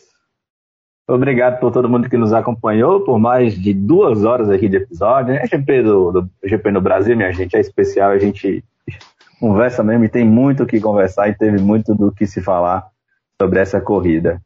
Obrigado 1.09 1.59
por 1.59 1.73
todo 1.73 1.89
mundo 1.89 2.09
que 2.09 2.17
nos 2.17 2.33
acompanhou 2.33 3.01
por 3.05 3.19
mais 3.19 3.61
de 3.61 3.75
duas 3.75 4.25
horas 4.25 4.49
aqui 4.49 4.69
de 4.69 4.77
episódio. 4.77 5.35
É 5.35 5.45
GP 5.45 5.83
do, 5.83 6.13
do 6.13 6.31
GP 6.45 6.71
no 6.71 6.81
Brasil, 6.81 7.17
minha 7.17 7.33
gente, 7.33 7.57
é 7.57 7.61
especial. 7.61 8.11
A 8.13 8.19
gente 8.19 8.63
conversa 9.41 9.83
mesmo 9.83 10.05
e 10.05 10.09
tem 10.09 10.25
muito 10.25 10.63
o 10.63 10.67
que 10.67 10.81
conversar 10.81 11.29
e 11.29 11.35
teve 11.35 11.59
muito 11.59 11.95
do 11.95 12.13
que 12.13 12.27
se 12.27 12.43
falar 12.43 12.87
sobre 13.41 13.59
essa 13.59 13.81
corrida. 13.81 14.41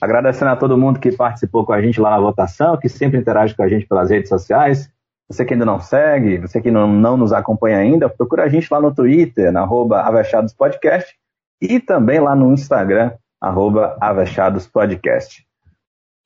Agradecendo 0.00 0.50
a 0.50 0.56
todo 0.56 0.78
mundo 0.78 0.98
que 0.98 1.12
participou 1.12 1.64
com 1.64 1.72
a 1.72 1.82
gente 1.82 2.00
lá 2.00 2.10
na 2.10 2.18
votação, 2.18 2.76
que 2.76 2.88
sempre 2.88 3.18
interage 3.18 3.54
com 3.54 3.62
a 3.62 3.68
gente 3.68 3.86
pelas 3.86 4.10
redes 4.10 4.28
sociais. 4.28 4.90
Você 5.28 5.44
que 5.44 5.52
ainda 5.52 5.66
não 5.66 5.78
segue, 5.78 6.38
você 6.38 6.60
que 6.60 6.70
não, 6.70 6.88
não 6.88 7.16
nos 7.16 7.32
acompanha 7.32 7.76
ainda, 7.76 8.08
procura 8.08 8.44
a 8.44 8.48
gente 8.48 8.72
lá 8.72 8.80
no 8.80 8.94
Twitter, 8.94 9.52
na 9.52 9.60
arroba 9.60 10.00
Avechados 10.00 10.54
Podcast, 10.54 11.14
e 11.60 11.78
também 11.78 12.18
lá 12.18 12.34
no 12.34 12.52
Instagram, 12.52 13.12
arroba 13.38 13.96
Avechados 14.00 14.66
Podcast. 14.66 15.46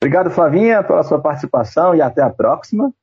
Obrigado, 0.01 0.29
Flavinha, 0.29 0.83
pela 0.83 1.03
sua 1.03 1.19
participação 1.19 1.93
e 1.93 2.01
até 2.01 2.21
a 2.21 2.29
próxima. 2.29 2.93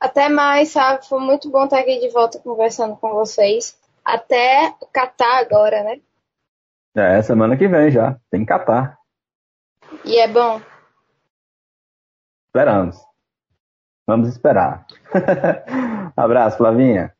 Até 0.00 0.28
mais, 0.28 0.70
sabe? 0.70 1.06
Foi 1.06 1.20
muito 1.20 1.50
bom 1.50 1.64
estar 1.64 1.80
aqui 1.80 1.98
de 1.98 2.08
volta 2.10 2.38
conversando 2.38 2.96
com 2.96 3.10
vocês. 3.14 3.76
Até 4.04 4.74
catar 4.92 5.40
agora, 5.40 5.82
né? 5.82 6.00
É, 6.94 7.20
semana 7.22 7.56
que 7.56 7.68
vem 7.68 7.90
já, 7.90 8.18
tem 8.30 8.44
Catar. 8.44 8.98
E 10.04 10.18
é 10.18 10.28
bom. 10.28 10.60
Esperamos. 12.46 12.96
Vamos 14.06 14.28
esperar. 14.28 14.86
Abraço, 16.16 16.56
Flavinha. 16.56 17.14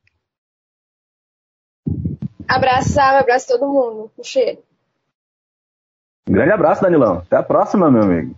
Abraço, 2.49 2.91
sabe? 2.91 3.19
Abraço 3.19 3.49
todo 3.49 3.69
mundo. 3.69 4.11
Um 4.19 4.25
cheiro. 4.25 4.63
Um 6.29 6.33
grande 6.33 6.53
abraço, 6.53 6.83
Danilão. 6.83 7.19
Até 7.19 7.37
a 7.37 7.43
próxima, 7.43 7.91
meu 7.91 8.03
amigo. 8.03 8.35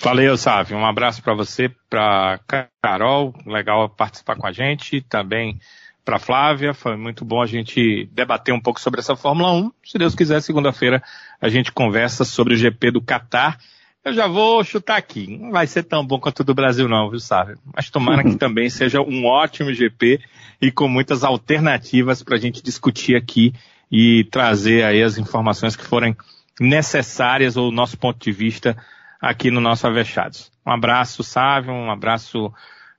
Valeu, 0.00 0.36
Sávio. 0.36 0.76
Um 0.76 0.86
abraço 0.86 1.22
para 1.22 1.34
você, 1.34 1.70
para 1.88 2.38
Carol. 2.82 3.34
Legal 3.46 3.88
participar 3.88 4.36
com 4.36 4.46
a 4.46 4.52
gente. 4.52 5.00
Também 5.00 5.58
para 6.04 6.18
Flávia. 6.18 6.74
Foi 6.74 6.96
muito 6.96 7.24
bom 7.24 7.42
a 7.42 7.46
gente 7.46 8.08
debater 8.12 8.54
um 8.54 8.60
pouco 8.60 8.80
sobre 8.80 9.00
essa 9.00 9.16
Fórmula 9.16 9.52
1. 9.52 9.72
Se 9.84 9.98
Deus 9.98 10.14
quiser, 10.14 10.40
segunda-feira 10.40 11.02
a 11.40 11.48
gente 11.48 11.72
conversa 11.72 12.24
sobre 12.24 12.54
o 12.54 12.56
GP 12.56 12.90
do 12.90 13.00
Catar. 13.00 13.58
Eu 14.04 14.12
já 14.12 14.26
vou 14.26 14.62
chutar 14.62 14.98
aqui. 14.98 15.38
Não 15.40 15.50
vai 15.50 15.66
ser 15.66 15.84
tão 15.84 16.04
bom 16.06 16.20
quanto 16.20 16.40
o 16.40 16.44
do 16.44 16.54
Brasil, 16.54 16.86
não, 16.86 17.08
viu, 17.08 17.18
Sávio? 17.18 17.58
Mas 17.74 17.88
tomara 17.88 18.22
que 18.22 18.36
também 18.36 18.68
seja 18.68 19.00
um 19.00 19.24
ótimo 19.24 19.72
GP 19.72 20.20
e 20.60 20.70
com 20.70 20.86
muitas 20.86 21.24
alternativas 21.24 22.22
para 22.22 22.36
a 22.36 22.40
gente 22.40 22.62
discutir 22.62 23.16
aqui 23.16 23.54
e 23.90 24.24
trazer 24.24 24.84
aí 24.84 25.02
as 25.02 25.16
informações 25.16 25.74
que 25.74 25.84
forem 25.84 26.14
necessárias 26.60 27.56
ou 27.56 27.72
nosso 27.72 27.96
ponto 27.96 28.22
de 28.22 28.30
vista 28.30 28.76
aqui 29.24 29.50
no 29.50 29.60
nosso 29.60 29.86
Avechados. 29.86 30.52
Um 30.66 30.70
abraço, 30.70 31.22
Sávio, 31.22 31.72
um 31.72 31.90
abraço, 31.90 32.52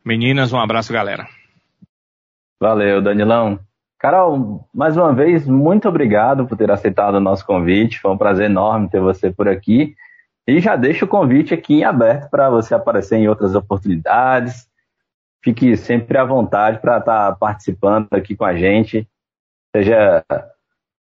meninas, 0.03 0.51
um 0.51 0.59
abraço, 0.59 0.91
galera. 0.91 1.27
Valeu, 2.59 3.01
Danilão. 3.01 3.59
Carol, 3.99 4.67
mais 4.73 4.97
uma 4.97 5.13
vez, 5.13 5.47
muito 5.47 5.87
obrigado 5.87 6.47
por 6.47 6.57
ter 6.57 6.69
aceitado 6.71 7.15
o 7.15 7.19
nosso 7.19 7.45
convite. 7.45 7.99
Foi 7.99 8.11
um 8.11 8.17
prazer 8.17 8.49
enorme 8.49 8.89
ter 8.89 8.99
você 8.99 9.31
por 9.31 9.47
aqui. 9.47 9.95
E 10.47 10.59
já 10.59 10.75
deixo 10.75 11.05
o 11.05 11.07
convite 11.07 11.53
aqui 11.53 11.75
em 11.75 11.83
aberto 11.83 12.29
para 12.29 12.49
você 12.49 12.73
aparecer 12.73 13.17
em 13.17 13.27
outras 13.27 13.55
oportunidades. 13.55 14.67
Fique 15.43 15.77
sempre 15.77 16.17
à 16.17 16.23
vontade 16.23 16.79
para 16.79 16.97
estar 16.97 17.35
participando 17.35 18.07
aqui 18.11 18.35
com 18.35 18.45
a 18.45 18.55
gente. 18.55 19.07
Seja 19.75 20.23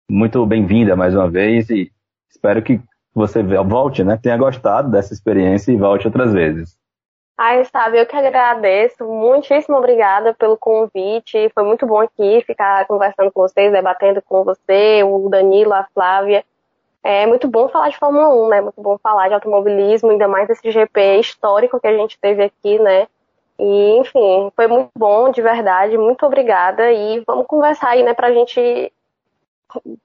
muito 0.10 0.46
bem-vinda 0.46 0.96
mais 0.96 1.16
uma 1.16 1.30
vez 1.30 1.70
e 1.70 1.92
espero 2.30 2.62
que 2.62 2.82
você 3.14 3.44
volte, 3.44 4.04
né? 4.04 4.18
Tenha 4.22 4.38
gostado 4.38 4.90
dessa 4.90 5.14
experiência 5.14 5.72
e 5.72 5.78
volte 5.78 6.08
outras 6.08 6.34
vezes. 6.34 6.78
Ai, 7.38 7.66
sabe, 7.66 8.00
eu 8.00 8.06
que 8.06 8.16
agradeço. 8.16 9.04
Muitíssimo 9.06 9.78
obrigada 9.78 10.34
pelo 10.34 10.56
convite. 10.56 11.50
Foi 11.54 11.64
muito 11.64 11.86
bom 11.86 12.00
aqui 12.00 12.44
ficar 12.46 12.86
conversando 12.86 13.32
com 13.32 13.42
vocês, 13.42 13.72
debatendo 13.72 14.22
com 14.22 14.44
você, 14.44 15.04
o 15.04 15.30
Danilo, 15.30 15.74
a 15.74 15.86
Flávia. 15.94 16.46
É 17.04 17.26
muito 17.26 17.48
bom 17.48 17.68
falar 17.68 17.90
de 17.90 17.98
Fórmula 17.98 18.30
1, 18.30 18.48
né? 18.50 18.62
Muito 18.62 18.82
bom 18.82 18.98
falar 18.98 19.28
de 19.28 19.34
automobilismo, 19.34 20.12
ainda 20.12 20.28
mais 20.28 20.48
desse 20.48 20.72
GP 20.72 21.20
histórico 21.20 21.80
que 21.80 21.88
a 21.88 21.98
gente 21.98 22.18
teve 22.20 22.44
aqui, 22.44 22.80
né? 22.80 23.08
E, 23.60 23.98
enfim, 23.98 24.52
foi 24.56 24.68
muito 24.68 24.92
bom, 24.98 25.30
de 25.30 25.42
verdade. 25.42 25.98
Muito 25.98 26.26
obrigada. 26.26 26.92
E 26.92 27.22
vamos 27.28 27.46
conversar 27.48 27.90
aí, 27.90 28.04
né, 28.04 28.14
pra 28.14 28.32
gente 28.32 28.92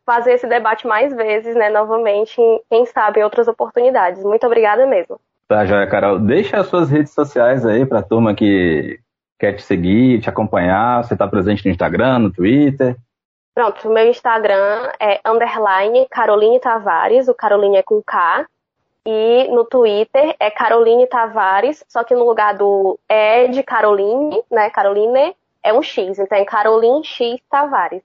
fazer 0.05 0.32
esse 0.32 0.47
debate 0.47 0.86
mais 0.86 1.14
vezes, 1.14 1.55
né, 1.55 1.68
novamente, 1.68 2.40
em, 2.40 2.60
quem 2.70 2.86
sabe, 2.86 3.20
em 3.20 3.24
outras 3.24 3.48
oportunidades. 3.48 4.22
Muito 4.22 4.47
obrigada 4.47 4.86
mesmo. 4.86 5.20
Tá, 5.47 5.64
joia, 5.64 5.86
Carol. 5.86 6.18
Deixa 6.18 6.58
as 6.58 6.66
suas 6.66 6.90
redes 6.90 7.12
sociais 7.12 7.64
aí 7.64 7.86
pra 7.86 8.02
turma 8.02 8.34
que 8.34 8.98
quer 9.38 9.55
te 9.55 9.62
seguir, 9.62 10.20
te 10.20 10.28
acompanhar. 10.28 11.02
Você 11.02 11.16
tá 11.16 11.26
presente 11.26 11.64
no 11.64 11.70
Instagram, 11.70 12.18
no 12.18 12.32
Twitter. 12.32 12.97
Pronto, 13.55 13.88
meu 13.88 14.06
Instagram 14.08 14.90
é 15.00 15.20
underline 15.26 16.06
Caroline 16.10 16.60
Tavares, 16.60 17.26
o 17.28 17.34
Caroline 17.34 17.78
é 17.78 17.82
com 17.82 18.02
K. 18.02 18.47
E 19.06 19.48
no 19.48 19.64
Twitter 19.64 20.36
é 20.38 20.50
Caroline 20.50 21.06
Tavares, 21.06 21.82
só 21.88 22.05
que 22.05 22.14
no 22.14 22.26
lugar 22.26 22.55
do 22.55 22.98
E 23.08 23.48
de 23.48 23.62
Caroline, 23.62 24.42
né, 24.50 24.68
Caroline, 24.68 25.34
é 25.62 25.72
um 25.72 25.82
X, 25.82 26.18
então 26.18 26.36
é 26.36 26.44
Caroline 26.44 27.02
X 27.02 27.40
Tavares. 27.50 28.02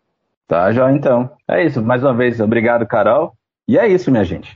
Tá, 0.54 0.72
já 0.72 0.92
então. 0.92 1.32
É 1.50 1.66
isso. 1.66 1.82
Mais 1.82 2.04
uma 2.04 2.14
vez, 2.14 2.40
obrigado, 2.40 2.86
Carol. 2.86 3.34
E 3.68 3.76
é 3.76 3.88
isso, 3.88 4.12
minha 4.12 4.24
gente. 4.24 4.56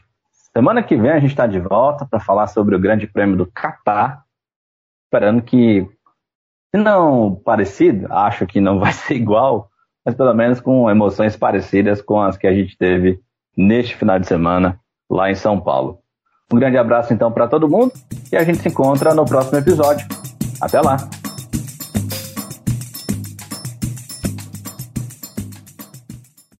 Semana 0.55 0.83
que 0.83 0.95
vem 0.95 1.09
a 1.09 1.19
gente 1.19 1.31
está 1.31 1.47
de 1.47 1.59
volta 1.59 2.05
para 2.05 2.19
falar 2.19 2.45
sobre 2.45 2.75
o 2.75 2.79
Grande 2.79 3.07
Prêmio 3.07 3.35
do 3.35 3.47
Catar. 3.47 4.21
Esperando 5.07 5.41
que, 5.41 5.89
se 6.69 6.79
não 6.79 7.33
parecido, 7.43 8.13
acho 8.13 8.45
que 8.45 8.61
não 8.61 8.77
vai 8.79 8.93
ser 8.93 9.15
igual, 9.15 9.71
mas 10.05 10.13
pelo 10.13 10.35
menos 10.35 10.59
com 10.59 10.87
emoções 10.87 11.35
parecidas 11.35 11.99
com 11.99 12.21
as 12.21 12.37
que 12.37 12.45
a 12.45 12.53
gente 12.53 12.77
teve 12.77 13.19
neste 13.57 13.95
final 13.95 14.19
de 14.19 14.27
semana 14.27 14.79
lá 15.09 15.31
em 15.31 15.35
São 15.35 15.59
Paulo. 15.59 15.97
Um 16.53 16.59
grande 16.59 16.77
abraço 16.77 17.11
então 17.11 17.31
para 17.31 17.47
todo 17.47 17.67
mundo 17.67 17.91
e 18.31 18.37
a 18.37 18.43
gente 18.43 18.59
se 18.59 18.69
encontra 18.69 19.15
no 19.15 19.25
próximo 19.25 19.57
episódio. 19.57 20.07
Até 20.61 20.79
lá! 20.79 20.97